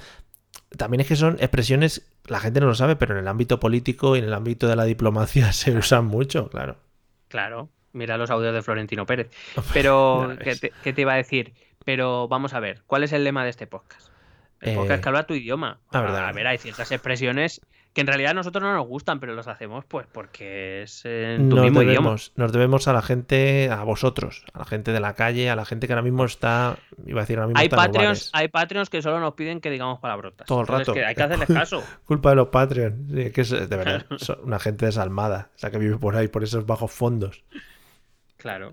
También 0.76 1.00
es 1.00 1.08
que 1.08 1.16
son 1.16 1.36
expresiones, 1.40 2.10
la 2.26 2.40
gente 2.40 2.60
no 2.60 2.66
lo 2.66 2.74
sabe, 2.74 2.96
pero 2.96 3.14
en 3.14 3.20
el 3.20 3.28
ámbito 3.28 3.60
político 3.60 4.16
y 4.16 4.20
en 4.20 4.26
el 4.26 4.34
ámbito 4.34 4.68
de 4.68 4.76
la 4.76 4.84
diplomacia 4.84 5.52
se 5.52 5.76
usan 5.76 6.06
mucho, 6.06 6.48
claro. 6.48 6.76
Claro, 7.28 7.70
mira 7.92 8.16
los 8.16 8.30
audios 8.30 8.54
de 8.54 8.62
Florentino 8.62 9.06
Pérez. 9.06 9.30
Pero, 9.72 10.36
¿qué 10.42 10.56
te, 10.56 10.72
qué 10.82 10.92
te 10.92 11.00
iba 11.02 11.12
a 11.14 11.16
decir? 11.16 11.52
Pero 11.84 12.28
vamos 12.28 12.54
a 12.54 12.60
ver, 12.60 12.82
¿cuál 12.86 13.04
es 13.04 13.12
el 13.12 13.24
lema 13.24 13.44
de 13.44 13.50
este 13.50 13.66
podcast? 13.66 14.08
El 14.60 14.70
Eh, 14.70 14.74
podcast 14.76 15.02
que 15.02 15.08
habla 15.08 15.26
tu 15.26 15.34
idioma. 15.34 15.78
ah, 15.92 16.00
verdad, 16.02 16.28
a 16.28 16.32
ver, 16.32 16.46
hay 16.46 16.58
ciertas 16.58 16.92
expresiones 16.92 17.60
que 17.94 18.02
en 18.02 18.06
realidad 18.06 18.30
a 18.32 18.34
nosotros 18.34 18.62
no 18.62 18.72
nos 18.72 18.86
gustan, 18.86 19.18
pero 19.18 19.34
los 19.34 19.48
hacemos 19.48 19.84
pues 19.84 20.06
porque 20.12 20.82
es 20.82 21.04
en 21.04 21.48
tu 21.48 21.56
Nos 21.56 21.64
mismo 21.64 21.82
idioma. 21.82 22.14
nos 22.36 22.52
debemos 22.52 22.86
a 22.86 22.92
la 22.92 23.02
gente, 23.02 23.68
a 23.68 23.82
vosotros, 23.82 24.44
a 24.52 24.60
la 24.60 24.64
gente 24.64 24.92
de 24.92 25.00
la 25.00 25.14
calle, 25.14 25.50
a 25.50 25.56
la 25.56 25.64
gente 25.64 25.88
que 25.88 25.94
ahora 25.94 26.02
mismo 26.02 26.24
está, 26.24 26.76
iba 27.04 27.20
a 27.20 27.24
decir 27.24 27.38
ahora 27.38 27.48
mismo 27.48 27.58
Hay 27.58 27.64
está 27.66 27.76
Patreons, 27.78 28.30
hay 28.32 28.46
Patreons 28.46 28.90
que 28.90 29.02
solo 29.02 29.18
nos 29.18 29.34
piden 29.34 29.60
que 29.60 29.70
digamos 29.70 29.98
palabrotas. 29.98 30.46
Todo 30.46 30.60
el 30.60 30.64
Entonces, 30.64 30.86
rato. 30.86 30.94
que 30.94 31.04
hay 31.04 31.14
que 31.16 31.22
hacerles 31.24 31.48
caso. 31.48 31.82
Culpa 32.04 32.30
de 32.30 32.36
los 32.36 32.48
Patreon. 32.48 33.08
Sí, 33.12 33.30
que 33.32 33.40
es, 33.40 33.50
de 33.50 33.66
verdad, 33.66 34.06
son 34.18 34.38
una 34.44 34.60
gente 34.60 34.86
desalmada, 34.86 35.50
o 35.56 35.58
sea, 35.58 35.72
que 35.72 35.78
vive 35.78 35.96
por 35.96 36.14
ahí, 36.14 36.28
por 36.28 36.44
esos 36.44 36.66
bajos 36.66 36.92
fondos. 36.92 37.42
Claro. 38.40 38.70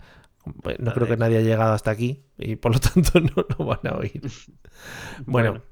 Pues 0.64 0.80
no 0.80 0.94
creo 0.94 1.08
que 1.08 1.18
nadie 1.18 1.38
haya 1.38 1.48
llegado 1.50 1.74
hasta 1.74 1.92
aquí 1.92 2.24
y 2.38 2.56
por 2.56 2.74
lo 2.74 2.80
tanto 2.80 3.20
no 3.20 3.46
lo 3.58 3.66
van 3.66 3.80
a 3.86 3.98
oír. 3.98 4.22
Bueno, 5.26 5.52
Bueno. 5.52 5.64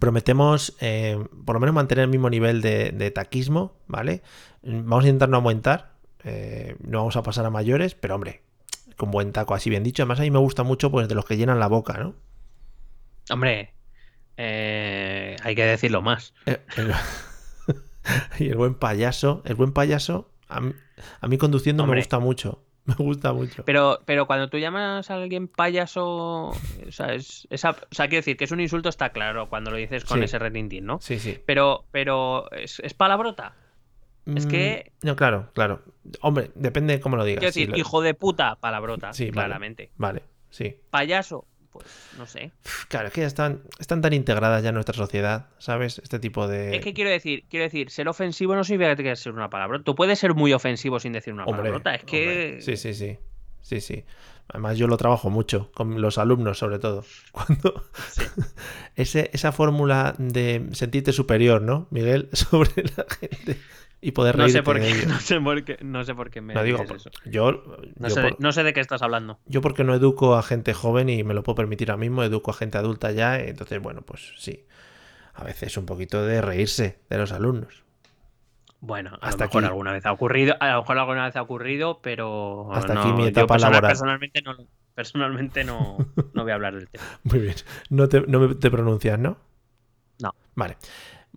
prometemos 0.00 0.76
eh, 0.80 1.18
por 1.44 1.54
lo 1.56 1.60
menos 1.60 1.74
mantener 1.74 2.04
el 2.04 2.10
mismo 2.10 2.28
nivel 2.30 2.60
de, 2.60 2.90
de 2.90 3.10
taquismo, 3.10 3.76
¿vale? 3.86 4.22
Vamos 4.62 5.04
a 5.04 5.08
intentar 5.08 5.28
no 5.28 5.36
aumentar, 5.38 5.92
eh, 6.24 6.76
no 6.80 6.98
vamos 6.98 7.16
a 7.16 7.22
pasar 7.22 7.44
a 7.46 7.50
mayores, 7.50 7.94
pero 7.94 8.14
hombre, 8.16 8.42
con 8.96 9.10
buen 9.10 9.32
taco, 9.32 9.54
así 9.54 9.70
bien 9.70 9.84
dicho. 9.84 10.02
Además 10.02 10.18
a 10.20 10.22
mí 10.22 10.30
me 10.30 10.38
gusta 10.38 10.62
mucho 10.64 10.90
pues 10.90 11.08
de 11.08 11.14
los 11.14 11.24
que 11.24 11.36
llenan 11.36 11.60
la 11.60 11.68
boca, 11.68 11.94
¿no? 11.98 12.14
Hombre, 13.30 13.74
eh, 14.36 15.36
hay 15.42 15.54
que 15.54 15.64
decirlo 15.64 16.02
más. 16.02 16.34
El- 16.46 16.92
y 18.38 18.48
el 18.48 18.56
buen 18.56 18.74
payaso, 18.74 19.42
el 19.44 19.54
buen 19.54 19.72
payaso, 19.72 20.30
a 20.48 20.60
mí, 20.60 20.72
a 21.20 21.28
mí 21.28 21.38
conduciendo 21.38 21.86
me 21.86 21.96
gusta 21.96 22.18
mucho, 22.18 22.64
me 22.88 22.94
gusta 22.94 23.32
mucho. 23.32 23.64
Pero, 23.64 24.00
pero 24.04 24.26
cuando 24.26 24.48
tú 24.48 24.58
llamas 24.58 25.10
a 25.10 25.14
alguien 25.14 25.46
payaso, 25.48 26.48
o 26.48 26.54
sea, 26.90 27.14
es, 27.14 27.46
o 27.52 27.56
sea, 27.56 27.74
quiero 28.08 28.16
decir 28.16 28.36
que 28.36 28.44
es 28.44 28.50
un 28.50 28.60
insulto, 28.60 28.88
está 28.88 29.10
claro, 29.10 29.48
cuando 29.48 29.70
lo 29.70 29.76
dices 29.76 30.04
con 30.04 30.18
Sí. 30.18 30.24
ese 30.24 30.38
retintín, 30.38 30.86
¿no? 30.86 30.98
Sí, 31.00 31.18
sí. 31.18 31.38
Pero, 31.46 31.84
pero 31.92 32.50
es, 32.52 32.80
es 32.80 32.94
palabrota. 32.94 33.54
Es 34.26 34.44
Mm, 34.46 34.48
que- 34.50 34.92
No, 35.02 35.16
claro, 35.16 35.50
claro. 35.54 35.82
Hombre, 36.20 36.50
depende 36.54 36.94
de 36.94 37.00
cómo 37.00 37.16
lo 37.16 37.24
digas. 37.24 37.40
Quiero 37.40 37.52
sí, 37.52 37.60
decir, 37.60 37.70
lo- 37.72 37.78
hijo 37.78 38.00
de 38.02 38.14
puta, 38.14 38.56
palabrota, 38.56 39.12
Sí, 39.12 39.24
vale. 39.24 39.32
claramente. 39.32 39.90
Vale, 39.96 40.22
sí. 40.50 40.76
Payaso, 40.90 41.46
pues 41.78 42.18
no 42.18 42.26
sé. 42.26 42.50
Claro, 42.88 43.08
es 43.08 43.12
que 43.12 43.22
ya 43.22 43.26
están, 43.26 43.62
están 43.78 44.00
tan 44.00 44.12
integradas 44.12 44.62
ya 44.62 44.70
en 44.70 44.74
nuestra 44.74 44.94
sociedad, 44.94 45.46
¿sabes? 45.58 45.98
Este 45.98 46.18
tipo 46.18 46.46
de... 46.48 46.76
Es 46.76 46.84
que 46.84 46.94
quiero 46.94 47.10
decir, 47.10 47.44
quiero 47.48 47.64
decir, 47.64 47.90
ser 47.90 48.08
ofensivo 48.08 48.54
no 48.54 48.64
significa 48.64 48.96
que 48.96 49.16
ser 49.16 49.32
una 49.32 49.50
palabrota. 49.50 49.84
Tú 49.84 49.94
puedes 49.94 50.18
ser 50.18 50.34
muy 50.34 50.52
ofensivo 50.52 51.00
sin 51.00 51.12
decir 51.12 51.32
una 51.32 51.44
Hombre, 51.44 51.62
palabrota. 51.62 51.94
Es 51.94 52.04
que. 52.04 52.28
hombre, 52.28 52.62
Sí, 52.62 52.76
sí, 52.76 52.94
sí. 52.94 53.18
Sí, 53.60 53.80
sí. 53.80 54.04
Además 54.48 54.78
yo 54.78 54.86
lo 54.86 54.96
trabajo 54.96 55.28
mucho, 55.28 55.70
con 55.72 56.00
los 56.00 56.16
alumnos 56.16 56.58
sobre 56.58 56.78
todo. 56.78 57.04
Cuando... 57.32 57.84
Ese, 58.96 59.30
esa 59.32 59.52
fórmula 59.52 60.14
de 60.18 60.68
sentirte 60.72 61.12
superior, 61.12 61.62
¿no, 61.62 61.86
Miguel? 61.90 62.28
Sobre 62.32 62.70
la 62.96 63.06
gente 63.20 63.58
y 64.00 64.12
poder 64.12 64.38
No 64.38 64.48
sé 64.48 64.62
por 64.62 64.78
qué, 64.80 65.06
no 65.08 65.18
sé 65.20 65.40
por 65.40 65.64
qué, 65.64 65.78
no 65.82 66.04
sé 66.04 66.14
por 66.14 66.30
qué 66.30 66.40
me 66.40 66.54
No 66.54 66.62
digo, 66.62 66.82
eso. 66.82 67.10
yo, 67.24 67.52
No 67.96 68.08
yo 68.08 68.14
sé, 68.14 68.20
de- 68.22 68.30
por- 68.30 68.40
no 68.40 68.52
sé 68.52 68.62
de 68.62 68.72
qué 68.72 68.80
estás 68.80 69.02
hablando. 69.02 69.38
Yo 69.46 69.60
porque 69.60 69.84
no 69.84 69.94
educo 69.94 70.36
a 70.36 70.42
gente 70.42 70.72
joven 70.74 71.08
y 71.08 71.24
me 71.24 71.34
lo 71.34 71.42
puedo 71.42 71.56
permitir 71.56 71.90
ahora 71.90 72.00
mismo, 72.00 72.22
educo 72.22 72.50
a 72.50 72.54
gente 72.54 72.78
adulta 72.78 73.10
ya, 73.12 73.38
entonces 73.40 73.80
bueno, 73.80 74.02
pues 74.02 74.32
sí. 74.38 74.64
A 75.34 75.44
veces 75.44 75.76
un 75.76 75.86
poquito 75.86 76.24
de 76.26 76.40
reírse 76.40 76.98
de 77.10 77.18
los 77.18 77.30
alumnos. 77.32 77.84
Bueno, 78.80 79.10
a 79.20 79.28
Hasta 79.28 79.44
lo 79.44 79.48
mejor 79.48 79.64
aquí. 79.64 79.70
alguna 79.70 79.92
vez 79.92 80.06
ha 80.06 80.12
ocurrido, 80.12 80.54
a 80.60 80.72
lo 80.72 80.80
mejor 80.82 80.98
alguna 80.98 81.24
vez 81.26 81.36
ha 81.36 81.42
ocurrido, 81.42 82.00
pero 82.00 82.72
Hasta 82.72 82.94
no, 82.94 83.00
aquí 83.00 83.12
mi 83.12 83.26
etapa 83.26 83.58
laboral. 83.58 83.90
personalmente 83.90 84.40
no, 84.42 84.56
personalmente 84.94 85.64
no, 85.64 85.96
no 86.32 86.42
voy 86.42 86.52
a 86.52 86.54
hablar 86.54 86.74
del 86.76 86.88
tema. 86.90 87.04
Muy 87.24 87.40
bien. 87.40 87.54
No 87.90 88.08
te, 88.08 88.20
no 88.22 88.38
me- 88.40 88.54
te 88.54 88.70
pronuncias, 88.70 89.18
¿no? 89.18 89.36
No. 90.20 90.32
Vale. 90.54 90.76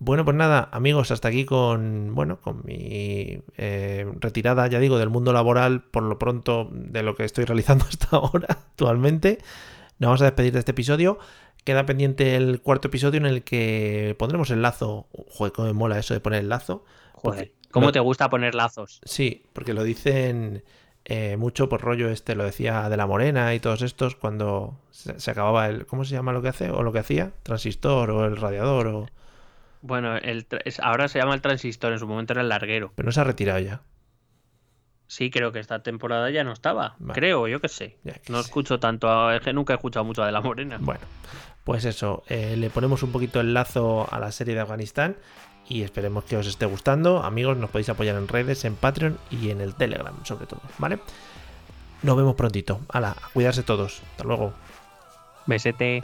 Bueno, 0.03 0.25
pues 0.25 0.35
nada, 0.35 0.67
amigos, 0.71 1.11
hasta 1.11 1.27
aquí 1.27 1.45
con, 1.45 2.15
bueno, 2.15 2.41
con 2.41 2.63
mi 2.65 3.39
eh, 3.55 4.11
retirada, 4.19 4.65
ya 4.65 4.79
digo, 4.79 4.97
del 4.97 5.11
mundo 5.11 5.31
laboral, 5.31 5.83
por 5.83 6.01
lo 6.01 6.17
pronto, 6.17 6.67
de 6.71 7.03
lo 7.03 7.13
que 7.15 7.23
estoy 7.23 7.45
realizando 7.45 7.85
hasta 7.85 8.07
ahora, 8.17 8.47
actualmente. 8.49 9.37
Nos 9.99 10.07
vamos 10.07 10.21
a 10.21 10.25
despedir 10.25 10.53
de 10.53 10.59
este 10.59 10.71
episodio. 10.71 11.19
Queda 11.63 11.85
pendiente 11.85 12.35
el 12.35 12.61
cuarto 12.61 12.87
episodio 12.87 13.19
en 13.19 13.27
el 13.27 13.43
que 13.43 14.15
pondremos 14.17 14.49
el 14.49 14.63
lazo. 14.63 15.05
Joder, 15.29 15.53
cómo 15.53 15.67
me 15.67 15.73
mola 15.73 15.99
eso 15.99 16.15
de 16.15 16.19
poner 16.19 16.39
el 16.39 16.49
lazo. 16.49 16.83
Joder, 17.13 17.51
¿cómo 17.69 17.85
lo- 17.85 17.91
te 17.91 17.99
gusta 17.99 18.27
poner 18.31 18.55
lazos? 18.55 19.01
Sí, 19.05 19.43
porque 19.53 19.75
lo 19.75 19.83
dicen 19.83 20.63
eh, 21.05 21.37
mucho 21.37 21.69
por 21.69 21.81
rollo 21.81 22.09
este, 22.09 22.33
lo 22.33 22.43
decía 22.43 22.89
de 22.89 22.97
la 22.97 23.05
Morena 23.05 23.53
y 23.53 23.59
todos 23.59 23.83
estos 23.83 24.15
cuando 24.15 24.79
se, 24.89 25.19
se 25.19 25.29
acababa 25.29 25.67
el, 25.67 25.85
¿cómo 25.85 26.03
se 26.05 26.13
llama 26.15 26.33
lo 26.33 26.41
que 26.41 26.47
hace? 26.47 26.71
O 26.71 26.81
lo 26.81 26.91
que 26.91 26.97
hacía, 26.99 27.33
transistor 27.43 28.09
o 28.09 28.25
el 28.25 28.37
radiador 28.37 28.87
o... 28.87 29.05
Bueno, 29.81 30.15
el, 30.17 30.45
ahora 30.81 31.07
se 31.07 31.19
llama 31.19 31.33
el 31.33 31.41
transistor, 31.41 31.91
en 31.93 31.99
su 31.99 32.07
momento 32.07 32.33
era 32.33 32.41
el 32.41 32.49
larguero. 32.49 32.91
Pero 32.95 33.05
no 33.07 33.11
se 33.11 33.21
ha 33.21 33.23
retirado 33.23 33.59
ya. 33.59 33.81
Sí, 35.07 35.29
creo 35.29 35.51
que 35.51 35.59
esta 35.59 35.83
temporada 35.83 36.29
ya 36.29 36.43
no 36.43 36.53
estaba. 36.53 36.95
Vale. 36.99 37.13
Creo, 37.19 37.47
yo 37.47 37.59
qué 37.59 37.67
sé. 37.67 37.97
Ya 38.03 38.13
que 38.13 38.31
No 38.31 38.39
sé. 38.41 38.45
escucho 38.47 38.79
tanto, 38.79 39.09
a- 39.09 39.35
es 39.35 39.41
que 39.41 39.51
nunca 39.53 39.73
he 39.73 39.75
escuchado 39.75 40.05
mucho 40.05 40.23
de 40.23 40.31
la 40.31 40.39
morena. 40.41 40.77
Bueno, 40.79 41.01
pues 41.65 41.83
eso, 41.85 42.23
eh, 42.29 42.55
le 42.57 42.69
ponemos 42.69 43.03
un 43.03 43.11
poquito 43.11 43.41
el 43.41 43.53
lazo 43.53 44.07
a 44.11 44.19
la 44.19 44.31
serie 44.31 44.55
de 44.55 44.61
Afganistán 44.61 45.17
y 45.67 45.81
esperemos 45.81 46.23
que 46.23 46.37
os 46.37 46.47
esté 46.47 46.65
gustando. 46.65 47.23
Amigos, 47.23 47.57
nos 47.57 47.69
podéis 47.69 47.89
apoyar 47.89 48.15
en 48.15 48.27
redes, 48.27 48.63
en 48.65 48.75
Patreon 48.75 49.17
y 49.29 49.49
en 49.49 49.59
el 49.61 49.75
Telegram, 49.75 50.15
sobre 50.23 50.45
todo, 50.45 50.61
¿vale? 50.77 50.99
Nos 52.03 52.15
vemos 52.15 52.35
prontito. 52.35 52.79
Hala, 52.89 53.11
a 53.11 53.29
cuidarse 53.33 53.63
todos. 53.63 54.01
Hasta 54.11 54.23
luego. 54.23 54.53
Besete. 55.45 56.03